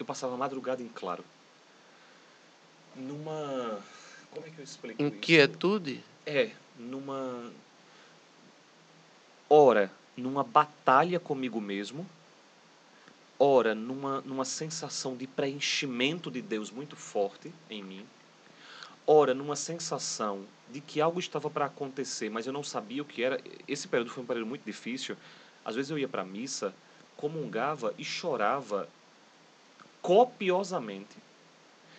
eu 0.00 0.06
passava 0.06 0.34
a 0.34 0.38
madrugada 0.38 0.82
em 0.82 0.88
claro. 0.88 1.22
Numa. 2.96 3.78
Como 4.30 4.46
é 4.46 4.50
que 4.50 4.58
eu 4.58 4.64
explico 4.64 5.02
isso? 5.02 5.14
Inquietude? 5.14 6.02
É, 6.24 6.50
numa. 6.78 7.52
Ora, 9.48 9.90
numa 10.16 10.42
batalha 10.42 11.20
comigo 11.20 11.60
mesmo. 11.60 12.06
Ora, 13.38 13.74
numa, 13.74 14.20
numa 14.22 14.44
sensação 14.44 15.16
de 15.16 15.26
preenchimento 15.26 16.30
de 16.30 16.40
Deus 16.40 16.70
muito 16.70 16.96
forte 16.96 17.52
em 17.68 17.82
mim. 17.82 18.06
Ora, 19.06 19.34
numa 19.34 19.56
sensação 19.56 20.44
de 20.72 20.80
que 20.80 21.00
algo 21.00 21.18
estava 21.18 21.50
para 21.50 21.66
acontecer, 21.66 22.30
mas 22.30 22.46
eu 22.46 22.52
não 22.52 22.62
sabia 22.62 23.02
o 23.02 23.04
que 23.04 23.22
era. 23.22 23.40
Esse 23.66 23.88
período 23.88 24.10
foi 24.10 24.22
um 24.22 24.26
período 24.26 24.46
muito 24.46 24.64
difícil. 24.64 25.16
Às 25.64 25.76
vezes 25.76 25.90
eu 25.90 25.98
ia 25.98 26.08
para 26.08 26.22
a 26.22 26.24
missa, 26.24 26.74
comungava 27.16 27.94
e 27.98 28.04
chorava 28.04 28.88
copiosamente, 30.00 31.16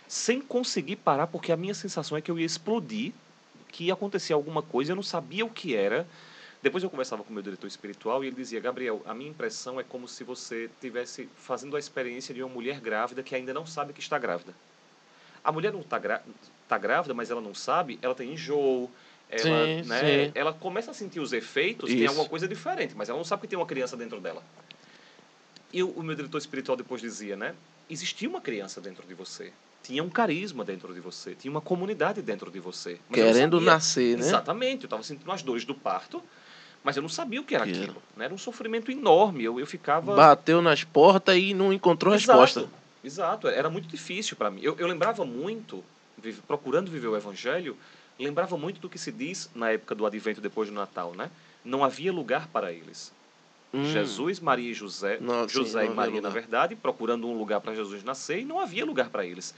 sem 0.08 0.42
conseguir 0.42 0.98
parar, 0.98 1.28
porque 1.28 1.52
a 1.52 1.58
minha 1.58 1.74
sensação 1.74 2.18
é 2.18 2.22
que 2.22 2.32
eu 2.32 2.40
ia 2.40 2.46
explodir, 2.46 3.14
que 3.70 3.86
ia 3.86 3.94
acontecer 3.94 4.34
alguma 4.34 4.62
coisa, 4.62 4.92
eu 4.92 4.96
não 4.96 5.04
sabia 5.04 5.46
o 5.46 5.50
que 5.50 5.76
era. 5.76 6.08
Depois 6.62 6.84
eu 6.84 6.90
conversava 6.90 7.24
com 7.24 7.34
meu 7.34 7.42
diretor 7.42 7.68
espiritual 7.68 8.24
e 8.24 8.28
ele 8.28 8.36
dizia: 8.36 8.60
Gabriel, 8.60 9.02
a 9.06 9.14
minha 9.14 9.30
impressão 9.30 9.80
é 9.80 9.84
como 9.84 10.08
se 10.08 10.24
você 10.24 10.70
tivesse 10.80 11.30
fazendo 11.36 11.76
a 11.76 11.80
experiência 11.80 12.34
de 12.34 12.44
uma 12.44 12.54
mulher 12.54 12.80
grávida 12.80 13.24
que 13.24 13.34
ainda 13.34 13.54
não 13.54 13.66
sabe 13.66 13.94
que 13.94 14.02
está 14.02 14.20
grávida. 14.20 14.54
A 15.44 15.52
mulher 15.52 15.74
não 15.74 15.82
está 15.82 16.00
tá 16.68 16.78
grávida, 16.78 17.14
mas 17.14 17.32
ela 17.32 17.42
não 17.42 17.56
sabe, 17.56 17.98
ela 18.02 18.14
tem 18.14 18.34
enjoo, 18.34 18.92
ela, 19.32 19.66
Sim, 19.66 19.88
né, 19.88 20.26
sim. 20.26 20.32
ela 20.36 20.52
começa 20.52 20.92
a 20.92 20.94
sentir 20.94 21.22
os 21.22 21.32
efeitos, 21.32 21.90
tem 21.90 22.00
Isso. 22.00 22.10
alguma 22.10 22.28
coisa 22.28 22.48
diferente, 22.48 22.94
mas 22.96 23.08
ela 23.08 23.18
não 23.18 23.24
sabe 23.24 23.44
que 23.44 23.48
tem 23.48 23.58
uma 23.58 23.66
criança 23.66 23.96
dentro 23.96 24.20
dela. 24.20 24.44
E 25.72 25.82
o, 25.82 26.04
meu 26.04 26.14
diretor 26.16 26.38
espiritual 26.38 26.76
depois 26.76 27.02
dizia, 27.02 27.38
né? 27.38 27.56
Existia 27.90 28.28
uma 28.28 28.42
criança 28.42 28.82
dentro 28.82 29.08
de 29.08 29.14
você. 29.14 29.54
Tinha 29.84 30.04
um 30.04 30.10
carisma 30.10 30.66
dentro 30.66 30.94
de 30.94 31.00
você. 31.00 31.34
Tinha 31.34 31.50
uma 31.50 31.62
comunidade 31.62 32.22
dentro 32.22 32.52
de 32.52 32.60
você. 32.60 33.00
Querendo 33.12 33.60
nascer, 33.62 34.18
né? 34.18 34.26
Exatamente. 34.26 34.84
Eu 34.84 34.88
estava 34.88 35.02
sentindo 35.02 35.32
as 35.32 35.42
dores 35.42 35.64
do 35.64 35.74
parto, 35.74 36.22
mas 36.84 36.98
eu 36.98 37.02
não 37.02 37.10
sabia 37.10 37.40
o 37.40 37.44
que 37.44 37.56
era 37.56 37.64
Que 37.66 37.72
era. 37.72 37.84
aquilo. 37.84 38.02
Né? 38.18 38.26
Era 38.26 38.34
um 38.34 38.38
sofrimento 38.38 38.92
enorme. 38.92 39.46
Eu, 39.46 39.60
eu 39.60 39.66
ficava... 39.66 40.14
Bateu 40.14 40.62
nas 40.62 40.84
portas 40.84 41.38
e 41.38 41.54
não 41.54 41.72
encontrou 41.72 42.14
resposta. 42.14 42.60
Exato, 42.60 42.74
exato. 43.04 43.48
Era 43.48 43.70
muito 43.70 43.88
difícil 43.88 44.36
para 44.36 44.52
mim. 44.52 44.60
Eu, 44.62 44.76
eu 44.78 44.88
lembrava 44.88 45.26
muito, 45.26 45.84
procurando 46.46 46.92
viver 46.92 47.08
o 47.08 47.16
Evangelho, 47.16 47.78
lembrava 48.22 48.58
muito 48.58 48.80
do 48.80 48.90
que 48.90 48.98
se 48.98 49.12
diz 49.12 49.50
na 49.54 49.72
época 49.72 49.96
do 49.96 50.06
Advento 50.06 50.40
depois 50.40 50.70
do 50.70 50.76
Natal, 50.76 51.14
né? 51.14 51.30
Não 51.64 51.84
havia 51.84 52.12
lugar 52.12 52.48
para 52.48 52.72
eles. 52.72 53.12
Hum, 53.74 53.86
Jesus, 53.86 54.40
Maria 54.40 54.72
e 54.72 54.74
José, 54.74 55.18
Não, 55.22 55.48
sim, 55.48 55.56
José 55.56 55.86
não 55.86 55.94
e 55.94 55.96
Maria, 55.96 56.22
na 56.22 56.30
verdade, 56.30 56.76
procurando 56.76 57.28
um 57.28 57.38
lugar 57.38 57.62
para 57.62 57.74
Jesus 57.74 58.04
nascer 58.04 58.40
e 58.40 58.46
não 58.46 58.60
havia 58.60 58.86
lugar 58.86 59.10
para 59.10 59.26
eles. 59.26 59.56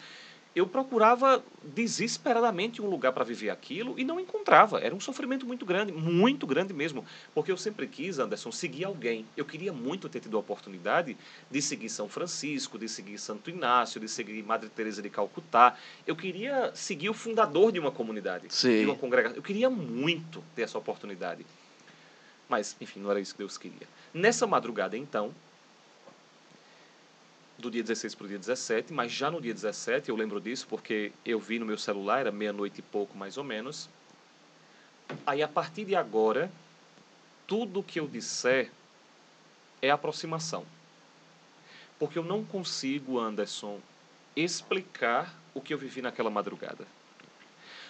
Eu 0.56 0.68
procurava 0.68 1.44
desesperadamente 1.64 2.80
um 2.80 2.88
lugar 2.88 3.12
para 3.12 3.24
viver 3.24 3.50
aquilo 3.50 3.98
e 3.98 4.04
não 4.04 4.20
encontrava. 4.20 4.80
Era 4.80 4.94
um 4.94 5.00
sofrimento 5.00 5.48
muito 5.48 5.66
grande, 5.66 5.92
muito 5.92 6.46
grande 6.46 6.74
mesmo. 6.74 7.04
Porque 7.34 7.52
eu 7.52 7.58
sempre 7.58 7.88
quis, 7.88 8.20
Anderson, 8.20 8.52
seguir 8.52 8.86
alguém. 8.86 9.26
Eu 9.36 9.46
queria 9.46 9.74
muito 9.74 10.08
ter 10.08 10.20
tido 10.20 10.38
a 10.38 10.40
oportunidade 10.40 11.18
de 11.50 11.62
seguir 11.62 11.90
São 11.90 12.08
Francisco, 12.08 12.78
de 12.78 12.88
seguir 12.88 13.18
Santo 13.18 13.50
Inácio, 13.50 14.00
de 14.00 14.08
seguir 14.08 14.44
Madre 14.44 14.70
Teresa 14.70 15.02
de 15.02 15.10
Calcutá. 15.10 15.76
Eu 16.06 16.16
queria 16.16 16.72
seguir 16.76 17.10
o 17.10 17.14
fundador 17.16 17.72
de 17.72 17.80
uma 17.80 17.92
comunidade, 17.92 18.46
Sim. 18.50 18.80
de 18.80 18.86
uma 18.86 18.96
congregação. 18.96 19.38
Eu 19.38 19.44
queria 19.44 19.72
muito 19.72 20.44
ter 20.56 20.62
essa 20.64 20.78
oportunidade. 20.78 21.44
Mas, 22.48 22.76
enfim, 22.80 23.00
não 23.00 23.10
era 23.10 23.20
isso 23.20 23.34
que 23.34 23.40
Deus 23.40 23.58
queria. 23.58 23.88
Nessa 24.14 24.46
madrugada, 24.46 24.96
então, 24.96 25.34
do 27.64 27.72
dia 27.72 27.82
16 27.82 28.14
para 28.14 28.26
o 28.26 28.28
dia 28.28 28.38
17, 28.38 28.94
mas 28.94 29.12
já 29.12 29.32
no 29.32 29.42
dia 29.42 29.54
17, 29.54 30.10
eu 30.10 30.16
lembro 30.16 30.40
disso 30.40 30.68
porque 30.70 31.12
eu 31.26 31.40
vi 31.40 31.58
no 31.58 31.66
meu 31.66 31.78
celular, 31.78 32.20
era 32.20 32.32
meia-noite 32.32 32.80
e 32.80 32.82
pouco 32.82 33.18
mais 33.18 33.38
ou 33.38 33.44
menos. 33.44 33.90
Aí, 35.26 35.42
a 35.42 35.48
partir 35.48 35.86
de 35.86 35.96
agora, 35.96 36.52
tudo 37.48 37.82
que 37.82 38.00
eu 38.00 38.08
disser 38.08 38.70
é 39.82 39.90
aproximação. 39.90 40.66
Porque 41.98 42.18
eu 42.18 42.24
não 42.24 42.44
consigo, 42.44 43.20
Anderson, 43.20 43.80
explicar 44.36 45.34
o 45.54 45.62
que 45.62 45.74
eu 45.74 45.78
vivi 45.78 46.02
naquela 46.02 46.30
madrugada. 46.30 46.86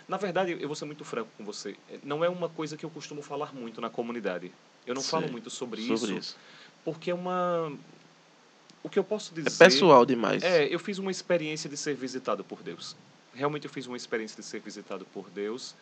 Na 0.07 0.17
verdade, 0.17 0.57
eu 0.59 0.67
vou 0.67 0.75
ser 0.75 0.85
muito 0.85 1.05
franco 1.05 1.29
com 1.37 1.45
você. 1.45 1.75
Não 2.03 2.23
é 2.23 2.29
uma 2.29 2.49
coisa 2.49 2.75
que 2.77 2.85
eu 2.85 2.89
costumo 2.89 3.21
falar 3.21 3.53
muito 3.53 3.79
na 3.79 3.89
comunidade. 3.89 4.51
Eu 4.85 4.93
não 4.93 5.01
falo 5.01 5.27
Sim, 5.27 5.31
muito 5.31 5.49
sobre, 5.49 5.81
Sobre 5.81 6.11
isso, 6.11 6.19
isso. 6.19 6.37
porque 6.83 7.09
é 7.09 7.13
uma. 7.13 7.71
O 8.83 8.89
que 8.89 8.99
eu 8.99 9.03
posso 9.03 9.31
É 9.37 9.41
dizer. 9.41 9.57
pessoal 9.57 10.05
demais. 10.05 10.43
É, 10.43 10.65
eu 10.67 10.77
fiz 10.79 10.97
uma 10.99 11.09
experiência 11.09 11.69
de 11.69 11.77
ser 11.77 11.95
visitado 11.95 12.43
por 12.43 12.61
Deus. 12.61 12.95
Realmente 13.33 13.65
eu 13.65 13.71
fiz 13.71 13.87
uma 13.87 13.97
experiência 13.97 14.35
de 14.41 14.43
ser 14.47 14.59
visitado 14.59 15.05
por 15.13 15.29
Deus. 15.29 15.73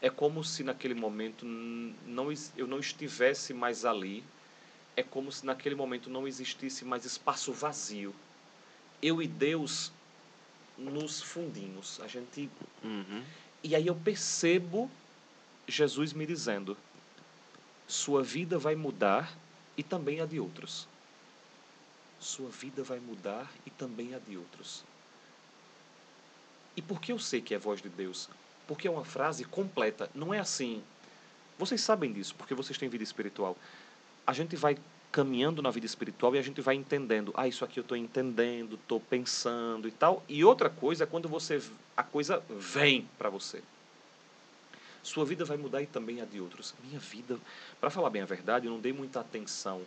É 0.00 0.08
como 0.08 0.42
se 0.42 0.64
naquele 0.64 0.94
momento 0.94 1.44
não, 1.44 2.28
eu 2.56 2.66
não 2.66 2.78
estivesse 2.78 3.52
mais 3.52 3.84
ali. 3.84 4.24
É 4.96 5.02
como 5.02 5.30
se 5.30 5.44
naquele 5.44 5.74
momento 5.74 6.08
não 6.10 6.26
existisse 6.26 6.84
mais 6.84 7.04
espaço 7.04 7.52
vazio. 7.52 8.14
Eu 9.02 9.20
e 9.22 9.28
Deus 9.28 9.92
nos 10.76 11.20
fundimos. 11.22 12.00
A 12.00 12.06
gente 12.08 12.48
Uhum. 12.82 13.22
e 13.62 13.74
aí 13.76 13.86
eu 13.86 13.94
percebo 13.94 14.90
Jesus 15.68 16.12
me 16.12 16.24
dizendo: 16.26 16.76
sua 17.86 18.22
vida 18.22 18.58
vai 18.58 18.74
mudar 18.74 19.36
e 19.76 19.82
também 19.82 20.20
a 20.20 20.26
de 20.26 20.40
outros. 20.40 20.86
Sua 22.20 22.48
vida 22.48 22.82
vai 22.82 22.98
mudar 22.98 23.50
e 23.64 23.70
também 23.70 24.14
a 24.14 24.18
de 24.18 24.36
outros. 24.36 24.84
E 26.76 26.82
por 26.82 27.00
que 27.00 27.12
eu 27.12 27.18
sei 27.18 27.40
que 27.40 27.54
é 27.54 27.58
voz 27.58 27.80
de 27.80 27.88
Deus? 27.88 28.28
Porque 28.66 28.86
é 28.86 28.90
uma 28.90 29.04
frase 29.04 29.44
completa. 29.44 30.10
Não 30.14 30.32
é 30.32 30.38
assim. 30.38 30.82
Vocês 31.58 31.80
sabem 31.80 32.12
disso, 32.12 32.34
porque 32.36 32.54
vocês 32.54 32.78
têm 32.78 32.88
vida 32.88 33.02
espiritual. 33.02 33.56
A 34.26 34.32
gente 34.32 34.54
vai 34.54 34.78
caminhando 35.10 35.62
na 35.62 35.70
vida 35.70 35.86
espiritual 35.86 36.34
e 36.34 36.38
a 36.38 36.42
gente 36.42 36.60
vai 36.60 36.74
entendendo. 36.74 37.32
Ah, 37.36 37.48
isso 37.48 37.64
aqui 37.64 37.80
eu 37.80 37.82
estou 37.82 37.96
entendendo, 37.96 38.74
estou 38.74 39.00
pensando 39.00 39.88
e 39.88 39.90
tal. 39.90 40.22
E 40.28 40.44
outra 40.44 40.70
coisa 40.70 41.04
é 41.04 41.06
quando 41.06 41.28
você 41.28 41.60
a 41.96 42.02
coisa 42.02 42.42
vem 42.48 43.08
para 43.18 43.30
você. 43.30 43.62
Sua 45.02 45.24
vida 45.24 45.44
vai 45.44 45.56
mudar 45.56 45.82
e 45.82 45.86
também 45.86 46.20
a 46.20 46.24
de 46.24 46.40
outros. 46.40 46.74
Minha 46.84 47.00
vida, 47.00 47.38
para 47.80 47.90
falar 47.90 48.10
bem 48.10 48.22
a 48.22 48.26
verdade, 48.26 48.66
eu 48.66 48.72
não 48.72 48.80
dei 48.80 48.92
muita 48.92 49.20
atenção 49.20 49.82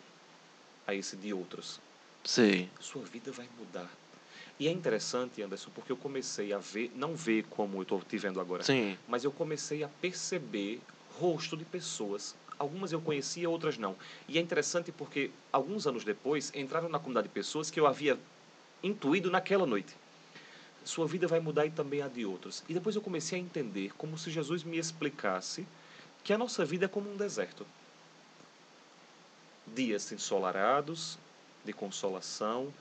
a 0.88 0.96
esse 0.96 1.16
de 1.16 1.34
outros. 1.34 1.80
Sei. 2.24 2.70
Sua 2.80 3.04
vida 3.04 3.32
vai 3.32 3.48
mudar. 3.58 3.90
E 4.60 4.68
é 4.68 4.72
interessante, 4.72 5.42
Anderson, 5.42 5.72
porque 5.74 5.92
eu 5.92 5.98
comecei 5.98 6.54
a 6.54 6.60
ver, 6.60 6.92
não 6.96 7.16
ver 7.16 7.46
como 7.50 7.80
eu 7.80 7.82
estou 7.82 8.00
te 8.02 8.18
vendo 8.18 8.40
agora, 8.40 8.64
Sim. 8.64 8.96
mas 9.08 9.24
eu 9.24 9.32
comecei 9.32 9.84
a 9.84 9.88
perceber 9.88 10.80
rosto 11.20 11.58
de 11.58 11.66
pessoas. 11.66 12.36
Algumas 12.60 12.92
eu 12.92 13.02
conhecia, 13.02 13.50
outras 13.50 13.78
não. 13.78 13.96
E 14.28 14.38
é 14.38 14.42
interessante 14.42 14.92
porque, 14.92 15.32
alguns 15.52 15.88
anos 15.88 16.04
depois, 16.04 16.52
entraram 16.54 16.90
na 16.90 17.00
comunidade 17.00 17.28
pessoas 17.30 17.72
que 17.72 17.80
eu 17.80 17.88
havia 17.88 18.20
intuído 18.84 19.32
naquela 19.32 19.66
noite. 19.66 19.96
Sua 20.84 21.08
vida 21.08 21.28
vai 21.28 21.40
mudar 21.40 21.66
e 21.66 21.72
também 21.72 22.04
a 22.04 22.08
de 22.08 22.24
outros. 22.24 22.64
E 22.70 22.74
depois 22.74 22.96
eu 22.96 23.02
comecei 23.02 23.40
a 23.40 23.42
entender, 23.42 23.92
como 23.98 24.16
se 24.16 24.30
Jesus 24.30 24.64
me 24.64 24.78
explicasse, 24.78 25.66
que 26.24 26.34
a 26.34 26.38
nossa 26.38 26.64
vida 26.64 26.86
é 26.86 26.88
como 26.88 27.12
um 27.12 27.18
deserto. 27.18 27.66
Dias 29.66 30.12
ensolarados, 30.12 31.18
de 31.64 31.74
consolação, 31.74 32.74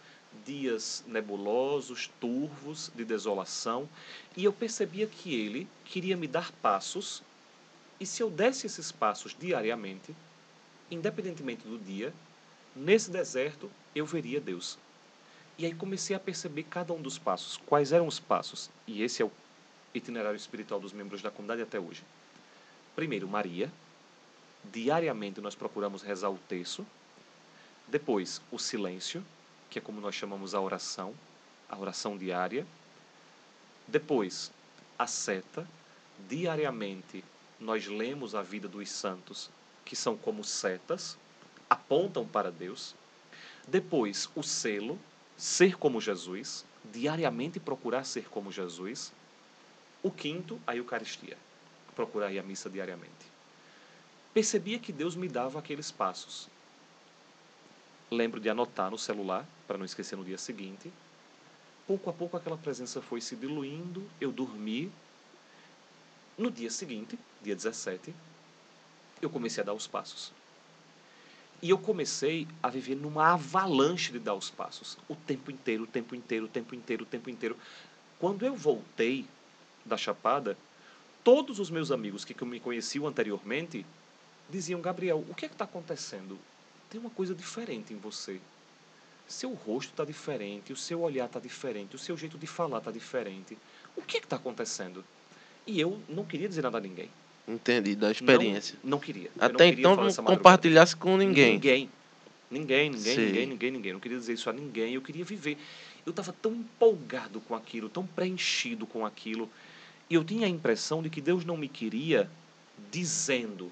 dias 0.44 1.04
nebulosos, 1.06 2.10
turvos, 2.20 2.90
de 2.94 3.04
desolação, 3.04 3.88
e 4.36 4.44
eu 4.44 4.52
percebia 4.52 5.06
que 5.06 5.34
ele 5.34 5.68
queria 5.84 6.16
me 6.16 6.26
dar 6.26 6.52
passos, 6.62 7.22
e 7.98 8.06
se 8.06 8.22
eu 8.22 8.30
desse 8.30 8.66
esses 8.66 8.90
passos 8.90 9.36
diariamente, 9.38 10.14
independentemente 10.90 11.66
do 11.66 11.78
dia, 11.78 12.12
nesse 12.74 13.10
deserto 13.10 13.70
eu 13.94 14.06
veria 14.06 14.40
Deus. 14.40 14.78
E 15.58 15.66
aí 15.66 15.74
comecei 15.74 16.16
a 16.16 16.20
perceber 16.20 16.62
cada 16.64 16.92
um 16.92 17.02
dos 17.02 17.18
passos, 17.18 17.58
quais 17.66 17.92
eram 17.92 18.06
os 18.06 18.18
passos, 18.18 18.70
e 18.86 19.02
esse 19.02 19.20
é 19.20 19.24
o 19.24 19.32
itinerário 19.92 20.36
espiritual 20.36 20.80
dos 20.80 20.92
membros 20.92 21.20
da 21.20 21.30
comunidade 21.30 21.62
até 21.62 21.78
hoje. 21.78 22.02
Primeiro, 22.94 23.28
Maria, 23.28 23.70
Diariamente 24.64 25.40
nós 25.40 25.54
procuramos 25.54 26.02
rezar 26.02 26.30
o 26.30 26.38
terço. 26.48 26.86
Depois, 27.90 28.40
o 28.52 28.58
silêncio, 28.58 29.24
que 29.68 29.80
é 29.80 29.82
como 29.82 30.00
nós 30.00 30.14
chamamos 30.14 30.54
a 30.54 30.60
oração, 30.60 31.12
a 31.68 31.76
oração 31.76 32.16
diária. 32.16 32.64
Depois, 33.88 34.52
a 34.96 35.08
seta. 35.08 35.66
Diariamente, 36.28 37.24
nós 37.58 37.88
lemos 37.88 38.34
a 38.34 38.42
vida 38.42 38.68
dos 38.68 38.88
santos, 38.90 39.50
que 39.84 39.96
são 39.96 40.16
como 40.16 40.44
setas, 40.44 41.18
apontam 41.68 42.24
para 42.24 42.52
Deus. 42.52 42.94
Depois, 43.66 44.28
o 44.36 44.42
selo, 44.42 44.96
ser 45.36 45.76
como 45.76 46.00
Jesus, 46.00 46.64
diariamente 46.84 47.58
procurar 47.58 48.04
ser 48.04 48.28
como 48.28 48.52
Jesus. 48.52 49.12
O 50.00 50.12
quinto, 50.12 50.60
a 50.64 50.76
Eucaristia, 50.76 51.36
procurar 51.96 52.30
ir 52.32 52.38
à 52.38 52.42
missa 52.42 52.70
diariamente. 52.70 53.26
Percebia 54.32 54.78
que 54.78 54.92
Deus 54.92 55.16
me 55.16 55.26
dava 55.26 55.58
aqueles 55.58 55.90
passos. 55.90 56.48
Lembro 58.10 58.40
de 58.40 58.50
anotar 58.50 58.90
no 58.90 58.98
celular, 58.98 59.46
para 59.68 59.78
não 59.78 59.84
esquecer 59.84 60.16
no 60.16 60.24
dia 60.24 60.38
seguinte. 60.38 60.92
Pouco 61.86 62.10
a 62.10 62.12
pouco 62.12 62.36
aquela 62.36 62.56
presença 62.56 63.00
foi 63.00 63.20
se 63.20 63.36
diluindo, 63.36 64.02
eu 64.20 64.32
dormi. 64.32 64.90
No 66.36 66.50
dia 66.50 66.70
seguinte, 66.70 67.18
dia 67.42 67.54
17, 67.54 68.12
eu 69.22 69.30
comecei 69.30 69.62
a 69.62 69.66
dar 69.66 69.74
os 69.74 69.86
passos. 69.86 70.32
E 71.62 71.70
eu 71.70 71.78
comecei 71.78 72.48
a 72.62 72.68
viver 72.68 72.94
numa 72.94 73.34
avalanche 73.34 74.10
de 74.10 74.18
dar 74.18 74.34
os 74.34 74.50
passos. 74.50 74.96
O 75.08 75.14
tempo 75.14 75.50
inteiro, 75.50 75.84
o 75.84 75.86
tempo 75.86 76.14
inteiro, 76.14 76.46
o 76.46 76.48
tempo 76.48 76.74
inteiro, 76.74 77.02
o 77.04 77.06
tempo 77.06 77.28
inteiro. 77.28 77.56
Quando 78.18 78.44
eu 78.44 78.56
voltei 78.56 79.26
da 79.84 79.96
Chapada, 79.96 80.56
todos 81.22 81.60
os 81.60 81.70
meus 81.70 81.90
amigos 81.90 82.24
que 82.24 82.44
me 82.44 82.58
conheciam 82.58 83.06
anteriormente 83.06 83.84
diziam: 84.48 84.80
Gabriel, 84.80 85.24
o 85.28 85.34
que 85.34 85.44
é 85.44 85.48
está 85.48 85.64
acontecendo? 85.64 86.38
Tem 86.90 87.00
uma 87.00 87.10
coisa 87.10 87.34
diferente 87.34 87.94
em 87.94 87.96
você. 87.96 88.40
Seu 89.28 89.52
rosto 89.54 89.90
está 89.90 90.04
diferente, 90.04 90.72
o 90.72 90.76
seu 90.76 91.02
olhar 91.02 91.26
está 91.26 91.38
diferente, 91.38 91.94
o 91.94 91.98
seu 91.98 92.16
jeito 92.16 92.36
de 92.36 92.48
falar 92.48 92.78
está 92.78 92.90
diferente. 92.90 93.56
O 93.96 94.02
que 94.02 94.16
é 94.16 94.20
está 94.20 94.34
acontecendo? 94.34 95.04
E 95.64 95.80
eu 95.80 96.00
não 96.08 96.24
queria 96.24 96.48
dizer 96.48 96.62
nada 96.62 96.78
a 96.78 96.80
ninguém. 96.80 97.08
Entendi, 97.46 97.94
da 97.94 98.10
experiência. 98.10 98.76
Não, 98.82 98.90
não 98.90 98.98
queria. 98.98 99.30
Até 99.38 99.52
não 99.52 99.70
queria 99.70 99.92
então 99.92 99.96
não 99.96 100.24
compartilhasse 100.24 100.96
com 100.96 101.16
ninguém. 101.16 101.54
Ninguém. 101.54 101.90
Ninguém, 102.50 102.90
ninguém, 102.90 103.14
Sei. 103.14 103.26
ninguém, 103.26 103.46
ninguém, 103.46 103.70
ninguém. 103.70 103.92
Não 103.92 104.00
queria 104.00 104.18
dizer 104.18 104.32
isso 104.32 104.50
a 104.50 104.52
ninguém. 104.52 104.94
Eu 104.94 105.02
queria 105.02 105.24
viver. 105.24 105.56
Eu 106.04 106.10
estava 106.10 106.32
tão 106.32 106.52
empolgado 106.52 107.40
com 107.42 107.54
aquilo, 107.54 107.88
tão 107.88 108.04
preenchido 108.04 108.86
com 108.86 109.06
aquilo. 109.06 109.48
E 110.08 110.14
eu 110.14 110.24
tinha 110.24 110.46
a 110.46 110.50
impressão 110.50 111.00
de 111.00 111.08
que 111.08 111.20
Deus 111.20 111.44
não 111.44 111.56
me 111.56 111.68
queria 111.68 112.28
dizendo. 112.90 113.70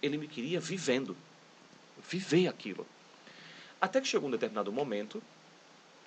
Ele 0.00 0.16
me 0.16 0.28
queria 0.28 0.60
vivendo. 0.60 1.16
Viver 2.08 2.48
aquilo. 2.48 2.86
Até 3.80 4.00
que 4.00 4.08
chegou 4.08 4.28
um 4.28 4.32
determinado 4.32 4.72
momento, 4.72 5.22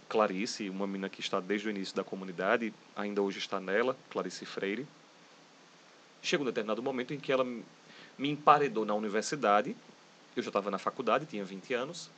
Clarice, 0.07 0.69
uma 0.69 0.85
menina 0.85 1.09
que 1.09 1.21
está 1.21 1.39
desde 1.39 1.67
o 1.67 1.71
início 1.71 1.95
da 1.95 2.03
comunidade, 2.03 2.73
ainda 2.95 3.21
hoje 3.21 3.39
está 3.39 3.59
nela, 3.59 3.97
Clarice 4.09 4.45
Freire. 4.45 4.87
Chegou 6.21 6.45
um 6.45 6.49
determinado 6.49 6.81
momento 6.81 7.13
em 7.13 7.19
que 7.19 7.31
ela 7.31 7.43
me 7.43 8.29
emparedou 8.29 8.85
na 8.85 8.93
universidade 8.93 9.75
eu 10.35 10.41
já 10.41 10.49
estava 10.49 10.71
na 10.71 10.79
faculdade, 10.79 11.25
tinha 11.25 11.45
20 11.45 11.73
anos. 11.73 12.09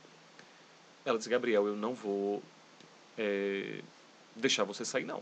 Ela 1.04 1.18
disse, 1.18 1.30
Gabriel, 1.30 1.68
eu 1.68 1.76
não 1.76 1.94
vou 1.94 2.42
eh, 3.18 3.82
deixar 4.36 4.64
você 4.64 4.86
sair, 4.86 5.04
não. 5.04 5.22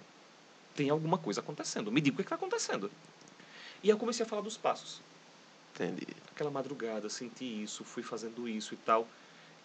Tem 0.75 0.89
alguma 0.89 1.17
coisa 1.17 1.41
acontecendo. 1.41 1.91
Me 1.91 1.99
diga 1.99 2.13
o 2.13 2.17
que 2.17 2.23
está 2.23 2.35
acontecendo. 2.35 2.91
E 3.81 3.89
eu 3.89 3.97
comecei 3.97 4.25
a 4.25 4.29
falar 4.29 4.41
dos 4.41 4.57
passos. 4.57 5.01
Entendi. 5.73 6.07
Aquela 6.31 6.51
madrugada, 6.51 7.09
senti 7.09 7.63
isso, 7.63 7.83
fui 7.83 8.03
fazendo 8.03 8.47
isso 8.47 8.73
e 8.73 8.77
tal. 8.77 9.07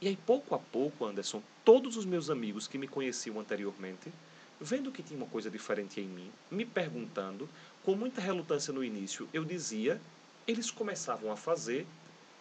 E 0.01 0.09
aí, 0.09 0.17
pouco 0.17 0.55
a 0.55 0.59
pouco, 0.59 1.05
Anderson, 1.05 1.43
todos 1.65 1.97
os 1.97 2.05
meus 2.05 2.31
amigos 2.31 2.67
que 2.67 2.79
me 2.79 2.89
conheciam 2.89 3.39
anteriormente, 3.39 4.13
vendo 4.61 4.93
que 4.93 5.03
tinha 5.03 5.19
uma 5.19 5.27
coisa 5.27 5.51
diferente 5.51 6.01
em 6.01 6.07
mim, 6.07 6.31
me 6.51 6.65
perguntando, 6.65 7.49
com 7.85 7.95
muita 7.95 8.21
relutância 8.21 8.73
no 8.73 8.85
início, 8.85 9.29
eu 9.33 9.45
dizia, 9.45 10.01
eles 10.47 10.71
começavam 10.71 11.31
a 11.33 11.37
fazer, 11.37 11.87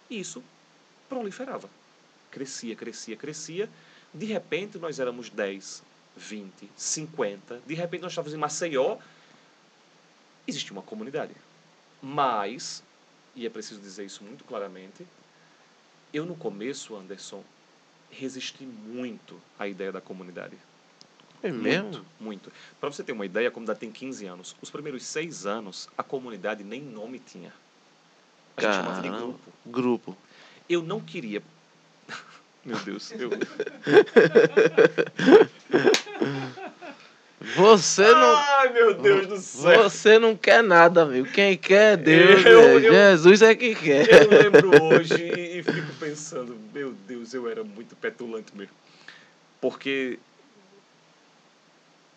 e 0.09 0.19
isso 0.19 0.43
proliferava. 1.09 1.69
Crescia, 2.31 2.75
crescia, 2.75 3.15
crescia. 3.15 3.69
De 4.13 4.25
repente, 4.25 4.77
nós 4.77 4.99
éramos 4.99 5.29
10, 5.29 5.83
20, 6.15 6.69
50. 6.75 7.61
De 7.65 7.73
repente, 7.73 8.01
nós 8.01 8.11
estávamos 8.11 8.33
em 8.33 8.37
Maceió. 8.37 8.97
Existia 10.45 10.73
uma 10.73 10.81
comunidade. 10.81 11.35
Mas, 12.01 12.83
e 13.37 13.45
é 13.45 13.49
preciso 13.49 13.79
dizer 13.79 14.03
isso 14.03 14.21
muito 14.23 14.43
claramente, 14.43 15.05
eu 16.11 16.25
no 16.25 16.35
começo, 16.35 16.95
Anderson, 16.95 17.43
resisti 18.09 18.65
muito 18.65 19.39
à 19.59 19.67
ideia 19.67 19.91
da 19.91 20.01
comunidade. 20.01 20.57
É 21.43 21.51
mesmo? 21.51 21.83
Muito, 21.83 22.05
muito. 22.19 22.51
Para 22.79 22.91
você 22.91 23.03
ter 23.03 23.11
uma 23.11 23.27
ideia, 23.27 23.49
a 23.49 23.51
comunidade 23.51 23.79
tem 23.79 23.91
15 23.91 24.25
anos. 24.25 24.55
Os 24.59 24.71
primeiros 24.71 25.05
seis 25.05 25.45
anos, 25.45 25.87
a 25.95 26.01
comunidade 26.01 26.63
nem 26.63 26.81
nome 26.81 27.19
tinha. 27.19 27.53
A 28.57 28.61
gente 28.61 28.73
chamava 28.73 29.03
de 29.03 29.09
grupo. 29.09 29.53
Grupo. 29.67 30.17
Eu 30.67 30.81
não 30.81 30.99
queria. 30.99 31.43
Meu 32.65 32.79
Deus, 32.79 33.11
eu. 33.11 33.29
Você 37.55 38.01
não. 38.03 38.35
Ai, 38.35 38.73
meu 38.73 38.93
Deus 38.95 39.27
do 39.27 39.37
céu! 39.37 39.83
Você 39.83 40.17
não 40.17 40.35
quer 40.35 40.63
nada, 40.63 41.03
amigo. 41.03 41.27
Quem 41.31 41.55
quer 41.55 41.93
é 41.93 41.97
Deus. 41.97 42.45
Eu- 42.45 42.61
é. 42.61 42.75
eu- 42.75 42.81
Jesus 42.93 43.41
é 43.43 43.53
que 43.53 43.75
quer. 43.75 44.09
Eu 44.23 44.29
lembro 44.29 44.83
hoje 44.83 45.23
e 45.23 45.61
fico 45.61 45.93
pensando, 45.99 46.57
meu 46.73 46.93
Deus, 47.07 47.33
eu 47.35 47.47
era 47.47 47.63
muito 47.63 47.95
petulante 47.95 48.51
mesmo. 48.55 48.73
Porque, 49.61 50.17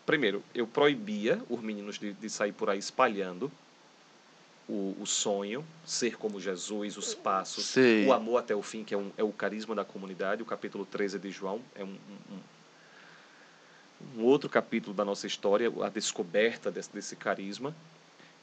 primeiro, 0.06 0.42
eu 0.54 0.66
proibia 0.66 1.38
os 1.48 1.60
meninos 1.60 1.98
de, 1.98 2.12
de 2.14 2.30
sair 2.30 2.52
por 2.52 2.70
aí 2.70 2.78
espalhando 2.78 3.50
o, 4.68 4.96
o 5.00 5.06
sonho, 5.06 5.64
ser 5.84 6.16
como 6.16 6.40
Jesus, 6.40 6.96
os 6.96 7.14
passos, 7.14 7.66
Sei. 7.66 8.06
o 8.06 8.12
amor 8.12 8.38
até 8.38 8.54
o 8.54 8.62
fim, 8.62 8.84
que 8.84 8.94
é, 8.94 8.96
um, 8.96 9.10
é 9.18 9.22
o 9.24 9.32
carisma 9.32 9.74
da 9.74 9.84
comunidade, 9.84 10.42
o 10.42 10.46
capítulo 10.46 10.86
13 10.86 11.18
de 11.18 11.30
João, 11.30 11.60
é 11.74 11.82
um, 11.84 11.88
um, 11.88 12.34
um- 12.34 12.40
um 14.16 14.22
outro 14.24 14.48
capítulo 14.48 14.94
da 14.94 15.04
nossa 15.04 15.26
história, 15.26 15.72
a 15.82 15.88
descoberta 15.88 16.70
desse, 16.70 16.92
desse 16.92 17.16
carisma. 17.16 17.74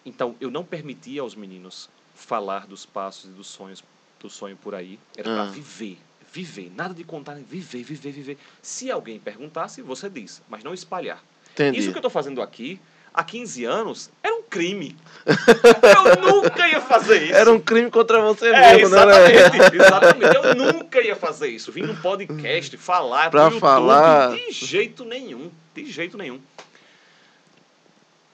Então, 0.06 0.36
eu 0.40 0.50
não 0.50 0.64
permitia 0.64 1.22
aos 1.22 1.36
meninos 1.36 1.90
falar 2.16 2.66
dos 2.68 2.86
passos 2.86 3.26
e 3.30 3.34
dos 3.34 3.48
sonhos 3.48 3.84
do 4.20 4.30
sonho 4.30 4.56
por 4.56 4.74
aí. 4.74 5.00
Era 5.16 5.32
Ah. 5.32 5.36
para 5.44 5.52
viver. 5.52 5.98
Viver. 6.32 6.72
Nada 6.76 6.94
de 6.94 7.04
contar. 7.04 7.36
Viver, 7.36 7.84
viver, 7.84 8.12
viver. 8.12 8.38
Se 8.62 8.90
alguém 8.92 9.20
perguntasse, 9.20 9.82
você 9.82 10.10
diz. 10.10 10.42
Mas 10.50 10.64
não 10.64 10.74
espalhar. 10.74 11.24
Entendi. 11.54 11.80
Isso 11.80 11.90
que 11.90 11.96
eu 11.96 12.00
estou 12.00 12.12
fazendo 12.12 12.42
aqui, 12.42 12.80
há 13.18 13.24
15 13.24 13.66
anos, 13.66 14.10
era 14.22 14.34
um 14.36 14.44
crime. 14.44 14.96
eu 15.26 16.22
nunca 16.22 16.68
ia 16.70 16.80
fazer 16.80 17.24
isso. 17.24 17.34
Era 17.36 17.52
um 17.52 17.60
crime 17.60 17.90
contra 17.90 18.22
você 18.22 18.48
É, 18.50 18.76
mesmo, 18.78 18.96
era? 18.96 19.32
exatamente, 19.34 19.76
exatamente. 19.76 20.36
Eu 20.36 20.56
nunca 20.56 21.02
ia 21.02 21.16
fazer 21.16 21.48
isso. 21.48 21.72
Vim 21.72 21.82
num 21.82 21.96
podcast 21.96 22.78
falar 22.78 23.26
YouTube, 23.34 23.60
falar. 23.60 24.36
De 24.36 24.52
jeito 24.52 25.04
nenhum. 25.04 25.52
De 25.76 25.86
jeito 25.92 26.18
nenhum. 26.18 26.40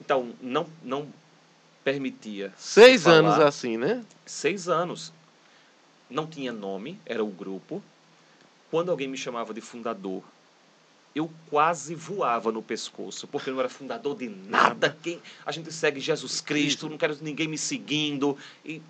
Então, 0.02 0.32
não, 0.42 0.68
não 0.84 1.08
permitia. 1.84 2.52
se 2.58 2.74
Seis 2.82 3.04
falar. 3.04 3.16
anos 3.18 3.40
assim, 3.40 3.78
né? 3.78 4.04
Seis 4.26 4.68
anos. 4.68 5.14
Não 6.10 6.28
tinha 6.28 6.52
nome, 6.52 7.00
era 7.06 7.24
o 7.24 7.28
grupo. 7.28 7.82
Quando 8.70 8.92
alguém 8.92 9.08
me 9.08 9.18
chamava 9.18 9.54
de 9.54 9.62
fundador, 9.62 10.22
eu 11.16 11.30
quase 11.50 11.94
voava 11.96 12.52
no 12.52 12.62
pescoço, 12.62 13.28
porque 13.28 13.50
eu 13.50 13.54
não 13.54 13.60
era 13.62 13.70
fundador 13.70 14.16
de 14.18 14.28
nada. 14.30 14.96
Quem, 15.04 15.22
a 15.46 15.52
gente 15.52 15.72
segue 15.72 16.00
Jesus 16.00 16.42
Cristo, 16.42 16.90
não 16.90 16.98
quero 16.98 17.16
ninguém 17.22 17.48
me 17.48 17.58
seguindo. 17.58 18.38
E, 18.66 18.82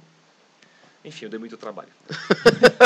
enfim, 1.04 1.26
eu 1.26 1.30
dei 1.30 1.40
muito 1.40 1.58
trabalho. 1.58 1.90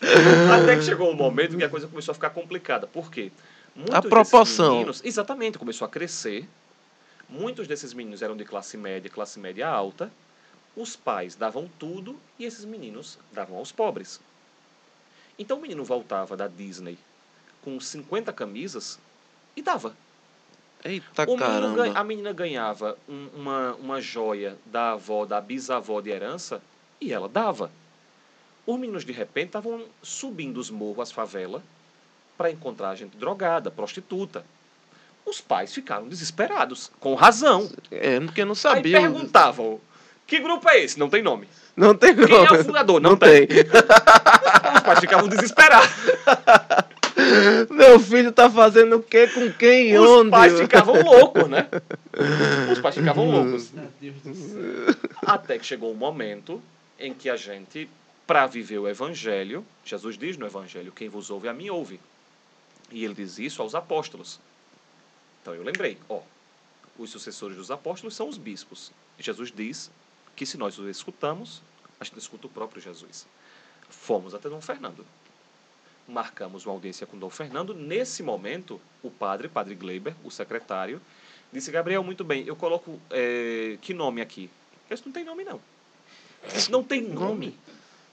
Até, 0.00 0.52
até 0.62 0.76
que 0.76 0.82
chegou 0.82 1.10
um 1.10 1.14
momento 1.14 1.56
que 1.56 1.64
a 1.64 1.68
coisa 1.68 1.86
começou 1.88 2.12
a 2.12 2.14
ficar 2.14 2.30
complicada. 2.30 2.86
Por 2.86 3.10
quê? 3.10 3.30
Muitos 3.74 3.94
A 3.94 4.02
proporção. 4.02 4.72
meninos- 4.74 5.02
exatamente, 5.04 5.58
começou 5.58 5.84
a 5.84 5.88
crescer. 5.88 6.48
Muitos 7.28 7.68
desses 7.68 7.92
meninos 7.92 8.22
eram 8.22 8.36
de 8.36 8.44
classe 8.44 8.76
média, 8.76 9.10
classe 9.10 9.38
média 9.38 9.68
alta. 9.68 10.10
Os 10.76 10.96
pais 10.96 11.34
davam 11.34 11.68
tudo 11.78 12.18
e 12.38 12.44
esses 12.44 12.64
meninos 12.64 13.18
davam 13.32 13.56
aos 13.58 13.70
pobres. 13.72 14.20
Então 15.38 15.58
o 15.58 15.60
menino 15.60 15.84
voltava 15.84 16.36
da 16.36 16.48
Disney 16.48 16.98
com 17.62 17.78
50 17.78 18.32
camisas 18.32 18.98
e 19.56 19.62
dava. 19.62 19.94
Eita 20.84 21.22
O 21.24 21.36
menino 21.36 21.38
caramba. 21.38 21.76
ganha- 21.82 21.98
a 21.98 22.04
menina 22.04 22.32
ganhava 22.32 22.96
um- 23.08 23.28
uma, 23.34 23.74
uma 23.74 24.00
joia 24.00 24.56
da 24.66 24.92
avó, 24.92 25.24
da 25.26 25.40
bisavó 25.40 26.00
de 26.00 26.10
herança 26.10 26.62
e 27.00 27.12
ela 27.12 27.28
dava. 27.28 27.70
Os 28.66 28.78
meninos 28.78 29.04
de 29.04 29.12
repente 29.12 29.46
estavam 29.48 29.84
subindo 30.02 30.58
os 30.58 30.70
morros, 30.70 31.00
as 31.04 31.12
favelas, 31.12 31.62
para 32.36 32.50
encontrar 32.50 32.94
gente 32.94 33.16
drogada, 33.16 33.70
prostituta. 33.70 34.44
Os 35.26 35.40
pais 35.40 35.74
ficaram 35.74 36.08
desesperados, 36.08 36.90
com 37.00 37.14
razão. 37.14 37.68
É, 37.90 38.20
porque 38.20 38.44
não 38.44 38.52
Aí 38.52 38.56
sabia. 38.56 39.00
perguntavam: 39.00 39.80
Que 40.26 40.38
grupo 40.40 40.68
é 40.68 40.80
esse? 40.84 40.98
Não 40.98 41.08
tem 41.10 41.22
nome. 41.22 41.48
Não 41.76 41.94
tem 41.94 42.14
Quem 42.14 42.26
como. 42.28 42.46
é 42.46 42.52
o 42.60 42.64
fundador? 42.64 43.00
Não, 43.00 43.10
Não 43.10 43.16
tem. 43.16 43.46
tem. 43.46 43.58
Os 44.88 44.94
pais 44.94 45.00
ficavam 45.00 45.28
desesperados. 45.28 45.88
Meu 47.70 48.00
filho 48.00 48.32
tá 48.32 48.48
fazendo 48.48 48.96
o 48.96 49.02
quê 49.02 49.26
com 49.26 49.52
quem 49.52 49.90
e 49.90 49.98
Os 49.98 50.08
onde? 50.08 50.30
pais 50.30 50.58
ficavam 50.58 51.02
loucos, 51.02 51.48
né? 51.48 51.68
Os 52.72 52.80
pais 52.80 52.94
ficavam 52.94 53.30
loucos. 53.30 53.70
Até 55.26 55.58
que 55.58 55.66
chegou 55.66 55.92
um 55.92 55.96
momento 55.96 56.62
em 56.98 57.12
que 57.12 57.28
a 57.28 57.36
gente, 57.36 57.88
para 58.26 58.46
viver 58.46 58.78
o 58.78 58.88
evangelho, 58.88 59.64
Jesus 59.84 60.16
diz 60.16 60.38
no 60.38 60.46
evangelho: 60.46 60.90
quem 60.92 61.08
vos 61.08 61.28
ouve, 61.30 61.48
a 61.48 61.52
mim 61.52 61.68
ouve. 61.68 62.00
E 62.90 63.04
ele 63.04 63.14
diz 63.14 63.38
isso 63.38 63.60
aos 63.60 63.74
apóstolos. 63.74 64.40
Então 65.42 65.54
eu 65.54 65.62
lembrei, 65.62 65.98
ó, 66.08 66.20
os 66.98 67.10
sucessores 67.10 67.56
dos 67.56 67.70
apóstolos 67.70 68.16
são 68.16 68.28
os 68.28 68.38
bispos. 68.38 68.90
Jesus 69.18 69.52
diz 69.54 69.90
que 70.34 70.46
se 70.46 70.56
nós 70.56 70.78
os 70.78 70.88
escutamos, 70.88 71.60
a 72.00 72.04
gente 72.04 72.18
escuta 72.18 72.46
o 72.46 72.50
próprio 72.50 72.80
Jesus. 72.80 73.26
Fomos 73.88 74.34
até 74.34 74.48
Dom 74.48 74.60
Fernando. 74.60 75.04
Marcamos 76.06 76.64
uma 76.64 76.74
audiência 76.74 77.06
com 77.06 77.18
Dom 77.18 77.28
Fernando. 77.28 77.74
Nesse 77.74 78.22
momento, 78.22 78.80
o 79.02 79.10
padre, 79.10 79.48
padre 79.48 79.74
Gleiber, 79.74 80.14
o 80.24 80.30
secretário, 80.30 81.00
disse: 81.52 81.70
Gabriel, 81.70 82.02
muito 82.02 82.24
bem, 82.24 82.44
eu 82.46 82.56
coloco 82.56 82.98
eh, 83.10 83.76
que 83.82 83.92
nome 83.92 84.20
aqui? 84.20 84.50
Eu 84.88 84.96
disse, 84.96 85.06
não 85.06 85.12
tem 85.12 85.24
nome, 85.24 85.44
não. 85.44 85.60
Não 86.70 86.82
tem 86.82 87.02
nome. 87.02 87.58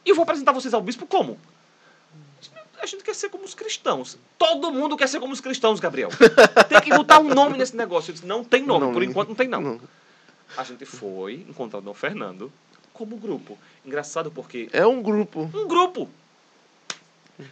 E 0.06 0.10
eu 0.10 0.16
vou 0.16 0.24
apresentar 0.24 0.52
vocês 0.52 0.74
ao 0.74 0.82
bispo 0.82 1.06
como? 1.06 1.40
A 2.82 2.86
gente 2.86 3.04
quer 3.04 3.16
ser 3.16 3.30
como 3.30 3.46
os 3.46 3.56
cristãos. 3.56 4.18
Todo 4.38 4.72
mundo 4.72 4.98
quer 4.98 5.08
ser 5.08 5.20
como 5.20 5.34
os 5.34 5.40
cristãos, 5.40 5.80
Gabriel. 5.80 6.10
Tem 6.70 6.82
que 6.82 6.90
botar 6.96 7.20
um 7.20 7.34
nome 7.34 7.58
nesse 7.58 7.76
negócio. 7.76 8.12
Eu 8.12 8.14
disse, 8.14 8.28
não 8.28 8.44
tem 8.44 8.64
nome. 8.64 8.94
Por 8.94 9.02
enquanto 9.02 9.30
não 9.30 9.36
tem 9.36 9.48
não. 9.48 9.80
A 10.56 10.64
gente 10.64 10.86
foi 10.86 11.46
encontrar 11.50 11.80
o 11.80 11.82
Dom 11.82 11.94
Fernando 11.94 12.52
como 12.96 13.18
grupo. 13.18 13.58
Engraçado 13.86 14.32
porque 14.32 14.70
É 14.74 14.86
um 14.88 15.02
grupo. 15.04 15.50
um 15.54 15.68
grupo. 15.68 16.10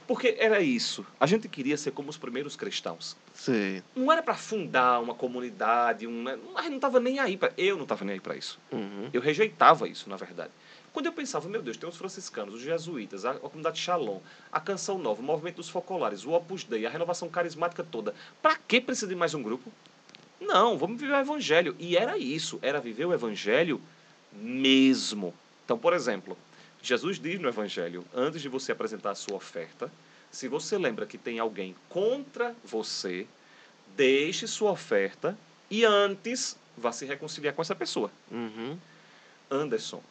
Porque 0.08 0.38
era 0.40 0.62
isso. 0.62 1.06
A 1.20 1.26
gente 1.26 1.50
queria 1.50 1.76
ser 1.76 1.92
como 1.92 2.10
os 2.10 2.18
primeiros 2.18 2.56
cristãos. 2.56 3.18
Sei. 3.34 3.84
Não 3.94 4.10
era 4.12 4.24
para 4.24 4.34
fundar 4.34 5.02
uma 5.02 5.14
comunidade, 5.14 6.08
um, 6.08 6.24
gente 6.26 6.70
não 6.70 6.76
estava 6.78 7.00
nem 7.02 7.20
aí 7.20 7.36
para. 7.36 7.52
Eu 7.58 7.76
não 7.76 7.84
estava 7.84 8.06
nem 8.06 8.14
aí 8.14 8.20
para 8.22 8.36
isso. 8.38 8.58
Uhum. 8.72 9.10
Eu 9.12 9.20
rejeitava 9.22 9.88
isso, 9.88 10.10
na 10.10 10.16
verdade. 10.16 10.52
Quando 10.94 11.08
eu 11.08 11.12
pensava, 11.12 11.50
meu 11.50 11.62
Deus, 11.62 11.76
tem 11.76 11.90
os 11.90 11.98
franciscanos, 11.98 12.54
os 12.54 12.62
jesuítas, 12.62 13.26
a, 13.26 13.32
a 13.32 13.40
comunidade 13.40 13.80
Shalom, 13.80 14.20
a 14.52 14.60
Canção 14.60 14.98
Nova, 14.98 15.22
o 15.22 15.26
movimento 15.26 15.56
dos 15.56 15.68
focolares, 15.68 16.24
o 16.24 16.32
Opus 16.32 16.64
Dei, 16.64 16.86
a 16.86 16.90
renovação 16.90 17.28
carismática 17.28 17.84
toda. 17.84 18.14
Para 18.42 18.56
que 18.56 18.80
precisa 18.80 19.08
de 19.08 19.16
mais 19.16 19.34
um 19.34 19.42
grupo? 19.44 19.70
Não, 20.40 20.78
vamos 20.78 21.02
viver 21.02 21.14
o 21.14 21.20
evangelho. 21.20 21.76
E 21.80 21.98
era 21.98 22.18
isso, 22.18 22.60
era 22.62 22.80
viver 22.80 23.06
o 23.06 23.14
evangelho 23.14 23.82
mesmo. 24.36 25.34
Então, 25.66 25.78
por 25.78 25.94
exemplo, 25.94 26.38
Jesus 26.82 27.20
diz 27.20 27.40
no 27.40 27.48
evangelho, 27.48 28.06
antes 28.14 28.42
de 28.42 28.50
você 28.50 28.72
apresentar 28.72 29.12
a 29.12 29.16
sua 29.16 29.36
oferta, 29.36 29.92
se 30.32 30.48
você 30.48 30.78
lembra 30.78 31.06
que 31.06 31.18
tem 31.18 31.40
alguém 31.40 31.76
contra 31.88 32.56
você, 32.64 33.28
deixe 33.96 34.48
sua 34.48 34.72
oferta 34.72 35.38
e 35.70 35.86
antes 35.86 36.58
vá 36.78 36.92
se 36.92 37.06
reconciliar 37.06 37.54
com 37.54 37.62
essa 37.62 37.76
pessoa. 37.76 38.12
Uhum. 38.32 38.78
Anderson, 39.50 40.02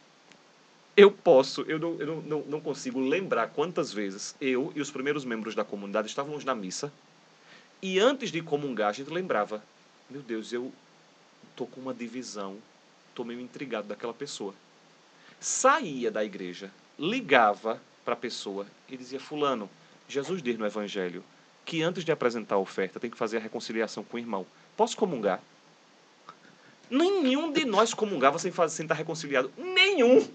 eu 0.96 1.10
posso, 1.10 1.62
eu, 1.62 1.78
não, 1.78 1.96
eu 1.98 2.06
não, 2.06 2.22
não, 2.22 2.40
não 2.42 2.60
consigo 2.60 3.00
lembrar 3.00 3.48
quantas 3.48 3.92
vezes 3.92 4.34
eu 4.40 4.72
e 4.76 4.80
os 4.80 4.90
primeiros 4.90 5.24
membros 5.24 5.54
da 5.54 5.64
comunidade 5.64 6.08
estávamos 6.08 6.44
na 6.44 6.54
missa 6.54 6.92
e 7.80 7.98
antes 7.98 8.30
de 8.30 8.40
comungar 8.40 8.90
a 8.90 8.92
gente 8.92 9.10
lembrava, 9.10 9.62
meu 10.08 10.22
Deus, 10.22 10.52
eu 10.52 10.72
tô 11.56 11.66
com 11.66 11.80
uma 11.80 11.92
divisão, 11.92 12.56
tô 13.14 13.24
meio 13.24 13.40
intrigado 13.40 13.88
daquela 13.88 14.14
pessoa. 14.14 14.54
Saía 15.40 16.10
da 16.10 16.24
igreja, 16.24 16.70
ligava 16.98 17.80
para 18.04 18.14
a 18.14 18.16
pessoa 18.16 18.66
e 18.88 18.96
dizia, 18.96 19.20
fulano, 19.20 19.68
Jesus 20.08 20.42
diz 20.42 20.58
no 20.58 20.66
evangelho 20.66 21.24
que 21.64 21.82
antes 21.82 22.04
de 22.04 22.12
apresentar 22.12 22.56
a 22.56 22.58
oferta 22.58 23.00
tem 23.00 23.10
que 23.10 23.16
fazer 23.16 23.38
a 23.38 23.40
reconciliação 23.40 24.04
com 24.04 24.16
o 24.16 24.20
irmão. 24.20 24.46
Posso 24.76 24.96
comungar? 24.96 25.40
Nenhum 26.90 27.50
de 27.52 27.64
nós 27.64 27.94
comungava 27.94 28.38
sem, 28.38 28.52
fazer, 28.52 28.76
sem 28.76 28.84
estar 28.84 28.94
reconciliado. 28.94 29.50
Nenhum! 29.56 30.28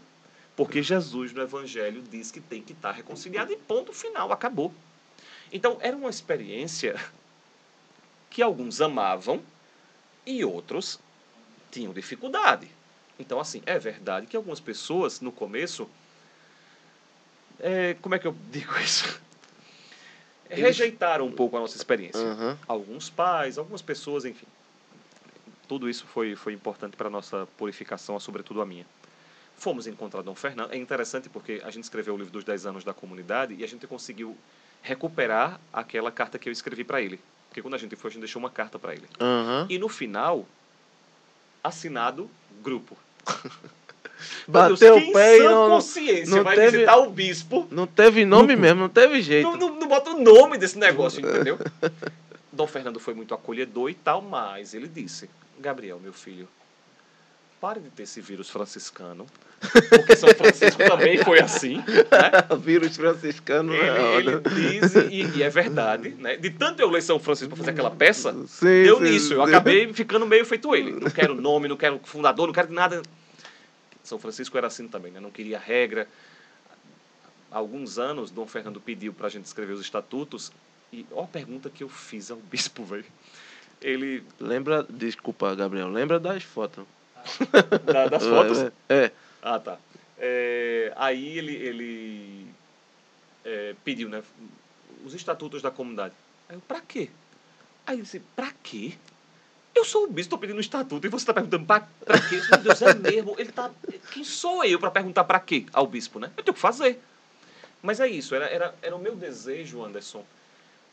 Porque 0.55 0.81
Jesus 0.81 1.31
no 1.31 1.43
Evangelho 1.43 2.01
diz 2.01 2.31
que 2.31 2.41
tem 2.41 2.63
que 2.63 2.73
estar 2.73 2.91
reconciliado 2.91 3.53
e 3.53 3.57
ponto 3.57 3.93
final, 3.93 4.31
acabou. 4.31 4.73
Então 5.53 5.77
era 5.81 5.95
uma 5.95 6.09
experiência 6.09 6.99
que 8.29 8.41
alguns 8.41 8.81
amavam 8.81 9.39
e 10.25 10.43
outros 10.43 10.99
tinham 11.71 11.93
dificuldade. 11.93 12.67
Então, 13.19 13.39
assim, 13.39 13.61
é 13.65 13.79
verdade 13.79 14.27
que 14.27 14.37
algumas 14.37 14.59
pessoas 14.59 15.19
no 15.21 15.31
começo. 15.31 15.89
é, 17.59 17.95
como 18.01 18.13
é 18.15 18.19
que 18.19 18.27
eu 18.27 18.35
digo 18.51 18.77
isso? 18.79 19.19
Rejeitaram 20.49 21.25
um 21.25 21.31
pouco 21.31 21.57
a 21.57 21.59
nossa 21.59 21.75
experiência 21.75 22.21
Uhum. 22.21 22.57
alguns 22.67 23.09
pais, 23.09 23.57
algumas 23.57 23.81
pessoas, 23.81 24.23
enfim. 24.23 24.45
Tudo 25.67 25.89
isso 25.89 26.05
foi, 26.07 26.35
foi 26.35 26.53
importante 26.53 26.95
para 26.95 27.07
a 27.07 27.09
nossa 27.09 27.45
purificação, 27.57 28.17
sobretudo 28.19 28.61
a 28.61 28.65
minha. 28.65 28.85
Fomos 29.57 29.87
encontrar 29.87 30.21
Dom 30.21 30.35
Fernando. 30.35 30.71
É 30.71 30.77
interessante 30.77 31.27
porque 31.27 31.61
a 31.65 31.69
gente 31.71 31.83
escreveu 31.83 32.13
o 32.13 32.17
livro 32.17 32.31
dos 32.31 32.43
10 32.45 32.65
anos 32.67 32.83
da 32.85 32.93
comunidade 32.93 33.55
e 33.55 33.63
a 33.63 33.67
gente 33.67 33.85
conseguiu 33.87 34.37
recuperar 34.81 35.59
aquela 35.73 36.11
carta 36.11 36.39
que 36.39 36.47
eu 36.47 36.53
escrevi 36.53 36.85
para 36.85 37.01
ele. 37.01 37.19
Porque 37.49 37.61
quando 37.61 37.73
a 37.73 37.77
gente 37.77 37.95
foi, 37.97 38.09
a 38.09 38.13
gente 38.13 38.21
deixou 38.21 38.39
uma 38.39 38.51
carta 38.51 38.79
para 38.79 38.93
ele. 38.93 39.07
Uhum. 39.19 39.65
E 39.67 39.77
no 39.77 39.89
final, 39.89 40.45
assinado 41.67 42.29
grupo. 42.63 42.97
Bateu 44.47 44.75
Deus, 44.77 45.03
o 45.09 45.11
pé 45.13 45.35
e 45.35 45.37
quem 45.37 45.45
em 45.45 45.47
sã 45.47 45.51
não, 45.51 45.69
consciência 45.69 46.35
não 46.35 46.43
vai 46.43 46.55
teve- 46.55 46.71
visitar 46.71 46.97
o 46.97 47.09
bispo 47.11 47.67
não 47.69 47.85
teve 47.85 48.25
nome 48.25 48.55
mesmo, 48.55 48.81
não 48.81 48.89
teve 48.89 49.21
jeito. 49.21 49.43
não, 49.43 49.55
não, 49.57 49.75
não 49.79 49.87
bota 49.87 50.09
o 50.09 50.19
nome 50.19 50.57
desse 50.57 50.77
negócio, 50.77 51.19
entendeu? 51.19 51.59
Dom 52.51 52.65
Fernando 52.65 52.99
foi 52.99 53.13
muito 53.13 53.35
acolhedor 53.35 53.89
e 53.91 53.93
tal, 53.93 54.21
mas 54.21 54.73
ele 54.73 54.87
disse: 54.87 55.29
Gabriel, 55.59 55.99
meu 56.01 56.13
filho, 56.13 56.47
pare 57.59 57.79
de 57.79 57.89
ter 57.89 58.03
esse 58.03 58.21
vírus 58.21 58.49
franciscano, 58.49 59.25
porque 59.89 60.15
São 60.15 60.29
Francisco 60.29 60.77
também 60.87 61.17
foi 61.23 61.39
assim, 61.39 61.77
né? 61.77 62.57
Vírus 62.61 62.95
franciscano. 62.95 63.73
Ele, 63.73 63.83
é 63.83 64.15
ele 64.17 64.35
ótimo. 64.35 64.55
diz, 64.55 64.95
e, 64.95 65.37
e 65.37 65.43
é 65.43 65.49
verdade, 65.49 66.09
né? 66.09 66.37
De 66.37 66.49
tanto 66.51 66.79
eu 66.79 66.89
ler 66.89 67.01
São 67.01 67.19
Francisco 67.19 67.49
para 67.49 67.57
fazer 67.57 67.71
aquela 67.71 67.89
peça, 67.91 68.33
Sim, 68.47 68.83
deu 68.83 68.97
sim, 68.97 69.03
nisso. 69.03 69.33
Eu 69.33 69.43
sim. 69.43 69.49
acabei 69.49 69.91
ficando 69.93 70.27
meio 70.27 70.45
feito 70.45 70.75
ele. 70.75 70.91
Não 70.91 71.09
quero 71.09 71.33
nome, 71.33 71.67
não 71.67 71.77
quero 71.77 71.99
fundador, 72.03 72.45
não 72.47 72.53
quero 72.53 72.71
nada. 72.71 73.01
São 74.03 74.19
Francisco 74.19 74.57
era 74.57 74.67
assim 74.67 74.87
também, 74.87 75.11
né? 75.11 75.19
Não 75.19 75.31
queria 75.31 75.57
regra. 75.57 76.07
Há 77.51 77.57
alguns 77.57 77.97
anos, 77.97 78.29
Dom 78.29 78.45
Fernando 78.45 78.79
pediu 78.79 79.11
para 79.11 79.27
a 79.27 79.29
gente 79.29 79.45
escrever 79.45 79.73
os 79.73 79.81
estatutos. 79.81 80.51
E 80.93 81.05
ó 81.11 81.23
a 81.23 81.27
pergunta 81.27 81.69
que 81.69 81.83
eu 81.83 81.89
fiz 81.89 82.29
ao 82.29 82.37
bispo, 82.51 82.83
velho. 82.83 83.05
Ele. 83.81 84.23
Lembra, 84.39 84.85
desculpa, 84.87 85.53
Gabriel, 85.55 85.89
lembra 85.89 86.19
das 86.19 86.43
fotos. 86.43 86.85
Da- 87.85 88.07
das 88.07 88.23
fotos? 88.25 88.59
É, 88.59 88.71
é. 88.89 89.11
Ah, 89.41 89.59
tá. 89.59 89.77
É, 90.19 90.91
aí 90.95 91.37
ele, 91.37 91.55
ele 91.55 92.47
é, 93.45 93.75
pediu, 93.83 94.09
né? 94.09 94.23
Os 95.05 95.13
estatutos 95.13 95.61
da 95.61 95.69
comunidade. 95.71 96.13
Aí 96.49 96.55
eu, 96.55 96.61
pra 96.61 96.81
quê? 96.81 97.09
Aí 97.85 97.97
eu 97.99 98.03
disse, 98.03 98.19
pra 98.35 98.51
quê? 98.63 98.93
Eu 99.75 99.85
sou 99.85 100.05
o 100.05 100.07
bispo, 100.11 100.31
tô 100.31 100.37
pedindo 100.39 100.57
um 100.57 100.61
estatuto 100.61 101.05
e 101.05 101.09
você 101.09 101.25
tá 101.25 101.33
perguntando 101.33 101.65
pra, 101.65 101.87
pra 102.03 102.19
quê? 102.19 102.41
Meu 102.49 102.59
Deus, 102.59 102.81
é 102.81 102.93
mesmo. 102.95 103.35
Ele 103.37 103.51
tá. 103.51 103.69
Quem 104.11 104.23
sou 104.23 104.63
eu 104.63 104.79
para 104.79 104.89
perguntar 104.89 105.23
pra 105.23 105.39
quê 105.39 105.65
ao 105.71 105.85
bispo, 105.85 106.19
né? 106.19 106.31
Eu 106.35 106.43
tenho 106.43 106.55
que 106.55 106.59
fazer. 106.59 106.99
Mas 107.81 107.99
é 107.99 108.07
isso, 108.07 108.33
era, 108.33 108.45
era, 108.47 108.73
era 108.81 108.95
o 108.95 108.99
meu 108.99 109.15
desejo, 109.15 109.83
Anderson, 109.83 110.25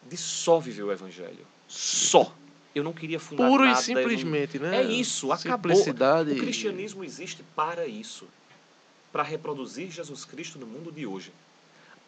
de 0.03 0.19
só 0.19 0.61
viver 0.61 0.83
o 0.83 0.93
evangelho. 0.93 1.47
Só. 1.67 2.31
Eu 2.75 2.83
não 2.83 2.93
queria 2.93 3.21
fundar 3.21 3.49
Puro 3.49 3.65
nada. 3.65 3.81
e 3.81 3.91
eu 3.91 3.95
não- 3.95 4.03
simplesmente, 4.03 4.59
né? 4.59 4.79
É 4.79 4.83
isso, 4.83 5.31
acabou. 5.31 5.73
O 5.73 6.37
cristianismo 6.37 7.05
existe 7.05 7.43
para 7.55 7.87
isso 7.87 8.27
para 9.15 9.23
reproduzir 9.23 9.93
Jesus 9.93 10.25
Cristo 10.25 10.59
no 10.59 10.67
mundo 10.67 10.91
de 10.91 11.07
hoje. 11.07 11.33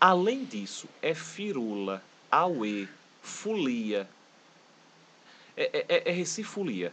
Além 0.01 0.45
disso, 0.45 0.89
é 1.01 1.15
firula, 1.15 2.03
auê, 2.29 2.89
folia. 3.23 4.09
É, 5.57 5.85
é, 5.89 6.11
é 6.11 6.13
recifolia. 6.13 6.93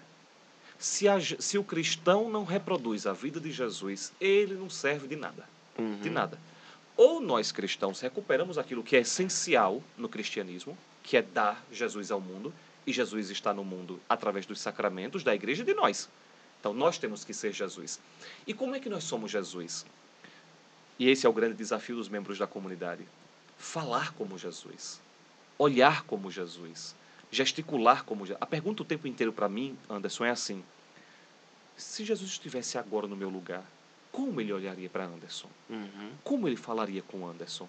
Se, 0.77 1.07
a 1.07 1.19
se 1.19 1.57
o 1.57 1.63
cristão 1.63 2.29
não 2.29 2.43
reproduz 2.45 3.07
a 3.07 3.13
vida 3.13 3.39
de 3.39 3.51
Jesus, 3.51 4.13
ele 4.21 4.53
não 4.53 4.69
serve 4.69 5.07
de 5.07 5.15
nada. 5.15 5.49
Uhum. 5.79 5.99
De 5.99 6.11
nada. 6.11 6.37
Ou 6.95 7.19
nós 7.19 7.51
cristãos 7.51 7.99
recuperamos 7.99 8.59
aquilo 8.59 8.83
que 8.83 8.95
é 8.95 8.99
essencial 8.99 9.81
no 9.97 10.07
cristianismo, 10.07 10.77
que 11.01 11.17
é 11.17 11.23
dar 11.23 11.65
Jesus 11.71 12.11
ao 12.11 12.21
mundo, 12.21 12.53
e 12.85 12.91
Jesus 12.91 13.29
está 13.29 13.53
no 13.53 13.63
mundo 13.63 13.99
através 14.07 14.45
dos 14.45 14.59
sacramentos 14.59 15.23
da 15.23 15.33
igreja 15.33 15.63
e 15.63 15.65
de 15.65 15.73
nós. 15.73 16.09
Então 16.59 16.73
nós 16.73 16.97
temos 16.97 17.23
que 17.23 17.33
ser 17.33 17.51
Jesus. 17.51 17.99
E 18.47 18.53
como 18.53 18.75
é 18.75 18.79
que 18.79 18.89
nós 18.89 19.03
somos 19.03 19.31
Jesus? 19.31 19.85
E 20.97 21.09
esse 21.09 21.25
é 21.25 21.29
o 21.29 21.33
grande 21.33 21.55
desafio 21.55 21.95
dos 21.95 22.07
membros 22.07 22.37
da 22.37 22.47
comunidade. 22.47 23.05
Falar 23.57 24.13
como 24.13 24.37
Jesus. 24.37 25.01
Olhar 25.57 26.03
como 26.03 26.31
Jesus. 26.31 26.95
Gesticular 27.31 28.03
como 28.03 28.25
Jesus. 28.25 28.41
A 28.41 28.45
pergunta 28.45 28.83
o 28.83 28.85
tempo 28.85 29.07
inteiro 29.07 29.33
para 29.33 29.49
mim, 29.49 29.77
Anderson, 29.89 30.25
é 30.25 30.29
assim: 30.29 30.63
se 31.75 32.05
Jesus 32.05 32.31
estivesse 32.31 32.77
agora 32.77 33.07
no 33.07 33.15
meu 33.15 33.29
lugar, 33.29 33.63
como 34.11 34.39
ele 34.39 34.53
olharia 34.53 34.89
para 34.89 35.05
Anderson? 35.05 35.49
Uhum. 35.69 36.11
Como 36.23 36.47
ele 36.47 36.55
falaria 36.55 37.01
com 37.01 37.27
Anderson? 37.27 37.67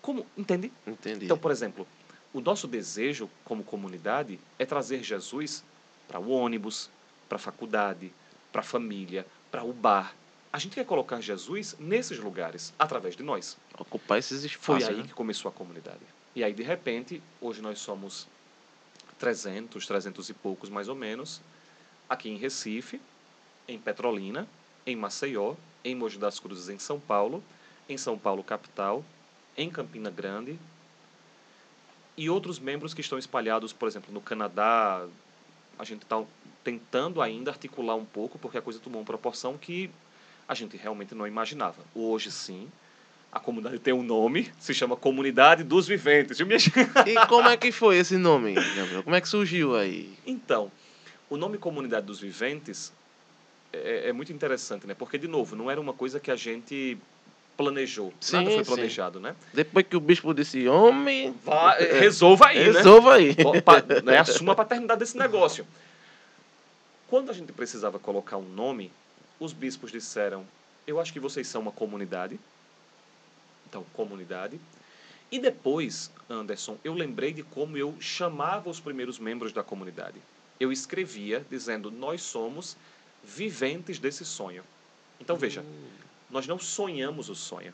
Como, 0.00 0.26
entende? 0.36 0.72
Entendi. 0.86 1.26
Então, 1.26 1.38
por 1.38 1.50
exemplo, 1.50 1.86
o 2.32 2.40
nosso 2.40 2.66
desejo 2.66 3.28
como 3.44 3.62
comunidade 3.62 4.40
é 4.58 4.64
trazer 4.64 5.02
Jesus 5.02 5.62
para 6.08 6.18
o 6.18 6.30
ônibus, 6.30 6.88
para 7.28 7.36
a 7.36 7.38
faculdade, 7.38 8.12
para 8.50 8.60
a 8.60 8.64
família, 8.64 9.26
para 9.50 9.62
o 9.62 9.72
bar. 9.72 10.14
A 10.52 10.58
gente 10.58 10.74
quer 10.74 10.84
colocar 10.84 11.20
Jesus 11.20 11.76
nesses 11.78 12.18
lugares, 12.18 12.72
através 12.78 13.16
de 13.16 13.22
nós. 13.22 13.56
Ocupar 13.78 14.18
esses 14.18 14.40
Foi 14.52 14.76
espaços. 14.76 14.88
aí 14.88 15.02
né? 15.02 15.08
que 15.08 15.14
começou 15.14 15.48
a 15.48 15.52
comunidade. 15.52 16.00
E 16.34 16.42
aí, 16.42 16.52
de 16.52 16.62
repente, 16.62 17.22
hoje 17.40 17.60
nós 17.60 17.78
somos 17.78 18.26
300, 19.18 19.86
300 19.86 20.28
e 20.30 20.34
poucos 20.34 20.68
mais 20.68 20.88
ou 20.88 20.94
menos, 20.94 21.40
aqui 22.08 22.28
em 22.28 22.36
Recife, 22.36 23.00
em 23.68 23.78
Petrolina, 23.78 24.46
em 24.86 24.96
Maceió, 24.96 25.54
em 25.84 25.94
Mogi 25.94 26.18
das 26.18 26.38
Cruzes, 26.40 26.68
em 26.68 26.78
São 26.78 26.98
Paulo, 26.98 27.42
em 27.88 27.96
São 27.96 28.18
Paulo 28.18 28.42
capital, 28.42 29.04
em 29.56 29.70
Campina 29.70 30.10
Grande 30.10 30.58
e 32.16 32.28
outros 32.28 32.58
membros 32.58 32.94
que 32.94 33.00
estão 33.00 33.18
espalhados, 33.18 33.72
por 33.72 33.88
exemplo, 33.88 34.12
no 34.12 34.20
Canadá. 34.20 35.06
A 35.78 35.84
gente 35.84 36.02
está 36.02 36.22
tentando 36.62 37.20
ainda 37.20 37.50
articular 37.50 37.94
um 37.94 38.04
pouco, 38.04 38.38
porque 38.38 38.58
a 38.58 38.62
coisa 38.62 38.78
tomou 38.78 39.00
uma 39.00 39.06
proporção 39.06 39.56
que 39.58 39.90
a 40.46 40.54
gente 40.54 40.76
realmente 40.76 41.14
não 41.14 41.26
imaginava. 41.26 41.82
Hoje, 41.94 42.30
sim, 42.30 42.70
a 43.32 43.40
comunidade 43.40 43.78
tem 43.78 43.94
um 43.94 44.02
nome, 44.02 44.52
se 44.58 44.74
chama 44.74 44.94
Comunidade 44.94 45.64
dos 45.64 45.86
Viventes. 45.88 46.38
E 47.06 47.26
como 47.26 47.48
é 47.48 47.56
que 47.56 47.72
foi 47.72 47.96
esse 47.96 48.16
nome, 48.16 48.54
Gabriel? 48.54 49.02
Como 49.02 49.16
é 49.16 49.20
que 49.20 49.28
surgiu 49.28 49.74
aí? 49.74 50.12
Então, 50.26 50.70
o 51.30 51.36
nome 51.36 51.56
Comunidade 51.56 52.06
dos 52.06 52.20
Viventes 52.20 52.92
é, 53.72 54.10
é 54.10 54.12
muito 54.12 54.32
interessante, 54.32 54.86
né? 54.86 54.94
Porque, 54.94 55.16
de 55.16 55.26
novo, 55.26 55.56
não 55.56 55.70
era 55.70 55.80
uma 55.80 55.94
coisa 55.94 56.20
que 56.20 56.30
a 56.30 56.36
gente 56.36 56.98
planejou. 57.62 58.12
Nada 58.32 58.50
Sim, 58.50 58.54
foi 58.56 58.64
sim. 58.64 58.70
planejado, 58.74 59.20
né? 59.20 59.36
Depois 59.52 59.86
que 59.86 59.96
o 59.96 60.00
bispo 60.00 60.34
disse, 60.34 60.66
homem, 60.66 61.32
Vá, 61.44 61.74
resolva 61.74 62.48
aí, 62.48 62.58
né? 62.58 62.64
resolva 62.64 63.14
aí. 63.14 63.36
Ó, 63.44 63.60
pa- 63.60 63.82
né, 64.02 64.18
assuma 64.18 64.52
a 64.52 64.56
paternidade 64.56 64.98
desse 65.00 65.16
negócio. 65.16 65.66
Quando 67.08 67.30
a 67.30 67.32
gente 67.32 67.52
precisava 67.52 67.98
colocar 67.98 68.36
um 68.36 68.48
nome, 68.48 68.90
os 69.38 69.52
bispos 69.52 69.92
disseram: 69.92 70.44
Eu 70.86 70.98
acho 71.00 71.12
que 71.12 71.20
vocês 71.20 71.46
são 71.46 71.60
uma 71.62 71.72
comunidade. 71.72 72.38
Então, 73.68 73.84
comunidade. 73.94 74.58
E 75.30 75.38
depois, 75.38 76.10
Anderson, 76.28 76.76
eu 76.84 76.92
lembrei 76.92 77.32
de 77.32 77.42
como 77.42 77.76
eu 77.76 77.94
chamava 78.00 78.68
os 78.68 78.80
primeiros 78.80 79.18
membros 79.18 79.52
da 79.52 79.62
comunidade. 79.62 80.16
Eu 80.58 80.72
escrevia 80.72 81.44
dizendo: 81.50 81.90
Nós 81.90 82.22
somos 82.22 82.76
viventes 83.24 83.98
desse 83.98 84.24
sonho. 84.24 84.64
Então, 85.20 85.36
veja, 85.36 85.64
nós 86.32 86.46
não 86.46 86.58
sonhamos 86.58 87.28
o 87.28 87.34
sonho. 87.34 87.72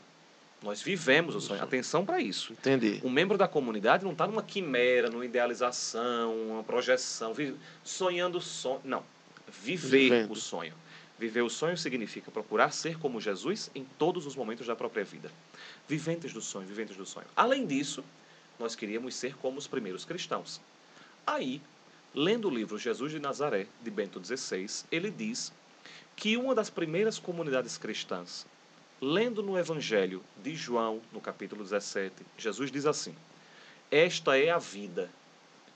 Nós 0.61 0.81
vivemos 0.81 1.33
o 1.33 1.39
sonho. 1.39 1.63
Atenção 1.63 2.05
para 2.05 2.19
isso. 2.19 2.51
Entendi. 2.51 2.99
Um 3.03 3.09
membro 3.09 3.37
da 3.37 3.47
comunidade 3.47 4.03
não 4.03 4.11
está 4.11 4.27
numa 4.27 4.43
quimera, 4.43 5.09
numa 5.09 5.25
idealização, 5.25 6.35
uma 6.35 6.63
projeção, 6.63 7.33
sonhando 7.81 8.37
o 8.37 8.41
sonho. 8.41 8.81
Não. 8.83 9.03
Viver 9.47 10.09
Vivendo. 10.09 10.31
o 10.31 10.35
sonho. 10.35 10.73
Viver 11.17 11.41
o 11.41 11.49
sonho 11.49 11.77
significa 11.77 12.29
procurar 12.29 12.71
ser 12.71 12.99
como 12.99 13.21
Jesus 13.21 13.71
em 13.73 13.85
todos 13.97 14.25
os 14.25 14.35
momentos 14.35 14.67
da 14.67 14.75
própria 14.75 15.05
vida. 15.05 15.31
Viventes 15.87 16.33
do 16.33 16.41
sonho, 16.41 16.67
viventes 16.67 16.97
do 16.97 17.05
sonho. 17.05 17.27
Além 17.35 17.65
disso, 17.65 18.03
nós 18.59 18.75
queríamos 18.75 19.15
ser 19.15 19.35
como 19.37 19.57
os 19.57 19.67
primeiros 19.67 20.03
cristãos. 20.03 20.59
Aí, 21.25 21.61
lendo 22.13 22.49
o 22.49 22.53
livro 22.53 22.77
Jesus 22.77 23.11
de 23.11 23.19
Nazaré, 23.19 23.65
de 23.81 23.89
Bento 23.89 24.21
XVI, 24.23 24.67
ele 24.91 25.09
diz 25.09 25.51
que 26.19 26.35
uma 26.35 26.53
das 26.53 26.69
primeiras 26.69 27.17
comunidades 27.17 27.77
cristãs, 27.77 28.45
lendo 29.01 29.41
no 29.41 29.57
Evangelho 29.57 30.21
de 30.43 30.53
João, 30.53 31.01
no 31.13 31.21
capítulo 31.21 31.63
17, 31.63 32.13
Jesus 32.37 32.69
diz 32.69 32.85
assim: 32.85 33.15
Esta 33.89 34.37
é 34.37 34.49
a 34.49 34.57
vida, 34.57 35.09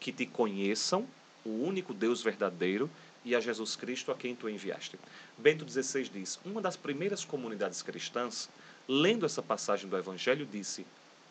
que 0.01 0.11
te 0.11 0.25
conheçam, 0.25 1.07
o 1.45 1.49
único 1.49 1.93
Deus 1.93 2.21
verdadeiro, 2.21 2.91
e 3.23 3.33
a 3.33 3.39
Jesus 3.39 3.77
Cristo 3.77 4.11
a 4.11 4.15
quem 4.15 4.35
tu 4.35 4.49
enviaste. 4.49 4.99
Bento 5.37 5.65
XVI 5.65 6.09
diz: 6.09 6.37
Uma 6.43 6.59
das 6.59 6.75
primeiras 6.75 7.23
comunidades 7.23 7.81
cristãs, 7.81 8.49
lendo 8.85 9.25
essa 9.25 9.41
passagem 9.41 9.89
do 9.89 9.97
Evangelho, 9.97 10.45
disse: 10.45 10.85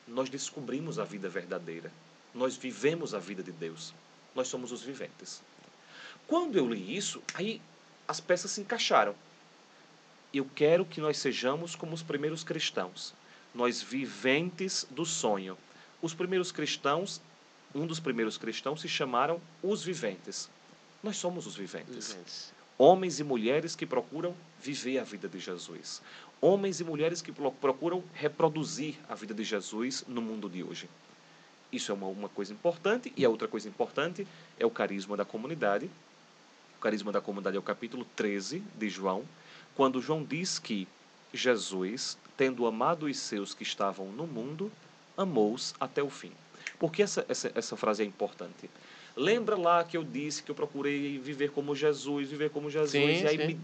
Nós 0.09 0.31
descobrimos 0.31 0.99
a 0.99 1.05
vida 1.05 1.29
verdadeira, 1.29 1.93
nós 2.35 2.57
vivemos 2.57 3.13
a 3.13 3.19
vida 3.19 3.43
de 3.43 3.53
Deus, 3.53 3.93
nós 4.35 4.49
somos 4.49 4.73
os 4.73 4.81
viventes. 4.81 5.43
Quando 6.27 6.57
eu 6.57 6.67
li 6.67 6.97
isso, 6.97 7.23
aí 7.35 7.61
as 8.13 8.21
peças 8.21 8.51
se 8.51 8.61
encaixaram. 8.61 9.15
Eu 10.35 10.47
quero 10.55 10.85
que 10.85 11.01
nós 11.01 11.17
sejamos 11.17 11.75
como 11.75 11.95
os 11.95 12.03
primeiros 12.03 12.45
cristãos, 12.45 13.15
nós 13.55 13.81
viventes 13.83 14.87
do 14.91 15.07
sonho. 15.07 15.57
Os 16.03 16.13
primeiros 16.13 16.53
cristãos, 16.53 17.23
um 17.75 17.87
dos 17.87 17.99
primeiros 18.01 18.37
cristãos 18.37 18.83
se 18.83 18.89
chamaram 18.89 19.41
os 19.63 19.83
viventes. 19.83 20.51
Nós 21.03 21.17
somos 21.17 21.47
os 21.47 21.57
viventes. 21.57 22.15
Homens 22.77 23.19
e 23.19 23.25
mulheres 23.25 23.75
que 23.75 23.87
procuram 23.87 24.35
viver 24.61 24.99
a 24.99 25.05
vida 25.05 25.27
de 25.27 25.39
Jesus. 25.39 26.03
Homens 26.39 26.81
e 26.81 26.85
mulheres 26.85 27.23
que 27.23 27.33
pro- 27.33 27.53
procuram 27.53 28.05
reproduzir 28.13 28.97
a 29.09 29.15
vida 29.15 29.33
de 29.33 29.43
Jesus 29.43 30.05
no 30.07 30.21
mundo 30.21 30.51
de 30.51 30.63
hoje. 30.63 30.87
Isso 31.73 31.91
é 31.91 31.95
uma, 31.95 32.09
uma 32.09 32.29
coisa 32.29 32.53
importante. 32.53 33.11
E 33.17 33.25
a 33.25 33.31
outra 33.31 33.49
coisa 33.49 33.69
importante 33.71 34.27
é 34.61 34.67
o 34.67 34.71
carisma 34.71 35.17
da 35.17 35.25
comunidade. 35.25 35.91
Carisma 36.83 37.13
da 37.13 37.21
comunidade 37.21 37.57
é 37.57 37.61
o 37.61 37.63
capítulo 37.63 38.05
13 38.17 38.61
de 38.77 38.89
João, 38.89 39.23
quando 39.77 40.03
João 40.03 40.25
diz 40.25 40.59
que 40.59 40.89
Jesus, 41.33 42.19
tendo 42.37 42.67
amado 42.67 43.07
os 43.07 43.17
seus 43.19 43.55
que 43.55 43.63
estavam 43.63 44.07
no 44.07 44.27
mundo, 44.27 44.71
amou-os 45.17 45.77
até 45.79 46.03
o 46.03 46.11
fim. 46.11 46.33
Por 46.81 46.91
que 46.91 47.01
essa, 47.01 47.25
essa, 47.29 47.53
essa 47.55 47.77
frase 47.77 48.03
é 48.03 48.07
importante? 48.07 48.69
Lembra 49.15 49.57
lá 49.57 49.85
que 49.85 49.97
eu 49.97 50.03
disse 50.03 50.43
que 50.43 50.51
eu 50.51 50.57
procurei 50.57 51.19
viver 51.19 51.53
como 51.53 51.73
Jesus, 51.77 52.29
viver 52.29 52.51
como 52.51 52.69
Jesus, 52.69 52.91
Sim, 52.91 53.23
e 53.23 53.29
aí 53.29 53.39
sim. 53.39 53.47
me 53.47 53.61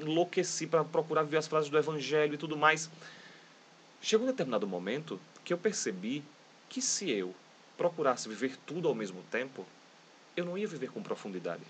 enlouqueci 0.00 0.66
para 0.66 0.82
procurar 0.82 1.22
viver 1.22 1.36
as 1.36 1.46
frases 1.46 1.70
do 1.70 1.78
Evangelho 1.78 2.34
e 2.34 2.38
tudo 2.38 2.56
mais. 2.56 2.90
Chegou 4.02 4.26
um 4.26 4.30
determinado 4.30 4.66
momento 4.66 5.20
que 5.44 5.52
eu 5.52 5.58
percebi 5.58 6.24
que 6.68 6.82
se 6.82 7.08
eu 7.12 7.32
procurasse 7.78 8.28
viver 8.28 8.56
tudo 8.66 8.88
ao 8.88 8.94
mesmo 8.94 9.22
tempo, 9.30 9.64
eu 10.36 10.44
não 10.44 10.58
ia 10.58 10.66
viver 10.66 10.90
com 10.90 11.00
profundidade. 11.00 11.62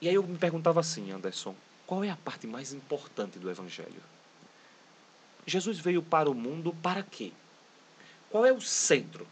E 0.00 0.08
aí 0.08 0.14
eu 0.14 0.22
me 0.22 0.38
perguntava 0.38 0.80
assim, 0.80 1.10
Anderson, 1.12 1.54
qual 1.86 2.02
é 2.02 2.10
a 2.10 2.16
parte 2.16 2.46
mais 2.46 2.72
importante 2.72 3.38
do 3.38 3.50
Evangelho? 3.50 4.02
Jesus 5.46 5.78
veio 5.78 6.02
para 6.02 6.30
o 6.30 6.34
mundo 6.34 6.74
para 6.82 7.02
quê? 7.02 7.32
Qual 8.30 8.46
é 8.46 8.52
o 8.52 8.60
centro 8.60 9.26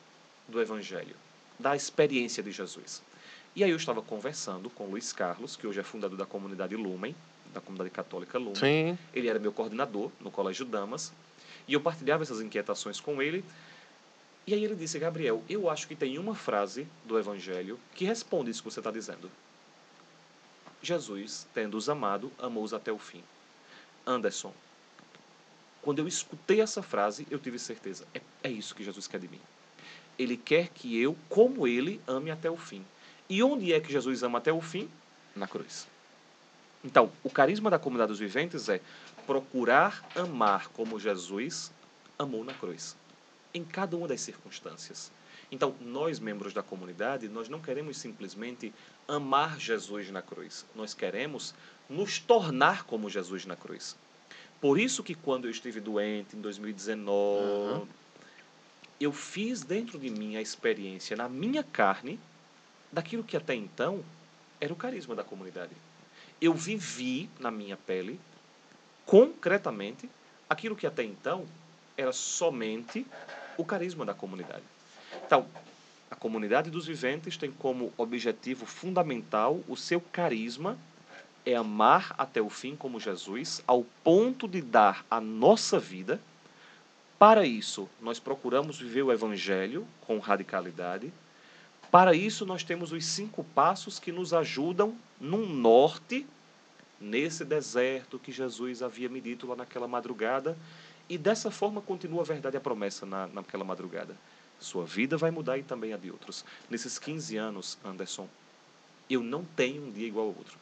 do 0.48 0.60
Evangelho, 0.60 1.16
da 1.58 1.76
experiência 1.76 2.42
de 2.42 2.50
Jesus? 2.50 3.02
E 3.54 3.64
aí 3.64 3.70
eu 3.70 3.76
estava 3.76 4.02
conversando 4.02 4.68
com 4.70 4.84
o 4.84 4.90
Luiz 4.90 5.12
Carlos, 5.12 5.56
que 5.56 5.66
hoje 5.66 5.80
é 5.80 5.82
fundador 5.82 6.18
da 6.18 6.26
comunidade 6.26 6.76
Lumen, 6.76 7.14
da 7.52 7.60
comunidade 7.60 7.90
católica 7.90 8.38
Lumen. 8.38 8.54
Sim. 8.56 8.98
Ele 9.14 9.28
era 9.28 9.38
meu 9.38 9.52
coordenador 9.52 10.10
no 10.20 10.30
Colégio 10.30 10.66
Damas. 10.66 11.12
E 11.66 11.72
eu 11.72 11.80
partilhava 11.80 12.22
essas 12.22 12.40
inquietações 12.40 13.00
com 13.00 13.22
ele. 13.22 13.44
E 14.46 14.54
aí 14.54 14.64
ele 14.64 14.74
disse, 14.74 14.98
Gabriel, 14.98 15.42
eu 15.48 15.68
acho 15.68 15.86
que 15.86 15.94
tem 15.94 16.18
uma 16.18 16.34
frase 16.34 16.86
do 17.04 17.18
Evangelho 17.18 17.78
que 17.94 18.04
responde 18.04 18.50
isso 18.50 18.62
que 18.62 18.70
você 18.70 18.80
está 18.80 18.90
dizendo. 18.90 19.30
Jesus, 20.82 21.46
tendo-os 21.52 21.88
amado, 21.88 22.30
amou-os 22.38 22.72
até 22.72 22.92
o 22.92 22.98
fim. 22.98 23.22
Anderson, 24.06 24.52
quando 25.82 25.98
eu 26.00 26.09
escutei 26.09 26.60
essa 26.60 26.82
frase, 26.82 27.26
eu 27.30 27.38
tive 27.38 27.59
certeza. 27.59 28.06
É, 28.14 28.20
é 28.42 28.50
isso 28.50 28.74
que 28.74 28.84
Jesus 28.84 29.06
quer 29.06 29.20
de 29.20 29.28
mim. 29.28 29.40
Ele 30.18 30.36
quer 30.36 30.68
que 30.68 31.00
eu, 31.00 31.16
como 31.28 31.66
ele, 31.66 32.00
ame 32.06 32.30
até 32.30 32.50
o 32.50 32.56
fim. 32.56 32.84
E 33.28 33.42
onde 33.42 33.72
é 33.72 33.80
que 33.80 33.92
Jesus 33.92 34.22
ama 34.22 34.38
até 34.38 34.52
o 34.52 34.60
fim? 34.60 34.88
Na 35.34 35.46
cruz. 35.46 35.86
Então, 36.84 37.10
o 37.22 37.30
carisma 37.30 37.70
da 37.70 37.78
comunidade 37.78 38.10
dos 38.10 38.18
viventes 38.18 38.68
é 38.68 38.80
procurar 39.26 40.05
amar 40.14 40.68
como 40.68 40.98
Jesus 40.98 41.72
amou 42.18 42.44
na 42.44 42.55
cruz, 42.55 42.96
em 43.52 43.64
cada 43.64 43.96
uma 43.96 44.09
das 44.09 44.20
circunstâncias. 44.20 45.10
Então, 45.50 45.74
nós, 45.80 46.18
membros 46.20 46.52
da 46.52 46.62
comunidade, 46.62 47.28
nós 47.28 47.48
não 47.48 47.60
queremos 47.60 47.96
simplesmente 47.96 48.72
amar 49.06 49.58
Jesus 49.58 50.10
na 50.10 50.20
cruz. 50.20 50.66
Nós 50.74 50.92
queremos 50.92 51.54
nos 51.88 52.18
tornar 52.18 52.84
como 52.84 53.08
Jesus 53.08 53.46
na 53.46 53.56
cruz. 53.56 53.96
Por 54.60 54.78
isso 54.78 55.02
que 55.02 55.14
quando 55.14 55.46
eu 55.46 55.50
estive 55.50 55.80
doente 55.80 56.36
em 56.36 56.40
2019, 56.40 57.46
Uhum. 57.46 57.86
eu 59.00 59.12
fiz 59.12 59.62
dentro 59.62 59.98
de 59.98 60.10
mim 60.10 60.36
a 60.36 60.42
experiência 60.42 61.16
na 61.16 61.28
minha 61.28 61.62
carne 61.62 62.18
daquilo 62.92 63.22
que 63.24 63.36
até 63.36 63.54
então 63.54 64.02
era 64.60 64.72
o 64.72 64.76
carisma 64.76 65.14
da 65.14 65.22
comunidade. 65.24 65.72
Eu 66.40 66.52
vivi 66.54 67.30
na 67.38 67.50
minha 67.50 67.76
pele, 67.76 68.20
concretamente, 69.06 70.10
aquilo 70.48 70.76
que 70.76 70.86
até 70.86 71.02
então 71.04 71.46
era 71.96 72.12
somente 72.12 73.06
o 73.56 73.64
carisma 73.64 74.04
da 74.04 74.14
comunidade. 74.14 74.62
Então, 75.28 75.44
a 76.10 76.14
comunidade 76.16 76.70
dos 76.70 76.86
viventes 76.86 77.36
tem 77.36 77.52
como 77.52 77.92
objetivo 77.98 78.64
fundamental 78.64 79.60
o 79.68 79.76
seu 79.76 80.00
carisma 80.00 80.78
é 81.44 81.55
amar 81.55 82.14
até 82.16 82.40
o 82.40 82.48
fim 82.48 82.74
como 82.74 82.98
Jesus, 82.98 83.62
ao 83.66 83.84
ponto 84.02 84.48
de 84.48 84.62
dar 84.62 85.05
a 85.10 85.20
nossa 85.20 85.78
vida. 85.78 86.18
Para 87.18 87.44
isso, 87.44 87.90
nós 88.00 88.18
procuramos 88.18 88.78
viver 88.78 89.02
o 89.02 89.12
Evangelho 89.12 89.86
com 90.06 90.18
radicalidade. 90.18 91.12
Para 91.90 92.14
isso, 92.14 92.46
nós 92.46 92.64
temos 92.64 92.90
os 92.90 93.05
cinco 93.05 93.44
passos 93.44 93.98
que 93.98 94.10
nos 94.10 94.32
ajudam 94.32 94.96
num 95.20 95.46
norte, 95.46 96.26
nesse 96.98 97.44
deserto 97.44 98.18
que 98.18 98.32
Jesus 98.32 98.82
havia 98.82 99.10
me 99.10 99.20
dito 99.20 99.46
lá 99.46 99.56
naquela 99.56 99.86
madrugada. 99.86 100.56
E 101.06 101.18
dessa 101.18 101.50
forma 101.50 101.82
continua 101.82 102.22
a 102.22 102.24
verdade 102.24 102.56
e 102.56 102.59
a 102.59 102.62
promessa 102.62 103.05
na, 103.05 103.26
naquela 103.26 103.62
madrugada. 103.62 104.16
Sua 104.60 104.85
vida 104.85 105.16
vai 105.16 105.30
mudar 105.30 105.59
e 105.59 105.62
também 105.62 105.93
a 105.93 105.97
de 105.97 106.10
outros. 106.10 106.44
Nesses 106.68 106.98
15 106.98 107.36
anos, 107.36 107.78
Anderson, 107.85 108.28
eu 109.09 109.22
não 109.22 109.44
tenho 109.44 109.86
um 109.86 109.90
dia 109.90 110.06
igual 110.06 110.26
ao 110.26 110.35
outro. 110.36 110.59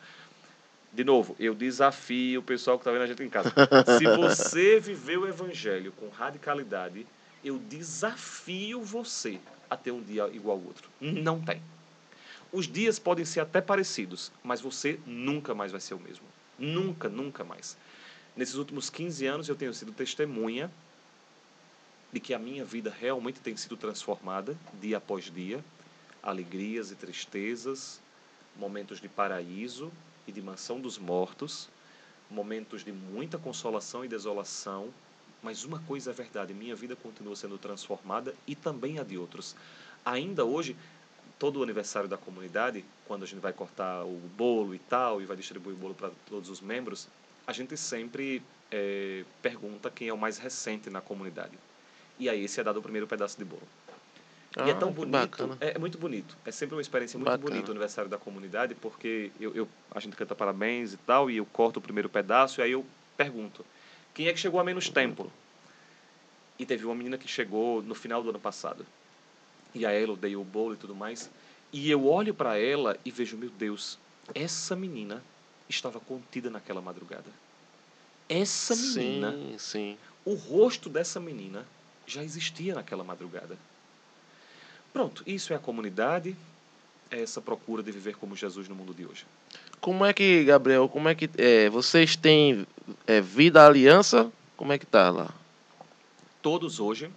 De 0.93 1.05
novo, 1.05 1.36
eu 1.39 1.55
desafio 1.55 2.40
o 2.40 2.43
pessoal 2.43 2.78
que 2.78 2.82
está 2.82 2.93
vendo 2.93 3.02
a 3.02 3.06
gente 3.06 3.23
em 3.23 3.28
casa. 3.28 3.52
Se 3.98 4.05
você 4.16 4.81
viver 4.81 5.18
o 5.18 5.27
evangelho 5.27 5.93
com 5.93 6.09
radicalidade, 6.09 7.06
eu 7.44 7.59
desafio 7.59 8.82
você 8.82 9.39
a 9.68 9.77
ter 9.77 9.90
um 9.90 10.02
dia 10.02 10.28
igual 10.32 10.59
ao 10.59 10.64
outro. 10.64 10.89
Não 11.01 11.40
tem. 11.40 11.60
Os 12.52 12.66
dias 12.66 12.98
podem 12.98 13.24
ser 13.24 13.40
até 13.40 13.60
parecidos, 13.60 14.32
mas 14.43 14.60
você 14.60 14.98
nunca 15.05 15.55
mais 15.55 15.73
vai 15.73 15.81
ser 15.81 15.94
o 15.94 16.01
mesmo. 16.01 16.24
Nunca, 16.59 17.09
nunca 17.09 17.44
mais. 17.44 17.77
Nesses 18.35 18.55
últimos 18.55 18.89
15 18.89 19.27
anos 19.27 19.48
eu 19.48 19.56
tenho 19.56 19.74
sido 19.74 19.93
testemunha 19.93 20.70
de 22.16 22.20
que 22.20 22.32
a 22.32 22.38
minha 22.38 22.64
vida 22.64 22.90
realmente 22.98 23.40
tem 23.40 23.55
sido 23.59 23.76
transformada 23.76 24.56
dia 24.80 24.97
após 24.97 25.30
dia, 25.30 25.62
alegrias 26.22 26.90
e 26.90 26.94
tristezas, 26.94 28.01
momentos 28.56 29.02
de 29.02 29.06
paraíso 29.06 29.93
e 30.26 30.32
de 30.32 30.40
mansão 30.40 30.80
dos 30.80 30.97
mortos, 30.97 31.68
momentos 32.30 32.82
de 32.82 32.90
muita 32.90 33.36
consolação 33.36 34.02
e 34.02 34.09
desolação, 34.09 34.88
mas 35.43 35.62
uma 35.62 35.78
coisa 35.80 36.10
é 36.10 36.14
verdade, 36.14 36.55
minha 36.55 36.74
vida 36.74 36.97
continua 36.97 37.36
sendo 37.36 37.59
transformada 37.59 38.34
e 38.47 38.55
também 38.55 38.98
a 38.98 39.02
de 39.02 39.18
outros. 39.18 39.55
Ainda 40.02 40.43
hoje, 40.43 40.74
todo 41.38 41.60
o 41.60 41.62
aniversário 41.62 42.09
da 42.09 42.16
comunidade, 42.16 42.82
quando 43.06 43.24
a 43.24 43.26
gente 43.26 43.40
vai 43.40 43.52
cortar 43.52 44.06
o 44.06 44.18
bolo 44.34 44.74
e 44.74 44.78
tal, 44.78 45.20
e 45.20 45.26
vai 45.26 45.36
distribuir 45.36 45.76
o 45.76 45.78
bolo 45.78 45.94
para 45.94 46.10
todos 46.30 46.48
os 46.48 46.62
membros, 46.62 47.09
a 47.47 47.52
gente 47.52 47.76
sempre 47.76 48.43
é, 48.70 49.22
pergunta 49.43 49.90
quem 49.90 50.09
é 50.09 50.14
o 50.14 50.16
mais 50.16 50.38
recente 50.38 50.88
na 50.88 51.02
comunidade. 51.02 51.59
E 52.18 52.28
aí 52.28 52.44
esse 52.44 52.60
é 52.60 52.64
dado 52.64 52.78
o 52.78 52.82
primeiro 52.82 53.06
pedaço 53.06 53.36
de 53.38 53.44
bolo. 53.44 53.62
Ah, 54.56 54.66
e 54.66 54.70
é 54.70 54.74
tão 54.74 54.88
que 54.88 55.05
bonito, 55.05 55.59
é, 55.60 55.72
é 55.72 55.78
muito 55.78 55.98
bonito. 55.98 56.34
É 56.44 56.51
sempre 56.51 56.74
uma 56.74 56.80
experiência 56.80 57.18
muito 57.18 57.28
Bacana. 57.28 57.51
bonita 57.51 57.68
o 57.68 57.70
aniversário 57.72 58.10
da 58.10 58.16
comunidade, 58.16 58.74
porque 58.74 59.30
eu, 59.38 59.55
eu, 59.55 59.68
a 59.90 60.01
gente 60.01 60.16
canta 60.16 60.34
parabéns 60.34 60.94
e 60.94 60.97
tal, 60.97 61.30
e 61.30 61.36
eu 61.36 61.44
corto 61.44 61.78
o 61.78 61.82
primeiro 61.82 62.09
pedaço, 62.09 62.60
e 62.60 62.62
aí 62.62 62.72
eu 62.72 62.84
pergunto, 63.18 63.66
quem 64.14 64.28
é 64.28 64.32
que 64.32 64.40
chegou 64.40 64.59
a 64.59 64.64
menos 64.64 64.88
tempo? 64.88 65.30
E 66.59 66.64
teve 66.64 66.86
uma 66.86 66.94
menina 66.94 67.18
que 67.18 67.28
chegou 67.28 67.82
no 67.82 67.94
final 67.94 68.22
do 68.22 68.30
ano 68.30 68.40
passado. 68.40 68.86
E 69.74 69.84
a 69.84 69.93
ela 69.93 70.12
eu 70.12 70.16
dei 70.16 70.36
o 70.36 70.43
bolo 70.43 70.72
e 70.72 70.78
tudo 70.78 70.94
mais. 70.94 71.30
E 71.70 71.90
eu 71.90 72.06
olho 72.06 72.32
para 72.32 72.59
ela 72.59 72.97
e 73.05 73.10
vejo, 73.10 73.36
meu 73.36 73.51
Deus, 73.51 73.98
essa 74.34 74.74
menina 74.74 75.22
estava 75.68 76.01
contida 76.01 76.48
naquela 76.48 76.80
madrugada. 76.80 77.30
Essa 78.26 78.74
menina 78.74 79.32
Sim, 79.32 79.59
sim. 79.59 79.98
o 80.24 80.32
rosto 80.32 80.88
dessa 80.88 81.20
menina 81.20 81.66
já 82.06 82.22
existia 82.22 82.74
naquela 82.74 83.04
madrugada. 83.04 83.56
Pronto, 84.92 85.22
isso 85.26 85.52
é 85.52 85.56
a 85.56 85.58
comunidade, 85.58 86.36
é 87.10 87.20
essa 87.20 87.40
procura 87.40 87.82
de 87.82 87.90
viver 87.92 88.16
como 88.16 88.34
Jesus 88.34 88.68
no 88.68 88.74
mundo 88.74 88.94
de 88.94 89.04
hoje. 89.04 89.26
Como 89.80 90.04
é 90.04 90.12
que, 90.12 90.44
Gabriel, 90.44 90.88
como 90.88 91.08
é 91.08 91.14
que 91.14 91.28
é, 91.36 91.68
vocês 91.68 92.16
têm 92.16 92.66
é, 93.06 93.20
vida 93.20 93.64
aliança? 93.64 94.30
Como 94.56 94.72
é 94.72 94.78
que 94.78 94.86
tá 94.86 95.10
lá? 95.10 95.34
Todos 96.40 96.80
hoje 96.80 97.10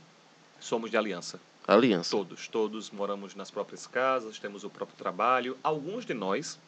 somos 0.59 0.91
de 0.91 0.97
aliança. 0.97 1.39
Aliança. 1.67 2.11
Todos, 2.11 2.47
todos 2.47 2.89
moramos 2.89 3.35
nas 3.35 3.51
próprias 3.51 3.85
casas, 3.85 4.39
temos 4.39 4.63
o 4.63 4.69
próprio 4.69 4.97
trabalho. 4.97 5.57
Alguns 5.63 6.05
de 6.05 6.13
nós, 6.13 6.59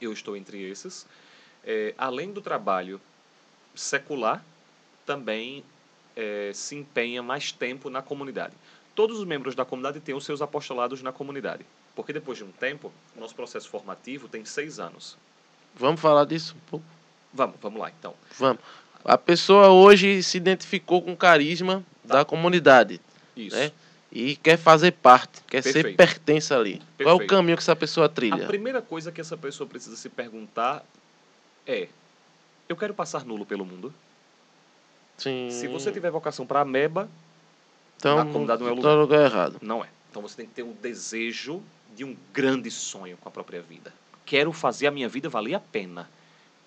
eu 0.00 0.12
estou 0.12 0.36
entre 0.36 0.62
esses, 0.62 1.06
é, 1.64 1.94
além 1.98 2.32
do 2.32 2.40
trabalho 2.40 3.00
secular, 3.74 4.42
também 5.04 5.64
é, 6.16 6.50
se 6.54 6.76
empenha 6.76 7.22
mais 7.22 7.52
tempo 7.52 7.90
na 7.90 8.02
comunidade. 8.02 8.54
Todos 8.94 9.18
os 9.18 9.24
membros 9.24 9.54
da 9.54 9.64
comunidade 9.64 10.00
têm 10.00 10.14
os 10.14 10.24
seus 10.24 10.42
apostolados 10.42 11.02
na 11.02 11.12
comunidade. 11.12 11.64
Porque 11.94 12.12
depois 12.12 12.38
de 12.38 12.44
um 12.44 12.52
tempo, 12.52 12.92
nosso 13.16 13.34
processo 13.34 13.68
formativo 13.68 14.28
tem 14.28 14.44
seis 14.44 14.78
anos. 14.78 15.16
Vamos 15.74 16.00
falar 16.00 16.24
disso 16.24 16.54
um 16.56 16.70
pouco? 16.70 16.86
Vamos, 17.32 17.56
vamos 17.60 17.80
lá 17.80 17.90
então. 17.90 18.14
Vamos. 18.38 18.62
A 19.04 19.16
pessoa 19.16 19.68
hoje 19.70 20.22
se 20.22 20.36
identificou 20.36 21.00
com 21.00 21.12
o 21.12 21.16
carisma 21.16 21.82
da 22.04 22.24
comunidade 22.24 23.00
Isso. 23.36 23.56
né? 23.56 23.72
e 24.12 24.36
quer 24.36 24.58
fazer 24.58 24.92
parte, 24.92 25.40
quer 25.46 25.62
ser 25.62 25.72
Perfeito. 25.72 25.96
pertença 25.96 26.58
ali. 26.58 26.82
Qual 26.96 27.10
é 27.10 27.12
o 27.12 27.18
Perfeito. 27.18 27.30
caminho 27.30 27.56
que 27.56 27.62
essa 27.62 27.76
pessoa 27.76 28.06
A 28.06 28.08
trilha? 28.08 28.46
primeira 28.46 28.82
coisa 28.82 29.12
que 29.12 29.20
essa 29.20 29.36
pessoa 29.36 29.68
precisa 29.68 29.96
se 29.96 30.08
perguntar 30.08 30.84
é: 31.66 31.88
eu 32.68 32.76
quero 32.76 32.92
passar 32.92 33.24
nulo 33.24 33.46
pelo 33.46 33.64
mundo? 33.64 33.94
Sim. 35.20 35.50
Se 35.50 35.68
você 35.68 35.92
tiver 35.92 36.10
vocação 36.10 36.46
para 36.46 36.60
ameba, 36.60 37.06
então, 37.98 38.16
na 38.16 38.24
comunidade 38.24 38.62
não 38.62 38.70
é 38.70 38.80
tá 38.80 38.94
no 38.94 39.00
lugar 39.02 39.22
errado. 39.22 39.58
Não 39.60 39.84
é. 39.84 39.88
Então 40.10 40.22
você 40.22 40.34
tem 40.34 40.46
que 40.46 40.54
ter 40.54 40.62
um 40.62 40.72
desejo 40.72 41.62
de 41.94 42.04
um 42.04 42.16
grande 42.32 42.70
sonho 42.70 43.18
com 43.18 43.28
a 43.28 43.32
própria 43.32 43.60
vida. 43.60 43.92
Quero 44.24 44.50
fazer 44.50 44.86
a 44.86 44.90
minha 44.90 45.10
vida 45.10 45.28
valer 45.28 45.54
a 45.54 45.60
pena. 45.60 46.08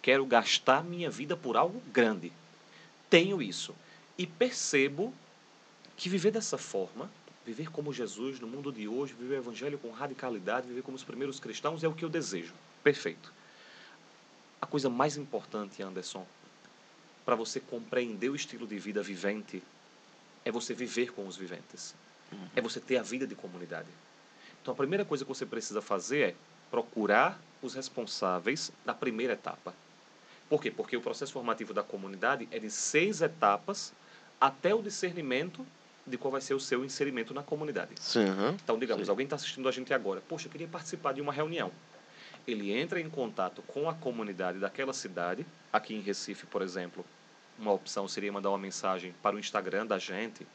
Quero 0.03 0.23
gastar 0.23 0.83
minha 0.83 1.09
vida 1.09 1.35
por 1.35 1.57
algo 1.57 1.81
grande. 1.91 2.31
Tenho 3.09 3.41
isso. 3.41 3.73
E 4.17 4.27
percebo 4.27 5.11
que 5.97 6.07
viver 6.07 6.29
dessa 6.29 6.57
forma, 6.57 7.09
viver 7.43 7.71
como 7.71 7.91
Jesus 7.91 8.39
no 8.39 8.47
mundo 8.47 8.71
de 8.71 8.87
hoje, 8.87 9.15
viver 9.19 9.35
o 9.35 9.39
evangelho 9.39 9.79
com 9.79 9.89
radicalidade, 9.89 10.67
viver 10.67 10.83
como 10.83 10.95
os 10.95 11.03
primeiros 11.03 11.39
cristãos 11.39 11.83
é 11.83 11.87
o 11.87 11.93
que 11.93 12.05
eu 12.05 12.09
desejo. 12.09 12.53
Perfeito. 12.83 13.33
A 14.61 14.67
coisa 14.67 14.89
mais 14.89 15.17
importante, 15.17 15.81
Anderson, 15.81 16.25
para 17.25 17.35
você 17.35 17.59
compreender 17.59 18.29
o 18.29 18.35
estilo 18.35 18.67
de 18.67 18.77
vida 18.77 19.01
vivente, 19.01 19.61
é 20.45 20.51
você 20.51 20.73
viver 20.73 21.11
com 21.13 21.25
os 21.27 21.37
viventes 21.37 21.93
é 22.55 22.61
você 22.61 22.79
ter 22.79 22.97
a 22.97 23.03
vida 23.03 23.25
de 23.25 23.35
comunidade. 23.35 23.87
Então, 24.61 24.73
a 24.73 24.77
primeira 24.77 25.03
coisa 25.03 25.25
que 25.25 25.29
você 25.29 25.45
precisa 25.45 25.81
fazer 25.81 26.29
é 26.29 26.35
procurar 26.71 27.39
os 27.61 27.73
responsáveis 27.73 28.71
da 28.85 28.93
primeira 28.93 29.33
etapa. 29.33 29.73
Por 30.49 30.61
quê? 30.61 30.71
Porque 30.71 30.95
o 30.95 31.01
processo 31.01 31.33
formativo 31.33 31.73
da 31.73 31.83
comunidade 31.83 32.47
é 32.51 32.59
de 32.59 32.69
seis 32.69 33.21
etapas 33.21 33.91
até 34.39 34.73
o 34.73 34.81
discernimento 34.81 35.65
de 36.05 36.17
qual 36.17 36.31
vai 36.31 36.41
ser 36.41 36.53
o 36.53 36.59
seu 36.59 36.83
inserimento 36.83 37.33
na 37.33 37.41
comunidade. 37.41 37.91
Sim, 37.99 38.25
aham. 38.25 38.55
Então, 38.61 38.77
digamos, 38.77 39.05
Sim. 39.05 39.09
alguém 39.09 39.23
está 39.23 39.35
assistindo 39.35 39.67
a 39.67 39.71
gente 39.71 39.93
agora. 39.93 40.21
Poxa, 40.27 40.47
eu 40.47 40.51
queria 40.51 40.67
participar 40.67 41.13
de 41.13 41.21
uma 41.21 41.31
reunião. 41.31 41.71
Ele 42.47 42.71
entra 42.73 42.99
em 42.99 43.09
contato 43.09 43.61
com 43.67 43.89
a 43.89 43.93
comunidade 43.93 44.59
daquela 44.59 44.93
cidade. 44.93 45.45
Aqui 45.71 45.95
em 45.95 46.01
Recife, 46.01 46.45
por 46.45 46.61
exemplo, 46.61 47.05
uma 47.57 47.71
opção 47.71 48.07
seria 48.07 48.31
mandar 48.31 48.49
uma 48.49 48.57
mensagem 48.57 49.13
para 49.21 49.35
o 49.35 49.39
Instagram 49.39 49.85
da 49.85 49.97
gente, 49.97 50.45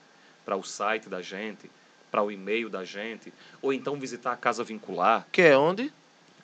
para 0.45 0.57
o 0.57 0.63
site 0.63 1.09
da 1.09 1.23
gente, 1.23 1.71
para 2.11 2.23
o 2.23 2.31
e-mail 2.31 2.69
da 2.69 2.85
gente, 2.85 3.33
ou 3.63 3.73
então 3.73 3.99
visitar 3.99 4.33
a 4.33 4.37
Casa 4.37 4.63
Vincular. 4.65 5.27
Que 5.33 5.43
é 5.43 5.57
onde? 5.57 5.93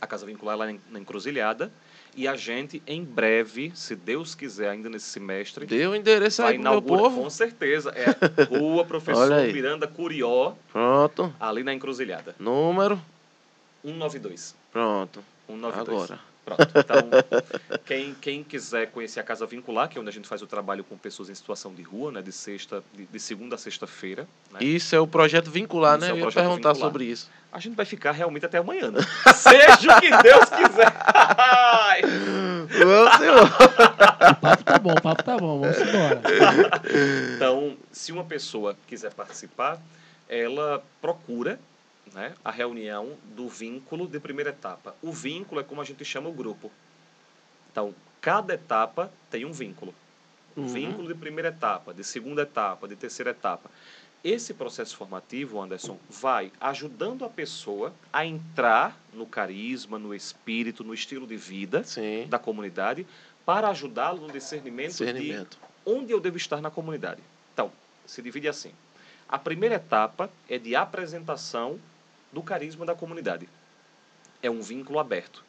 A 0.01 0.07
Casa 0.07 0.25
Vincular 0.27 0.57
lá 0.57 0.67
na 0.91 0.99
Encruzilhada. 0.99 1.71
E 2.17 2.29
a 2.29 2.37
gente, 2.37 2.81
em 2.87 3.03
breve, 3.03 3.73
se 3.75 3.97
Deus 3.97 4.37
quiser, 4.37 4.69
ainda 4.69 4.89
nesse 4.89 5.07
semestre, 5.07 5.67
Dê 5.67 5.85
o 5.87 5.97
endereço 5.97 6.43
vai 6.43 6.53
aí 6.53 6.59
pro 6.61 6.71
meu 6.71 6.81
povo. 6.83 7.23
com 7.23 7.29
certeza, 7.31 7.91
é 7.91 8.45
Rua 8.45 8.85
Professor. 8.87 9.29
Miranda 9.53 9.89
Curió, 9.89 10.55
Pronto. 10.73 11.35
ali 11.41 11.65
na 11.65 11.75
Encruzilhada. 11.75 12.37
Número. 12.39 13.03
192. 13.83 14.55
Pronto. 14.73 15.25
192. 15.49 16.05
Agora. 16.05 16.35
Pronto. 16.45 16.63
Então, 16.77 17.09
quem, 17.87 18.15
quem 18.15 18.45
quiser 18.45 18.91
conhecer 18.91 19.19
a 19.19 19.23
Casa 19.23 19.47
Vincular, 19.47 19.89
que 19.89 19.97
é 19.97 20.01
onde 20.01 20.11
a 20.11 20.13
gente 20.13 20.29
faz 20.29 20.43
o 20.43 20.47
trabalho 20.47 20.85
com 20.85 20.97
pessoas 20.97 21.31
em 21.31 21.35
situação 21.35 21.73
de 21.73 21.83
rua, 21.83 22.13
né, 22.13 22.21
de 22.21 22.33
sexta, 22.33 22.85
de, 22.93 23.07
de 23.07 23.19
segunda 23.19 23.55
a 23.55 23.59
sexta-feira, 23.59 24.29
né? 24.53 24.59
Isso 24.63 24.95
é 24.95 25.01
o 25.01 25.07
projeto 25.07 25.51
vincular, 25.51 25.97
Isso 25.99 26.07
né? 26.07 26.09
é 26.09 26.21
Eu 26.21 26.27
ia 26.27 26.33
perguntar 26.33 26.73
vincular. 26.73 26.77
sobre 26.77 27.05
isso. 27.07 27.31
A 27.51 27.59
gente 27.61 27.75
vai 27.75 27.87
ficar 27.87 28.13
realmente 28.13 28.45
até 28.45 28.59
amanhã, 28.59 28.91
né? 28.91 29.01
Seja 29.35 29.97
o 29.97 30.01
que 30.01 30.11
Deus 30.23 30.45
quiser. 30.51 30.93
Vamos, 32.79 33.17
senhor. 33.17 33.51
O 34.25 34.37
papo 34.37 34.65
tá 34.65 34.79
bom, 34.79 34.93
o 34.93 35.03
papo 35.03 35.23
tá 35.23 35.37
bom, 35.37 35.61
vamos 35.61 35.77
embora. 35.79 36.23
Então, 37.37 37.77
se 37.93 38.11
uma 38.11 38.25
pessoa 38.25 38.75
quiser 38.87 39.13
participar, 39.13 39.79
ela 40.29 40.83
procura 41.01 41.61
né, 42.13 42.35
a 42.45 42.51
reunião 42.51 43.17
do 43.37 43.49
vínculo 43.49 44.07
de 44.07 44.19
primeira 44.21 44.51
etapa. 44.51 44.95
O 45.03 45.13
vínculo 45.13 45.61
é 45.61 45.65
como 45.65 45.81
a 45.81 45.85
gente 45.85 46.05
chama 46.05 46.29
o 46.29 46.33
grupo. 46.33 46.71
Então, 47.71 47.95
cada 48.21 48.55
etapa 48.55 49.11
tem 49.31 49.45
um 49.45 49.53
vínculo. 49.53 49.95
Um 50.57 50.63
Uhum. 50.63 50.69
vínculo 50.69 51.09
de 51.09 51.15
primeira 51.15 51.49
etapa, 51.49 51.93
de 51.93 52.05
segunda 52.05 52.43
etapa, 52.43 52.87
de 52.87 52.95
terceira 52.95 53.31
etapa. 53.33 53.69
Esse 54.23 54.55
processo 54.55 54.97
formativo, 54.97 55.61
Anderson, 55.61 55.99
vai 56.09 56.51
ajudando 56.61 57.25
a 57.25 57.29
pessoa 57.29 57.93
a 58.13 58.25
entrar 58.25 58.97
no 59.13 59.27
carisma, 59.27 59.99
no 59.99 60.15
espírito, 60.15 60.83
no 60.85 60.95
estilo 60.95 61.27
de 61.27 61.37
vida 61.37 61.83
Sim. 61.85 62.27
da 62.29 62.39
comunidade, 62.39 63.07
para 63.45 63.69
ajudá-lo 63.69 64.23
no 64.27 64.33
discernimento, 64.33 64.91
Discernimento. 64.93 65.59
de 65.59 65.91
onde 65.93 66.13
eu 66.13 66.21
devo 66.21 66.37
estar 66.39 66.61
na 66.63 66.71
comunidade. 66.71 67.21
Então, 67.53 67.71
se 68.07 68.23
divide 68.23 68.49
assim. 68.49 68.73
A 69.29 69.39
primeira 69.39 69.75
etapa 69.75 70.31
é 70.49 70.57
de 70.57 70.75
apresentação 70.75 71.79
do 72.35 72.43
carisma 72.43 72.85
da 72.85 72.95
comunidade. 72.95 73.49
É 74.43 74.51
um 74.51 74.61
vínculo 74.61 74.99
aberto. 74.99 75.45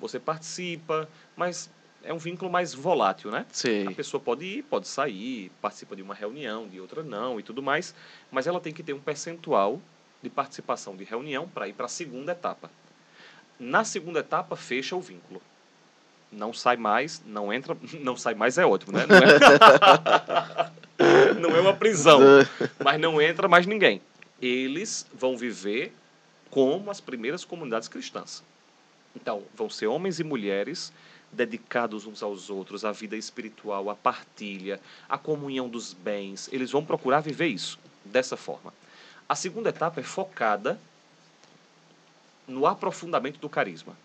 Você 0.00 0.18
participa, 0.18 1.08
mas 1.36 1.68
é 2.02 2.12
um 2.12 2.18
vínculo 2.18 2.50
mais 2.50 2.72
volátil, 2.72 3.30
né? 3.30 3.44
Sei. 3.52 3.86
A 3.86 3.92
pessoa 3.92 4.20
pode 4.20 4.44
ir, 4.44 4.62
pode 4.62 4.88
sair, 4.88 5.50
participa 5.60 5.94
de 5.94 6.02
uma 6.02 6.14
reunião, 6.14 6.66
de 6.68 6.80
outra 6.80 7.02
não 7.02 7.38
e 7.38 7.42
tudo 7.42 7.62
mais, 7.62 7.94
mas 8.30 8.46
ela 8.46 8.60
tem 8.60 8.72
que 8.72 8.82
ter 8.82 8.92
um 8.92 9.00
percentual 9.00 9.80
de 10.22 10.30
participação 10.30 10.96
de 10.96 11.04
reunião 11.04 11.48
para 11.48 11.68
ir 11.68 11.72
para 11.72 11.86
a 11.86 11.88
segunda 11.88 12.32
etapa. 12.32 12.70
Na 13.58 13.84
segunda 13.84 14.20
etapa, 14.20 14.56
fecha 14.56 14.96
o 14.96 15.00
vínculo. 15.00 15.42
Não 16.30 16.52
sai 16.52 16.76
mais, 16.76 17.22
não 17.26 17.52
entra, 17.52 17.76
não 18.00 18.16
sai 18.16 18.34
mais 18.34 18.56
é 18.58 18.64
ótimo, 18.64 18.92
né? 18.96 19.04
Não 19.06 19.16
é, 20.98 21.34
não 21.38 21.56
é 21.56 21.60
uma 21.60 21.74
prisão, 21.74 22.20
mas 22.82 23.00
não 23.00 23.20
entra 23.20 23.46
mais 23.48 23.66
ninguém. 23.66 24.00
Eles 24.40 25.06
vão 25.14 25.36
viver 25.36 25.92
como 26.52 26.90
as 26.90 27.00
primeiras 27.00 27.46
comunidades 27.46 27.88
cristãs. 27.88 28.42
Então, 29.16 29.42
vão 29.54 29.70
ser 29.70 29.86
homens 29.86 30.20
e 30.20 30.24
mulheres 30.24 30.92
dedicados 31.32 32.04
uns 32.04 32.22
aos 32.22 32.50
outros, 32.50 32.84
à 32.84 32.92
vida 32.92 33.16
espiritual, 33.16 33.88
à 33.88 33.94
partilha, 33.94 34.78
à 35.08 35.16
comunhão 35.16 35.66
dos 35.66 35.94
bens. 35.94 36.50
Eles 36.52 36.70
vão 36.70 36.84
procurar 36.84 37.20
viver 37.20 37.46
isso 37.46 37.78
dessa 38.04 38.36
forma. 38.36 38.72
A 39.26 39.34
segunda 39.34 39.70
etapa 39.70 40.00
é 40.00 40.02
focada 40.02 40.78
no 42.46 42.66
aprofundamento 42.66 43.38
do 43.38 43.48
carisma. 43.48 43.96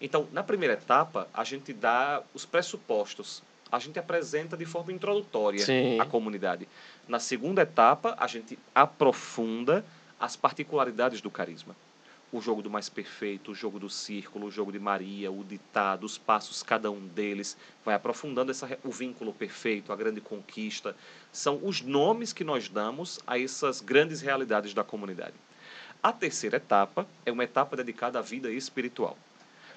Então, 0.00 0.28
na 0.32 0.44
primeira 0.44 0.74
etapa, 0.74 1.26
a 1.34 1.42
gente 1.42 1.72
dá 1.72 2.22
os 2.32 2.46
pressupostos. 2.46 3.42
A 3.72 3.80
gente 3.80 3.98
apresenta 3.98 4.56
de 4.56 4.64
forma 4.64 4.92
introdutória 4.92 5.66
Sim. 5.66 5.98
a 5.98 6.04
comunidade. 6.04 6.68
Na 7.08 7.18
segunda 7.18 7.62
etapa, 7.62 8.14
a 8.20 8.28
gente 8.28 8.56
aprofunda 8.72 9.84
as 10.20 10.36
particularidades 10.36 11.20
do 11.20 11.28
carisma 11.28 11.74
o 12.30 12.40
jogo 12.40 12.60
do 12.60 12.70
mais 12.70 12.88
perfeito, 12.88 13.52
o 13.52 13.54
jogo 13.54 13.78
do 13.78 13.88
círculo, 13.88 14.46
o 14.46 14.50
jogo 14.50 14.70
de 14.70 14.78
Maria, 14.78 15.30
o 15.32 15.42
ditado, 15.42 16.04
os 16.04 16.18
passos, 16.18 16.62
cada 16.62 16.90
um 16.90 17.06
deles, 17.06 17.56
vai 17.84 17.94
aprofundando 17.94 18.50
essa, 18.50 18.78
o 18.84 18.90
vínculo 18.90 19.32
perfeito, 19.32 19.92
a 19.92 19.96
grande 19.96 20.20
conquista. 20.20 20.94
São 21.32 21.58
os 21.62 21.80
nomes 21.80 22.32
que 22.32 22.44
nós 22.44 22.68
damos 22.68 23.18
a 23.26 23.38
essas 23.38 23.80
grandes 23.80 24.20
realidades 24.20 24.74
da 24.74 24.84
comunidade. 24.84 25.34
A 26.02 26.12
terceira 26.12 26.58
etapa 26.58 27.06
é 27.24 27.32
uma 27.32 27.44
etapa 27.44 27.76
dedicada 27.76 28.18
à 28.18 28.22
vida 28.22 28.50
espiritual. 28.50 29.16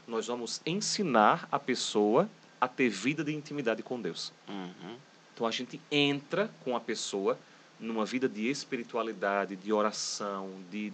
Nós 0.07 0.27
vamos 0.27 0.61
ensinar 0.65 1.47
a 1.51 1.57
pessoa 1.57 2.29
a 2.59 2.67
ter 2.67 2.89
vida 2.89 3.23
de 3.23 3.33
intimidade 3.33 3.81
com 3.81 3.99
Deus. 3.99 4.31
Uhum. 4.47 4.97
Então 5.33 5.47
a 5.47 5.51
gente 5.51 5.79
entra 5.89 6.51
com 6.63 6.75
a 6.75 6.79
pessoa 6.79 7.39
numa 7.79 8.05
vida 8.05 8.29
de 8.29 8.47
espiritualidade, 8.47 9.55
de 9.55 9.73
oração, 9.73 10.51
de 10.69 10.93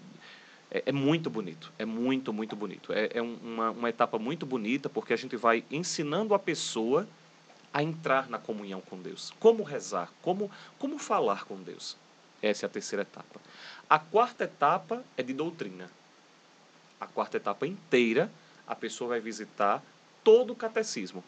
é, 0.71 0.83
é 0.87 0.91
muito 0.91 1.29
bonito, 1.29 1.71
é 1.79 1.85
muito 1.85 2.33
muito 2.33 2.55
bonito. 2.55 2.91
É, 2.93 3.09
é 3.13 3.21
um- 3.21 3.37
uma, 3.43 3.71
uma 3.71 3.89
etapa 3.89 4.17
muito 4.19 4.45
bonita 4.45 4.89
porque 4.89 5.13
a 5.13 5.17
gente 5.17 5.35
vai 5.35 5.63
ensinando 5.71 6.33
a 6.33 6.39
pessoa 6.39 7.07
a 7.73 7.83
entrar 7.83 8.29
na 8.29 8.37
comunhão 8.37 8.81
com 8.81 8.97
Deus, 9.01 9.31
como 9.39 9.63
rezar, 9.63 10.11
como 10.21 10.49
como 10.79 10.97
falar 10.97 11.45
com 11.45 11.55
Deus. 11.61 11.95
Essa 12.41 12.65
é 12.65 12.67
a 12.67 12.69
terceira 12.69 13.01
etapa. 13.01 13.39
A 13.89 13.97
quarta 13.99 14.43
etapa 14.43 15.03
é 15.15 15.23
de 15.23 15.33
doutrina. 15.33 15.89
A 16.99 17.05
quarta 17.07 17.37
etapa 17.37 17.65
inteira 17.65 18.29
a 18.67 18.75
pessoa 18.75 19.09
vai 19.09 19.19
visitar 19.19 19.81
todo 20.23 20.51
o 20.51 20.55
catecismo. 20.55 21.23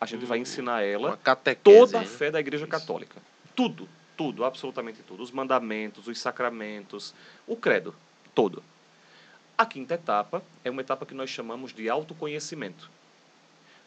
A 0.00 0.06
gente 0.06 0.24
vai 0.26 0.38
Hum, 0.38 0.42
ensinar 0.42 0.82
ela 0.82 1.18
toda 1.62 1.98
a 1.98 2.02
né? 2.02 2.06
fé 2.06 2.30
da 2.30 2.40
Igreja 2.40 2.64
Isso. 2.64 2.70
Católica. 2.70 3.20
Tudo, 3.56 3.88
tudo, 4.16 4.44
absolutamente 4.44 5.02
tudo. 5.02 5.22
Os 5.22 5.30
mandamentos, 5.30 6.06
os 6.06 6.18
sacramentos, 6.18 7.14
o 7.46 7.56
credo, 7.56 7.94
todo. 8.34 8.62
A 9.56 9.64
quinta 9.64 9.94
etapa 9.94 10.42
é 10.64 10.70
uma 10.70 10.80
etapa 10.80 11.06
que 11.06 11.14
nós 11.14 11.30
chamamos 11.30 11.72
de 11.72 11.88
autoconhecimento. 11.88 12.90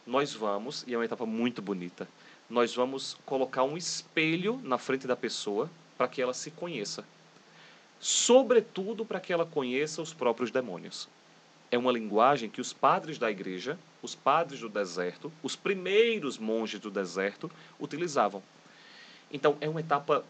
Nós 0.06 0.32
vamos, 0.32 0.82
e 0.86 0.94
é 0.94 0.96
uma 0.96 1.04
etapa 1.04 1.26
muito 1.26 1.60
bonita, 1.60 2.08
nós 2.48 2.74
vamos 2.74 3.18
colocar 3.26 3.64
um 3.64 3.76
espelho 3.76 4.58
na 4.64 4.78
frente 4.78 5.06
da 5.06 5.14
pessoa 5.14 5.70
para 5.98 6.08
que 6.08 6.22
ela 6.22 6.32
se 6.32 6.50
conheça. 6.50 7.04
Sobretudo 8.00 9.04
para 9.04 9.20
que 9.20 9.30
ela 9.30 9.44
conheça 9.44 10.00
os 10.00 10.14
próprios 10.14 10.50
demônios. 10.50 11.06
É 11.70 11.76
uma 11.76 11.92
linguagem 11.92 12.48
que 12.48 12.62
os 12.62 12.72
padres 12.72 13.18
da 13.18 13.30
igreja, 13.30 13.78
os 14.00 14.14
padres 14.14 14.60
do 14.60 14.70
deserto, 14.70 15.30
os 15.42 15.54
primeiros 15.54 16.38
monges 16.38 16.80
do 16.80 16.90
deserto 16.90 17.50
utilizavam. 17.78 18.42
Então, 19.30 19.58
é 19.60 19.68
uma 19.68 19.80
etapa 19.80 20.24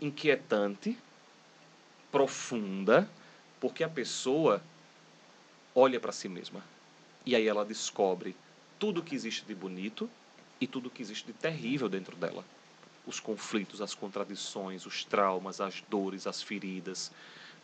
inquietante, 0.00 0.96
profunda, 2.12 3.10
porque 3.60 3.84
a 3.84 3.88
pessoa 3.88 4.62
olha 5.74 6.00
para 6.00 6.12
si 6.12 6.28
mesma. 6.28 6.64
E 7.24 7.36
aí 7.36 7.46
ela 7.46 7.64
descobre 7.64 8.34
tudo 8.78 9.02
que 9.02 9.14
existe 9.14 9.44
de 9.44 9.54
bonito 9.54 10.08
e 10.60 10.66
tudo 10.66 10.90
que 10.90 11.02
existe 11.02 11.26
de 11.26 11.32
terrível 11.34 11.88
dentro 11.88 12.16
dela. 12.16 12.44
Os 13.06 13.20
conflitos, 13.20 13.80
as 13.80 13.94
contradições, 13.94 14.86
os 14.86 15.04
traumas, 15.04 15.60
as 15.60 15.82
dores, 15.88 16.26
as 16.26 16.42
feridas. 16.42 17.12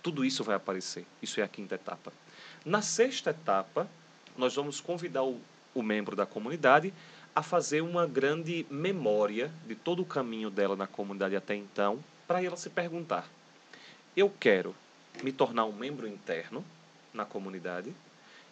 Tudo 0.03 0.25
isso 0.25 0.45
vai 0.45 0.57
aparecer. 0.57 1.07
Isso 1.23 1.41
é 1.41 1.43
a 1.43 1.49
quinta 1.49 1.75
etapa. 1.75 2.13
Na 2.65 2.83
sexta 2.83 3.31
etapa, 3.31 3.89
nós 4.37 4.55
vamos 4.55 4.81
convidar 4.81 5.25
o, 5.25 5.41
o 5.75 5.83
membro 5.83 6.15
da 6.15 6.27
comunidade 6.27 6.93
a 7.35 7.43
fazer 7.43 7.83
uma 7.83 8.07
grande 8.07 8.67
memória 8.71 9.53
de 9.67 9.75
todo 9.75 10.03
o 10.03 10.07
caminho 10.07 10.51
dela 10.51 10.77
na 10.77 10.87
comunidade 10.87 11.37
até 11.37 11.55
então, 11.55 12.03
para 12.27 12.43
ela 12.43 12.57
se 12.57 12.71
perguntar: 12.71 13.29
eu 14.17 14.33
quero 14.41 14.75
me 15.23 15.33
tornar 15.33 15.65
um 15.65 15.73
membro 15.73 16.07
interno 16.07 16.65
na 17.13 17.25
comunidade, 17.25 17.95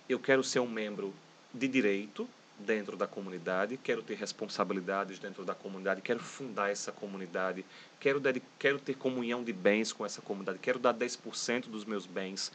eu 0.09 0.19
quero 0.19 0.43
ser 0.43 0.61
um 0.61 0.69
membro 0.69 1.15
de 1.53 1.69
direito 1.69 2.29
dentro 2.59 2.97
da 2.97 3.07
comunidade, 3.07 3.77
quero 3.77 4.03
ter 4.03 4.15
responsabilidades 4.15 5.19
dentro 5.19 5.45
da 5.45 5.55
comunidade, 5.55 6.01
quero 6.01 6.21
fundar 6.21 6.71
essa 6.71 6.93
comunidade, 6.93 7.65
quero, 7.99 8.21
quero 8.59 8.79
ter 8.79 8.95
comunhão 8.95 9.43
de 9.43 9.53
bens 9.53 9.93
com 9.93 10.07
essa 10.07 10.23
comunidade, 10.23 10.59
quero 10.59 10.79
dar 10.79 10.95
10% 10.95 11.69
dos 11.69 11.85
meus 11.85 12.07
bens 12.07 12.53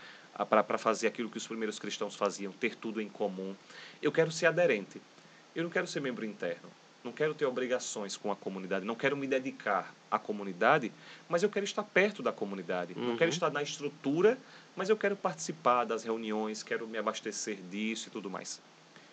para 0.50 0.78
fazer 0.78 1.08
aquilo 1.08 1.30
que 1.30 1.38
os 1.38 1.48
primeiros 1.48 1.80
cristãos 1.80 2.16
faziam, 2.16 2.52
ter 2.54 2.76
tudo 2.76 3.02
em 3.02 3.10
comum. 3.10 3.56
Eu 4.02 4.12
quero 4.12 4.32
ser 4.32 4.46
aderente. 4.46 5.02
Eu 5.54 5.64
não 5.64 5.70
quero 5.70 5.86
ser 5.86 6.00
membro 6.00 6.24
interno. 6.26 6.70
Não 7.04 7.12
quero 7.14 7.34
ter 7.34 7.46
obrigações 7.46 8.18
com 8.18 8.32
a 8.32 8.36
comunidade. 8.36 8.86
Não 8.86 8.96
quero 8.96 9.16
me 9.16 9.26
dedicar 9.26 9.94
à 10.12 10.20
comunidade, 10.20 10.92
mas 11.30 11.42
eu 11.44 11.50
quero 11.50 11.64
estar 11.64 11.84
perto 11.84 12.22
da 12.22 12.32
comunidade. 12.32 12.94
Não 12.96 13.12
Uhum. 13.12 13.18
quero 13.18 13.30
estar 13.30 13.50
na 13.50 13.64
estrutura, 13.64 14.38
mas 14.76 14.90
eu 14.90 14.98
quero 14.98 15.16
participar 15.16 15.86
das 15.86 16.04
reuniões, 16.04 16.62
quero 16.62 16.86
me 16.88 16.98
abastecer 16.98 17.58
disso 17.72 18.10
e 18.10 18.12
tudo 18.12 18.30
mais. 18.30 18.62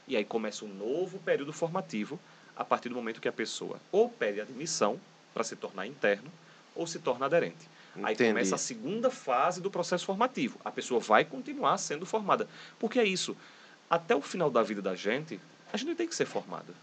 E 0.08 0.16
aí 0.16 0.24
começa 0.24 0.64
um 0.64 0.68
novo 0.68 1.18
período 1.20 1.52
formativo 1.52 2.18
a 2.56 2.64
partir 2.64 2.88
do 2.88 2.94
momento 2.96 3.20
que 3.20 3.28
a 3.28 3.32
pessoa 3.32 3.80
ou 3.92 4.08
pede 4.08 4.40
admissão 4.40 4.98
para 5.32 5.44
se 5.44 5.54
tornar 5.54 5.86
interno 5.86 6.30
ou 6.74 6.86
se 6.86 6.98
torna 6.98 7.26
aderente. 7.26 7.68
Aí 8.02 8.14
Entendi. 8.14 8.30
começa 8.30 8.54
a 8.56 8.58
segunda 8.58 9.10
fase 9.10 9.60
do 9.60 9.70
processo 9.70 10.04
formativo. 10.04 10.58
A 10.64 10.70
pessoa 10.70 11.00
vai 11.00 11.24
continuar 11.24 11.78
sendo 11.78 12.04
formada. 12.04 12.48
Porque 12.78 12.98
é 12.98 13.04
isso. 13.04 13.36
Até 13.88 14.14
o 14.14 14.20
final 14.20 14.50
da 14.50 14.62
vida 14.62 14.82
da 14.82 14.94
gente, 14.94 15.40
a 15.72 15.76
gente 15.76 15.94
tem 15.94 16.06
que 16.06 16.14
ser 16.14 16.26
formada. 16.26 16.74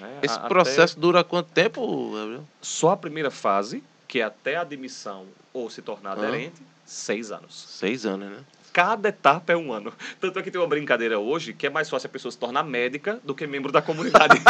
Né? 0.00 0.18
Esse 0.22 0.34
A- 0.34 0.38
até- 0.38 0.48
processo 0.48 0.98
dura 0.98 1.22
quanto 1.24 1.50
tempo, 1.50 2.12
Gabriel? 2.14 2.44
Só 2.60 2.90
a 2.90 2.96
primeira 2.96 3.30
fase, 3.30 3.82
que 4.06 4.20
é 4.20 4.24
até 4.24 4.56
a 4.56 4.62
admissão 4.62 5.26
ou 5.52 5.68
se 5.70 5.82
tornar 5.82 6.10
Ah. 6.10 6.22
aderente, 6.22 6.60
seis 6.86 7.30
anos. 7.30 7.64
Seis 7.68 8.04
anos, 8.06 8.28
né? 8.30 8.38
Cada 8.72 9.08
etapa 9.08 9.52
é 9.52 9.56
um 9.56 9.72
ano. 9.72 9.92
Tanto 10.20 10.38
é 10.38 10.42
que 10.42 10.50
tem 10.50 10.60
uma 10.60 10.66
brincadeira 10.68 11.18
hoje 11.18 11.52
que 11.52 11.66
é 11.66 11.70
mais 11.70 11.88
fácil 11.90 12.06
a 12.06 12.10
pessoa 12.10 12.30
se 12.30 12.38
tornar 12.38 12.62
médica 12.62 13.18
do 13.24 13.34
que 13.34 13.46
membro 13.46 13.72
da 13.72 13.82
comunidade. 13.82 14.34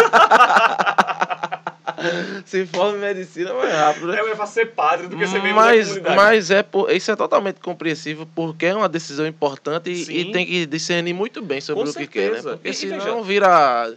Se 2.46 2.64
for 2.66 2.94
medicina, 2.96 3.50
é 3.50 3.52
mais 3.54 3.74
rápido, 3.74 4.06
né? 4.08 4.18
é 4.18 4.22
mais 4.22 4.36
fácil 4.36 4.54
ser 4.54 4.66
padre 4.66 5.08
do 5.08 5.16
que 5.16 5.26
ser 5.26 5.42
membro 5.42 5.56
mas, 5.56 5.78
da 5.88 5.94
comunidade. 5.94 6.16
mas 6.16 6.50
é 6.50 6.62
por- 6.62 6.90
isso 6.92 7.10
é 7.10 7.16
totalmente 7.16 7.58
compreensível 7.60 8.28
porque 8.36 8.66
é 8.66 8.74
uma 8.74 8.88
decisão 8.88 9.26
importante 9.26 9.90
e, 9.90 10.20
e 10.20 10.32
tem 10.32 10.46
que 10.46 10.64
discernir 10.66 11.12
muito 11.12 11.42
bem 11.42 11.60
sobre 11.60 11.84
Com 11.84 11.90
o 11.90 11.94
que 11.94 12.06
quer, 12.06 12.20
né? 12.20 12.34
certeza. 12.34 12.50
Porque 12.52 12.68
e 12.68 12.74
senão 12.74 12.98
veja- 13.00 13.22
vira 13.22 13.94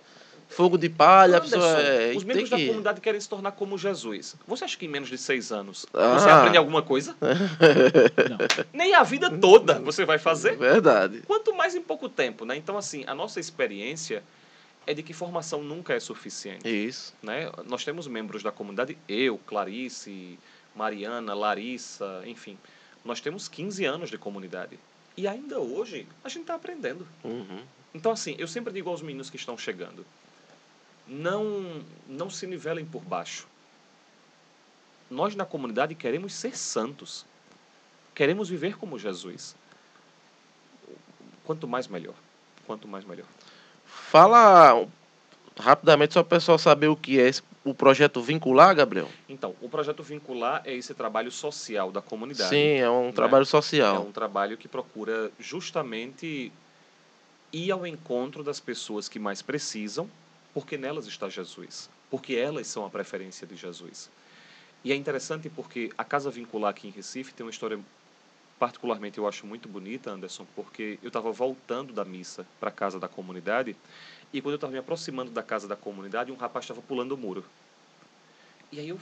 fogo 0.51 0.77
de 0.77 0.89
palha, 0.89 1.35
a 1.35 1.37
Anderson, 1.39 1.55
pessoa 1.57 1.79
é, 1.81 2.13
os 2.15 2.23
membros 2.23 2.49
da 2.49 2.57
que... 2.57 2.67
comunidade 2.67 3.01
querem 3.01 3.19
se 3.19 3.27
tornar 3.29 3.51
como 3.53 3.77
Jesus. 3.77 4.35
Você 4.47 4.63
acha 4.65 4.77
que 4.77 4.85
em 4.85 4.89
menos 4.89 5.09
de 5.09 5.17
seis 5.17 5.51
anos 5.51 5.85
Ah. 5.93 6.19
você 6.19 6.29
aprende 6.29 6.57
alguma 6.57 6.81
coisa? 6.81 7.15
Nem 8.73 8.93
a 8.93 9.03
vida 9.03 9.29
toda 9.29 9.79
você 9.79 10.05
vai 10.05 10.17
fazer. 10.19 10.57
Verdade. 10.57 11.21
Quanto 11.25 11.53
mais 11.55 11.75
em 11.75 11.81
pouco 11.81 12.07
tempo, 12.09 12.45
né? 12.45 12.55
Então, 12.55 12.77
assim, 12.77 13.03
a 13.07 13.15
nossa 13.15 13.39
experiência 13.39 14.23
é 14.85 14.93
de 14.93 15.03
que 15.03 15.13
formação 15.13 15.63
nunca 15.63 15.93
é 15.93 15.99
suficiente. 15.99 16.67
Isso. 16.67 17.13
né? 17.21 17.51
Nós 17.67 17.83
temos 17.83 18.07
membros 18.07 18.41
da 18.43 18.51
comunidade, 18.51 18.97
eu, 19.07 19.37
Clarice, 19.45 20.37
Mariana, 20.75 21.33
Larissa, 21.33 22.21
enfim. 22.25 22.57
Nós 23.05 23.19
temos 23.21 23.47
15 23.47 23.85
anos 23.85 24.09
de 24.09 24.17
comunidade. 24.17 24.77
E 25.15 25.27
ainda 25.27 25.59
hoje 25.59 26.07
a 26.23 26.29
gente 26.29 26.41
está 26.41 26.55
aprendendo. 26.55 27.07
Uhum. 27.23 27.61
Então, 27.93 28.11
assim, 28.11 28.35
eu 28.39 28.47
sempre 28.47 28.71
digo 28.73 28.89
aos 28.89 29.01
meninos 29.01 29.29
que 29.29 29.35
estão 29.35 29.57
chegando: 29.57 30.05
não, 31.11 31.83
não 32.07 32.29
se 32.29 32.47
nivelem 32.47 32.85
por 32.85 33.01
baixo. 33.03 33.45
Nós 35.09 35.35
na 35.35 35.43
comunidade 35.45 35.93
queremos 35.93 36.33
ser 36.33 36.57
santos. 36.57 37.25
Queremos 38.15 38.47
viver 38.47 38.77
como 38.77 38.97
Jesus. 38.97 39.53
Quanto 41.43 41.67
mais 41.67 41.85
melhor. 41.87 42.15
Quanto 42.65 42.87
mais 42.87 43.03
melhor. 43.03 43.25
Fala 43.85 44.87
rapidamente 45.59 46.13
só 46.13 46.23
para 46.23 46.37
o 46.37 46.39
pessoal 46.39 46.57
saber 46.57 46.87
o 46.87 46.95
que 46.95 47.19
é 47.19 47.27
esse- 47.27 47.43
o 47.65 47.73
projeto 47.73 48.21
Vincular, 48.21 48.73
Gabriel. 48.73 49.09
Então, 49.27 49.53
o 49.61 49.67
projeto 49.67 50.01
Vincular 50.01 50.61
é 50.65 50.73
esse 50.73 50.93
trabalho 50.93 51.29
social 51.29 51.91
da 51.91 52.01
comunidade. 52.01 52.49
Sim, 52.49 52.77
é 52.77 52.89
um 52.89 53.11
trabalho 53.11 53.43
É 53.43 53.45
social. 53.45 54.01
um 54.03 54.11
trabalho 54.13 54.57
que 54.57 54.67
procura 54.67 55.29
justamente 55.39 56.51
ir 57.51 57.69
ao 57.71 57.85
encontro 57.85 58.43
das 58.43 58.61
pessoas 58.61 59.09
que 59.09 59.19
mais 59.19 59.41
precisam, 59.41 60.09
porque 60.53 60.77
nelas 60.77 61.07
está 61.07 61.29
Jesus, 61.29 61.89
porque 62.09 62.35
elas 62.35 62.67
são 62.67 62.85
a 62.85 62.89
preferência 62.89 63.47
de 63.47 63.55
Jesus. 63.55 64.09
E 64.83 64.91
é 64.91 64.95
interessante 64.95 65.49
porque 65.49 65.91
a 65.97 66.03
Casa 66.03 66.31
Vincular 66.31 66.71
aqui 66.71 66.87
em 66.87 66.91
Recife 66.91 67.33
tem 67.33 67.45
uma 67.45 67.51
história 67.51 67.79
particularmente 68.59 69.17
eu 69.17 69.27
acho 69.27 69.47
muito 69.47 69.67
bonita, 69.67 70.11
Anderson, 70.11 70.45
porque 70.55 70.99
eu 71.01 71.07
estava 71.07 71.31
voltando 71.31 71.93
da 71.93 72.05
missa 72.05 72.45
para 72.59 72.69
a 72.69 72.71
casa 72.71 72.99
da 72.99 73.07
comunidade 73.07 73.75
e 74.31 74.39
quando 74.39 74.53
eu 74.53 74.57
estava 74.57 74.71
me 74.71 74.77
aproximando 74.77 75.31
da 75.31 75.41
casa 75.41 75.67
da 75.67 75.75
comunidade, 75.75 76.31
um 76.31 76.35
rapaz 76.35 76.65
estava 76.65 76.79
pulando 76.79 77.13
o 77.13 77.17
muro. 77.17 77.43
E 78.71 78.79
aí 78.79 78.89
eu 78.89 78.99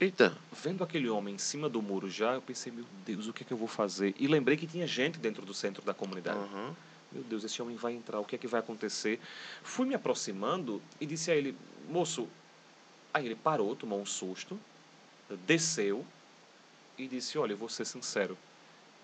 Eita, 0.00 0.36
vendo 0.50 0.82
aquele 0.82 1.08
homem 1.08 1.36
em 1.36 1.38
cima 1.38 1.68
do 1.68 1.80
muro 1.80 2.10
já, 2.10 2.34
eu 2.34 2.42
pensei, 2.42 2.72
meu 2.72 2.84
Deus, 3.06 3.28
o 3.28 3.32
que 3.32 3.44
é 3.44 3.46
que 3.46 3.52
eu 3.52 3.56
vou 3.56 3.68
fazer? 3.68 4.16
E 4.18 4.26
lembrei 4.26 4.56
que 4.56 4.66
tinha 4.66 4.84
gente 4.84 5.16
dentro 5.16 5.46
do 5.46 5.54
centro 5.54 5.80
da 5.84 5.94
comunidade. 5.94 6.40
Uhum. 6.40 6.74
Meu 7.12 7.22
Deus, 7.22 7.44
esse 7.44 7.60
homem 7.60 7.76
vai 7.76 7.92
entrar, 7.92 8.20
o 8.20 8.24
que 8.24 8.36
é 8.36 8.38
que 8.38 8.46
vai 8.46 8.60
acontecer? 8.60 9.20
Fui 9.62 9.86
me 9.86 9.94
aproximando 9.94 10.80
e 11.00 11.06
disse 11.06 11.30
a 11.30 11.36
ele, 11.36 11.56
moço. 11.88 12.28
Aí 13.12 13.26
ele 13.26 13.36
parou, 13.36 13.76
tomou 13.76 14.00
um 14.00 14.06
susto, 14.06 14.58
desceu 15.46 16.06
e 16.96 17.06
disse: 17.06 17.36
Olha, 17.36 17.52
eu 17.52 17.58
vou 17.58 17.68
ser 17.68 17.84
sincero, 17.84 18.38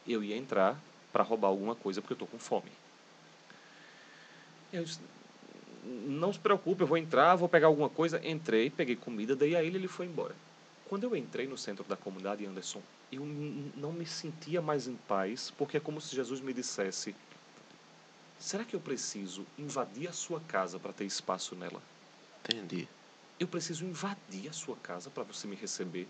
eu 0.06 0.24
ia 0.24 0.36
entrar 0.36 0.80
para 1.12 1.22
roubar 1.22 1.48
alguma 1.48 1.74
coisa 1.74 2.00
porque 2.00 2.12
eu 2.12 2.16
estou 2.16 2.28
com 2.28 2.38
fome. 2.38 2.70
Eu 4.72 4.84
disse, 4.84 5.00
não 5.84 6.32
se 6.32 6.38
preocupe, 6.38 6.82
eu 6.82 6.86
vou 6.86 6.98
entrar, 6.98 7.34
vou 7.36 7.48
pegar 7.48 7.66
alguma 7.66 7.88
coisa. 7.88 8.20
Entrei, 8.26 8.70
peguei 8.70 8.96
comida, 8.96 9.34
dei 9.34 9.56
a 9.56 9.62
ele 9.62 9.76
e 9.76 9.80
ele 9.80 9.88
foi 9.88 10.06
embora. 10.06 10.34
Quando 10.88 11.04
eu 11.04 11.16
entrei 11.16 11.46
no 11.46 11.56
centro 11.56 11.84
da 11.84 11.96
comunidade, 11.96 12.44
Anderson, 12.46 12.82
eu 13.12 13.24
não 13.76 13.92
me 13.92 14.06
sentia 14.06 14.60
mais 14.60 14.86
em 14.86 14.96
paz, 15.08 15.52
porque 15.56 15.76
é 15.76 15.80
como 15.80 16.00
se 16.00 16.14
Jesus 16.14 16.40
me 16.40 16.52
dissesse: 16.52 17.14
Será 18.38 18.64
que 18.64 18.74
eu 18.74 18.80
preciso 18.80 19.46
invadir 19.58 20.08
a 20.08 20.12
sua 20.12 20.40
casa 20.40 20.78
para 20.78 20.92
ter 20.92 21.04
espaço 21.04 21.54
nela? 21.54 21.82
entendi. 22.48 22.88
Eu 23.38 23.46
preciso 23.48 23.84
invadir 23.84 24.48
a 24.48 24.52
sua 24.52 24.76
casa 24.76 25.10
para 25.10 25.22
você 25.24 25.46
me 25.46 25.56
receber. 25.56 26.08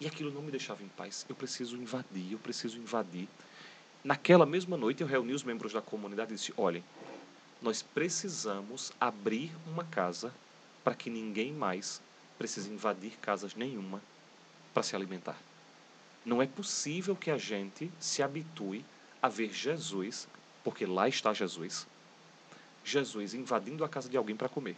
E 0.00 0.06
aquilo 0.06 0.30
não 0.32 0.42
me 0.42 0.50
deixava 0.50 0.82
em 0.82 0.88
paz. 0.88 1.24
Eu 1.28 1.36
preciso 1.36 1.76
invadir, 1.76 2.32
eu 2.32 2.38
preciso 2.38 2.78
invadir. 2.78 3.28
Naquela 4.02 4.46
mesma 4.46 4.76
noite, 4.76 5.02
eu 5.02 5.06
reuni 5.06 5.32
os 5.32 5.44
membros 5.44 5.72
da 5.72 5.82
comunidade 5.82 6.32
e 6.32 6.36
disse: 6.36 6.52
Olhem, 6.56 6.84
nós 7.60 7.82
precisamos 7.82 8.92
abrir 9.00 9.54
uma 9.66 9.84
casa 9.84 10.34
para 10.82 10.94
que 10.94 11.10
ninguém 11.10 11.52
mais 11.52 12.02
precise 12.38 12.70
invadir 12.72 13.18
casas 13.18 13.54
nenhuma 13.54 14.02
para 14.72 14.82
se 14.82 14.96
alimentar. 14.96 15.38
Não 16.24 16.40
é 16.42 16.46
possível 16.46 17.16
que 17.16 17.30
a 17.30 17.38
gente 17.38 17.92
se 17.98 18.22
habitue 18.22 18.84
a 19.22 19.28
ver 19.28 19.52
Jesus, 19.52 20.28
porque 20.64 20.86
lá 20.86 21.08
está 21.08 21.32
Jesus, 21.32 21.86
Jesus 22.84 23.34
invadindo 23.34 23.84
a 23.84 23.88
casa 23.88 24.08
de 24.08 24.16
alguém 24.16 24.36
para 24.36 24.48
comer. 24.48 24.76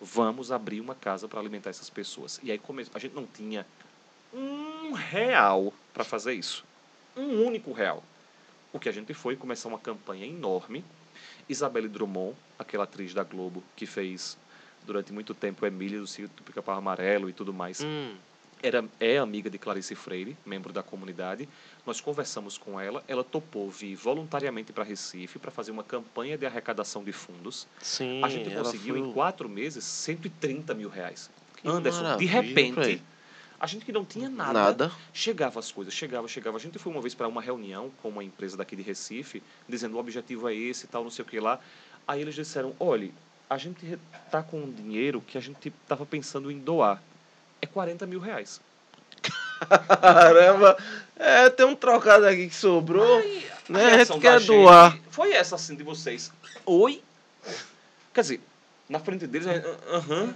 Vamos 0.00 0.52
abrir 0.52 0.80
uma 0.80 0.94
casa 0.94 1.26
para 1.26 1.40
alimentar 1.40 1.70
essas 1.70 1.88
pessoas. 1.88 2.38
E 2.42 2.50
aí 2.50 2.60
a 2.94 2.98
gente 2.98 3.14
não 3.14 3.26
tinha 3.26 3.66
um 4.32 4.92
real 4.92 5.72
para 5.94 6.04
fazer 6.04 6.34
isso. 6.34 6.64
Um 7.16 7.44
único 7.46 7.72
real. 7.72 8.02
O 8.72 8.78
que 8.78 8.88
a 8.88 8.92
gente 8.92 9.14
foi 9.14 9.36
começar 9.36 9.68
uma 9.68 9.78
campanha 9.78 10.26
enorme. 10.26 10.84
Isabelle 11.48 11.88
Drummond, 11.88 12.36
aquela 12.58 12.84
atriz 12.84 13.14
da 13.14 13.24
Globo 13.24 13.62
que 13.74 13.86
fez 13.86 14.36
durante 14.84 15.12
muito 15.12 15.34
tempo 15.34 15.64
Emília 15.64 15.98
do 15.98 16.06
Circo 16.06 16.34
do 16.36 16.42
Pica-Pau 16.42 16.76
Amarelo 16.76 17.28
e 17.28 17.32
tudo 17.32 17.52
mais, 17.52 17.80
Hum, 17.80 18.14
era, 18.62 18.84
é 18.98 19.18
amiga 19.18 19.48
de 19.50 19.58
Clarice 19.58 19.94
Freire, 19.94 20.36
membro 20.44 20.72
da 20.72 20.82
comunidade. 20.82 21.48
Nós 21.86 22.00
conversamos 22.00 22.58
com 22.58 22.80
ela, 22.80 23.04
ela 23.06 23.22
topou 23.22 23.70
vir 23.70 23.94
voluntariamente 23.94 24.72
para 24.72 24.82
Recife 24.84 25.38
para 25.38 25.50
fazer 25.50 25.70
uma 25.70 25.84
campanha 25.84 26.36
de 26.36 26.46
arrecadação 26.46 27.04
de 27.04 27.12
fundos. 27.12 27.66
sim, 27.80 28.22
A 28.24 28.28
gente 28.28 28.50
conseguiu 28.54 28.94
foi 28.96 29.04
em 29.08 29.12
quatro 29.12 29.48
meses 29.48 29.84
130 29.84 30.74
mil 30.74 30.88
reais. 30.88 31.30
Que 31.56 31.68
Anderson, 31.68 32.16
de 32.16 32.26
repente, 32.26 33.02
a 33.58 33.66
gente 33.66 33.84
que 33.84 33.92
não 33.92 34.04
tinha 34.04 34.28
nada, 34.28 34.52
Nada. 34.52 34.92
chegava 35.12 35.58
as 35.58 35.70
coisas, 35.72 35.94
chegava, 35.94 36.26
chegava. 36.28 36.56
A 36.56 36.60
gente 36.60 36.78
foi 36.78 36.92
uma 36.92 37.00
vez 37.00 37.14
para 37.14 37.28
uma 37.28 37.40
reunião 37.40 37.90
com 38.02 38.08
uma 38.08 38.22
empresa 38.24 38.56
daqui 38.56 38.76
de 38.76 38.82
Recife, 38.82 39.42
dizendo 39.68 39.96
o 39.96 39.98
objetivo 40.00 40.48
é 40.48 40.54
esse 40.54 40.84
e 40.84 40.88
tal, 40.88 41.02
não 41.02 41.10
sei 41.10 41.24
o 41.24 41.28
que 41.28 41.40
lá. 41.40 41.58
Aí 42.06 42.20
eles 42.20 42.34
disseram, 42.34 42.74
olha, 42.78 43.10
a 43.48 43.56
gente 43.56 43.98
está 44.26 44.42
com 44.42 44.60
um 44.60 44.70
dinheiro 44.70 45.20
que 45.20 45.38
a 45.38 45.40
gente 45.40 45.72
estava 45.82 46.04
pensando 46.04 46.50
em 46.50 46.58
doar. 46.58 47.02
É 47.60 47.66
40 47.66 48.06
mil 48.06 48.20
reais. 48.20 48.60
Caramba! 50.00 50.76
É, 51.18 51.48
tem 51.50 51.64
um 51.66 51.74
trocado 51.74 52.26
aqui 52.26 52.48
que 52.48 52.54
sobrou. 52.54 53.22
né? 53.68 53.94
A 53.94 54.04
gente 54.04 54.18
quer 54.20 54.38
gente 54.38 54.48
doar. 54.48 54.96
Foi 55.10 55.32
essa 55.32 55.54
assim 55.54 55.74
de 55.74 55.82
vocês. 55.82 56.30
Oi? 56.66 57.02
Quer 58.12 58.20
dizer, 58.20 58.40
na 58.88 58.98
frente 59.00 59.26
deles, 59.26 59.46
é, 59.46 59.64
ah, 59.64 59.96
aham. 59.96 60.34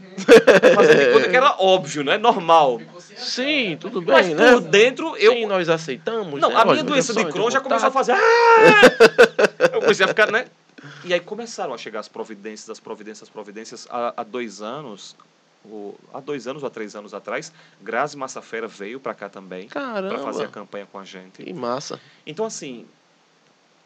Fazendo 0.75 0.99
de 0.99 1.13
conta 1.13 1.29
que 1.29 1.37
era 1.37 1.55
óbvio, 1.59 2.03
né? 2.03 2.17
Normal. 2.19 2.81
Sim, 3.17 3.77
tudo 3.79 4.03
Mas 4.03 4.27
bem, 4.27 4.35
né? 4.35 4.53
por 4.53 4.61
dentro, 4.63 5.17
eu. 5.17 5.33
Sim, 5.33 5.47
nós 5.47 5.69
aceitamos. 5.69 6.41
Não, 6.41 6.49
né? 6.49 6.57
a 6.57 6.65
minha 6.65 6.83
doença 6.83 7.13
de 7.13 7.25
Crohn 7.27 7.51
já 7.51 7.61
começou 7.61 7.89
a 7.89 7.93
fazer. 7.93 8.13
"Ah!" 8.13 8.19
Eu 9.73 9.81
comecei 9.83 10.05
a 10.05 10.09
ficar, 10.09 10.31
né? 10.33 10.47
E 11.05 11.13
aí 11.13 11.21
começaram 11.21 11.75
a 11.75 11.79
chegar 11.79 12.01
as 12.01 12.09
providências, 12.09 12.71
as 12.71 12.81
providências, 12.81 13.25
as 13.25 13.29
providências. 13.29 13.87
Há, 13.91 14.15
há 14.17 14.23
dois 14.25 14.63
anos, 14.63 15.15
há 16.13 16.21
dois 16.21 16.47
anos 16.47 16.63
ou 16.63 16.67
há 16.67 16.71
três 16.71 16.95
anos 16.95 17.15
atrás, 17.15 17.53
Grazi 17.81 18.17
Massafera 18.17 18.67
veio 18.67 18.99
para 19.01 19.15
cá 19.15 19.29
também 19.29 19.69
para 19.69 20.19
fazer 20.19 20.45
a 20.45 20.49
campanha 20.49 20.87
com 20.87 20.99
a 20.99 21.05
gente. 21.05 21.43
que 21.43 21.53
massa. 21.53 22.01
Então, 22.27 22.45
assim, 22.45 22.87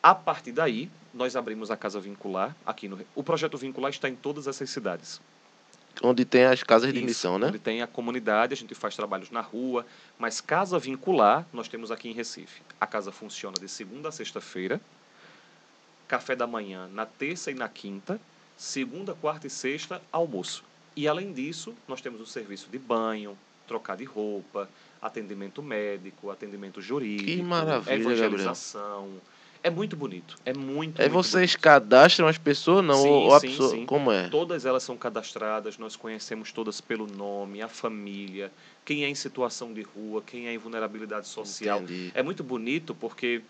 a 0.03 0.15
partir 0.15 0.53
daí, 0.53 0.91
nós 1.13 1.37
abrimos 1.37 1.71
a 1.71 1.77
Casa 1.77 1.99
Vincular 2.01 2.55
aqui 2.67 2.89
no. 2.89 2.99
O 3.15 3.23
projeto 3.23 3.57
Vincular 3.57 3.91
está 3.91 4.09
em 4.09 4.15
todas 4.15 4.47
essas 4.47 4.69
cidades. 4.71 5.21
Onde 6.03 6.25
tem 6.25 6.45
as 6.45 6.63
casas 6.63 6.93
de 6.93 6.99
Isso, 6.99 7.07
missão, 7.07 7.39
né? 7.39 7.47
Onde 7.47 7.59
tem 7.59 7.81
a 7.81 7.87
comunidade, 7.87 8.53
a 8.53 8.57
gente 8.57 8.75
faz 8.75 8.97
trabalhos 8.97 9.31
na 9.31 9.41
rua, 9.41 9.87
mas 10.19 10.41
casa 10.41 10.79
vincular 10.79 11.47
nós 11.53 11.69
temos 11.69 11.91
aqui 11.91 12.09
em 12.09 12.13
Recife. 12.13 12.63
A 12.81 12.87
casa 12.87 13.13
funciona 13.13 13.57
de 13.59 13.69
segunda 13.69 14.09
a 14.09 14.13
sexta-feira, 14.13 14.81
café 16.09 16.35
da 16.35 16.47
manhã 16.47 16.89
na 16.93 17.07
terça 17.07 17.51
e 17.51 17.55
na 17.55 17.69
quinta, 17.69 18.21
segunda, 18.57 19.15
quarta 19.15 19.47
e 19.47 19.51
sexta, 19.51 20.03
almoço. 20.11 20.65
E 20.97 21.09
além 21.09 21.33
disso, 21.33 21.75
nós 21.89 22.01
temos 22.01 22.21
o 22.21 22.27
serviço 22.27 22.69
de 22.71 22.79
banho, 22.79 23.37
trocar 23.67 23.97
de 23.97 24.05
roupa, 24.05 24.69
atendimento 25.01 25.63
médico, 25.63 26.31
atendimento 26.31 26.81
jurídico, 26.81 27.43
maravilha, 27.43 27.95
evangelização. 27.95 29.09
É 29.63 29.71
muito 29.71 29.97
bonito. 29.97 30.37
É 30.45 30.53
muito, 30.53 31.01
É 31.01 31.09
muito 31.09 31.13
vocês 31.15 31.53
bonito. 31.53 31.63
cadastram 31.63 32.29
as 32.29 32.37
pessoas, 32.37 32.85
não? 32.85 33.03
Sim, 33.03 33.09
ou 33.09 33.35
a 33.35 33.41
sim, 33.41 33.49
pessoa, 33.49 33.71
sim. 33.71 33.87
como 33.87 34.13
é? 34.13 34.29
Todas 34.29 34.67
elas 34.67 34.83
são 34.83 34.95
cadastradas, 34.95 35.79
nós 35.79 35.97
conhecemos 35.97 36.53
todas 36.53 36.83
pelo 36.83 37.07
nome, 37.07 37.63
a 37.63 37.69
família, 37.69 38.53
quem 38.85 39.05
é 39.05 39.09
em 39.09 39.15
situação 39.15 39.73
de 39.73 39.81
rua, 39.81 40.23
quem 40.25 40.49
é 40.49 40.53
em 40.53 40.59
vulnerabilidade 40.59 41.27
social. 41.27 41.79
Entendi. 41.79 42.13
É 42.15 42.23
muito 42.23 42.45
bonito 42.45 42.95
porque 42.95 43.41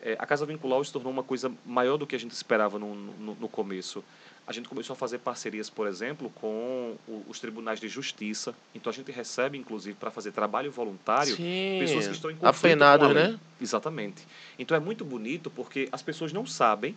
eh, 0.00 0.16
a 0.18 0.26
Casa 0.26 0.44
Vincular 0.44 0.84
se 0.84 0.92
tornou 0.92 1.12
uma 1.12 1.22
coisa 1.22 1.52
maior 1.64 1.96
do 1.96 2.08
que 2.08 2.16
a 2.16 2.18
gente 2.18 2.32
esperava 2.32 2.76
no, 2.76 2.92
no, 2.92 3.36
no 3.36 3.48
começo. 3.48 4.02
A 4.46 4.52
gente 4.52 4.68
começou 4.68 4.94
a 4.94 4.96
fazer 4.96 5.18
parcerias, 5.18 5.70
por 5.70 5.86
exemplo, 5.86 6.28
com 6.40 6.96
o- 7.06 7.22
os 7.28 7.38
tribunais 7.38 7.78
de 7.78 7.88
justiça. 7.88 8.52
Então 8.74 8.90
a 8.90 8.94
gente 8.94 9.12
recebe, 9.12 9.56
inclusive, 9.56 9.96
para 9.96 10.10
fazer 10.10 10.32
trabalho 10.32 10.70
voluntário, 10.70 11.36
Sim, 11.36 11.76
pessoas 11.78 12.06
que 12.08 12.12
estão 12.12 12.30
em 12.30 12.34
conflito 12.36 12.64
apenados, 12.72 13.06
com 13.06 13.10
a 13.12 13.14
lei. 13.22 13.32
né? 13.32 13.40
Exatamente. 13.60 14.26
Então 14.58 14.76
é 14.76 14.80
muito 14.80 15.04
bonito 15.04 15.48
porque 15.50 15.88
as 15.92 16.02
pessoas 16.02 16.32
não 16.32 16.44
sabem, 16.44 16.96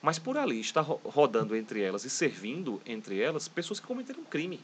mas 0.00 0.18
por 0.18 0.38
ali 0.38 0.60
está 0.60 0.80
ro- 0.80 1.00
rodando 1.04 1.54
entre 1.54 1.82
elas 1.82 2.04
e 2.06 2.10
servindo 2.10 2.80
entre 2.86 3.20
elas 3.20 3.48
pessoas 3.48 3.78
que 3.78 3.86
cometeram 3.86 4.24
crime. 4.24 4.58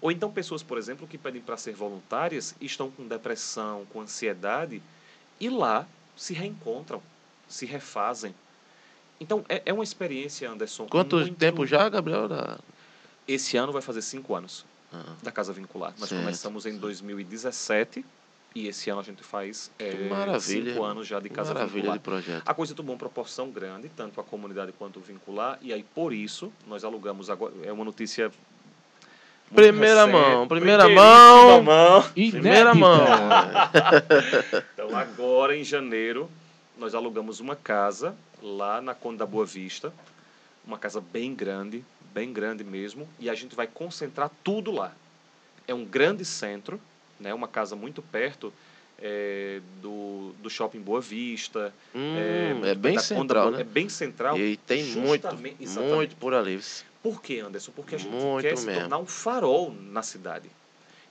Ou 0.00 0.12
então 0.12 0.30
pessoas, 0.32 0.62
por 0.62 0.78
exemplo, 0.78 1.06
que 1.08 1.18
pedem 1.18 1.42
para 1.42 1.56
ser 1.56 1.74
voluntárias 1.74 2.54
e 2.60 2.66
estão 2.66 2.88
com 2.90 3.06
depressão, 3.06 3.84
com 3.92 4.00
ansiedade 4.00 4.80
e 5.40 5.48
lá 5.48 5.86
se 6.16 6.34
reencontram, 6.34 7.02
se 7.48 7.66
refazem. 7.66 8.32
Então 9.22 9.44
é, 9.48 9.62
é 9.66 9.72
uma 9.72 9.84
experiência, 9.84 10.50
Anderson. 10.50 10.86
Quanto 10.86 11.16
muito- 11.16 11.34
tempo 11.36 11.64
já, 11.66 11.88
Gabriel? 11.88 12.28
Da- 12.28 12.58
Esse 13.26 13.56
ano 13.56 13.72
vai 13.72 13.80
fazer 13.82 14.02
cinco 14.02 14.34
anos 14.34 14.64
Ah, 14.92 15.14
da 15.22 15.30
Casa 15.32 15.52
Vincular. 15.52 15.94
Nós 15.98 16.08
Certo, 16.08 16.20
começamos 16.22 16.66
em 16.66 16.70
certo. 16.72 16.80
2017 16.82 18.04
E 18.54 18.68
esse 18.68 18.90
ano 18.90 19.00
a 19.00 19.02
gente 19.02 19.22
faz 19.22 19.70
é, 19.78 19.92
cinco 20.38 20.84
anos 20.84 21.06
já 21.06 21.18
de 21.18 21.30
Casa 21.30 21.54
Maravilha 21.54 21.74
Vincular. 21.94 21.96
de 21.98 22.04
projeto. 22.04 22.42
A 22.44 22.52
coisa 22.52 22.74
tomou 22.74 22.92
uma 22.92 22.98
proporção 22.98 23.50
grande, 23.50 23.88
tanto 23.88 24.20
a 24.20 24.24
comunidade 24.24 24.72
quanto 24.72 24.98
o 24.98 25.00
vincular, 25.00 25.58
e 25.62 25.72
aí 25.72 25.82
por 25.94 26.12
isso 26.12 26.52
nós 26.66 26.84
alugamos 26.84 27.30
agora. 27.30 27.54
É 27.64 27.72
uma 27.72 27.82
notícia. 27.84 28.30
Primeira 29.54 30.04
recente, 30.06 30.12
mão, 30.30 30.48
primeira 30.48 30.88
mão. 30.88 31.62
mão. 31.62 32.02
Primeira 32.12 32.74
mão. 32.74 33.06
Então 34.74 34.94
agora 34.96 35.56
em 35.56 35.64
janeiro 35.64 36.28
nós 36.82 36.96
alugamos 36.96 37.38
uma 37.38 37.54
casa 37.54 38.16
lá 38.42 38.80
na 38.80 38.92
Conde 38.92 39.18
da 39.18 39.24
Boa 39.24 39.46
Vista, 39.46 39.92
uma 40.66 40.76
casa 40.76 41.00
bem 41.00 41.32
grande, 41.32 41.84
bem 42.12 42.32
grande 42.32 42.64
mesmo, 42.64 43.08
e 43.20 43.30
a 43.30 43.34
gente 43.36 43.54
vai 43.54 43.68
concentrar 43.68 44.28
tudo 44.42 44.72
lá. 44.72 44.92
É 45.68 45.72
um 45.72 45.84
grande 45.84 46.24
centro, 46.24 46.80
né, 47.20 47.32
uma 47.32 47.46
casa 47.46 47.76
muito 47.76 48.02
perto 48.02 48.52
é, 48.98 49.60
do, 49.80 50.32
do 50.42 50.50
shopping 50.50 50.80
Boa 50.80 51.00
Vista. 51.00 51.72
Hum, 51.94 52.54
muito 52.54 52.66
é 52.66 52.74
bem 52.74 52.98
central, 52.98 53.52
né? 53.52 53.60
É 53.60 53.64
bem 53.64 53.88
central. 53.88 54.36
E 54.36 54.56
tem 54.56 54.82
muito, 54.86 55.24
exatamente. 55.60 55.94
muito 55.94 56.16
por 56.16 56.34
ali. 56.34 56.60
Por 57.00 57.22
quê, 57.22 57.38
Anderson? 57.38 57.70
Porque 57.70 57.94
a 57.94 57.98
gente 57.98 58.10
Muito 58.10 58.42
quer 58.42 58.56
se 58.56 58.66
mesmo. 58.66 58.80
tornar 58.80 58.98
um 58.98 59.06
farol 59.06 59.72
na 59.72 60.02
cidade. 60.02 60.50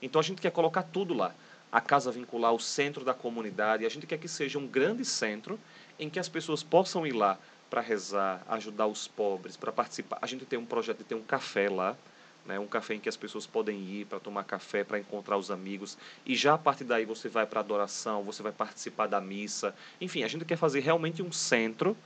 Então 0.02 0.20
a 0.20 0.22
gente 0.22 0.40
quer 0.40 0.50
colocar 0.50 0.82
tudo 0.82 1.14
lá. 1.14 1.34
A 1.72 1.80
casa 1.80 2.12
vincular, 2.12 2.52
o 2.52 2.60
centro 2.60 3.02
da 3.02 3.14
comunidade. 3.14 3.86
A 3.86 3.88
gente 3.88 4.06
quer 4.06 4.18
que 4.18 4.28
seja 4.28 4.58
um 4.58 4.66
grande 4.66 5.04
centro 5.04 5.58
em 5.98 6.10
que 6.10 6.20
as 6.20 6.28
pessoas 6.28 6.62
possam 6.62 7.06
ir 7.06 7.12
lá 7.12 7.38
para 7.70 7.80
rezar, 7.80 8.44
ajudar 8.50 8.86
os 8.86 9.08
pobres, 9.08 9.56
para 9.56 9.72
participar. 9.72 10.18
A 10.20 10.26
gente 10.26 10.44
tem 10.44 10.58
um 10.58 10.66
projeto 10.66 10.98
de 10.98 11.04
ter 11.04 11.14
um 11.14 11.22
café 11.22 11.70
lá, 11.70 11.96
né? 12.44 12.58
um 12.58 12.66
café 12.66 12.96
em 12.96 13.00
que 13.00 13.08
as 13.08 13.16
pessoas 13.16 13.46
podem 13.46 13.80
ir 13.80 14.04
para 14.04 14.20
tomar 14.20 14.44
café, 14.44 14.84
para 14.84 14.98
encontrar 14.98 15.38
os 15.38 15.50
amigos. 15.50 15.96
E 16.26 16.36
já 16.36 16.52
a 16.52 16.58
partir 16.58 16.84
daí 16.84 17.06
você 17.06 17.30
vai 17.30 17.46
para 17.46 17.60
adoração, 17.60 18.22
você 18.22 18.42
vai 18.42 18.52
participar 18.52 19.06
da 19.06 19.22
missa. 19.22 19.74
Enfim, 19.98 20.22
a 20.22 20.28
gente 20.28 20.44
quer 20.44 20.56
fazer 20.56 20.80
realmente 20.80 21.22
um 21.22 21.32
centro 21.32 21.96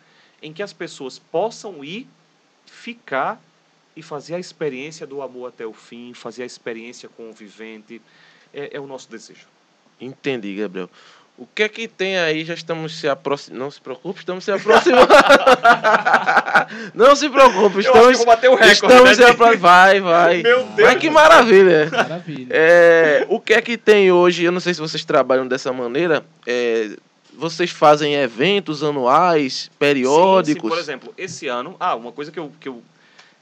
em 0.41 0.53
que 0.53 0.63
as 0.63 0.73
pessoas 0.73 1.19
possam 1.19 1.83
ir, 1.83 2.07
ficar 2.65 3.43
e 3.97 4.03
fazer 4.03 4.37
a 4.37 4.39
experiência 4.39 5.05
do 5.05 5.21
amor 5.21 5.49
até 5.49 5.67
o 5.67 5.73
fim, 5.73 6.15
fazer 6.15 6.45
a 6.45 6.47
experiência 6.47 7.09
com 7.09 7.31
o 7.31 7.33
vivente. 7.33 8.01
É, 8.55 8.77
é 8.77 8.81
o 8.81 8.87
nosso 8.87 9.11
desejo. 9.11 9.56
Entendi, 10.01 10.55
Gabriel. 10.55 10.91
O 11.39 11.47
que 11.55 11.65
é 11.65 11.69
que 11.69 11.87
tem 11.87 12.17
aí? 12.19 12.45
Já 12.47 12.55
estamos 12.55 12.99
se 12.99 13.07
aproximando. 13.07 13.63
Não 13.65 13.71
se 13.71 13.79
preocupe, 13.81 14.21
estamos 14.21 14.43
se 14.43 14.51
aproximando. 14.51 15.07
Não 16.95 17.15
se 17.15 17.29
preocupe, 17.29 17.81
estamos. 17.81 18.25
bater 18.25 18.49
o 18.51 18.59
Estamos 18.59 19.17
se 19.17 19.23
apro- 19.25 19.59
Vai, 19.59 20.01
vai. 20.01 20.43
Meu 20.43 20.65
Deus 20.65 20.89
Mas 20.89 20.99
que 20.99 21.11
maravilha. 21.11 21.91
Maravilha. 21.93 22.49
É, 22.51 23.27
o 23.29 23.39
que 23.39 23.53
é 23.53 23.61
que 23.61 23.77
tem 23.77 24.11
hoje? 24.11 24.45
Eu 24.45 24.53
não 24.53 24.61
sei 24.61 24.73
se 24.75 24.81
vocês 24.81 25.05
trabalham 25.05 25.47
dessa 25.47 25.73
maneira. 25.73 26.25
é, 26.47 26.97
vocês 27.39 27.71
fazem 27.71 28.15
eventos 28.15 28.83
anuais, 28.83 29.71
periódicos? 29.79 30.63
Sim, 30.63 30.69
sim, 30.69 30.69
por 30.71 30.79
exemplo, 30.79 31.15
esse 31.19 31.47
ano. 31.49 31.77
Ah, 31.79 31.95
uma 31.95 32.11
coisa 32.11 32.33
que 32.33 32.39
eu, 32.39 32.51
que 32.59 32.67
eu 32.67 32.83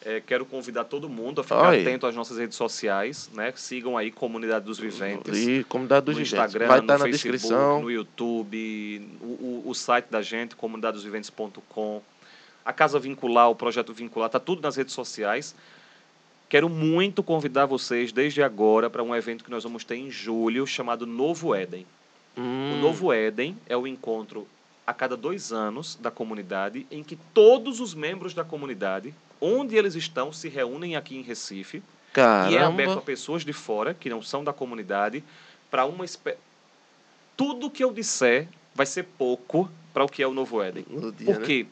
eh, 0.05 0.23
quero 0.27 0.45
convidar 0.45 0.85
todo 0.85 1.09
mundo 1.09 1.41
a 1.41 1.45
ficar 1.45 1.69
Oi. 1.71 1.81
atento 1.81 2.07
às 2.07 2.15
nossas 2.15 2.39
redes 2.39 2.57
sociais, 2.57 3.31
né? 3.33 3.53
Sigam 3.57 3.97
aí 3.97 4.11
Comunidade 4.11 4.65
dos 4.65 4.79
Viventes. 4.79 5.39
E 5.39 5.65
comunidade 5.65 6.07
dos 6.07 6.17
no 6.17 6.25
Viventes. 6.25 6.33
Instagram, 6.45 6.67
Vai 6.69 6.79
no 6.79 6.85
estar 6.85 6.99
na 6.99 7.05
Facebook, 7.05 7.33
descrição. 7.33 7.83
no 7.83 7.91
YouTube, 7.91 9.09
o, 9.21 9.25
o, 9.25 9.63
o 9.67 9.75
site 9.75 10.07
da 10.11 10.23
gente, 10.23 10.55
comunidadosviventes.com. 10.57 12.03
A 12.65 12.73
Casa 12.73 12.99
Vincular, 12.99 13.51
o 13.51 13.55
Projeto 13.55 13.93
Vincular, 13.93 14.31
tá 14.31 14.41
tudo 14.41 14.63
nas 14.63 14.77
redes 14.77 14.95
sociais. 14.95 15.55
Quero 16.49 16.69
muito 16.69 17.23
convidar 17.23 17.67
vocês 17.67 18.13
desde 18.13 18.43
agora 18.43 18.89
para 18.89 19.03
um 19.03 19.15
evento 19.15 19.45
que 19.45 19.51
nós 19.51 19.65
vamos 19.65 19.85
ter 19.85 19.97
em 19.97 20.11
julho, 20.11 20.67
chamado 20.67 21.07
Novo 21.07 21.55
Éden. 21.55 21.87
O 22.37 22.41
Hum, 22.41 22.81
Novo 22.81 23.13
Éden 23.13 23.57
é 23.69 23.77
o 23.77 23.87
encontro 23.87 24.47
a 24.87 24.93
cada 24.93 25.17
dois 25.17 25.53
anos 25.53 25.97
da 26.01 26.11
comunidade, 26.11 26.87
em 26.91 27.03
que 27.03 27.17
todos 27.33 27.81
os 27.81 27.95
membros 27.95 28.35
da 28.35 28.45
comunidade, 28.45 29.15
onde 29.41 29.77
eles 29.77 29.95
estão, 29.95 30.33
se 30.33 30.49
reúnem 30.49 30.97
aqui 30.97 31.17
em 31.17 31.23
Recife. 31.23 31.83
E 32.17 32.55
é 32.55 32.59
aberto 32.59 32.71
a 32.71 32.95
Caramba. 32.95 33.03
pessoas 33.03 33.45
de 33.45 33.53
fora, 33.53 33.93
que 33.93 34.09
não 34.09 34.23
são 34.23 34.45
da 34.45 34.53
comunidade, 34.53 35.25
para 35.71 35.85
uma 35.85 36.05
espécie. 36.05 36.39
Tudo 37.37 37.71
que 37.71 37.83
eu 37.83 37.93
disser 37.93 38.47
vai 38.75 38.87
ser 38.87 39.03
pouco 39.03 39.69
para 39.93 40.05
o 40.05 40.09
que 40.09 40.23
é 40.23 40.27
o 40.27 40.33
Novo 40.33 40.63
Éden. 40.63 40.87
No 40.89 41.11
dia, 41.11 41.27
né? 41.27 41.35
Porque 41.35 41.67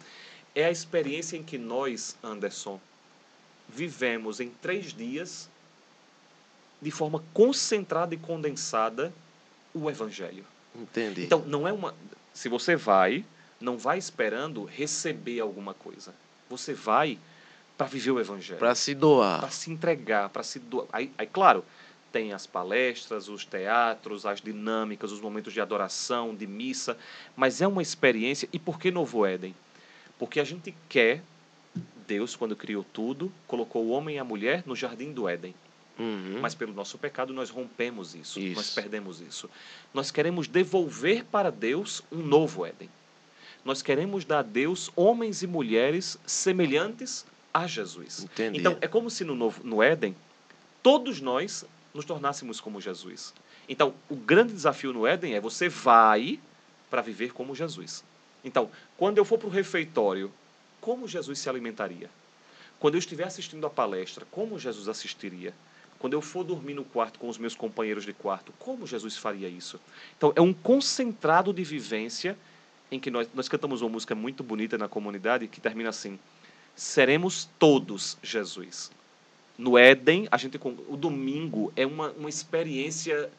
é 0.55 0.65
a 0.65 0.71
experiência 0.71 1.37
em 1.37 1.43
que 1.43 1.57
nós, 1.57 2.17
Anderson, 2.23 2.81
vivemos 3.69 4.41
em 4.41 4.49
três 4.49 4.93
dias, 4.93 5.49
de 6.81 6.91
forma 6.91 7.23
concentrada 7.33 8.13
e 8.15 8.19
condensada, 8.19 9.13
o 9.73 9.89
Evangelho. 9.89 10.45
Entendi. 10.75 11.25
Então, 11.25 11.45
não 11.47 11.67
é 11.67 11.73
uma. 11.73 11.95
Se 12.35 12.49
você 12.49 12.75
vai, 12.75 13.25
não 13.61 13.79
vai 13.79 13.99
esperando 13.99 14.65
receber 14.65 15.39
alguma 15.41 15.75
coisa. 15.75 16.13
Você 16.51 16.75
vai 16.75 17.19
para 17.83 17.91
viver 17.91 18.11
o 18.13 18.21
Evangelho 18.21 18.59
Para 18.59 18.75
se 18.75 18.95
doar. 18.95 19.41
para 19.41 19.51
se 19.51 19.71
entregar, 19.71 20.29
para 20.29 20.43
se 20.43 20.59
doar. 20.59 20.87
Aí, 20.93 21.11
aí, 21.19 21.27
claro, 21.27 21.65
tem 22.13 22.33
as 22.33 22.47
palestras, 22.47 23.29
os 23.29 23.45
teatros, 23.45 24.27
as 24.27 24.41
dinâmicas, 24.41 25.11
os 25.11 25.21
momentos 25.21 25.53
de 25.53 25.61
adoração, 25.61 26.35
de 26.35 26.47
missa, 26.47 26.97
mas 27.35 27.61
é 27.61 27.67
uma 27.67 27.83
experiência. 27.83 28.49
E 28.53 28.59
por 28.59 28.79
que 28.79 28.91
Novo 28.91 29.25
Éden? 29.27 29.55
Porque 30.19 30.39
a 30.39 30.45
gente 30.45 30.75
quer, 30.89 31.23
Deus, 32.07 32.37
quando 32.37 32.55
criou 32.55 32.85
tudo, 32.85 33.33
colocou 33.47 33.85
o 33.85 33.91
homem 33.91 34.17
e 34.17 34.19
a 34.19 34.25
mulher 34.25 34.63
no 34.67 34.77
jardim 34.77 35.13
do 35.13 35.29
Éden. 35.29 35.55
Uhum. 35.99 36.39
Mas 36.41 36.55
pelo 36.55 36.73
nosso 36.73 36.97
pecado 36.99 37.33
nós 37.35 37.51
rompemos 37.51 38.15
isso, 38.15 38.41
Isso. 38.41 38.57
nós 38.57 38.71
perdemos 38.71 39.21
isso. 39.21 39.49
Nós 39.93 40.11
queremos 40.11 40.49
devolver 40.49 41.25
para 41.25 41.51
Deus 41.51 42.03
um 42.11 42.19
novo 42.19 42.65
Éden. 42.65 42.89
Nós 43.65 43.83
queremos 43.83 44.25
dar 44.25 44.41
a 44.41 44.43
Deus 44.43 44.91
homens 44.97 45.43
e 45.43 45.47
mulheres 45.47 46.19
semelhantes 46.27 47.25
a 47.53 47.67
Jesus. 47.67 48.25
Entendi. 48.25 48.59
Então, 48.59 48.77
é 48.81 48.89
como 48.89 49.11
se 49.11 49.25
no, 49.25 49.35
novo, 49.35 49.63
no 49.65 49.83
Éden, 49.83 50.17
todos 50.83 51.21
nós 51.21 51.65
nos 51.93 52.05
tornássemos 52.05 52.61
como 52.61 52.81
Jesus. 52.81 53.35
Então, 53.69 53.95
o 54.09 54.17
grande 54.17 54.53
desafio 54.53 54.93
no 54.93 55.07
Éden 55.07 55.35
é 55.35 55.41
você 55.41 55.69
vai 55.69 56.41
para 56.91 57.03
viver 57.03 57.33
como 57.33 57.55
Jesus. 57.55 58.05
Então, 58.45 58.71
quando 58.97 59.19
eu 59.19 59.25
for 59.25 59.39
para 59.39 59.49
o 59.49 59.51
refeitório, 59.51 60.33
como 60.81 61.07
Jesus 61.07 61.39
se 61.39 61.49
alimentaria? 61.49 62.11
Quando 62.81 62.95
eu 62.95 62.99
estiver 62.99 63.25
assistindo 63.25 63.65
a 63.67 63.71
palestra, 63.71 64.27
como 64.31 64.59
Jesus 64.59 64.89
assistiria? 64.89 65.55
Quando 65.99 66.15
eu 66.15 66.21
for 66.21 66.43
dormir 66.43 66.75
no 66.75 66.85
quarto 66.85 67.19
com 67.21 67.29
os 67.29 67.39
meus 67.39 67.55
companheiros 67.55 68.05
de 68.05 68.13
quarto, 68.13 68.53
como 68.59 68.87
Jesus 68.87 69.17
faria 69.17 69.49
isso? 69.49 69.79
Então, 70.17 70.33
é 70.35 70.41
um 70.41 70.53
concentrado 70.53 71.53
de 71.53 71.63
vivência 71.63 72.37
em 72.91 72.99
que 72.99 73.11
nós, 73.11 73.29
nós 73.33 73.49
cantamos 73.49 73.81
uma 73.81 73.89
música 73.89 74.15
muito 74.15 74.43
bonita 74.43 74.77
na 74.77 74.89
comunidade 74.89 75.47
que 75.47 75.61
termina 75.61 75.91
assim: 75.91 76.19
Seremos 76.75 77.49
todos 77.59 78.17
Jesus. 78.23 78.91
No 79.59 79.77
Éden, 79.79 80.27
a 80.31 80.37
gente 80.37 80.59
o 80.89 80.97
domingo 80.97 81.73
é 81.77 81.87
uma, 81.87 82.11
uma 82.13 82.29
experiência 82.29 83.31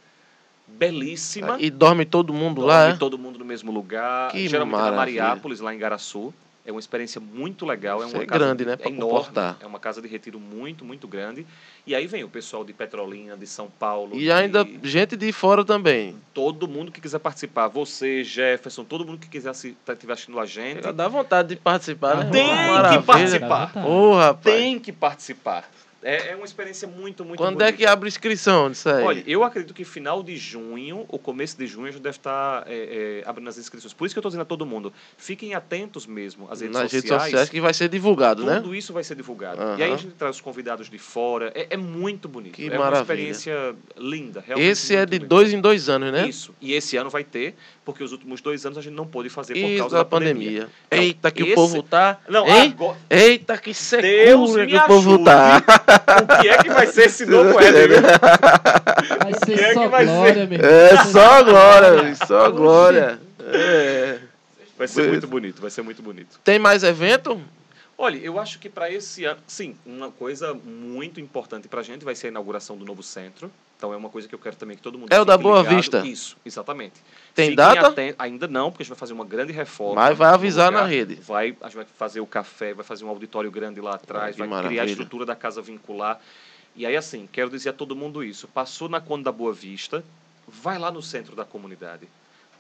belíssima. 0.67 1.57
E 1.59 1.69
dorme 1.69 2.05
todo 2.05 2.33
mundo 2.33 2.61
Dorme 2.61 2.69
lá, 2.69 2.89
é? 2.89 2.95
todo 2.95 3.17
mundo 3.17 3.39
no 3.39 3.45
mesmo 3.45 3.71
lugar. 3.71 4.31
Que 4.31 4.47
Geralmente 4.47 4.75
é 4.75 4.77
na 4.77 4.91
maravilha. 4.91 5.21
Mariápolis, 5.23 5.59
lá 5.59 5.73
em 5.73 5.77
Garaçu. 5.77 6.33
É 6.65 6.71
uma 6.71 6.79
experiência 6.79 7.19
muito 7.19 7.65
legal. 7.65 8.01
É 8.01 8.05
uma 8.05 8.23
é 8.23 8.25
casa 8.25 8.39
grande, 8.39 8.63
né, 8.65 8.77
É 8.79 8.87
enorme. 8.87 9.01
comportar. 9.01 9.57
É 9.59 9.65
uma 9.65 9.79
casa 9.79 10.01
de 10.01 10.07
retiro 10.07 10.39
muito, 10.39 10.85
muito 10.85 11.07
grande. 11.09 11.45
E 11.85 11.93
aí 11.93 12.07
vem 12.07 12.23
o 12.23 12.29
pessoal 12.29 12.63
de 12.63 12.71
Petrolina, 12.71 13.35
de 13.35 13.45
São 13.45 13.67
Paulo. 13.69 14.15
E 14.17 14.31
ainda 14.31 14.63
de- 14.63 14.79
gente 14.89 15.17
de 15.17 15.31
fora 15.33 15.65
também. 15.65 16.15
todo 16.33 16.65
mundo 16.65 16.89
que 16.89 17.01
quiser 17.01 17.19
participar. 17.19 17.67
Você, 17.67 18.23
Jefferson, 18.23 18.85
todo 18.85 19.05
mundo 19.05 19.17
que 19.19 19.27
quiser 19.27 19.51
tá- 19.85 19.91
estiver 19.93 20.13
assistindo 20.13 20.39
a 20.39 20.45
gente. 20.45 20.89
Dá 20.93 21.07
vontade 21.09 21.49
de 21.49 21.57
participar, 21.57 22.15
né? 22.23 22.29
Tem 22.31 22.47
que 22.47 22.55
Maravilha. 22.55 23.01
participar. 23.03 23.73
Tá. 23.73 23.85
Ô, 23.85 24.15
rapaz. 24.15 24.55
Tem 24.55 24.79
que 24.79 24.93
participar. 24.93 25.69
É, 26.03 26.31
é 26.31 26.35
uma 26.35 26.45
experiência 26.45 26.87
muito, 26.87 27.23
muito 27.23 27.37
Quando 27.37 27.61
é 27.61 27.65
bonita. 27.65 27.77
que 27.77 27.85
abre 27.85 28.07
inscrição 28.09 28.69
disso 28.69 28.89
aí? 28.89 29.03
Olha, 29.03 29.23
eu 29.25 29.43
acredito 29.43 29.73
que 29.73 29.83
final 29.83 30.21
de 30.21 30.35
junho, 30.37 31.05
ou 31.07 31.17
começo 31.17 31.57
de 31.57 31.65
junho, 31.65 31.91
já 31.91 31.99
deve 31.99 32.17
estar 32.17 32.63
é, 32.67 33.21
é, 33.25 33.29
abrindo 33.29 33.47
as 33.49 33.57
inscrições. 33.57 33.93
Por 33.93 34.05
isso 34.05 34.13
que 34.13 34.19
eu 34.19 34.21
estou 34.21 34.29
dizendo 34.29 34.41
a 34.41 34.45
todo 34.45 34.65
mundo, 34.65 34.91
fiquem 35.17 35.53
atentos 35.55 36.05
mesmo 36.05 36.47
às 36.51 36.61
redes 36.61 36.73
Nas 36.75 36.91
sociais. 36.91 37.03
redes 37.03 37.23
sociais 37.23 37.49
que 37.49 37.61
vai 37.61 37.73
ser 37.73 37.87
divulgado, 37.89 38.43
né? 38.45 38.55
Tudo 38.59 38.75
isso 38.75 38.91
vai 38.93 39.03
ser 39.03 39.15
divulgado. 39.15 39.61
Aham. 39.61 39.77
E 39.79 39.83
aí 39.83 39.91
a 39.93 39.97
gente 39.97 40.13
traz 40.13 40.35
os 40.35 40.41
convidados 40.41 40.89
de 40.89 40.97
fora. 40.97 41.51
É, 41.55 41.67
é 41.71 41.77
muito 41.77 42.27
bonito. 42.27 42.53
Que 42.53 42.65
é 42.67 42.69
maravilha. 42.77 42.91
uma 42.97 43.01
experiência 43.01 43.75
linda. 43.97 44.43
realmente 44.45 44.69
Esse 44.69 44.95
é 44.95 45.05
de 45.05 45.17
linda. 45.17 45.27
dois 45.27 45.53
em 45.53 45.61
dois 45.61 45.89
anos, 45.89 46.11
né? 46.11 46.27
Isso. 46.27 46.53
E 46.61 46.73
esse 46.73 46.97
ano 46.97 47.09
vai 47.09 47.23
ter, 47.23 47.55
porque 47.85 48.03
os 48.03 48.11
últimos 48.11 48.41
dois 48.41 48.65
anos 48.65 48.77
a 48.77 48.81
gente 48.81 48.93
não 48.93 49.07
pôde 49.07 49.29
fazer 49.29 49.53
por 49.53 49.59
Isso 49.69 49.77
causa 49.79 49.95
da 49.97 50.03
da 50.03 50.05
pandemia. 50.05 50.67
pandemia. 50.89 51.07
Eita, 51.07 51.31
que 51.31 51.43
esse- 51.43 51.51
o 51.51 51.55
povo 51.55 51.81
tá. 51.83 52.19
Não, 52.27 52.45
Hein? 52.47 52.71
agora, 52.75 52.97
Eita, 53.09 53.57
que 53.57 53.73
secura 53.73 54.67
que 54.67 54.75
o 54.75 54.85
povo 54.85 55.23
tá. 55.23 55.61
O 55.93 56.41
que 56.41 56.49
é 56.49 56.57
que 56.57 56.69
vai 56.69 56.87
ser 56.87 57.07
esse 57.07 57.25
novo 57.25 57.57
Éden? 57.61 57.87
viu? 57.87 58.01
Vai 58.01 59.33
que 59.33 59.45
ser 59.45 59.59
é 59.59 59.73
só 59.73 59.81
que 59.81 59.87
vai 59.87 60.05
glória, 60.05 60.45
meu 60.45 60.59
irmão. 60.59 60.71
É 60.71 61.03
só 61.05 61.43
glória, 61.43 62.15
só 62.27 62.51
glória. 62.51 63.19
É. 63.51 64.17
Vai 64.77 64.87
ser 64.87 65.07
muito 65.09 65.27
bonito, 65.27 65.61
vai 65.61 65.69
ser 65.71 65.81
muito 65.81 66.01
bonito. 66.01 66.39
Tem 66.43 66.57
mais 66.59 66.83
evento? 66.83 67.39
Olha, 68.03 68.17
eu 68.17 68.37
acho 68.37 68.59
que 68.59 68.67
para 68.67 68.91
esse 68.91 69.23
ano, 69.23 69.39
sim, 69.47 69.77
uma 69.85 70.11
coisa 70.11 70.53
muito 70.53 71.21
importante 71.21 71.69
para 71.69 71.79
a 71.79 71.83
gente 71.83 72.03
vai 72.03 72.13
ser 72.13 72.27
a 72.27 72.29
inauguração 72.31 72.75
do 72.75 72.83
novo 72.83 73.01
centro. 73.01 73.49
Então 73.77 73.93
é 73.93 73.95
uma 73.95 74.09
coisa 74.09 74.27
que 74.27 74.35
eu 74.35 74.39
quero 74.39 74.57
também 74.57 74.75
que 74.75 74.83
todo 74.83 74.99
mundo 74.99 75.09
É 75.09 75.21
o 75.21 75.23
da 75.23 75.37
Boa 75.37 75.59
ligado. 75.59 75.75
Vista? 75.77 76.05
Isso, 76.05 76.35
exatamente. 76.45 76.95
Tem 77.33 77.51
Fiquem 77.51 77.55
data? 77.55 77.95
Ainda 78.19 78.45
não, 78.45 78.71
porque 78.71 78.81
a 78.81 78.83
gente 78.83 78.89
vai 78.89 78.99
fazer 78.99 79.13
uma 79.13 79.23
grande 79.23 79.53
reforma. 79.53 80.01
Mas 80.01 80.17
vai 80.17 80.33
avisar 80.33 80.69
na 80.69 80.83
rede. 80.83 81.15
Vai, 81.15 81.55
a 81.61 81.67
gente 81.67 81.77
vai 81.77 81.85
fazer 81.85 82.19
o 82.19 82.27
café, 82.27 82.73
vai 82.73 82.83
fazer 82.83 83.05
um 83.05 83.07
auditório 83.07 83.49
grande 83.49 83.79
lá 83.79 83.95
atrás, 83.95 84.35
vai 84.35 84.49
maravilha. 84.49 84.81
criar 84.81 84.83
a 84.83 84.91
estrutura 84.91 85.25
da 85.25 85.33
casa 85.35 85.61
vincular. 85.61 86.19
E 86.75 86.85
aí, 86.85 86.97
assim, 86.97 87.25
quero 87.31 87.49
dizer 87.49 87.69
a 87.69 87.73
todo 87.73 87.95
mundo 87.95 88.21
isso. 88.21 88.49
Passou 88.49 88.89
na 88.89 88.99
Conde 88.99 89.23
da 89.23 89.31
Boa 89.31 89.53
Vista, 89.53 90.03
vai 90.45 90.77
lá 90.77 90.91
no 90.91 91.01
centro 91.01 91.37
da 91.37 91.45
comunidade 91.45 92.05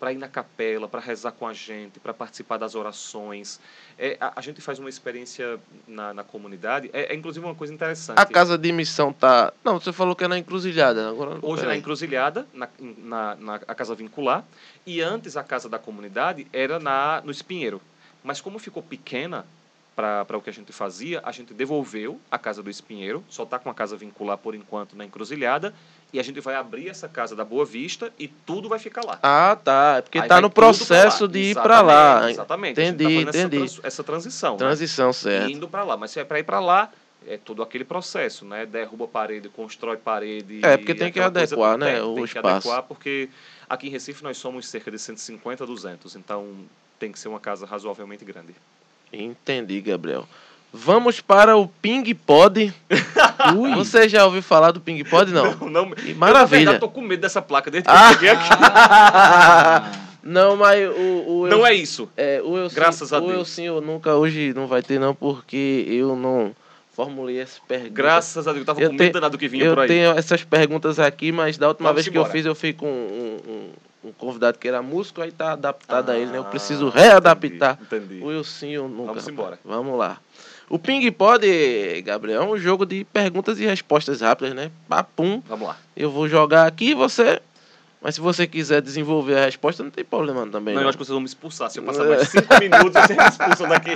para 0.03 0.11
ir 0.11 0.17
na 0.17 0.27
capela, 0.27 0.85
para 0.85 0.99
rezar 0.99 1.31
com 1.31 1.47
a 1.47 1.53
gente, 1.53 1.97
para 1.97 2.13
participar 2.13 2.57
das 2.57 2.75
orações. 2.75 3.57
É, 3.97 4.17
a, 4.19 4.33
a 4.35 4.41
gente 4.41 4.59
faz 4.59 4.77
uma 4.77 4.89
experiência 4.89 5.57
na, 5.87 6.13
na 6.13 6.25
comunidade. 6.25 6.89
É, 6.91 7.13
é, 7.13 7.15
inclusive 7.15 7.45
uma 7.45 7.55
coisa 7.55 7.73
interessante. 7.73 8.19
A 8.19 8.25
casa 8.25 8.57
de 8.57 8.69
missão 8.73 9.13
tá. 9.13 9.53
Não, 9.63 9.79
você 9.79 9.93
falou 9.93 10.13
que 10.13 10.25
é 10.25 10.27
na 10.27 10.37
encruzilhada. 10.37 11.07
Agora, 11.07 11.39
Hoje 11.41 11.63
é 11.63 11.67
na 11.67 11.77
encruzilhada, 11.77 12.45
na, 12.53 12.67
na, 12.97 13.35
na 13.35 13.55
a 13.65 13.73
casa 13.73 13.95
vincular, 13.95 14.43
e 14.85 14.99
antes 14.99 15.37
a 15.37 15.43
casa 15.43 15.69
da 15.69 15.79
comunidade 15.79 16.45
era 16.51 16.79
na 16.79 17.21
no 17.23 17.31
Espinheiro. 17.31 17.81
Mas 18.21 18.41
como 18.41 18.59
ficou 18.59 18.83
pequena 18.83 19.45
para 19.95 20.37
o 20.37 20.41
que 20.41 20.49
a 20.49 20.53
gente 20.53 20.73
fazia, 20.73 21.21
a 21.23 21.31
gente 21.31 21.53
devolveu 21.53 22.19
a 22.29 22.37
casa 22.37 22.61
do 22.61 22.69
Espinheiro, 22.69 23.23
só 23.29 23.43
está 23.43 23.57
com 23.57 23.69
a 23.69 23.73
casa 23.73 23.95
vincular 23.95 24.37
por 24.37 24.53
enquanto 24.53 24.97
na 24.97 25.05
encruzilhada, 25.05 25.73
e 26.13 26.19
a 26.19 26.23
gente 26.23 26.39
vai 26.39 26.53
abrir 26.55 26.87
essa 26.89 27.09
casa 27.09 27.35
da 27.35 27.43
Boa 27.43 27.65
Vista 27.65 28.13
e 28.19 28.27
tudo 28.27 28.69
vai 28.69 28.77
ficar 28.77 29.03
lá. 29.03 29.17
Ah, 29.23 29.57
tá. 29.61 29.95
É 29.97 30.01
porque 30.03 30.21
tá 30.21 30.27
vai 30.27 30.41
no 30.41 30.49
processo 30.49 31.27
de 31.27 31.39
ir 31.39 31.55
pra 31.55 31.81
lá. 31.81 32.29
Exatamente. 32.29 32.79
Entendi, 32.79 33.25
tá 33.25 33.29
entendi. 33.31 33.57
Essa, 33.57 33.73
trans- 33.73 33.79
essa 33.83 34.03
transição. 34.03 34.51
né? 34.53 34.57
Transição, 34.59 35.11
certo. 35.11 35.49
indo 35.49 35.67
para 35.67 35.83
lá. 35.83 35.97
Mas 35.97 36.11
se 36.11 36.19
é 36.19 36.23
para 36.23 36.39
ir 36.39 36.43
para 36.43 36.59
lá, 36.59 36.91
é 37.25 37.35
todo 37.37 37.63
aquele 37.63 37.83
processo, 37.83 38.45
né? 38.45 38.65
Derruba 38.65 39.07
parede, 39.07 39.49
constrói 39.49 39.97
parede. 39.97 40.59
É, 40.63 40.77
porque 40.77 40.93
tem 40.93 41.11
que 41.11 41.19
coisa 41.19 41.27
adequar, 41.27 41.77
né, 41.77 41.97
É, 41.97 42.03
o 42.03 42.13
tem 42.13 42.23
que 42.25 42.29
espaço. 42.37 42.55
adequar, 42.69 42.83
porque 42.83 43.29
aqui 43.67 43.87
em 43.87 43.89
Recife 43.89 44.23
nós 44.23 44.37
somos 44.37 44.67
cerca 44.67 44.91
de 44.91 44.99
150, 44.99 45.65
200. 45.65 46.15
Então 46.15 46.53
tem 46.99 47.11
que 47.11 47.17
ser 47.17 47.27
uma 47.29 47.39
casa 47.39 47.65
razoavelmente 47.65 48.23
grande. 48.23 48.53
Entendi, 49.11 49.81
Gabriel. 49.81 50.27
Vamos 50.75 51.21
para 51.21 51.55
o 51.55 51.67
Ping 51.67 52.13
Pod. 52.15 52.73
Ui. 53.55 53.75
Você 53.75 54.09
já 54.09 54.25
ouviu 54.25 54.41
falar 54.41 54.71
do 54.71 54.81
Ping 54.81 55.03
Pod? 55.03 55.31
Não. 55.31 55.55
Não, 55.55 55.69
não, 55.69 55.91
Que 55.91 56.09
Eu, 56.09 56.13
na 56.15 56.19
maravilha. 56.19 56.79
tô 56.79 56.89
com 56.89 57.01
medo 57.01 57.21
dessa 57.21 57.41
placa 57.43 57.69
desde 57.69 57.87
que 57.87 57.95
Ah! 57.95 58.07
eu 58.09 58.13
cheguei 58.15 58.29
aqui. 58.29 58.49
Ah, 58.49 59.91
Não, 60.25 60.55
mas 60.55 60.87
o, 60.89 61.41
o 61.41 61.47
Não 61.47 61.59
Eu- 61.59 61.65
é 61.65 61.73
isso. 61.75 62.09
É, 62.17 62.41
o 62.43 62.57
Elcinho, 62.57 62.75
Graças 62.81 63.11
a 63.13 63.17
o 63.19 63.21
Deus. 63.27 63.33
Elcinho 63.39 63.81
nunca 63.81 64.15
hoje 64.15 64.53
não 64.55 64.67
vai 64.67 64.81
ter 64.81 64.97
não, 64.99 65.13
porque 65.13 65.85
eu 65.87 66.15
não 66.15 66.55
formulei 66.95 67.39
essa 67.41 67.59
pergunta. 67.67 67.91
Graças 67.91 68.47
a 68.47 68.51
Deus. 68.53 68.61
Eu 68.61 68.65
tava 68.65 68.81
Eu 68.81 68.89
com 68.89 68.95
medo 68.95 69.13
danado 69.13 69.33
do 69.33 69.37
que 69.37 69.47
vinha 69.49 69.65
eu 69.65 69.73
por 69.73 69.81
aí. 69.81 69.87
tenho 69.89 70.11
essas 70.17 70.43
perguntas 70.43 70.97
aqui, 70.97 71.31
mas 71.31 71.57
da 71.57 71.67
última 71.67 71.89
Vamos 71.89 72.03
vez 72.03 72.11
que 72.11 72.17
eu 72.17 72.21
embora. 72.21 72.31
fiz, 72.33 72.45
eu 72.45 72.55
fui 72.55 72.71
com 72.73 72.87
um, 72.87 73.37
um- 73.47 73.69
um 74.09 74.11
convidado 74.13 74.57
que 74.57 74.67
era 74.67 74.81
músico, 74.81 75.21
aí 75.21 75.31
tá 75.31 75.53
adaptado 75.53 76.09
a 76.09 76.17
ele, 76.17 76.31
né? 76.31 76.37
Eu 76.37 76.43
preciso 76.45 76.87
Ah, 76.95 76.99
readaptar. 76.99 77.77
Entendi. 77.81 78.05
entendi. 78.05 78.23
O 78.23 78.31
Elcinho 78.31 78.83
nunca. 78.83 78.95
Vamos 78.95 79.07
rapaz. 79.15 79.27
embora. 79.27 79.59
Vamos 79.63 79.97
lá. 79.97 80.17
O 80.69 80.79
Ping 80.79 81.11
Pod, 81.11 81.45
Gabriel, 82.03 82.41
é 82.41 82.45
um 82.45 82.57
jogo 82.57 82.85
de 82.85 83.03
perguntas 83.05 83.59
e 83.59 83.65
respostas 83.65 84.21
rápidas, 84.21 84.55
né? 84.55 84.71
Papum. 84.87 85.41
Vamos 85.47 85.67
lá. 85.67 85.77
Eu 85.95 86.09
vou 86.09 86.27
jogar 86.27 86.65
aqui 86.65 86.91
e 86.91 86.93
você. 86.93 87.41
Mas 88.01 88.15
se 88.15 88.21
você 88.21 88.45
quiser 88.45 88.81
desenvolver 88.81 89.37
a 89.37 89.45
resposta, 89.45 89.81
não 89.81 89.91
tem 89.91 90.03
problema 90.03 90.45
também. 90.47 90.73
Não, 90.73 90.81
não. 90.81 90.87
eu 90.87 90.89
acho 90.89 90.97
que 90.97 91.05
vocês 91.05 91.13
vão 91.13 91.21
me 91.21 91.25
expulsar. 91.25 91.69
Se 91.69 91.79
eu 91.79 91.83
passar 91.83 92.05
mais 92.05 92.27
cinco 92.27 92.59
minutos, 92.59 93.01
vocês 93.01 93.17
me 93.17 93.27
expulsam 93.27 93.69
daqui. 93.69 93.91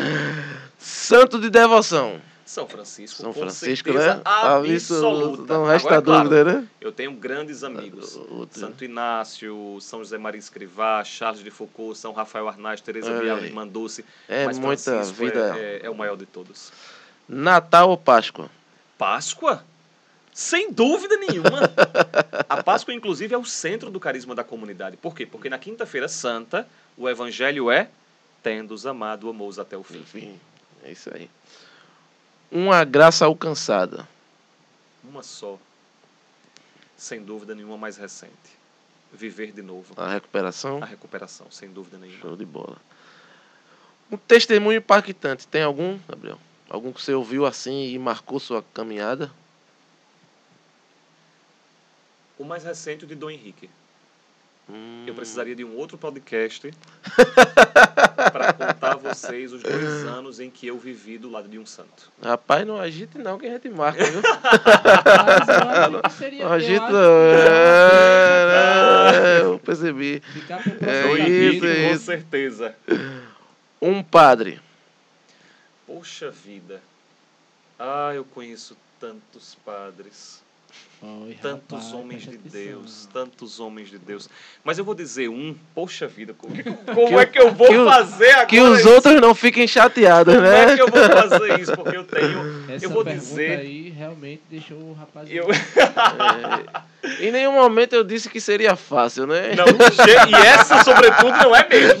Santo 0.78 1.38
de 1.38 1.50
devoção. 1.50 2.20
São 2.46 2.68
Francisco, 2.68 3.20
São 3.20 3.32
Francisco, 3.32 3.90
certeza 3.90 4.14
né? 4.14 4.22
absoluta. 4.24 5.52
Não 5.52 5.64
resta 5.66 5.88
Agora, 5.88 6.00
é 6.00 6.04
claro, 6.04 6.28
dúvida, 6.28 6.44
né? 6.44 6.68
Eu 6.80 6.92
tenho 6.92 7.10
grandes 7.12 7.64
amigos. 7.64 8.16
Outro. 8.16 8.60
Santo 8.60 8.84
Inácio, 8.84 9.76
São 9.80 9.98
José 9.98 10.16
Maria 10.16 10.38
Escrivá, 10.38 11.02
Charles 11.02 11.42
de 11.42 11.50
Foucault, 11.50 11.98
São 11.98 12.12
Rafael 12.12 12.46
Arnaz, 12.46 12.80
Teresa 12.80 13.10
aí. 13.18 13.48
de 13.48 13.52
Manduce. 13.52 14.04
É 14.28 14.44
mas 14.44 14.60
muita 14.60 14.80
Francisco 14.92 15.18
vida. 15.18 15.56
É, 15.58 15.80
é- 15.82 15.86
é 15.86 15.90
o 15.90 15.94
maior 15.96 16.16
de 16.16 16.24
todos. 16.24 16.72
Natal 17.28 17.90
ou 17.90 17.96
Páscoa? 17.96 18.48
Páscoa? 18.96 19.64
Sem 20.32 20.70
dúvida 20.70 21.16
nenhuma. 21.16 21.62
A 22.48 22.62
Páscoa, 22.62 22.94
inclusive, 22.94 23.34
é 23.34 23.38
o 23.38 23.44
centro 23.44 23.90
do 23.90 23.98
carisma 23.98 24.36
da 24.36 24.44
comunidade. 24.44 24.96
Por 24.96 25.16
quê? 25.16 25.26
Porque 25.26 25.48
na 25.50 25.58
Quinta-feira 25.58 26.06
Santa, 26.06 26.68
o 26.96 27.08
evangelho 27.08 27.70
é 27.72 27.88
tendo-os 28.40 28.86
amado, 28.86 29.28
amou-os 29.28 29.58
até 29.58 29.76
o 29.76 29.82
fim. 29.82 29.98
Enfim, 29.98 30.38
é 30.84 30.92
isso 30.92 31.10
aí. 31.12 31.28
Uma 32.50 32.84
graça 32.84 33.24
alcançada. 33.24 34.08
Uma 35.04 35.22
só. 35.22 35.58
Sem 36.96 37.22
dúvida 37.22 37.54
nenhuma 37.54 37.76
mais 37.76 37.96
recente. 37.96 38.32
Viver 39.12 39.52
de 39.52 39.62
novo. 39.62 39.94
A 39.96 40.12
recuperação. 40.12 40.82
A 40.82 40.86
recuperação, 40.86 41.50
sem 41.50 41.70
dúvida 41.70 41.98
nenhuma. 41.98 42.20
Show 42.20 42.36
de 42.36 42.44
bola. 42.44 42.76
Um 44.10 44.16
testemunho 44.16 44.78
impactante. 44.78 45.46
Tem 45.46 45.62
algum, 45.62 45.98
Gabriel? 46.08 46.38
Algum 46.68 46.92
que 46.92 47.02
você 47.02 47.14
ouviu 47.14 47.46
assim 47.46 47.88
e 47.88 47.98
marcou 47.98 48.38
sua 48.40 48.62
caminhada? 48.74 49.30
O 52.38 52.44
mais 52.44 52.64
recente, 52.64 53.04
o 53.04 53.08
de 53.08 53.14
Dom 53.14 53.30
Henrique. 53.30 53.70
Hum, 54.68 55.04
Eu 55.06 55.14
precisaria 55.14 55.54
de 55.54 55.64
um 55.64 55.76
outro 55.76 55.96
podcast 55.96 56.72
para 58.32 58.52
contar 58.52 58.92
a 58.92 58.96
vocês 58.96 59.52
os 59.52 59.62
dois 59.62 60.04
anos 60.04 60.40
em 60.40 60.50
que 60.50 60.66
eu 60.66 60.76
vivi 60.76 61.18
do 61.18 61.30
lado 61.30 61.48
de 61.48 61.56
um 61.58 61.64
santo. 61.64 62.10
Rapaz, 62.22 62.66
não 62.66 62.76
agite 62.76 63.16
não 63.16 63.38
que 63.38 63.46
a 63.46 63.50
gente 63.50 63.68
marca, 63.70 64.04
viu? 64.04 64.20
Mas. 66.02 66.20
Não 66.40 66.52
agite 66.52 66.80
não. 66.80 66.90
que- 66.90 66.96
É, 68.48 69.38
é, 69.38 69.42
eu 69.42 69.58
percebi. 69.60 70.20
É 70.82 71.12
isso, 71.28 71.66
é 71.66 71.88
com 71.88 71.94
isso. 71.94 72.04
certeza. 72.04 72.74
Um 73.80 74.02
padre. 74.02 74.60
Poxa 75.86 76.30
vida. 76.30 76.80
Ah, 77.78 78.10
eu 78.14 78.24
conheço 78.24 78.76
tantos 78.98 79.54
padres, 79.64 80.42
Oi, 81.02 81.36
tantos 81.42 81.78
rapaz, 81.78 81.92
homens 81.92 82.22
de. 82.22 82.38
Deus, 82.38 83.06
tantos 83.12 83.60
homens 83.60 83.90
de 83.90 83.98
Deus. 83.98 84.30
Mas 84.64 84.78
eu 84.78 84.84
vou 84.84 84.94
dizer 84.94 85.28
um, 85.28 85.54
poxa 85.74 86.06
vida, 86.06 86.34
como, 86.36 86.54
como 86.94 87.20
é 87.20 87.26
que 87.26 87.38
eu 87.38 87.52
vou 87.52 87.84
fazer 87.84 88.30
agora? 88.30 88.46
Que 88.46 88.60
os 88.60 88.80
isso? 88.80 88.88
outros 88.88 89.20
não 89.20 89.34
fiquem 89.34 89.68
chateados, 89.68 90.34
Como 90.34 90.46
é 90.46 90.66
né? 90.66 90.74
que 90.74 90.80
eu 90.82 90.88
vou 90.88 91.02
fazer 91.02 91.60
isso? 91.60 91.76
Porque 91.76 91.96
eu 91.98 92.04
tenho. 92.04 92.64
Essa 92.72 92.86
eu 92.86 92.90
vou 92.90 93.04
dizer. 93.04 93.58
aí 93.60 93.90
realmente 93.90 94.42
deixou 94.50 94.78
o 94.78 94.94
rapaz. 94.94 95.28
Eu, 95.30 95.46
É, 97.06 97.26
em 97.26 97.30
nenhum 97.30 97.52
momento 97.52 97.92
eu 97.94 98.02
disse 98.02 98.28
que 98.28 98.40
seria 98.40 98.74
fácil, 98.74 99.26
né? 99.26 99.54
não, 99.54 99.64
e 99.66 100.34
essa, 100.44 100.82
sobretudo, 100.82 101.30
não 101.30 101.54
é 101.54 101.68
mesmo. 101.68 102.00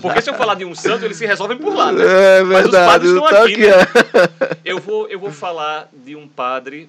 Porque 0.00 0.20
se 0.20 0.28
eu 0.30 0.34
falar 0.34 0.54
de 0.54 0.64
um 0.64 0.74
santo, 0.74 1.04
eles 1.04 1.16
se 1.16 1.24
resolvem 1.26 1.56
por 1.56 1.72
lá, 1.74 1.92
né? 1.92 2.02
É 2.38 2.42
Mas 2.42 2.64
os 2.66 2.70
verdade. 2.72 2.92
padres 2.92 3.12
estão 3.12 3.26
então 3.28 3.44
aqui, 3.44 3.56
né? 3.58 3.68
é. 3.70 4.56
Eu 4.64 4.78
vou, 4.80 5.08
eu 5.08 5.20
vou 5.20 5.30
falar 5.30 5.88
de 5.92 6.16
um 6.16 6.26
padre 6.26 6.88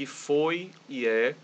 que 0.00 0.06
foi 0.06 0.70
e 0.88 1.06
é 1.06 1.36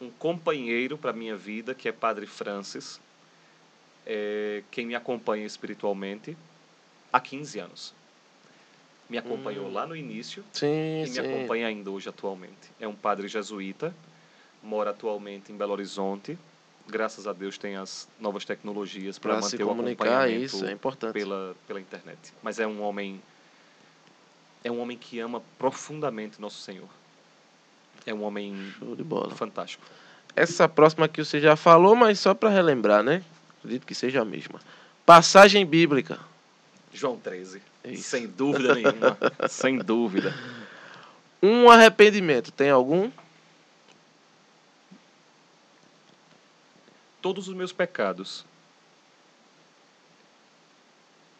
um 0.00 0.08
companheiro 0.08 0.96
para 0.96 1.12
minha 1.12 1.36
vida, 1.36 1.74
que 1.74 1.86
é 1.86 1.92
Padre 1.92 2.26
Francis, 2.26 2.98
é 4.06 4.62
quem 4.70 4.86
me 4.86 4.94
acompanha 4.94 5.44
espiritualmente 5.44 6.34
há 7.12 7.20
15 7.20 7.58
anos. 7.58 7.94
Me 9.10 9.18
acompanhou 9.18 9.66
Hum. 9.66 9.72
lá 9.74 9.86
no 9.86 9.94
início 9.94 10.42
Sim, 10.54 10.66
e 10.68 11.00
me 11.02 11.06
sim. 11.08 11.20
acompanha 11.20 11.66
ainda 11.66 11.90
hoje 11.90 12.08
atualmente. 12.08 12.70
É 12.80 12.88
um 12.88 12.94
padre 12.96 13.28
jesuíta, 13.28 13.94
mora 14.62 14.92
atualmente 14.92 15.52
em 15.52 15.54
Belo 15.54 15.72
Horizonte. 15.74 16.38
Graças 16.86 17.26
a 17.26 17.34
Deus 17.34 17.58
tem 17.58 17.76
as 17.76 18.08
novas 18.18 18.46
tecnologias 18.46 19.18
para 19.18 19.32
Para 19.34 19.42
se 19.42 19.52
manter 19.52 19.64
o 19.64 19.68
comunicar, 19.68 20.06
acompanhamento 20.22 20.44
isso 20.46 20.64
é 20.64 20.72
importante. 20.72 21.12
pela, 21.12 21.54
pela 21.66 21.78
internet. 21.78 22.32
Mas 22.42 22.58
é 22.58 22.66
um 22.66 22.80
homem 22.80 23.20
é 24.64 24.70
um 24.70 24.80
homem 24.80 24.96
que 24.96 25.18
ama 25.20 25.42
profundamente 25.58 26.40
nosso 26.40 26.60
Senhor. 26.60 26.88
É 28.06 28.12
um 28.12 28.22
homem 28.22 28.72
Show 28.78 28.96
de 28.96 29.04
bola. 29.04 29.34
fantástico. 29.34 29.84
Essa 30.34 30.68
próxima 30.68 31.06
aqui 31.06 31.24
você 31.24 31.40
já 31.40 31.56
falou, 31.56 31.94
mas 31.94 32.20
só 32.20 32.34
para 32.34 32.48
relembrar, 32.48 33.02
né? 33.02 33.24
Acredito 33.58 33.86
que 33.86 33.94
seja 33.94 34.22
a 34.22 34.24
mesma. 34.24 34.60
Passagem 35.04 35.64
bíblica. 35.66 36.18
João 36.92 37.18
13. 37.18 37.62
É 37.84 37.92
isso. 37.92 38.04
Sem 38.04 38.26
dúvida 38.26 38.74
nenhuma. 38.74 39.18
sem 39.48 39.78
dúvida. 39.78 40.34
Um 41.42 41.70
arrependimento. 41.70 42.50
Tem 42.52 42.70
algum? 42.70 43.10
Todos 47.20 47.48
os 47.48 47.54
meus 47.54 47.72
pecados. 47.72 48.44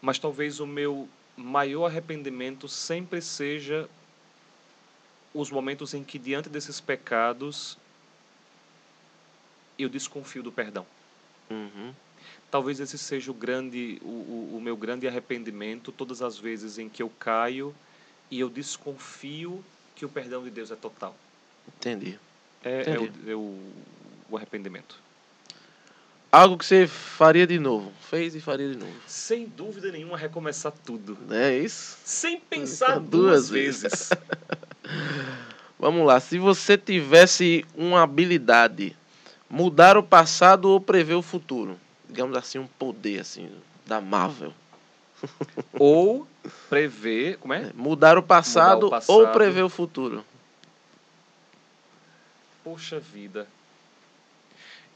Mas 0.01 0.19
talvez 0.19 0.61
o 0.61 0.67
meu 0.67 1.09
maior 1.39 1.87
arrependimento 1.87 2.69
sempre 2.69 3.23
seja 3.23 3.89
os 5.33 5.51
momentos 5.51 5.95
em 5.95 6.03
que, 6.03 6.19
diante 6.19 6.49
desses 6.49 6.81
pecados, 6.81 7.79
eu 9.79 9.89
desconfio 9.89 10.43
do 10.43 10.51
perdão. 10.51 10.85
Uhum. 11.49 11.95
Talvez 12.51 12.81
esse 12.81 12.99
seja 12.99 13.31
o 13.31 13.35
grande, 13.35 13.99
o, 14.03 14.09
o, 14.09 14.57
o 14.57 14.61
meu 14.61 14.77
grande 14.77 15.07
arrependimento 15.07 15.93
todas 15.93 16.23
as 16.23 16.39
vezes 16.39 16.79
em 16.79 16.89
que 16.89 17.03
eu 17.03 17.11
caio 17.19 17.75
e 18.31 18.41
eu 18.41 18.49
desconfio 18.49 19.65
que 19.95 20.05
o 20.05 20.09
perdão 20.09 20.43
de 20.43 20.51
Deus 20.51 20.71
é 20.71 20.77
total. 20.77 21.17
Entendi. 21.69 22.19
É, 22.65 22.71
é, 22.71 22.81
Entendi. 22.81 23.27
o, 23.27 23.31
é 23.31 23.35
o, 23.35 23.73
o 24.31 24.37
arrependimento. 24.37 25.01
Algo 26.31 26.59
que 26.59 26.65
você 26.67 26.87
faria 26.87 27.47
de 27.47 27.59
novo. 27.59 27.91
Fez 28.11 28.35
e 28.35 28.41
faria 28.41 28.69
de 28.69 28.77
novo. 28.77 28.93
Sem 29.07 29.47
dúvida 29.47 29.91
nenhuma, 29.91 30.17
recomeçar 30.17 30.73
tudo. 30.85 31.17
É 31.31 31.57
isso? 31.59 31.97
Sem 32.05 32.39
pensar 32.39 32.99
duas 32.99 33.09
duas 33.11 33.51
vezes. 33.51 34.11
Vamos 35.79 36.07
lá. 36.07 36.21
Se 36.21 36.39
você 36.39 36.77
tivesse 36.77 37.65
uma 37.75 38.03
habilidade, 38.03 38.97
mudar 39.49 39.97
o 39.97 40.03
passado 40.03 40.67
ou 40.69 40.81
prever 40.81 41.15
o 41.15 41.23
futuro. 41.23 41.79
Digamos 42.09 42.37
assim, 42.37 42.59
um 42.59 42.67
poder 42.67 43.21
assim 43.21 43.51
da 43.87 44.01
Marvel. 44.01 44.53
Ou 45.75 46.27
prever. 46.69 47.39
Como 47.39 47.53
é? 47.53 47.73
Mudar 47.75 48.17
o 48.17 48.23
passado, 48.23 48.85
Mudar 48.85 48.87
o 48.87 48.91
passado. 48.91 49.17
ou 49.17 49.29
prever 49.29 49.63
o 49.63 49.69
futuro. 49.69 50.25
Poxa 52.63 53.01
vida. 53.01 53.47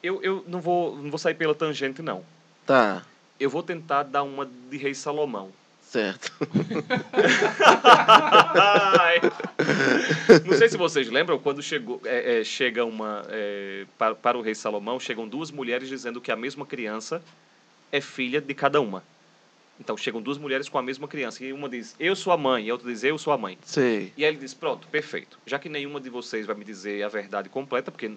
Eu, 0.03 0.23
eu 0.23 0.45
não, 0.49 0.61
vou, 0.61 0.97
não 0.97 1.11
vou 1.11 1.19
sair 1.19 1.35
pela 1.35 1.55
tangente, 1.55 2.03
não. 2.03 2.25
Tá, 2.67 3.03
Eu 3.39 3.49
vou 3.51 3.63
tentar 3.63 4.03
dar 4.05 4.23
uma 4.23 4.49
de 4.71 4.77
Rei 4.77 4.95
Salomão. 4.95 5.51
certo. 5.83 6.33
Não 10.45 10.57
sei 10.57 10.69
se 10.69 10.77
vocês 10.77 11.09
lembram, 11.09 11.39
quando 11.39 11.63
chegou, 11.63 12.01
é, 12.05 12.41
é, 12.41 12.45
chega 12.45 12.85
uma. 12.85 13.25
é, 13.29 13.85
para, 13.99 14.15
para 14.15 14.39
o 14.39 14.43
rei 14.43 14.55
Salomão, 14.55 14.99
chegam 14.99 15.29
duas 15.29 15.51
mulheres 15.51 15.89
dizendo 15.89 16.21
que 16.21 16.33
a 16.33 16.37
mesma 16.37 16.65
criança 16.67 17.23
é 17.91 18.01
filha 18.01 18.41
de 18.41 18.55
cada 18.55 18.81
uma. 18.81 19.03
Então 19.81 19.97
chegam 19.97 20.23
duas 20.23 20.39
mulheres 20.39 20.69
com 20.69 20.79
a 20.79 20.83
mesma 20.83 21.09
criança. 21.09 21.45
E 21.45 21.53
uma 21.53 21.69
diz, 21.69 21.95
eu 21.99 22.15
sou 22.15 22.33
a 22.33 22.37
mãe, 22.37 22.67
e 22.67 22.71
a 22.71 22.75
outra 22.75 22.89
diz, 22.91 23.03
eu 23.03 23.19
sou 23.19 23.33
a 23.33 23.39
mãe. 23.39 23.59
Sei. 23.65 24.13
E 24.17 24.25
aí 24.25 24.31
ele 24.31 24.39
diz, 24.39 24.55
pronto, 24.55 24.87
perfeito. 24.89 25.39
Já 25.47 25.59
que 25.59 25.69
nenhuma 25.69 26.01
de 26.01 26.09
vocês 26.09 26.47
vai 26.47 26.55
me 26.55 26.65
dizer 26.65 27.03
a 27.03 27.09
verdade 27.09 27.49
completa, 27.49 27.91
porque 27.91 28.13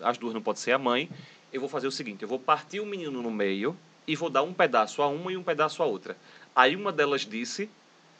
as 0.00 0.18
duas 0.18 0.34
não 0.34 0.42
podem 0.42 0.60
ser 0.62 0.72
a 0.72 0.78
mãe, 0.78 1.08
eu 1.52 1.60
vou 1.60 1.68
fazer 1.68 1.86
o 1.86 1.92
seguinte, 1.92 2.22
eu 2.22 2.28
vou 2.28 2.38
partir 2.38 2.80
o 2.80 2.86
menino 2.86 3.22
no 3.22 3.30
meio 3.30 3.76
e 4.06 4.14
vou 4.14 4.30
dar 4.30 4.42
um 4.42 4.52
pedaço 4.52 5.02
a 5.02 5.08
uma 5.08 5.32
e 5.32 5.36
um 5.36 5.42
pedaço 5.42 5.82
a 5.82 5.86
outra. 5.86 6.16
Aí 6.54 6.76
uma 6.76 6.92
delas 6.92 7.22
disse, 7.22 7.68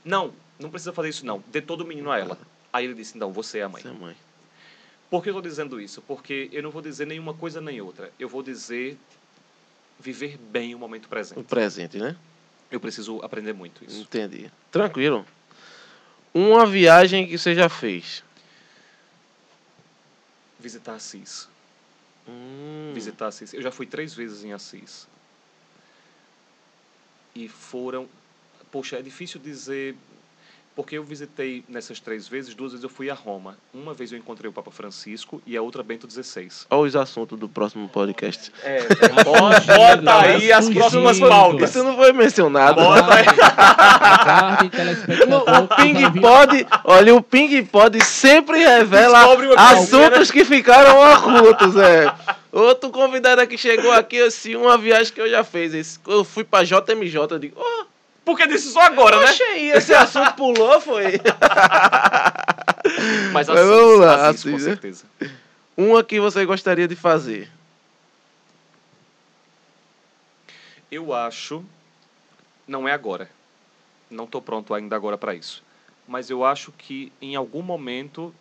não, 0.05 0.33
não 0.59 0.71
precisa 0.71 0.93
fazer 0.93 1.09
isso 1.11 1.25
não, 1.27 1.43
dê 1.49 1.61
todo 1.61 1.83
o 1.83 1.87
menino 1.87 2.11
a 2.11 2.19
ela. 2.19 2.39
Aí 2.73 2.85
ele 2.85 2.95
disse, 2.95 3.17
não, 3.17 3.33
você 3.33 3.59
é 3.59 3.63
a 3.63 3.69
mãe. 3.69 3.83
Você 3.83 3.89
é 3.89 3.93
mãe. 3.93 4.17
Por 5.09 5.23
que 5.23 5.29
eu 5.29 5.33
estou 5.33 5.43
dizendo 5.43 5.81
isso? 5.81 6.03
Porque 6.03 6.49
eu 6.53 6.63
não 6.63 6.71
vou 6.71 6.83
dizer 6.83 7.07
nenhuma 7.07 7.33
coisa 7.33 7.61
nem 7.61 7.81
outra. 7.81 8.13
Eu 8.19 8.29
vou 8.29 8.43
dizer 8.43 8.99
viver 9.99 10.37
bem 10.37 10.75
o 10.75 10.79
momento 10.79 11.07
O 11.07 11.09
presente. 11.09 11.43
presente, 11.45 11.99
né? 11.99 12.17
Eu 12.71 12.81
preciso 12.81 13.21
aprender 13.23 13.53
muito 13.53 13.85
isso. 13.85 14.01
Entendi. 14.03 14.51
Tranquilo. 14.71 15.25
Uma 16.35 16.67
viagem 16.67 17.27
que 17.27 17.39
você 17.39 17.55
já 17.55 17.69
fez. 17.69 18.23
Visitar 20.59 20.95
Assis. 20.95 21.49
Hum, 22.29 22.93
visitar 22.95 23.29
Assis. 23.29 23.53
Eu 23.55 23.63
já 23.63 23.71
fui 23.71 23.87
três 23.87 24.15
vezes 24.15 24.45
em 24.45 24.53
Assis. 24.53 25.07
E 27.35 27.49
foram. 27.49 28.09
Poxa, 28.71 28.97
é 28.97 29.03
difícil 29.03 29.41
dizer. 29.41 29.95
Porque 30.77 30.99
eu 30.99 31.03
visitei 31.03 31.65
nessas 31.67 31.99
três 31.99 32.29
vezes, 32.29 32.55
duas 32.55 32.73
vezes 32.73 32.85
eu 32.85 32.91
fui 32.91 33.09
a 33.09 33.15
Roma. 33.15 33.57
Uma 33.73 33.95
vez 33.95 34.13
eu 34.13 34.19
encontrei 34.19 34.51
o 34.51 34.53
Papa 34.53 34.71
Francisco 34.71 35.41
e 35.47 35.57
a 35.57 35.63
outra 35.63 35.83
Bento 35.83 36.07
XVI. 36.09 36.51
Olha 36.69 36.87
os 36.87 36.95
assuntos 36.95 37.39
do 37.39 37.49
próximo 37.49 37.89
podcast. 37.89 38.53
É, 38.63 38.83
Tá 39.17 39.25
bota, 39.25 40.21
aí 40.21 40.53
as 40.53 40.69
próximas 40.69 41.19
pautas. 41.19 41.71
Isso 41.71 41.83
não 41.83 41.97
foi 41.97 42.13
mencionado. 42.13 42.83
Bota 42.83 43.15
aí. 43.15 43.25
O 45.63 45.77
Ping 45.77 46.21
Pod, 46.21 46.67
olha, 46.85 47.15
o 47.15 47.23
Ping 47.23 47.65
Pod 47.65 48.05
sempre 48.05 48.59
revela 48.59 49.25
assuntos 49.57 50.31
que 50.31 50.45
ficaram 50.45 50.99
ocultos, 51.15 51.75
é. 51.77 52.13
Outro 52.53 52.91
convidado 52.91 53.47
que 53.47 53.57
chegou 53.57 53.93
aqui, 53.93 54.21
assim, 54.21 54.57
uma 54.57 54.77
viagem 54.77 55.13
que 55.13 55.21
eu 55.21 55.31
já 55.31 55.43
fiz. 55.43 55.99
Eu 56.07 56.23
fui 56.23 56.45
pra 56.45 56.65
JMJ, 56.65 57.17
eu 57.31 57.39
digo, 57.39 57.57
oh, 57.59 57.85
Porque 58.27 58.45
disse 58.49 58.73
só 58.73 58.81
agora, 58.81 59.21
né? 59.21 59.27
achei, 59.27 59.71
esse 59.71 59.95
assunto 59.95 60.35
pulou, 60.35 60.81
foi. 60.81 61.13
Mas 63.33 63.47
Mas 63.47 63.49
Assis, 63.49 63.67
vamos 63.69 64.01
lá, 64.01 64.29
Assis, 64.29 64.43
com 64.43 64.51
né? 64.51 64.59
certeza. 64.59 65.05
Uma 65.77 66.03
que 66.03 66.19
você 66.19 66.45
gostaria 66.45 66.89
de 66.89 66.97
fazer. 66.97 67.49
Eu 70.91 71.15
acho, 71.15 71.65
não 72.67 72.89
é 72.89 72.93
agora. 72.93 73.31
Não 74.11 74.25
estou 74.25 74.43
pronto 74.43 74.75
ainda 74.75 74.97
agora 74.97 75.17
para 75.17 75.33
isso. 75.33 75.63
Mas 76.09 76.29
eu 76.29 76.45
acho 76.45 76.73
que 76.73 77.13
em 77.23 77.37
algum 77.37 77.63
momento 77.63 78.35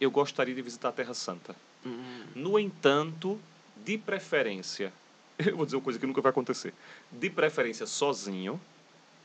eu 0.00 0.10
gostaria 0.10 0.54
de 0.54 0.62
visitar 0.62 0.88
a 0.88 0.92
Terra 0.92 1.12
Santa. 1.12 1.54
Hum, 1.84 2.22
No 2.34 2.58
entanto, 2.58 3.38
de 3.84 3.98
preferência, 3.98 4.90
eu 5.38 5.58
vou 5.58 5.66
dizer 5.66 5.76
uma 5.76 5.82
coisa 5.82 5.98
que 5.98 6.06
nunca 6.06 6.22
vai 6.22 6.30
acontecer. 6.30 6.72
De 7.12 7.28
preferência 7.28 7.84
sozinho 7.84 8.58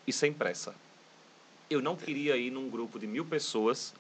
e 0.08 0.14
sem 0.14 0.32
pressa. 0.34 0.74
Eu 1.70 1.82
não 1.82 1.96
queria 1.96 2.38
ir 2.38 2.52
num 2.52 2.70
grupo 2.70 3.00
de 3.00 3.08
mil 3.08 3.26
pessoas 3.26 3.94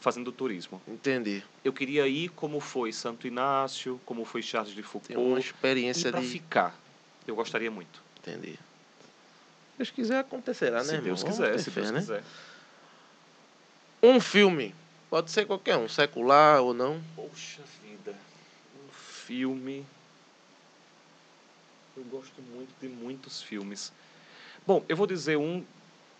fazendo 0.00 0.32
turismo. 0.32 0.82
entendi. 0.88 1.42
Eu 1.64 1.72
queria 1.72 2.08
ir 2.08 2.28
como 2.30 2.58
foi 2.58 2.92
Santo 2.92 3.26
Inácio, 3.26 4.00
como 4.04 4.24
foi 4.24 4.42
Charles 4.42 4.74
de 4.74 4.82
Tem 4.82 5.16
uma 5.16 5.36
Foucault, 5.36 5.36
e 5.36 5.40
experiência 5.40 6.10
para 6.10 6.20
de. 6.20 6.26
ficar. 6.26 6.76
Eu 7.26 7.36
gostaria 7.36 7.70
muito. 7.70 8.02
Entendi. 8.18 8.54
Se 8.54 9.78
Deus 9.78 9.90
quiser, 9.90 10.18
acontecerá, 10.18 10.78
né, 10.78 10.84
se 10.84 10.90
irmão? 10.90 11.04
Deus 11.04 11.22
quiser, 11.22 11.58
se 11.58 11.70
fé, 11.70 11.80
Deus 11.80 11.92
né? 11.92 12.00
quiser. 12.00 12.24
Um 14.02 14.20
filme. 14.20 14.74
Pode 15.08 15.30
ser 15.30 15.46
qualquer 15.46 15.76
um, 15.76 15.88
secular 15.88 16.60
ou 16.60 16.74
não. 16.74 17.00
Poxa 17.14 17.62
vida, 17.82 18.12
um 18.12 18.92
filme. 18.92 19.86
Eu 21.96 22.02
gosto 22.04 22.40
muito 22.42 22.70
de 22.80 22.88
muitos 22.88 23.40
filmes. 23.42 23.92
Bom, 24.66 24.84
eu 24.88 24.96
vou 24.96 25.06
dizer 25.06 25.36
um 25.36 25.64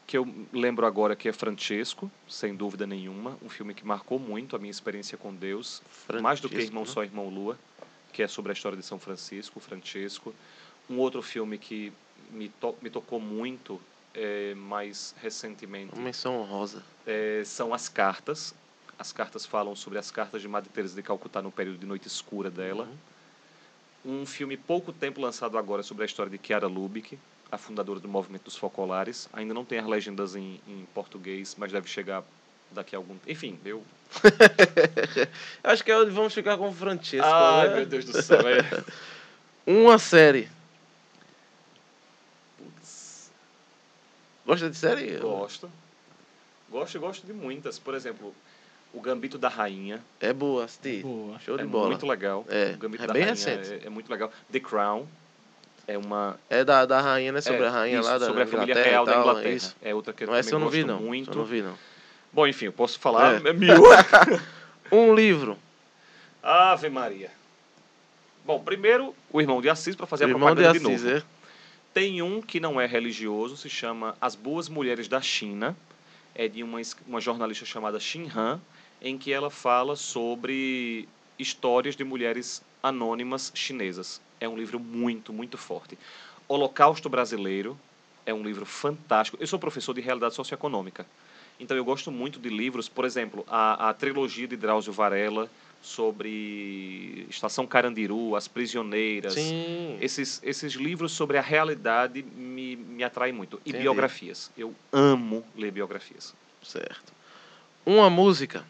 que 0.07 0.19
eu 0.19 0.29
lembro 0.53 0.85
agora 0.85 1.15
que 1.15 1.29
é 1.29 1.33
Francesco, 1.33 2.11
sem 2.29 2.55
dúvida 2.55 2.87
nenhuma, 2.87 3.39
um 3.43 3.49
filme 3.49 3.73
que 3.73 3.87
marcou 3.87 4.19
muito 4.19 4.57
a 4.57 4.59
minha 4.59 4.71
experiência 4.71 5.17
com 5.17 5.33
Deus, 5.33 5.81
mais 6.21 6.41
do 6.41 6.49
que 6.49 6.57
Francesco, 6.57 6.73
Irmão 6.73 6.85
né? 6.85 6.91
Só 6.91 7.05
Irmão 7.05 7.29
Lua, 7.29 7.59
que 8.13 8.23
é 8.23 8.29
sobre 8.29 8.51
a 8.51 8.53
história 8.53 8.77
de 8.77 8.85
São 8.85 8.99
Francisco, 8.99 9.61
Francesco. 9.61 10.35
Um 10.91 10.99
outro 10.99 11.23
filme 11.23 11.57
que 11.57 11.93
me, 12.31 12.49
to 12.49 12.75
me 12.83 12.91
tocou 12.91 13.21
muito 13.21 13.81
é, 14.13 14.55
mais 14.55 15.15
recentemente 15.23 15.95
Uma 15.95 16.03
menção 16.03 16.41
honrosa. 16.41 16.83
é, 17.07 17.43
são 17.45 17.73
as 17.73 17.89
cartas. 17.89 18.55
As 18.99 19.13
cartas 19.13 19.47
falam 19.47 19.75
sobre 19.75 19.99
as 19.99 20.11
cartas 20.11 20.43
de 20.43 20.49
Madre 20.49 20.69
Teresa 20.69 20.95
de 20.95 21.03
Calcutá 21.03 21.41
no 21.41 21.51
período 21.51 21.79
de 21.79 21.87
noite 21.87 22.07
escura 22.07 22.51
dela. 22.51 22.89
Um 24.05 24.27
filme 24.27 24.57
pouco 24.57 24.93
tempo 24.93 25.21
lançado 25.21 25.57
agora 25.57 25.83
sobre 25.83 26.03
a 26.03 26.07
história 26.07 26.31
de 26.31 26.45
Chiara 26.45 26.67
Lubick, 26.67 27.19
a 27.53 27.59
fundadora 27.59 28.01
do 28.01 28.09
movimento 28.09 28.45
dos 28.45 28.57
focolares. 28.57 29.29
Ainda 29.31 29.53
não 29.53 29.63
tem 29.63 29.79
as 29.79 29.87
legendas 29.87 30.35
em, 30.35 30.59
em 30.67 30.87
português, 30.95 31.55
mas 31.59 31.71
deve 31.71 31.87
chegar 31.87 32.25
daqui 32.71 32.97
a 32.97 32.99
algum 32.99 33.15
Enfim, 33.29 33.59
eu. 33.63 33.85
Acho 35.63 35.85
que 35.85 35.91
é 35.93 35.99
onde 35.99 36.11
vamos 36.11 36.33
ficar 36.33 36.57
com 36.57 36.71
o 36.71 36.73
Francesco. 36.73 37.27
Ai, 37.27 37.69
né? 37.69 37.75
meu 37.77 37.87
Deus 37.87 38.07
do 38.07 38.23
céu. 38.23 38.41
É. 38.49 38.85
Uma 39.71 39.99
série. 39.99 40.49
Putz, 42.57 43.31
Gosta 44.47 44.71
de 44.71 44.77
série? 44.77 45.19
gosto. 45.19 45.71
Gosto 46.71 46.95
e 46.97 46.99
gosto 46.99 47.27
de 47.27 47.35
muitas. 47.35 47.79
Por 47.79 47.95
exemplo, 47.95 48.35
O 48.95 49.01
Gambito 49.01 49.37
da 49.37 49.49
Rainha. 49.49 50.03
É 50.19 50.33
boa, 50.33 50.65
assisti. 50.65 51.03
Boa. 51.03 51.39
Show 51.41 51.57
de 51.59 51.65
é 51.65 51.67
bola. 51.67 51.89
muito 51.89 52.07
legal. 52.07 52.47
É, 52.49 52.73
o 52.73 52.79
Gambito 52.79 53.05
é 53.05 53.07
da 53.07 53.13
bem 53.13 53.23
Rainha 53.25 53.35
recente. 53.35 53.85
é, 53.85 53.87
é 53.87 53.91
muito 53.91 54.11
legal. 54.11 54.33
The 54.51 54.59
Crown 54.61 55.07
é 55.87 55.99
uma 55.99 56.39
É 56.49 56.65
da, 56.65 56.85
da 56.87 57.01
rainha, 57.01 57.33
né? 57.33 57.41
Sobre 57.41 57.63
É, 57.65 57.67
a 57.67 57.71
rainha 57.71 58.01
isso, 58.01 58.09
lá 58.09 58.19
da 58.19 58.27
sobre 58.27 58.43
a 58.43 58.47
família 58.47 58.73
Inglaterra 58.73 58.91
real 58.91 59.05
da 59.07 59.13
tal, 59.13 59.21
Inglaterra. 59.23 59.55
Isso. 59.55 59.77
É 59.83 59.95
outra 59.95 60.13
que 60.13 60.25
eu 60.25 60.29
Não, 60.29 60.35
essa 60.35 60.55
eu 60.55 60.59
não 60.59 60.69
vi, 60.69 60.85
não. 60.85 61.01
muito. 61.01 61.31
Eu 61.31 61.37
não 61.37 61.45
vi, 61.45 61.63
não. 61.63 61.75
Bom, 62.33 62.47
enfim, 62.47 62.67
eu 62.67 62.73
posso 62.73 62.99
falar 62.99 63.45
É. 63.45 63.49
é. 63.49 63.53
mil. 63.53 63.75
Um 64.91 65.15
livro. 65.15 65.57
Ave 66.43 66.91
Maria. 66.91 67.31
Bom, 68.45 68.61
primeiro, 68.63 69.15
o 69.31 69.41
Irmão 69.41 69.63
de 69.63 69.71
Assis, 69.71 69.97
para 69.97 70.07
fazer 70.07 70.25
a 70.25 70.29
Irmão 70.29 70.51
de 70.51 70.57
propaganda 70.57 70.79
de, 70.79 70.87
Assis, 70.87 71.03
novo. 71.05 71.17
é? 71.19 71.23
Tem 71.95 72.21
um 72.21 72.43
que 72.43 72.59
não 72.61 72.81
é 72.81 72.87
religioso, 72.87 73.57
se 73.57 73.71
chama 73.71 74.15
As 74.21 74.35
Boas 74.35 74.69
Mulheres 74.69 75.09
da 75.09 75.21
China. 75.21 75.77
É 76.35 76.49
de 76.49 76.63
uma, 76.63 76.79
uma 77.07 77.21
jornalista 77.21 77.65
chamada 77.65 77.99
Xin 78.01 78.31
Han, 78.35 78.61
em 79.01 79.17
que 79.17 79.33
ela 79.33 79.51
fala 79.51 79.97
sobre 79.97 81.09
histórias 81.39 81.95
de 81.97 82.05
mulheres 82.05 82.63
anônimas 82.83 83.51
chinesas. 83.55 84.21
É 84.43 84.49
um 84.49 84.57
livro 84.57 84.81
muito, 84.81 85.33
muito 85.33 85.57
forte. 85.57 85.97
Holocausto 86.49 87.09
Brasileiro 87.09 87.79
é 88.27 88.35
um 88.35 88.43
livro 88.43 88.67
fantástico. 88.67 89.37
Eu 89.41 89.47
sou 89.47 89.57
professor 89.57 89.95
de 89.95 90.01
realidade 90.01 90.35
socioeconômica. 90.35 91.07
Então 91.61 91.77
eu 91.77 91.85
gosto 91.85 92.11
muito 92.11 92.41
de 92.41 92.49
livros, 92.49 92.89
por 92.89 93.05
exemplo, 93.05 93.45
a, 93.47 93.91
a 93.91 93.95
trilogia 93.95 94.49
de 94.49 94.57
Drauzio 94.57 94.93
Varela, 94.93 95.49
sobre 95.81 97.25
Estação 97.31 97.69
Carandiru, 97.69 98.35
As 98.35 98.49
Prisioneiras. 98.49 99.35
Sim. 99.35 99.97
Esses, 100.01 100.41
esses 100.43 100.73
livros 100.73 101.13
sobre 101.13 101.39
a 101.39 101.41
realidade 101.41 102.21
me, 102.23 102.75
me 102.75 103.05
atraem 103.05 103.33
muito. 103.33 103.61
E 103.65 103.71
Entendi. 103.71 103.85
biografias. 103.85 104.51
Eu 104.59 104.75
amo 104.93 105.45
ler 105.57 105.71
biografias. 105.71 106.35
Certo. 106.65 107.13
Uma 107.87 108.11
música. 108.11 108.65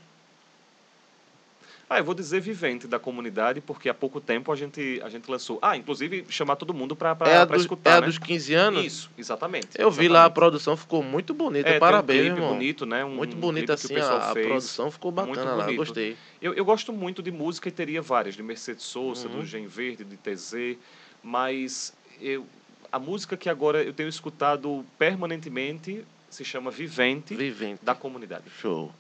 Ah, 1.93 1.99
eu 1.99 2.05
vou 2.05 2.15
dizer 2.15 2.41
Vivente 2.41 2.87
da 2.87 2.99
comunidade, 2.99 3.61
porque 3.61 3.87
há 3.87 3.93
pouco 3.93 4.19
tempo 4.19 4.51
a 4.51 4.57
gente, 4.57 4.99
a 5.05 5.11
gente 5.11 5.31
lançou. 5.31 5.59
Ah, 5.61 5.77
inclusive 5.77 6.25
chamar 6.31 6.57
todo 6.57 6.73
mundo 6.73 6.97
para 6.97 7.11
é 7.11 7.57
escutar. 7.57 7.91
é 7.91 7.97
a 7.97 8.01
né? 8.01 8.07
dos 8.07 8.17
15 8.17 8.55
anos? 8.55 8.85
Isso, 8.85 9.11
exatamente. 9.19 9.69
Eu 9.77 9.91
vi 9.91 10.09
lá, 10.09 10.21
a 10.21 10.23
exatamente. 10.23 10.35
produção 10.35 10.77
ficou 10.77 11.03
muito 11.03 11.35
bonita. 11.35 11.69
É, 11.69 11.73
tem 11.73 11.77
um 11.77 11.81
Parabéns, 11.81 12.21
clipe 12.23 12.37
irmão. 12.37 12.53
bonito, 12.55 12.87
né? 12.87 13.05
Um, 13.05 13.11
muito 13.11 13.37
um 13.37 13.41
bonita 13.41 13.77
clipe 13.77 13.95
que 13.95 14.01
assim, 14.01 14.07
o 14.07 14.11
pessoal 14.11 14.21
a, 14.21 14.31
a 14.31 14.35
produção 14.35 14.91
ficou 14.91 15.13
bacana 15.13 15.55
lá, 15.55 15.65
bonito. 15.65 15.77
gostei. 15.77 16.17
Eu, 16.41 16.55
eu 16.55 16.65
gosto 16.65 16.95
muito 16.95 17.23
de 17.23 17.31
música 17.31 17.69
e 17.69 17.73
teria 17.73 18.01
várias, 18.01 18.35
de 18.35 18.43
Mercedes 18.43 18.85
Souza, 18.85 19.29
Uhum. 19.29 19.41
do 19.41 19.45
Gen 19.45 19.67
Verde, 19.67 20.03
de 20.03 20.17
TZ, 20.17 20.79
mas 21.23 21.93
eu, 22.21 22.47
a 22.91 22.99
música 22.99 23.37
que 23.37 23.49
agora 23.51 23.83
eu 23.83 23.93
tenho 23.93 24.09
escutado 24.09 24.85
permanentemente 24.99 26.05
se 26.31 26.45
chama 26.45 26.71
Vivente, 26.71 27.35
Vivente. 27.35 27.85
da 27.85 27.95
comunidade. 27.95 28.45
Show. 28.61 28.91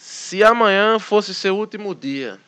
Se 0.00 0.42
amanhã 0.42 0.98
fosse 0.98 1.34
seu 1.34 1.58
último 1.58 1.94
dia, 1.94 2.40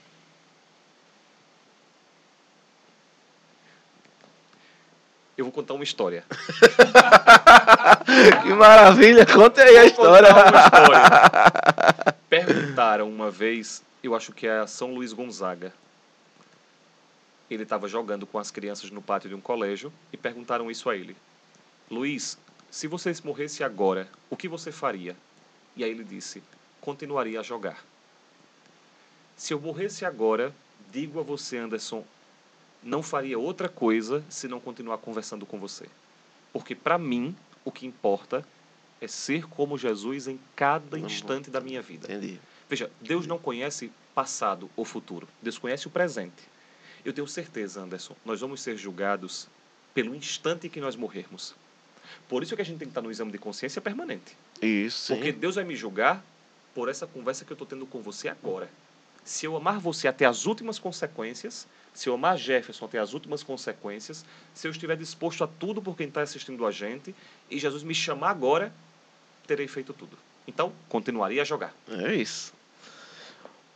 Eu 5.36 5.46
vou 5.46 5.52
contar 5.52 5.74
uma 5.74 5.82
história. 5.82 6.24
que 8.42 8.54
maravilha, 8.54 9.26
conta 9.26 9.62
aí 9.62 9.76
a 9.76 9.86
história. 9.86 10.28
história. 10.28 11.00
Perguntaram 12.28 13.08
uma 13.08 13.30
vez, 13.30 13.82
eu 14.02 14.14
acho 14.14 14.32
que 14.32 14.46
é 14.46 14.60
a 14.60 14.66
São 14.66 14.94
Luís 14.94 15.12
Gonzaga. 15.12 15.72
Ele 17.50 17.64
estava 17.64 17.88
jogando 17.88 18.26
com 18.26 18.38
as 18.38 18.50
crianças 18.50 18.90
no 18.90 19.02
pátio 19.02 19.28
de 19.28 19.34
um 19.34 19.40
colégio 19.40 19.92
e 20.12 20.16
perguntaram 20.16 20.70
isso 20.70 20.88
a 20.88 20.96
ele. 20.96 21.16
Luiz, 21.90 22.38
se 22.70 22.86
você 22.86 23.12
morresse 23.24 23.64
agora, 23.64 24.08
o 24.30 24.36
que 24.36 24.46
você 24.46 24.70
faria? 24.70 25.16
E 25.76 25.82
aí 25.82 25.90
ele 25.90 26.04
disse: 26.04 26.42
continuaria 26.82 27.40
a 27.40 27.42
jogar. 27.42 27.82
Se 29.36 29.54
eu 29.54 29.60
morresse 29.60 30.04
agora, 30.04 30.54
digo 30.90 31.18
a 31.18 31.22
você, 31.22 31.56
Anderson, 31.56 32.04
não 32.82 33.02
faria 33.02 33.38
outra 33.38 33.68
coisa 33.68 34.22
se 34.28 34.46
não 34.46 34.60
continuar 34.60 34.98
conversando 34.98 35.46
com 35.46 35.58
você. 35.58 35.86
Porque 36.52 36.74
para 36.74 36.98
mim, 36.98 37.34
o 37.64 37.72
que 37.72 37.86
importa 37.86 38.46
é 39.00 39.08
ser 39.08 39.48
como 39.48 39.78
Jesus 39.78 40.28
em 40.28 40.38
cada 40.54 40.98
instante 40.98 41.50
da 41.50 41.60
minha 41.60 41.80
vida. 41.80 42.12
Entendi. 42.12 42.38
Veja, 42.68 42.90
Deus 43.00 43.26
não 43.26 43.38
conhece 43.38 43.90
passado 44.14 44.70
ou 44.76 44.84
futuro. 44.84 45.26
Deus 45.40 45.58
conhece 45.58 45.86
o 45.86 45.90
presente. 45.90 46.50
Eu 47.04 47.12
tenho 47.12 47.26
certeza, 47.26 47.80
Anderson, 47.80 48.14
nós 48.24 48.40
vamos 48.40 48.60
ser 48.60 48.76
julgados 48.76 49.48
pelo 49.94 50.14
instante 50.14 50.68
que 50.68 50.80
nós 50.80 50.94
morrermos. 50.94 51.54
Por 52.28 52.42
isso 52.42 52.54
que 52.54 52.62
a 52.62 52.64
gente 52.64 52.78
tem 52.78 52.88
que 52.88 52.92
estar 52.92 53.02
no 53.02 53.10
exame 53.10 53.32
de 53.32 53.38
consciência 53.38 53.80
permanente. 53.80 54.36
Isso, 54.60 55.06
sim. 55.06 55.14
Porque 55.14 55.32
Deus 55.32 55.56
vai 55.56 55.64
me 55.64 55.74
julgar 55.74 56.24
por 56.74 56.88
essa 56.88 57.06
conversa 57.06 57.44
que 57.44 57.52
eu 57.52 57.54
estou 57.54 57.66
tendo 57.66 57.86
com 57.86 58.00
você 58.00 58.28
agora. 58.28 58.68
Se 59.24 59.46
eu 59.46 59.56
amar 59.56 59.78
você 59.78 60.08
até 60.08 60.24
as 60.24 60.46
últimas 60.46 60.78
consequências, 60.78 61.66
se 61.94 62.08
eu 62.08 62.14
amar 62.14 62.36
Jefferson 62.36 62.86
até 62.86 62.98
as 62.98 63.12
últimas 63.12 63.42
consequências, 63.42 64.24
se 64.54 64.66
eu 64.66 64.70
estiver 64.70 64.96
disposto 64.96 65.44
a 65.44 65.46
tudo 65.46 65.80
por 65.80 65.96
quem 65.96 66.08
está 66.08 66.22
assistindo 66.22 66.66
a 66.66 66.70
gente, 66.70 67.14
e 67.50 67.58
Jesus 67.58 67.82
me 67.82 67.94
chamar 67.94 68.30
agora, 68.30 68.72
terei 69.46 69.68
feito 69.68 69.92
tudo. 69.92 70.18
Então, 70.46 70.72
continuaria 70.88 71.42
a 71.42 71.44
jogar. 71.44 71.72
É 71.88 72.14
isso. 72.14 72.52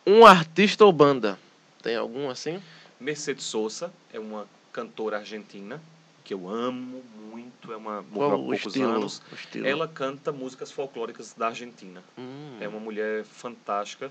Um 0.04 0.26
artista 0.26 0.84
ou 0.84 0.92
banda? 0.92 1.38
Tem 1.82 1.94
algum 1.94 2.28
assim? 2.28 2.60
Mercedes 2.98 3.44
Sosa 3.44 3.92
é 4.12 4.18
uma 4.18 4.48
cantora 4.72 5.18
argentina 5.18 5.80
que 6.26 6.34
eu 6.34 6.48
amo 6.48 7.04
muito, 7.30 7.72
é 7.72 7.76
uma 7.76 8.02
morreu 8.02 8.34
há 8.34 8.36
poucos 8.36 8.66
estilo? 8.66 8.90
anos. 8.90 9.22
Ela 9.64 9.86
canta 9.86 10.32
músicas 10.32 10.72
folclóricas 10.72 11.32
da 11.34 11.46
Argentina. 11.46 12.02
Hum, 12.18 12.56
É 12.60 12.66
uma 12.66 12.80
mulher 12.80 13.24
fantástica. 13.24 14.10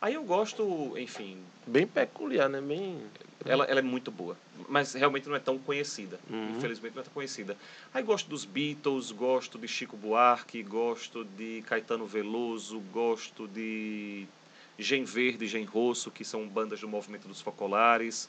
Aí 0.00 0.14
eu 0.14 0.22
gosto, 0.22 0.96
enfim, 0.96 1.38
Bem 1.66 1.84
peculiar, 1.84 2.48
né? 2.48 2.60
Bem... 2.60 3.00
ela, 3.44 3.64
ela 3.64 3.80
é 3.80 3.82
muito 3.82 4.12
boa, 4.12 4.36
mas 4.68 4.94
realmente 4.94 5.28
não 5.28 5.34
é 5.34 5.40
tão 5.40 5.58
conhecida. 5.58 6.20
Uhum. 6.30 6.50
Infelizmente 6.56 6.94
não 6.94 7.00
é 7.00 7.04
tão 7.04 7.12
conhecida. 7.12 7.56
Aí 7.92 8.04
gosto 8.04 8.28
dos 8.30 8.44
Beatles, 8.44 9.10
gosto 9.10 9.58
de 9.58 9.66
Chico 9.66 9.96
Buarque, 9.96 10.62
gosto 10.62 11.24
de 11.24 11.64
Caetano 11.66 12.06
Veloso, 12.06 12.78
gosto 12.92 13.48
de 13.48 14.24
Gen 14.78 15.02
Verde, 15.02 15.48
Gen 15.48 15.64
Rosso, 15.64 16.12
que 16.12 16.24
são 16.24 16.46
bandas 16.46 16.78
do 16.80 16.86
movimento 16.86 17.26
dos 17.26 17.40
focolares. 17.40 18.28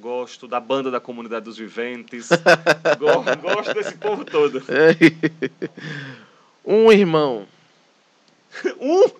Gosto 0.00 0.46
da 0.46 0.60
banda 0.60 0.90
da 0.90 1.00
comunidade 1.00 1.44
dos 1.44 1.56
viventes. 1.56 2.28
Go- 2.98 3.24
gosto 3.40 3.74
desse 3.74 3.94
povo 3.96 4.24
todo. 4.24 4.62
um 6.64 6.90
irmão. 6.92 7.46
Um! 8.80 9.10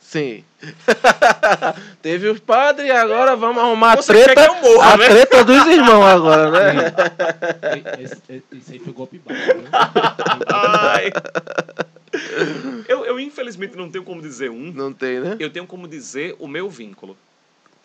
Sim. 0.00 0.44
Teve 2.02 2.28
os 2.28 2.40
padres 2.40 2.88
e 2.88 2.90
agora 2.90 3.36
vamos 3.36 3.62
arrumar 3.62 3.92
a 3.92 3.96
Você 3.96 4.12
quer 4.12 4.34
treta. 4.34 4.48
que 4.60 4.66
eu 4.66 4.72
morra, 4.74 4.92
a 4.92 4.96
né? 4.96 5.08
treta 5.08 5.44
dos 5.44 5.66
irmãos 5.66 6.04
agora, 6.04 6.50
né? 6.50 6.92
Esse, 8.00 8.72
aí 8.72 8.78
foi 8.80 8.92
golpe 8.92 9.18
baixo. 9.18 9.54
né? 9.54 9.68
Ai. 10.48 11.12
Eu, 12.88 13.04
eu 13.04 13.20
infelizmente 13.20 13.76
não 13.76 13.88
tenho 13.90 14.04
como 14.04 14.20
dizer 14.22 14.50
um. 14.50 14.72
Não 14.72 14.92
tem, 14.92 15.20
né? 15.20 15.36
Eu 15.38 15.50
tenho 15.50 15.66
como 15.66 15.86
dizer 15.86 16.34
o 16.40 16.48
meu 16.48 16.68
vínculo. 16.70 17.16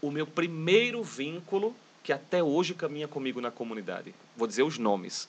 O 0.01 0.09
meu 0.09 0.25
primeiro 0.25 1.03
vínculo 1.03 1.75
que 2.03 2.11
até 2.11 2.41
hoje 2.41 2.73
caminha 2.73 3.07
comigo 3.07 3.39
na 3.39 3.51
comunidade. 3.51 4.13
Vou 4.35 4.47
dizer 4.47 4.63
os 4.63 4.77
nomes: 4.77 5.27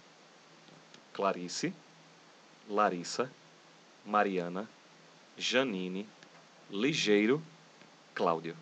Clarice, 1.12 1.72
Larissa, 2.68 3.30
Mariana, 4.04 4.68
Janine, 5.36 6.08
Ligeiro, 6.70 7.42
Cláudio. 8.14 8.56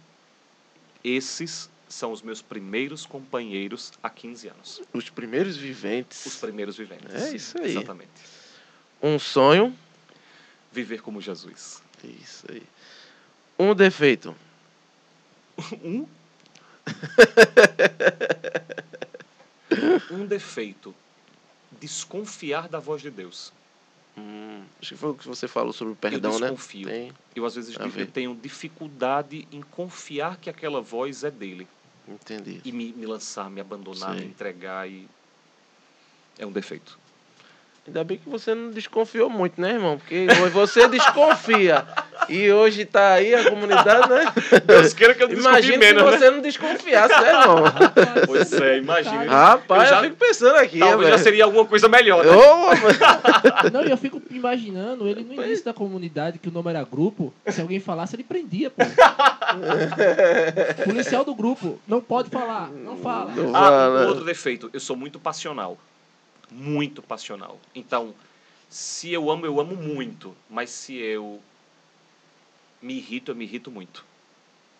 Esses 1.02 1.70
são 1.88 2.12
os 2.12 2.22
meus 2.22 2.40
primeiros 2.40 3.04
companheiros 3.04 3.92
há 4.02 4.08
15 4.08 4.48
anos. 4.48 4.82
Os 4.92 5.10
primeiros 5.10 5.56
viventes. 5.56 6.24
Os 6.26 6.36
primeiros 6.36 6.76
viventes. 6.76 7.14
É 7.14 7.34
isso 7.34 7.58
aí. 7.58 7.70
Exatamente. 7.70 8.10
Um 9.02 9.18
sonho. 9.18 9.76
Viver 10.72 11.02
como 11.02 11.20
Jesus. 11.20 11.82
Isso 12.04 12.46
aí. 12.50 12.62
Um 13.58 13.74
defeito. 13.74 14.34
Um. 15.84 16.06
um 20.10 20.26
defeito. 20.26 20.94
Desconfiar 21.80 22.68
da 22.68 22.78
voz 22.78 23.00
de 23.00 23.10
Deus. 23.10 23.52
Hum, 24.16 24.62
acho 24.80 24.94
que 24.94 25.00
foi 25.00 25.10
o 25.10 25.14
que 25.14 25.26
você 25.26 25.48
falou 25.48 25.72
sobre 25.72 25.94
o 25.94 25.96
perdão, 25.96 26.38
né? 26.38 26.48
desconfio. 26.48 26.88
Tem. 26.88 27.12
Eu, 27.34 27.46
às 27.46 27.54
vezes, 27.54 27.76
eu 27.76 28.06
tenho 28.06 28.34
dificuldade 28.34 29.48
em 29.50 29.62
confiar 29.62 30.36
que 30.36 30.50
aquela 30.50 30.80
voz 30.80 31.24
é 31.24 31.30
dele. 31.30 31.66
Entendi. 32.06 32.60
E 32.64 32.72
me, 32.72 32.92
me 32.92 33.06
lançar, 33.06 33.48
me 33.48 33.60
abandonar, 33.60 34.14
Sei. 34.14 34.20
me 34.20 34.26
entregar. 34.26 34.88
E... 34.88 35.08
É 36.38 36.44
um 36.44 36.52
defeito. 36.52 36.98
Ainda 37.86 38.04
bem 38.04 38.18
que 38.18 38.28
você 38.28 38.54
não 38.54 38.70
desconfiou 38.70 39.30
muito, 39.30 39.60
né, 39.60 39.72
irmão? 39.72 39.98
Porque 39.98 40.26
você 40.52 40.86
desconfia. 40.88 41.86
E 42.28 42.50
hoje 42.52 42.84
tá 42.84 43.14
aí 43.14 43.34
a 43.34 43.48
comunidade, 43.50 44.08
né? 44.08 44.32
Deus 44.66 44.92
queira 44.94 45.14
que 45.14 45.22
eu 45.22 45.28
desconfie 45.28 45.48
Imagina 45.50 45.78
menos, 45.78 46.02
se 46.02 46.10
né? 46.10 46.18
você 46.18 46.30
não 46.30 46.40
desconfiasse, 46.40 47.20
né, 47.20 47.28
irmão? 47.30 47.64
Pois 48.26 48.52
é, 48.52 48.78
imagina. 48.78 49.24
Rapaz, 49.24 49.82
Eu 49.82 49.86
eu, 49.88 49.94
já- 49.96 50.02
fico 50.02 50.16
pensando 50.16 50.56
aqui, 50.56 50.78
Talvez 50.78 51.08
já 51.10 51.18
seria 51.18 51.44
alguma 51.44 51.64
coisa 51.64 51.88
melhor, 51.88 52.24
né? 52.24 52.30
Ô, 52.32 53.70
Não, 53.72 53.84
e 53.84 53.90
eu 53.90 53.96
fico 53.96 54.20
imaginando 54.30 55.08
ele 55.08 55.22
no 55.24 55.34
início 55.42 55.64
da 55.64 55.72
comunidade, 55.74 56.38
que 56.38 56.48
o 56.48 56.52
nome 56.52 56.70
era 56.70 56.84
grupo, 56.84 57.32
se 57.48 57.60
alguém 57.60 57.80
falasse, 57.80 58.14
ele 58.16 58.24
prendia, 58.24 58.70
pô. 58.70 58.82
Policial 60.84 61.24
do 61.24 61.34
grupo, 61.34 61.78
não 61.86 62.00
pode 62.00 62.30
falar, 62.30 62.70
não 62.70 62.96
fala. 62.96 63.30
Não 63.32 63.50
Ah, 63.54 63.60
fala. 63.68 64.04
um 64.04 64.08
outro 64.08 64.24
defeito. 64.24 64.70
Eu 64.72 64.80
sou 64.80 64.96
muito 64.96 65.18
passional. 65.18 65.76
Muito 66.50 67.00
passional. 67.02 67.58
Então, 67.74 68.12
se 68.68 69.12
eu 69.12 69.30
amo, 69.30 69.46
eu 69.46 69.60
amo 69.60 69.76
muito. 69.76 70.34
Mas 70.48 70.70
se 70.70 70.96
eu 70.96 71.40
me 72.80 72.94
irrito, 72.94 73.30
eu 73.30 73.36
me 73.36 73.44
irrito 73.44 73.70
muito. 73.70 74.04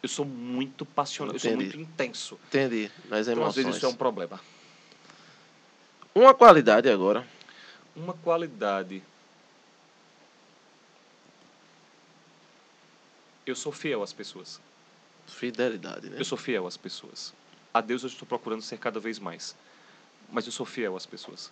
Eu 0.03 0.09
sou 0.09 0.25
muito 0.25 0.87
passional. 0.87 1.35
Eu 1.35 1.41
sou 1.41 1.55
muito 1.55 1.79
intenso. 1.79 2.39
Entendi. 2.49 2.91
Nas 3.09 3.29
Então, 3.29 3.45
às 3.45 3.55
vezes, 3.55 3.77
isso 3.77 3.87
é 3.87 3.89
um 3.89 3.95
problema. 3.95 4.41
Uma 6.15 6.35
qualidade 6.35 6.89
agora. 6.89 7.27
Uma 7.95 8.15
qualidade. 8.15 9.03
Eu 13.47 13.55
sou 13.55 13.73
fiel 13.73 14.03
às 14.03 14.13
pessoas. 14.13 14.61
Fidelidade, 15.27 16.09
né? 16.09 16.17
Eu 16.19 16.25
sou 16.25 16.39
fiel 16.39 16.67
às 16.67 16.77
pessoas. 16.77 17.33
A 17.73 17.81
Deus 17.81 18.03
eu 18.03 18.09
estou 18.09 18.27
procurando 18.27 18.63
ser 18.63 18.79
cada 18.79 18.99
vez 18.99 19.19
mais. 19.19 19.55
Mas 20.33 20.47
eu 20.47 20.53
sou 20.53 20.67
fiel 20.67 20.97
às 20.97 21.07
pessoas. 21.07 21.51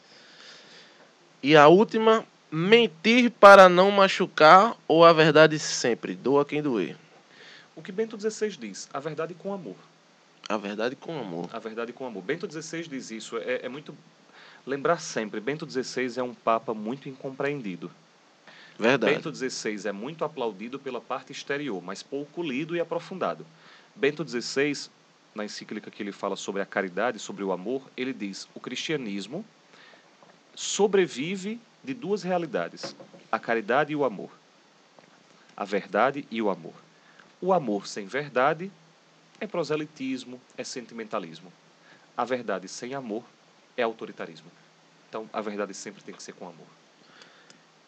E 1.42 1.56
a 1.56 1.68
última, 1.68 2.26
mentir 2.50 3.30
para 3.30 3.68
não 3.68 3.90
machucar 3.90 4.76
ou 4.86 5.04
a 5.04 5.12
verdade 5.12 5.58
sempre? 5.58 6.14
Doa 6.14 6.44
quem 6.44 6.62
doer. 6.62 6.96
O 7.76 7.82
que 7.82 7.92
Bento 7.92 8.18
XVI 8.18 8.56
diz? 8.56 8.88
A 8.92 9.00
verdade 9.00 9.34
com 9.34 9.52
amor. 9.52 9.76
A 10.48 10.56
verdade 10.56 10.96
com 10.96 11.18
amor. 11.18 11.48
A 11.52 11.58
verdade 11.58 11.92
com 11.92 12.06
amor. 12.06 12.22
Bento 12.22 12.50
XVI 12.50 12.88
diz 12.88 13.10
isso. 13.10 13.36
É, 13.38 13.66
é 13.66 13.68
muito. 13.68 13.94
Lembrar 14.66 14.98
sempre: 14.98 15.40
Bento 15.40 15.68
XVI 15.68 16.18
é 16.18 16.22
um 16.22 16.34
Papa 16.34 16.72
muito 16.72 17.08
incompreendido. 17.08 17.90
Verdade. 18.78 19.14
Bento 19.14 19.34
XVI 19.34 19.88
é 19.88 19.92
muito 19.92 20.24
aplaudido 20.24 20.78
pela 20.78 21.00
parte 21.00 21.32
exterior, 21.32 21.82
mas 21.82 22.02
pouco 22.02 22.42
lido 22.42 22.74
e 22.74 22.80
aprofundado. 22.80 23.44
Bento 23.94 24.26
XVI, 24.26 24.88
na 25.34 25.44
encíclica 25.44 25.90
que 25.90 26.02
ele 26.02 26.12
fala 26.12 26.36
sobre 26.36 26.62
a 26.62 26.66
caridade, 26.66 27.18
sobre 27.18 27.44
o 27.44 27.52
amor, 27.52 27.82
ele 27.96 28.12
diz: 28.12 28.48
o 28.54 28.60
cristianismo 28.60 29.44
sobrevive 30.54 31.60
de 31.82 31.94
duas 31.94 32.22
realidades: 32.22 32.94
a 33.30 33.38
caridade 33.38 33.92
e 33.92 33.96
o 33.96 34.04
amor. 34.04 34.30
A 35.56 35.64
verdade 35.64 36.26
e 36.30 36.40
o 36.40 36.50
amor. 36.50 36.74
O 37.40 37.52
amor 37.52 37.86
sem 37.86 38.06
verdade 38.06 38.70
é 39.40 39.46
proselitismo, 39.46 40.40
é 40.56 40.64
sentimentalismo. 40.64 41.52
A 42.16 42.24
verdade 42.24 42.68
sem 42.68 42.94
amor 42.94 43.24
é 43.76 43.82
autoritarismo. 43.82 44.50
Então, 45.08 45.28
a 45.32 45.40
verdade 45.40 45.72
sempre 45.74 46.02
tem 46.02 46.14
que 46.14 46.22
ser 46.22 46.32
com 46.32 46.48
amor. 46.48 46.77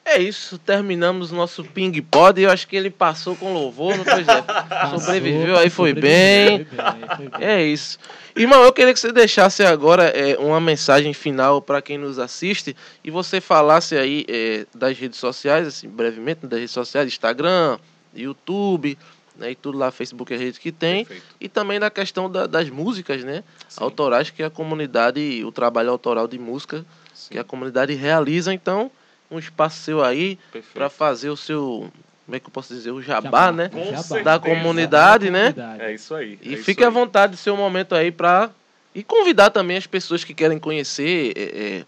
É 0.05 0.19
isso, 0.21 0.59
terminamos 0.59 1.31
nosso 1.31 1.63
ping 1.63 1.93
pod. 2.03 2.41
Eu 2.41 2.51
acho 2.51 2.67
que 2.67 2.75
ele 2.75 2.91
passou 2.91 3.37
com 3.37 3.53
louvor, 3.53 3.97
não 3.97 4.05
foi, 4.05 4.25
Jeff? 4.25 4.45
Sobreviveu, 4.99 5.57
aí 5.57 5.71
foi 5.71 5.93
bem. 5.93 6.65
foi 6.65 7.29
bem. 7.29 7.31
É 7.47 7.63
isso. 7.63 7.99
Irmão, 8.35 8.63
eu 8.63 8.73
queria 8.73 8.93
que 8.93 8.99
você 8.99 9.13
deixasse 9.13 9.63
agora 9.63 10.05
é, 10.05 10.37
uma 10.39 10.61
mensagem 10.61 11.13
final 11.13 11.61
para 11.63 11.81
quem 11.83 11.99
nos 11.99 12.19
assiste 12.19 12.75
e 13.05 13.11
você 13.11 13.41
falasse 13.41 13.97
aí 13.97 14.25
é, 14.29 14.67
das 14.75 14.99
redes 14.99 15.19
sociais, 15.19 15.67
assim, 15.69 15.89
brevemente, 15.89 16.47
das 16.47 16.59
redes 16.59 16.73
sociais, 16.73 17.07
Instagram, 17.07 17.79
YouTube, 18.15 18.99
né, 19.37 19.53
e 19.53 19.55
tudo 19.55 19.79
lá, 19.79 19.91
Facebook, 19.91 20.33
a 20.35 20.37
rede 20.37 20.59
que 20.59 20.73
tem. 20.73 21.05
Perfeito. 21.05 21.35
E 21.41 21.49
também 21.49 21.79
da 21.79 21.91
questão 21.91 22.31
da- 22.31 22.47
das 22.47 22.69
músicas, 22.69 23.23
né? 23.23 23.45
Sim, 23.69 23.83
Autorais 23.85 24.31
que 24.31 24.43
a 24.43 24.51
comunidade, 24.51 25.43
o 25.45 25.53
trabalho 25.53 25.91
autoral 25.91 26.27
de 26.27 26.39
música 26.39 26.85
sim, 27.15 27.31
que 27.33 27.39
a 27.39 27.45
comunidade 27.45 27.95
realiza. 27.95 28.53
Então, 28.53 28.91
um 29.31 29.39
espaço 29.39 29.81
seu 29.83 30.03
aí 30.03 30.39
para 30.75 30.89
fazer 30.91 31.31
o 31.31 31.37
seu, 31.37 31.91
como 32.27 32.37
é 32.37 32.41
que 32.41 32.47
eu 32.47 32.51
posso 32.51 32.75
dizer, 32.75 32.91
o 32.91 33.01
jabá, 33.01 33.23
Jabá. 33.47 33.53
né? 33.53 33.69
Com 33.69 33.85
Jabá. 33.85 34.03
certeza. 34.03 34.25
Da 34.25 34.39
comunidade, 34.39 35.31
né? 35.31 35.55
É 35.79 35.93
isso 35.95 36.15
aí. 36.15 36.39
E 36.43 36.51
é 36.51 36.55
isso 36.55 36.65
fique 36.65 36.83
à 36.83 36.89
aí. 36.89 36.93
vontade 36.93 37.33
do 37.33 37.37
seu 37.37 37.57
momento 37.57 37.95
aí 37.95 38.11
para 38.11 38.51
e 38.95 39.05
convidar 39.05 39.51
também 39.51 39.77
as 39.77 39.87
pessoas 39.87 40.25
que 40.25 40.35
querem 40.35 40.59
conhecer 40.59 41.33
é, 41.37 41.43
é, 41.43 41.85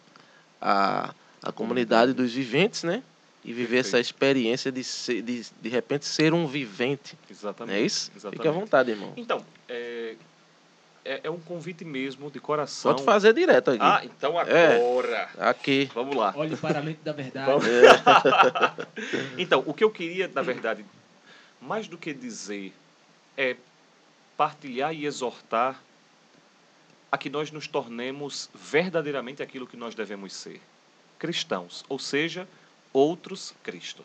a, 0.60 1.12
a 1.43 1.51
comunidade 1.52 2.12
dos 2.12 2.32
viventes, 2.32 2.85
né? 2.85 3.02
E 3.44 3.52
viver 3.52 3.78
essa 3.78 3.97
Perfeito. 3.97 4.06
experiência 4.06 4.70
de, 4.70 4.85
ser, 4.85 5.20
de 5.20 5.44
de 5.60 5.69
repente 5.69 6.06
ser 6.06 6.32
um 6.32 6.47
vivente. 6.47 7.19
Exatamente. 7.28 7.77
é 7.77 7.81
isso? 7.82 8.12
Exatamente. 8.14 8.36
Fique 8.36 8.48
à 8.48 8.52
vontade, 8.52 8.90
irmão. 8.93 9.12
Então, 9.16 9.44
é, 11.04 11.14
é, 11.14 11.20
é 11.24 11.30
um 11.30 11.40
convite 11.40 11.84
mesmo 11.84 12.30
de 12.30 12.40
coração. 12.40 12.92
Pode 12.92 13.04
fazer 13.04 13.32
direto 13.34 13.70
aqui. 13.72 13.80
Ah, 13.82 14.02
então 14.04 14.40
É. 14.40 14.76
agora. 14.76 15.28
Aqui. 15.38 15.90
Vamos 15.94 16.16
lá. 16.16 16.32
Olhe 16.36 16.56
para 16.56 16.78
a 16.78 16.82
mente 16.82 17.00
da 17.02 17.12
verdade. 17.12 17.46
Vamos. 17.50 17.66
Então, 19.38 19.62
o 19.66 19.74
que 19.74 19.82
eu 19.84 19.90
queria, 19.90 20.30
na 20.32 20.42
verdade, 20.42 20.84
mais 21.60 21.88
do 21.88 21.98
que 21.98 22.12
dizer, 22.12 22.72
é 23.36 23.56
partilhar 24.36 24.94
e 24.94 25.04
exortar 25.06 25.80
a 27.10 27.18
que 27.18 27.28
nós 27.28 27.50
nos 27.50 27.66
tornemos 27.66 28.48
verdadeiramente 28.54 29.42
aquilo 29.42 29.66
que 29.66 29.76
nós 29.76 29.94
devemos 29.94 30.32
ser: 30.32 30.60
cristãos, 31.18 31.84
ou 31.88 31.98
seja, 31.98 32.48
outros 32.92 33.54
Cristo. 33.62 34.04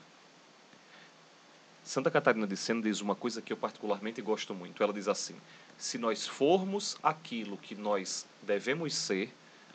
Santa 1.83 2.11
Catarina 2.11 2.45
de 2.45 2.57
Sena 2.57 2.81
diz 2.81 2.99
uma 2.99 3.15
coisa 3.15 3.41
que 3.41 3.53
eu 3.53 3.57
particularmente 3.57 4.21
gosto 4.21 4.53
muito. 4.53 4.83
Ela 4.83 4.91
diz 4.91 5.07
assim: 5.07 5.35
se 5.77 5.97
nós 5.97 6.27
formos 6.27 6.97
aquilo 7.03 7.57
que 7.57 7.75
nós 7.75 8.25
devemos 8.41 8.95
ser, 8.95 9.33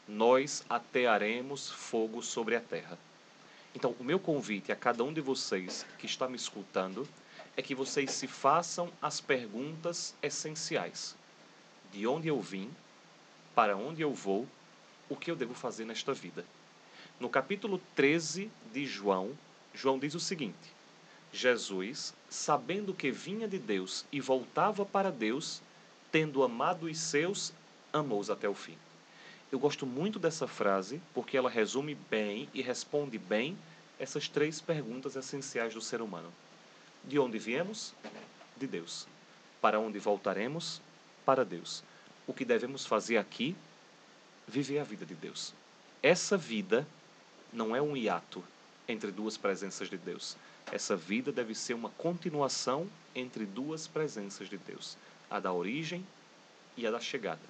nós 0.08 0.64
atearemos 0.68 1.70
fogo 1.70 2.22
sobre 2.22 2.56
a 2.56 2.60
terra. 2.60 2.98
Então, 3.74 3.94
o 3.98 4.04
meu 4.04 4.18
convite 4.18 4.72
a 4.72 4.76
cada 4.76 5.02
um 5.04 5.12
de 5.12 5.20
vocês 5.20 5.86
que 5.98 6.06
está 6.06 6.28
me 6.28 6.36
escutando 6.36 7.08
é 7.56 7.62
que 7.62 7.74
vocês 7.74 8.10
se 8.10 8.26
façam 8.26 8.90
as 9.00 9.20
perguntas 9.20 10.14
essenciais: 10.22 11.14
de 11.92 12.06
onde 12.06 12.28
eu 12.28 12.40
vim, 12.40 12.70
para 13.54 13.76
onde 13.76 14.02
eu 14.02 14.12
vou, 14.12 14.46
o 15.08 15.16
que 15.16 15.30
eu 15.30 15.36
devo 15.36 15.54
fazer 15.54 15.84
nesta 15.84 16.12
vida. 16.12 16.44
No 17.20 17.28
capítulo 17.28 17.80
13 17.94 18.50
de 18.72 18.86
João, 18.86 19.36
João 19.72 19.98
diz 19.98 20.14
o 20.14 20.20
seguinte: 20.20 20.72
Jesus, 21.32 22.12
sabendo 22.28 22.92
que 22.92 23.10
vinha 23.10 23.46
de 23.46 23.58
Deus 23.58 24.04
e 24.10 24.20
voltava 24.20 24.84
para 24.84 25.10
Deus, 25.10 25.62
tendo 26.12 26.42
amado 26.42 26.84
os 26.84 26.98
seus, 26.98 27.52
amou-os 27.90 28.28
até 28.28 28.48
o 28.48 28.54
fim. 28.54 28.76
Eu 29.50 29.58
gosto 29.58 29.86
muito 29.86 30.18
dessa 30.18 30.46
frase 30.46 31.00
porque 31.14 31.36
ela 31.36 31.50
resume 31.50 31.94
bem 31.94 32.48
e 32.52 32.60
responde 32.60 33.18
bem 33.18 33.56
essas 33.98 34.28
três 34.28 34.60
perguntas 34.60 35.16
essenciais 35.16 35.74
do 35.74 35.80
ser 35.80 36.02
humano. 36.02 36.32
De 37.02 37.18
onde 37.18 37.38
viemos? 37.38 37.94
De 38.56 38.66
Deus. 38.66 39.06
Para 39.60 39.80
onde 39.80 39.98
voltaremos? 39.98 40.80
Para 41.24 41.44
Deus. 41.44 41.82
O 42.26 42.32
que 42.32 42.44
devemos 42.44 42.86
fazer 42.86 43.16
aqui? 43.16 43.56
Viver 44.46 44.78
a 44.78 44.84
vida 44.84 45.06
de 45.06 45.14
Deus. 45.14 45.54
Essa 46.02 46.36
vida 46.36 46.86
não 47.52 47.74
é 47.74 47.80
um 47.80 47.96
hiato 47.96 48.42
entre 48.86 49.10
duas 49.10 49.36
presenças 49.36 49.88
de 49.88 49.96
Deus. 49.96 50.36
Essa 50.70 50.96
vida 50.96 51.32
deve 51.32 51.54
ser 51.54 51.74
uma 51.74 51.90
continuação 51.90 52.88
entre 53.14 53.44
duas 53.44 53.86
presenças 53.86 54.48
de 54.48 54.56
Deus, 54.56 54.96
a 55.32 55.40
da 55.40 55.52
origem 55.52 56.06
e 56.76 56.86
a 56.86 56.90
da 56.90 57.00
chegada. 57.00 57.40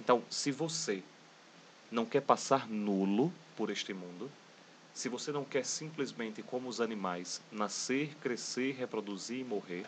Então, 0.00 0.22
se 0.30 0.50
você 0.50 1.02
não 1.92 2.06
quer 2.06 2.22
passar 2.22 2.66
nulo 2.66 3.30
por 3.56 3.68
este 3.68 3.92
mundo, 3.92 4.30
se 4.94 5.08
você 5.08 5.30
não 5.30 5.44
quer 5.44 5.66
simplesmente, 5.66 6.42
como 6.42 6.68
os 6.68 6.80
animais, 6.80 7.42
nascer, 7.52 8.14
crescer, 8.22 8.74
reproduzir 8.74 9.40
e 9.40 9.44
morrer, 9.44 9.86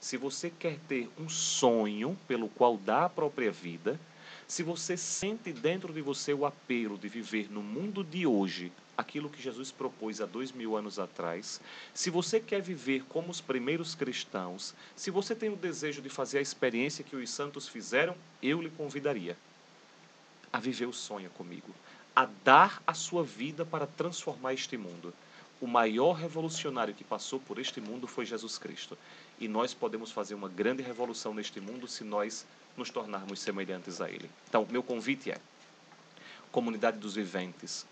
se 0.00 0.16
você 0.16 0.48
quer 0.48 0.78
ter 0.88 1.10
um 1.18 1.28
sonho 1.28 2.18
pelo 2.26 2.48
qual 2.48 2.76
dá 2.78 3.04
a 3.04 3.10
própria 3.10 3.52
vida, 3.52 4.00
se 4.46 4.62
você 4.62 4.96
sente 4.96 5.52
dentro 5.52 5.92
de 5.92 6.00
você 6.00 6.32
o 6.34 6.44
apelo 6.44 6.98
de 6.98 7.08
viver 7.08 7.50
no 7.50 7.62
mundo 7.62 8.04
de 8.04 8.26
hoje 8.26 8.70
aquilo 8.96 9.30
que 9.30 9.42
Jesus 9.42 9.72
propôs 9.72 10.20
há 10.20 10.26
dois 10.26 10.52
mil 10.52 10.76
anos 10.76 10.98
atrás, 10.98 11.60
se 11.92 12.10
você 12.10 12.38
quer 12.38 12.60
viver 12.60 13.04
como 13.08 13.30
os 13.30 13.40
primeiros 13.40 13.94
cristãos, 13.94 14.74
se 14.94 15.10
você 15.10 15.34
tem 15.34 15.48
o 15.48 15.56
desejo 15.56 16.00
de 16.00 16.08
fazer 16.08 16.38
a 16.38 16.42
experiência 16.42 17.04
que 17.04 17.16
os 17.16 17.30
santos 17.30 17.66
fizeram, 17.66 18.14
eu 18.42 18.60
lhe 18.60 18.70
convidaria 18.70 19.36
a 20.52 20.60
viver 20.60 20.86
o 20.86 20.92
sonho 20.92 21.30
comigo, 21.30 21.74
a 22.14 22.28
dar 22.44 22.80
a 22.86 22.94
sua 22.94 23.24
vida 23.24 23.64
para 23.64 23.86
transformar 23.86 24.54
este 24.54 24.76
mundo. 24.76 25.12
O 25.60 25.66
maior 25.66 26.12
revolucionário 26.12 26.94
que 26.94 27.02
passou 27.02 27.40
por 27.40 27.58
este 27.58 27.80
mundo 27.80 28.06
foi 28.06 28.24
Jesus 28.24 28.58
Cristo. 28.58 28.96
E 29.40 29.48
nós 29.48 29.74
podemos 29.74 30.12
fazer 30.12 30.34
uma 30.34 30.48
grande 30.48 30.82
revolução 30.82 31.34
neste 31.34 31.60
mundo 31.60 31.88
se 31.88 32.04
nós 32.04 32.46
nos 32.76 32.90
tornarmos 32.90 33.40
semelhantes 33.40 34.00
a 34.00 34.08
Ele. 34.08 34.30
Então, 34.48 34.66
meu 34.70 34.82
convite 34.82 35.30
é: 35.30 35.38
Comunidade 36.50 36.98
dos 36.98 37.14
Viventes. 37.14 37.86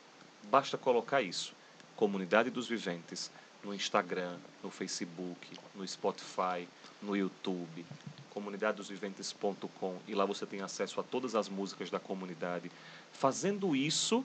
Basta 0.45 0.77
colocar 0.77 1.23
isso. 1.23 1.53
Comunidade 1.97 2.51
dos 2.51 2.67
Viventes 2.67 3.31
no 3.63 3.73
Instagram, 3.73 4.37
no 4.63 4.71
Facebook, 4.71 5.49
no 5.75 5.87
Spotify, 5.87 6.69
no 7.01 7.17
YouTube, 7.17 7.85
comunidadedosviventes.com 8.31 9.99
e 10.09 10.15
lá 10.15 10.25
você 10.25 10.47
tem 10.47 10.63
acesso 10.63 10.99
a 10.99 11.03
todas 11.03 11.35
as 11.35 11.49
músicas 11.49 11.91
da 11.91 12.01
comunidade. 12.01 12.71
Fazendo 13.13 13.77
isso, 13.77 14.25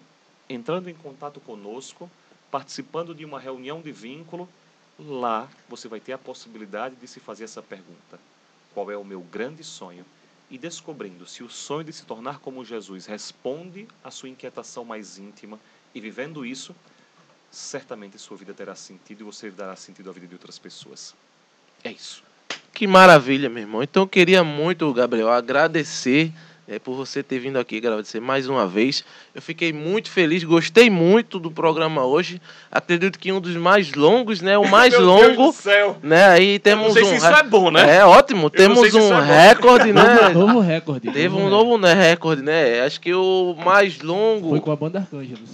entrando 0.50 0.90
em 0.90 0.95
contato 0.95 1.40
conosco, 1.40 2.10
participando 2.50 3.14
de 3.14 3.26
uma 3.26 3.40
reunião 3.40 3.82
de 3.82 3.92
vínculo, 3.92 4.50
lá 4.98 5.48
você 5.69 5.88
vai 5.88 6.00
ter 6.00 6.14
a 6.14 6.18
possibilidade 6.18 6.95
de 6.95 7.08
se 7.08 7.19
fazer 7.19 7.44
essa 7.44 7.61
pergunta: 7.61 8.19
qual 8.74 8.90
é 8.90 8.98
o 8.98 9.03
meu 9.03 9.22
grande 9.22 9.64
sonho? 9.64 10.06
E 10.50 10.58
descobrindo 10.58 11.27
se 11.27 11.43
o 11.43 11.50
sonho 11.50 11.84
de 11.84 11.93
se 11.93 12.06
tornar 12.06 12.40
como 12.40 12.64
Jesus 12.64 13.06
responde 13.06 13.88
à 14.03 14.09
sua 14.09 14.30
inquietação 14.30 14.85
mais 14.85 15.17
íntima 15.17 15.59
e 15.93 16.00
vivendo 16.00 16.45
isso, 16.45 16.76
certamente 17.51 18.17
sua 18.17 18.38
vida 18.38 18.53
terá 18.53 18.76
sentido 18.76 19.22
e 19.22 19.24
você 19.24 19.50
dará 19.51 19.76
sentido 19.76 20.09
à 20.09 20.14
vida 20.14 20.27
de 20.27 20.35
outras 20.35 20.58
pessoas. 20.58 21.14
É 21.84 21.92
isso. 21.92 22.24
Que 22.74 22.88
maravilha, 22.88 23.50
meu 23.50 23.64
irmão. 23.64 23.84
Então 23.84 24.03
eu 24.03 24.08
queria 24.08 24.43
muito, 24.43 24.93
Gabriel, 24.93 25.30
agradecer 25.30 26.32
né, 26.68 26.80
por 26.80 26.96
você 26.96 27.24
ter 27.24 27.40
vindo 27.40 27.58
aqui 27.58 27.78
agradecer 27.78 28.20
mais 28.20 28.48
uma 28.50 28.68
vez. 28.68 29.04
Eu 29.34 29.42
fiquei 29.42 29.72
muito 29.72 30.12
feliz, 30.12 30.44
gostei 30.44 30.90
muito 30.90 31.40
do 31.40 31.50
programa 31.50 32.06
hoje. 32.06 32.42
Acredito 32.70 33.18
que 33.18 33.32
um 33.32 33.40
dos 33.40 33.56
mais 33.56 33.94
longos, 33.94 34.42
né? 34.42 34.58
O 34.58 34.68
mais 34.70 34.94
Meu 34.94 35.06
longo. 35.06 35.26
Deus 35.28 35.38
do 35.38 35.52
céu! 35.54 35.98
Né? 36.04 36.28
Aí 36.28 36.60
temos 36.60 36.88
não 36.88 36.94
sei 36.94 37.04
um 37.04 37.06
se 37.08 37.16
isso 37.16 37.26
é 37.26 37.44
bom, 37.44 37.72
né? 37.72 37.98
É 37.98 38.06
ótimo, 38.06 38.44
não 38.44 38.50
temos 38.50 38.94
um 38.94 39.14
é 39.14 39.50
recorde, 39.50 39.94
né? 39.94 40.30
novo 40.34 40.60
recorde. 40.60 41.12
Teve 41.12 41.36
um 41.36 41.50
novo 41.50 41.78
né, 41.78 41.94
recorde, 41.94 42.42
né? 42.42 42.82
Acho 42.82 43.00
que 43.00 43.14
o 43.14 43.56
mais 43.64 44.02
longo 44.02 44.50
Foi 44.50 44.60
com 44.60 44.72
a 44.72 44.76
banda 44.76 45.00
Arcângelos. 45.00 45.50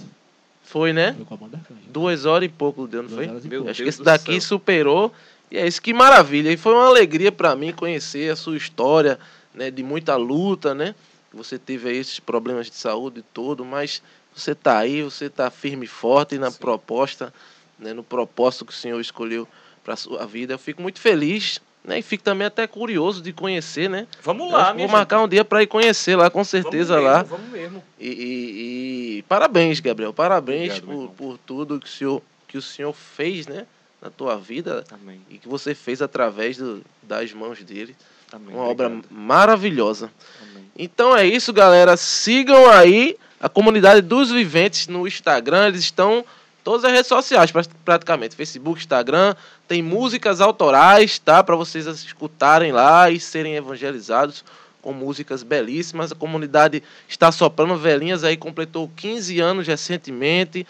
foi, 0.64 0.92
né? 0.92 1.14
Foi 1.16 1.24
com 1.24 1.34
a 1.34 1.36
banda 1.36 1.56
Arcângelos. 1.58 1.90
Duas 1.92 2.26
horas 2.26 2.46
e 2.46 2.48
pouco 2.48 2.88
deu, 2.88 3.02
não 3.02 3.08
Duas 3.08 3.24
foi? 3.24 3.28
horas 3.28 3.44
e 3.44 3.48
Meu 3.48 3.58
pouco. 3.60 3.70
Acho 3.70 3.82
que 3.82 3.88
esse 3.88 4.02
daqui 4.02 4.32
céu. 4.32 4.40
superou. 4.40 5.12
E 5.50 5.56
é 5.56 5.66
isso, 5.66 5.80
que 5.80 5.92
maravilha. 5.92 6.50
E 6.50 6.56
foi 6.56 6.72
uma 6.72 6.86
alegria 6.86 7.30
para 7.30 7.54
mim 7.54 7.72
conhecer 7.72 8.32
a 8.32 8.34
sua 8.34 8.56
história, 8.56 9.18
né, 9.54 9.70
de 9.70 9.82
muita 9.82 10.16
luta, 10.16 10.74
né? 10.74 10.94
Você 11.32 11.58
teve 11.58 11.88
aí 11.88 11.96
esses 11.96 12.20
problemas 12.20 12.68
de 12.70 12.76
saúde 12.76 13.20
e 13.20 13.24
tudo, 13.32 13.64
mas 13.64 14.02
você 14.34 14.52
está 14.52 14.78
aí, 14.78 15.02
você 15.02 15.26
está 15.26 15.50
firme 15.50 15.84
e 15.84 15.88
forte 15.88 16.38
na 16.38 16.50
Sim. 16.50 16.58
proposta, 16.58 17.32
né, 17.78 17.92
no 17.92 18.02
propósito 18.02 18.64
que 18.66 18.72
o 18.72 18.76
Senhor 18.76 19.00
escolheu 19.00 19.48
para 19.82 19.94
a 19.94 19.96
sua 19.96 20.26
vida. 20.26 20.54
Eu 20.54 20.58
fico 20.58 20.80
muito 20.82 21.00
feliz 21.00 21.60
né? 21.84 21.98
E 21.98 22.02
fico 22.02 22.24
também 22.24 22.46
até 22.46 22.66
curioso 22.66 23.20
de 23.20 23.32
conhecer, 23.32 23.90
né? 23.90 24.06
Vamos 24.22 24.50
lá, 24.50 24.72
Vou 24.72 24.88
marcar 24.88 25.20
um 25.20 25.28
dia 25.28 25.44
para 25.44 25.62
ir 25.62 25.66
conhecer 25.66 26.16
lá, 26.16 26.30
com 26.30 26.42
certeza 26.42 26.94
vamos 26.94 27.10
lá. 27.10 27.18
Mesmo, 27.18 27.36
vamos 27.36 27.52
mesmo. 27.52 27.84
E, 28.00 28.08
e, 28.08 29.18
e, 29.18 29.22
parabéns, 29.24 29.80
Gabriel. 29.80 30.12
Parabéns 30.12 30.78
Obrigado, 30.78 31.08
por, 31.08 31.10
por 31.10 31.38
tudo 31.38 31.78
que 31.78 31.86
o, 31.86 31.90
senhor, 31.90 32.22
que 32.48 32.56
o 32.56 32.62
senhor 32.62 32.92
fez, 32.94 33.46
né? 33.46 33.66
Na 34.00 34.08
tua 34.10 34.36
vida. 34.36 34.84
Amém. 34.90 35.20
E 35.28 35.38
que 35.38 35.46
você 35.46 35.74
fez 35.74 36.00
através 36.00 36.56
do, 36.56 36.82
das 37.02 37.32
mãos 37.32 37.62
dele. 37.62 37.94
Amém. 38.34 38.54
Uma 38.54 38.68
Obrigado. 38.68 38.92
obra 38.92 39.08
maravilhosa. 39.10 40.10
Amém. 40.42 40.64
Então 40.76 41.16
é 41.16 41.24
isso, 41.24 41.52
galera. 41.52 41.96
Sigam 41.96 42.68
aí 42.68 43.16
a 43.40 43.48
comunidade 43.48 44.00
dos 44.00 44.30
viventes 44.30 44.88
no 44.88 45.06
Instagram. 45.06 45.68
Eles 45.68 45.80
estão 45.80 46.24
todas 46.64 46.84
as 46.84 46.92
redes 46.92 47.06
sociais, 47.06 47.52
praticamente. 47.84 48.34
Facebook, 48.34 48.80
Instagram. 48.80 49.36
Tem 49.68 49.82
músicas 49.82 50.40
autorais, 50.40 51.18
tá? 51.18 51.44
Para 51.44 51.54
vocês 51.54 51.86
escutarem 51.86 52.72
lá 52.72 53.08
e 53.08 53.20
serem 53.20 53.54
evangelizados 53.54 54.44
com 54.82 54.92
músicas 54.92 55.42
belíssimas. 55.42 56.10
A 56.10 56.16
comunidade 56.16 56.82
está 57.08 57.30
soprando 57.30 57.76
velhinhas 57.76 58.24
aí, 58.24 58.36
completou 58.36 58.90
15 58.96 59.38
anos 59.40 59.66
recentemente. 59.66 60.66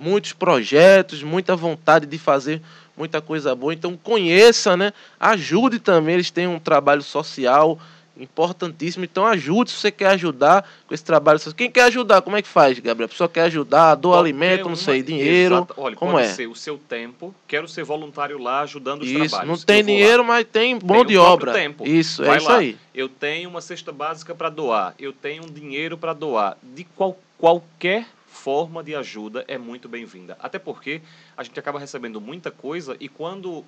Muitos 0.00 0.32
projetos, 0.32 1.22
muita 1.22 1.54
vontade 1.56 2.06
de 2.06 2.16
fazer 2.16 2.62
muita 2.96 3.20
coisa 3.20 3.54
boa. 3.54 3.72
Então 3.72 3.96
conheça, 3.96 4.76
né? 4.76 4.92
Ajude 5.18 5.78
também, 5.78 6.14
eles 6.14 6.30
têm 6.30 6.46
um 6.46 6.58
trabalho 6.58 7.02
social 7.02 7.78
importantíssimo. 8.16 9.04
Então 9.04 9.26
ajude 9.26 9.70
se 9.70 9.76
você 9.76 9.90
quer 9.90 10.08
ajudar 10.08 10.68
com 10.86 10.94
esse 10.94 11.04
trabalho. 11.04 11.40
Quem 11.56 11.70
quer 11.70 11.84
ajudar, 11.84 12.22
como 12.22 12.36
é 12.36 12.42
que 12.42 12.48
faz, 12.48 12.78
Gabriel? 12.78 13.06
A 13.06 13.08
pessoa 13.08 13.28
quer 13.28 13.42
ajudar, 13.42 13.94
doa 13.94 14.18
alimento, 14.18 14.68
não 14.68 14.76
sei, 14.76 15.02
dinheiro. 15.02 15.56
Exato. 15.56 15.74
Olha, 15.76 15.96
como 15.96 16.12
pode 16.12 16.26
é? 16.26 16.30
ser 16.30 16.46
o 16.46 16.54
seu 16.54 16.78
tempo. 16.78 17.34
Quero 17.46 17.68
ser 17.68 17.84
voluntário 17.84 18.38
lá 18.38 18.60
ajudando 18.60 19.02
os 19.02 19.08
isso, 19.08 19.28
trabalhos. 19.30 19.48
Não 19.48 19.66
tem 19.66 19.84
dinheiro, 19.84 20.24
mas 20.24 20.46
tem 20.50 20.78
mão 20.82 21.04
de 21.04 21.16
obra. 21.16 21.52
Tempo. 21.52 21.86
Isso, 21.86 22.24
Vai 22.24 22.36
é 22.36 22.38
isso 22.38 22.48
lá. 22.48 22.58
aí. 22.58 22.76
Eu 22.94 23.08
tenho 23.08 23.48
uma 23.48 23.60
cesta 23.60 23.92
básica 23.92 24.34
para 24.34 24.50
doar. 24.50 24.94
Eu 24.98 25.12
tenho 25.12 25.44
um 25.44 25.50
dinheiro 25.50 25.96
para 25.96 26.12
doar. 26.12 26.56
De 26.62 26.84
qual, 26.84 27.18
qualquer 27.38 28.06
forma 28.42 28.82
de 28.82 28.92
ajuda 28.96 29.44
é 29.46 29.56
muito 29.56 29.88
bem-vinda. 29.88 30.36
Até 30.40 30.58
porque 30.58 31.00
a 31.36 31.44
gente 31.44 31.58
acaba 31.60 31.78
recebendo 31.78 32.20
muita 32.20 32.50
coisa 32.50 32.96
e 32.98 33.08
quando 33.08 33.64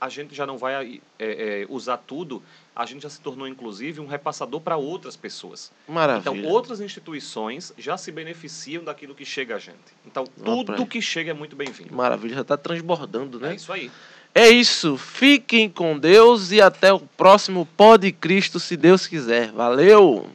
a 0.00 0.08
gente 0.08 0.34
já 0.34 0.44
não 0.44 0.58
vai 0.58 1.00
é, 1.18 1.62
é, 1.62 1.66
usar 1.68 1.96
tudo, 1.96 2.42
a 2.74 2.84
gente 2.84 3.04
já 3.04 3.08
se 3.08 3.20
tornou, 3.20 3.46
inclusive, 3.46 4.00
um 4.00 4.06
repassador 4.06 4.60
para 4.60 4.76
outras 4.76 5.16
pessoas. 5.16 5.70
Maravilha. 5.88 6.38
Então, 6.38 6.50
outras 6.50 6.80
instituições 6.80 7.72
já 7.78 7.96
se 7.96 8.10
beneficiam 8.10 8.82
daquilo 8.82 9.14
que 9.14 9.24
chega 9.24 9.54
a 9.54 9.58
gente. 9.60 9.94
Então, 10.04 10.24
tudo 10.44 10.84
que 10.86 11.00
chega 11.00 11.30
é 11.30 11.34
muito 11.34 11.54
bem-vindo. 11.54 11.94
Maravilha, 11.94 12.34
já 12.34 12.40
está 12.42 12.56
transbordando, 12.56 13.38
né? 13.38 13.52
É 13.52 13.54
isso 13.54 13.72
aí. 13.72 13.90
É 14.34 14.48
isso. 14.48 14.98
Fiquem 14.98 15.70
com 15.70 15.96
Deus 15.96 16.50
e 16.50 16.60
até 16.60 16.92
o 16.92 16.98
próximo 16.98 17.66
Pode 17.76 18.10
Cristo, 18.10 18.58
se 18.58 18.76
Deus 18.76 19.06
quiser. 19.06 19.52
Valeu! 19.52 20.28